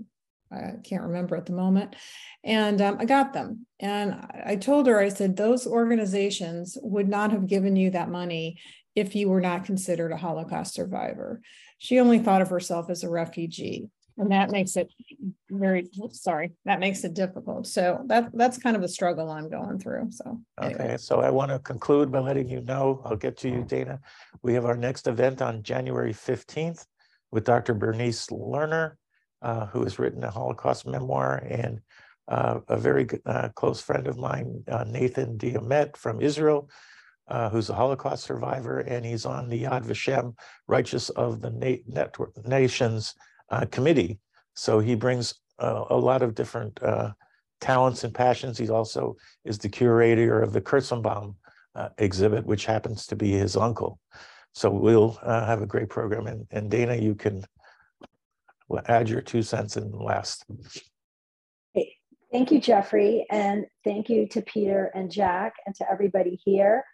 I 0.55 0.74
can't 0.83 1.02
remember 1.02 1.36
at 1.36 1.47
the 1.47 1.52
moment. 1.52 1.97
And 2.42 2.81
um, 2.81 2.97
I 3.00 3.05
got 3.05 3.33
them. 3.33 3.66
And 3.81 4.15
I 4.47 4.57
told 4.57 4.86
her, 4.86 4.99
I 4.99 5.08
said, 5.08 5.36
those 5.36 5.66
organizations 5.66 6.78
would 6.83 7.08
not 7.08 7.33
have 7.33 7.47
given 7.47 7.76
you 7.76 7.91
that 7.91 8.10
money 8.10 8.58
if 8.94 9.15
you 9.15 9.28
were 9.28 9.41
not 9.41 9.65
considered 9.65 10.12
a 10.12 10.16
Holocaust 10.16 10.74
survivor. 10.74 11.41
She 11.78 11.99
only 11.99 12.18
thought 12.18 12.42
of 12.42 12.50
herself 12.50 12.91
as 12.91 13.02
a 13.02 13.10
refugee. 13.10 13.91
And 14.16 14.31
that 14.31 14.50
makes 14.50 14.76
it 14.76 14.92
very 15.50 15.89
sorry, 16.12 16.52
that 16.66 16.78
makes 16.78 17.02
it 17.02 17.15
difficult. 17.15 17.66
So 17.66 18.05
that 18.07 18.31
that's 18.33 18.58
kind 18.58 18.76
of 18.76 18.83
the 18.83 18.89
struggle 18.89 19.28
I'm 19.28 19.50
going 19.50 19.81
through. 19.81 20.10
So 20.12 20.41
anyway. 20.62 20.84
Okay, 20.84 20.97
so 20.99 21.20
I 21.20 21.31
want 21.31 21.50
to 21.50 21.58
conclude 21.58 22.12
by 22.12 22.20
letting 22.20 22.49
you 22.49 22.60
know, 22.60 23.02
I'll 23.05 23.16
get 23.16 23.36
to 23.39 23.49
you, 23.49 23.65
Dana. 23.65 23.99
We 24.42 24.55
have 24.55 24.66
our 24.66 24.76
next 24.76 25.08
event 25.08 25.42
on 25.42 25.65
January 25.65 26.12
15th 26.12 26.86
with 27.33 27.44
Dr. 27.44 27.74
Bernice 27.74 28.28
Lerner, 28.28 28.92
uh, 29.45 29.67
who 29.67 29.83
has 29.85 29.99
written 29.99 30.25
a 30.25 30.31
Holocaust 30.31 30.87
memoir, 30.87 31.45
and 31.49 31.81
uh, 32.29 32.61
a 32.69 32.79
very 32.79 33.05
good, 33.05 33.21
uh, 33.27 33.51
close 33.55 33.81
friend 33.81 34.07
of 34.07 34.17
mine, 34.17 34.65
uh, 34.69 34.85
Nathan 34.89 35.37
Diomet 35.37 35.97
from 35.97 36.23
Israel, 36.23 36.71
uh, 37.29 37.51
who's 37.51 37.69
a 37.69 37.75
Holocaust 37.75 38.25
survivor, 38.25 38.81
and 38.81 39.05
he's 39.05 39.27
on 39.27 39.51
the 39.51 39.65
Yad 39.65 39.85
Vashem 39.85 40.35
Righteous 40.67 41.11
of 41.11 41.43
the 41.43 41.51
Na- 41.51 41.85
Network 41.87 42.33
Nations 42.47 43.15
uh, 43.51 43.67
committee. 43.67 44.19
So 44.55 44.81
he 44.81 44.95
brings 44.95 45.35
a 45.59 45.97
lot 45.97 46.23
of 46.23 46.35
different 46.35 46.81
talents 47.61 48.05
and 48.05 48.13
passions. 48.15 48.59
He 48.59 48.69
also 48.69 49.17
is 49.45 49.59
the 49.59 49.69
curator 49.69 50.43
of 50.43 50.53
the 50.53 50.61
Kurzenbaum 50.61 51.35
exhibit, 51.99 52.45
which 52.47 52.67
happens 52.67 53.07
to 53.07 53.17
be 53.17 53.31
his 53.33 53.57
uncle. 53.57 53.99
So 54.53 54.71
we'll 54.71 55.13
have 55.25 55.63
a 55.63 55.67
great 55.67 55.91
program. 55.91 56.27
And, 56.27 56.47
and 56.51 56.71
Dana, 56.71 56.97
you 56.97 57.15
can 57.15 57.45
add 58.86 59.09
your 59.09 59.20
two 59.20 59.43
cents 59.43 59.76
in 59.76 59.91
last. 59.93 60.44
Thank 62.34 62.51
you, 62.51 62.60
Jeffrey, 62.60 63.26
and 63.31 63.65
thank 63.84 64.09
you 64.09 64.26
to 64.31 64.43
Peter 64.43 64.91
and 64.93 65.09
Jack 65.09 65.55
and 65.67 65.75
to 65.76 65.89
everybody 65.89 66.41
here. 66.44 66.84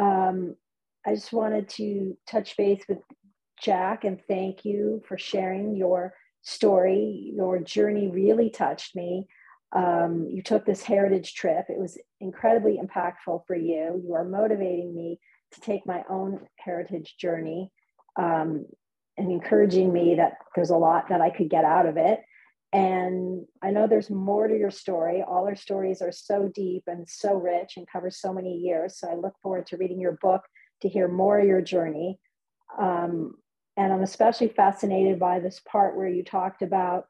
Um, 0.00 0.56
I 1.06 1.14
just 1.14 1.32
wanted 1.32 1.68
to 1.70 2.18
touch 2.26 2.56
base 2.56 2.82
with 2.88 2.98
Jack 3.62 4.02
and 4.02 4.20
thank 4.26 4.64
you 4.64 5.00
for 5.06 5.16
sharing 5.16 5.76
your 5.76 6.14
story. 6.42 7.32
Your 7.36 7.60
journey 7.60 8.08
really 8.08 8.50
touched 8.50 8.96
me. 8.96 9.28
Um, 9.72 10.26
you 10.28 10.42
took 10.42 10.66
this 10.66 10.82
heritage 10.82 11.34
trip. 11.34 11.66
It 11.68 11.78
was 11.78 11.96
incredibly 12.20 12.78
impactful 12.78 13.46
for 13.46 13.54
you. 13.54 14.02
You 14.04 14.14
are 14.14 14.24
motivating 14.24 14.92
me 14.92 15.20
to 15.52 15.60
take 15.60 15.86
my 15.86 16.02
own 16.10 16.40
heritage 16.58 17.14
journey 17.16 17.70
um, 18.16 18.66
and 19.16 19.30
encouraging 19.30 19.92
me 19.92 20.14
that 20.16 20.34
there's 20.54 20.70
a 20.70 20.76
lot 20.76 21.08
that 21.08 21.20
I 21.20 21.30
could 21.30 21.50
get 21.50 21.64
out 21.64 21.86
of 21.86 21.96
it. 21.96 22.20
And 22.72 23.46
I 23.62 23.70
know 23.70 23.86
there's 23.86 24.10
more 24.10 24.46
to 24.46 24.56
your 24.56 24.70
story. 24.70 25.22
All 25.22 25.46
our 25.46 25.56
stories 25.56 26.00
are 26.00 26.12
so 26.12 26.50
deep 26.54 26.84
and 26.86 27.08
so 27.08 27.34
rich 27.34 27.76
and 27.76 27.86
cover 27.90 28.10
so 28.10 28.32
many 28.32 28.56
years. 28.56 28.98
So 28.98 29.10
I 29.10 29.14
look 29.14 29.34
forward 29.42 29.66
to 29.66 29.76
reading 29.76 30.00
your 30.00 30.18
book 30.22 30.42
to 30.82 30.88
hear 30.88 31.08
more 31.08 31.40
of 31.40 31.46
your 31.46 31.60
journey. 31.60 32.18
Um, 32.78 33.34
and 33.76 33.92
I'm 33.92 34.02
especially 34.02 34.48
fascinated 34.48 35.18
by 35.18 35.40
this 35.40 35.60
part 35.66 35.96
where 35.96 36.08
you 36.08 36.22
talked 36.22 36.62
about 36.62 37.06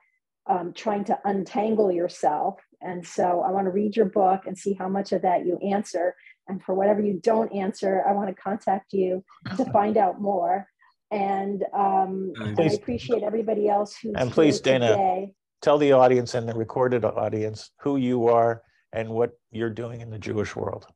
um, 0.49 0.73
trying 0.73 1.05
to 1.05 1.19
untangle 1.25 1.93
yourself. 1.93 2.61
And 2.81 3.07
so 3.07 3.43
I 3.43 3.51
want 3.51 3.67
to 3.67 3.71
read 3.71 3.97
your 3.97 4.07
book 4.07 4.47
and 4.47 4.57
see 4.57 4.73
how 4.73 4.89
much 4.89 5.13
of 5.13 5.23
that 5.23 5.45
you 5.45 5.59
answer. 5.59 6.15
And 6.49 6.63
for 6.63 6.75
whatever 6.75 7.03
you 7.03 7.21
don't 7.23 7.53
answer, 7.53 8.03
I 8.09 8.13
want 8.13 8.29
to 8.29 8.43
contact 8.43 8.93
you 8.93 9.23
to 9.57 9.65
find 9.73 9.97
out 9.97 10.21
more. 10.21 10.67
And, 11.11 11.65
um, 11.75 12.33
and 12.41 12.59
I 12.59 12.65
appreciate 12.65 13.23
everybody 13.23 13.69
else 13.69 13.97
who's 14.01 14.15
And 14.17 14.31
please, 14.31 14.57
here 14.57 14.79
Dana, 14.79 14.89
today. 14.91 15.33
tell 15.61 15.77
the 15.79 15.93
audience 15.93 16.35
and 16.35 16.49
the 16.49 16.55
recorded 16.55 17.05
audience 17.05 17.71
who 17.81 17.97
you 17.97 18.29
are 18.29 18.63
and 18.93 19.09
what 19.11 19.33
you're 19.51 19.71
doing 19.71 20.01
in 20.01 20.11
the 20.11 20.19
Jewish 20.19 20.55
world. 20.55 20.87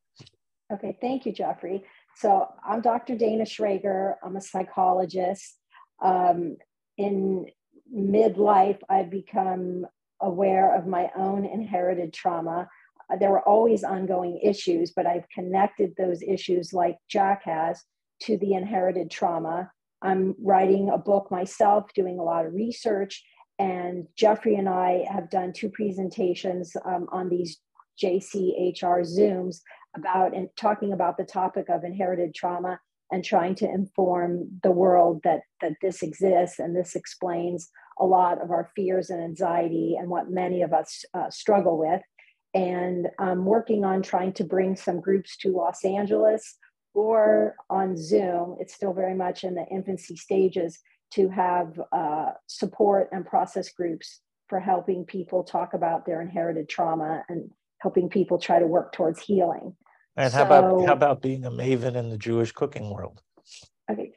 Okay, 0.72 0.96
thank 1.00 1.26
you, 1.26 1.32
Jeffrey. 1.32 1.84
So 2.16 2.48
I'm 2.64 2.80
Dr. 2.80 3.16
Dana 3.16 3.44
Schrager. 3.44 4.14
I'm 4.24 4.36
a 4.36 4.40
psychologist. 4.40 5.58
Um, 6.02 6.56
in 6.96 7.46
midlife, 7.94 8.78
I've 8.88 9.10
become 9.10 9.86
aware 10.20 10.74
of 10.76 10.86
my 10.86 11.10
own 11.16 11.44
inherited 11.44 12.12
trauma. 12.12 12.68
Uh, 13.12 13.16
There 13.16 13.30
were 13.30 13.46
always 13.46 13.82
ongoing 13.84 14.38
issues, 14.42 14.92
but 14.94 15.06
I've 15.06 15.28
connected 15.28 15.94
those 15.98 16.22
issues, 16.22 16.72
like 16.72 16.96
Jack 17.08 17.42
has, 17.44 17.82
to 18.22 18.38
the 18.38 18.54
inherited 18.54 19.10
trauma. 19.10 19.70
I'm 20.04 20.34
writing 20.40 20.90
a 20.90 20.98
book 20.98 21.30
myself, 21.30 21.92
doing 21.94 22.18
a 22.18 22.22
lot 22.22 22.46
of 22.46 22.54
research, 22.54 23.24
and 23.58 24.06
Jeffrey 24.16 24.56
and 24.56 24.68
I 24.68 25.04
have 25.10 25.30
done 25.30 25.52
two 25.52 25.68
presentations 25.68 26.76
um, 26.84 27.06
on 27.10 27.28
these 27.28 27.58
JCHR 28.02 29.02
Zooms 29.02 29.60
about 29.96 30.34
and 30.34 30.48
talking 30.56 30.92
about 30.92 31.16
the 31.16 31.24
topic 31.24 31.66
of 31.68 31.84
inherited 31.84 32.34
trauma 32.34 32.80
and 33.12 33.24
trying 33.24 33.54
to 33.54 33.70
inform 33.70 34.48
the 34.62 34.72
world 34.72 35.20
that 35.24 35.42
that 35.60 35.74
this 35.80 36.02
exists 36.02 36.58
and 36.58 36.74
this 36.74 36.96
explains 36.96 37.70
a 38.00 38.04
lot 38.04 38.42
of 38.42 38.50
our 38.50 38.70
fears 38.74 39.10
and 39.10 39.22
anxiety 39.22 39.96
and 39.98 40.08
what 40.08 40.30
many 40.30 40.62
of 40.62 40.72
us 40.72 41.04
uh, 41.14 41.30
struggle 41.30 41.78
with. 41.78 42.02
And 42.54 43.08
I'm 43.18 43.44
working 43.44 43.84
on 43.84 44.02
trying 44.02 44.32
to 44.34 44.44
bring 44.44 44.74
some 44.76 45.00
groups 45.00 45.36
to 45.38 45.56
Los 45.56 45.84
Angeles 45.84 46.58
or 46.94 47.56
on 47.68 47.96
Zoom. 47.96 48.56
It's 48.60 48.74
still 48.74 48.92
very 48.92 49.14
much 49.14 49.44
in 49.44 49.54
the 49.54 49.66
infancy 49.70 50.16
stages 50.16 50.78
to 51.12 51.28
have 51.28 51.78
uh, 51.92 52.32
support 52.46 53.08
and 53.12 53.26
process 53.26 53.68
groups 53.70 54.20
for 54.48 54.60
helping 54.60 55.04
people 55.04 55.42
talk 55.42 55.74
about 55.74 56.06
their 56.06 56.20
inherited 56.20 56.68
trauma 56.68 57.24
and 57.28 57.50
helping 57.80 58.08
people 58.08 58.38
try 58.38 58.58
to 58.58 58.66
work 58.66 58.92
towards 58.92 59.20
healing. 59.20 59.76
And 60.16 60.32
how 60.32 60.44
about 60.44 60.86
how 60.86 60.92
about 60.92 61.22
being 61.22 61.44
a 61.44 61.50
maven 61.50 61.96
in 61.96 62.08
the 62.08 62.18
Jewish 62.18 62.52
cooking 62.52 62.90
world? 62.90 63.20
Okay, 63.90 64.12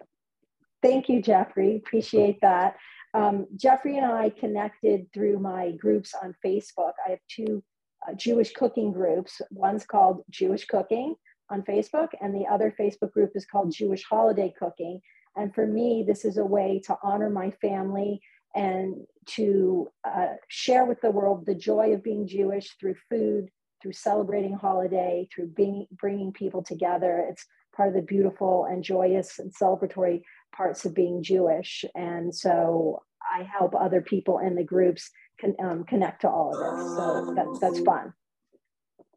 thank 0.84 1.10
you, 1.10 1.22
Jeffrey. 1.22 1.76
Appreciate 1.78 2.40
that. 2.42 2.76
Um, 3.14 3.48
Jeffrey 3.56 3.98
and 3.98 4.06
I 4.06 4.30
connected 4.30 5.12
through 5.12 5.40
my 5.40 5.72
groups 5.72 6.14
on 6.22 6.36
Facebook. 6.46 6.92
I 7.06 7.12
have 7.12 7.20
two 7.30 7.64
uh, 8.08 8.14
Jewish 8.14 8.54
cooking 8.54 8.92
groups. 8.92 9.42
One's 9.50 9.86
called 9.86 10.22
Jewish 10.30 10.66
Cooking 10.66 11.16
on 11.50 11.64
Facebook, 11.64 12.10
and 12.22 12.34
the 12.34 12.46
other 12.48 12.74
Facebook 12.80 13.12
group 13.12 13.32
is 13.36 13.46
called 13.46 13.74
Jewish 13.74 14.04
Holiday 14.04 14.54
Cooking. 14.58 15.02
And 15.36 15.54
for 15.54 15.66
me, 15.66 16.04
this 16.06 16.26
is 16.26 16.38
a 16.38 16.46
way 16.46 16.82
to 16.86 16.98
honor 17.04 17.30
my 17.30 17.52
family 17.62 18.22
and 18.56 19.06
to 19.28 19.88
uh, 20.04 20.34
share 20.48 20.86
with 20.86 21.00
the 21.02 21.12
world 21.12 21.46
the 21.46 21.56
joy 21.56 21.94
of 21.94 22.04
being 22.04 22.28
Jewish 22.28 22.76
through 22.80 22.96
food, 23.10 23.50
through 23.82 23.94
celebrating 23.94 24.54
holiday, 24.54 25.28
through 25.34 25.48
being, 25.50 25.86
bringing 25.92 26.32
people 26.32 26.64
together. 26.64 27.26
It's 27.30 27.46
part 27.76 27.90
of 27.90 27.96
the 27.96 28.02
beautiful 28.02 28.66
and 28.66 28.84
joyous 28.84 29.38
and 29.38 29.54
celebratory 29.54 30.24
parts 30.56 30.86
of 30.86 30.96
being 30.96 31.22
Jewish. 31.22 31.86
And 31.94 32.34
so 32.34 33.04
I 33.22 33.44
help 33.44 33.76
other 33.76 34.02
people 34.02 34.40
in 34.40 34.56
the 34.56 34.64
groups 34.64 35.12
con, 35.40 35.56
um, 35.64 35.84
connect 35.84 36.22
to 36.22 36.30
all 36.30 36.52
of 36.52 36.60
this. 36.60 36.96
So 36.96 37.34
that, 37.36 37.60
that's 37.62 37.86
fun. 37.86 38.14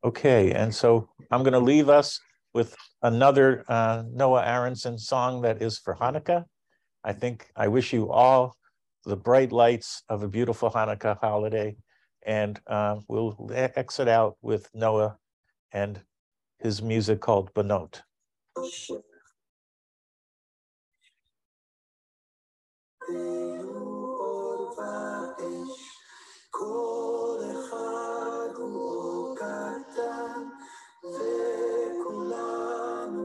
Okay, 0.02 0.52
and 0.52 0.74
so 0.74 1.08
I'm 1.30 1.42
going 1.42 1.52
to 1.52 1.58
leave 1.58 1.90
us 1.90 2.20
with 2.54 2.74
another 3.02 3.64
uh, 3.68 4.02
Noah 4.10 4.44
Aronson 4.46 4.98
song 4.98 5.42
that 5.42 5.60
is 5.60 5.78
for 5.78 5.94
Hanukkah. 5.94 6.44
I 7.04 7.12
think 7.12 7.50
I 7.54 7.68
wish 7.68 7.92
you 7.92 8.10
all 8.10 8.56
the 9.04 9.16
bright 9.16 9.52
lights 9.52 10.02
of 10.08 10.22
a 10.22 10.28
beautiful 10.28 10.70
Hanukkah 10.70 11.18
holiday. 11.20 11.76
And 12.24 12.60
uh, 12.66 13.00
we'll 13.08 13.50
exit 13.52 14.08
out 14.08 14.36
with 14.42 14.68
Noah 14.74 15.16
and 15.72 16.00
his 16.58 16.82
music 16.82 17.20
called 17.20 17.52
Banot. 17.54 18.02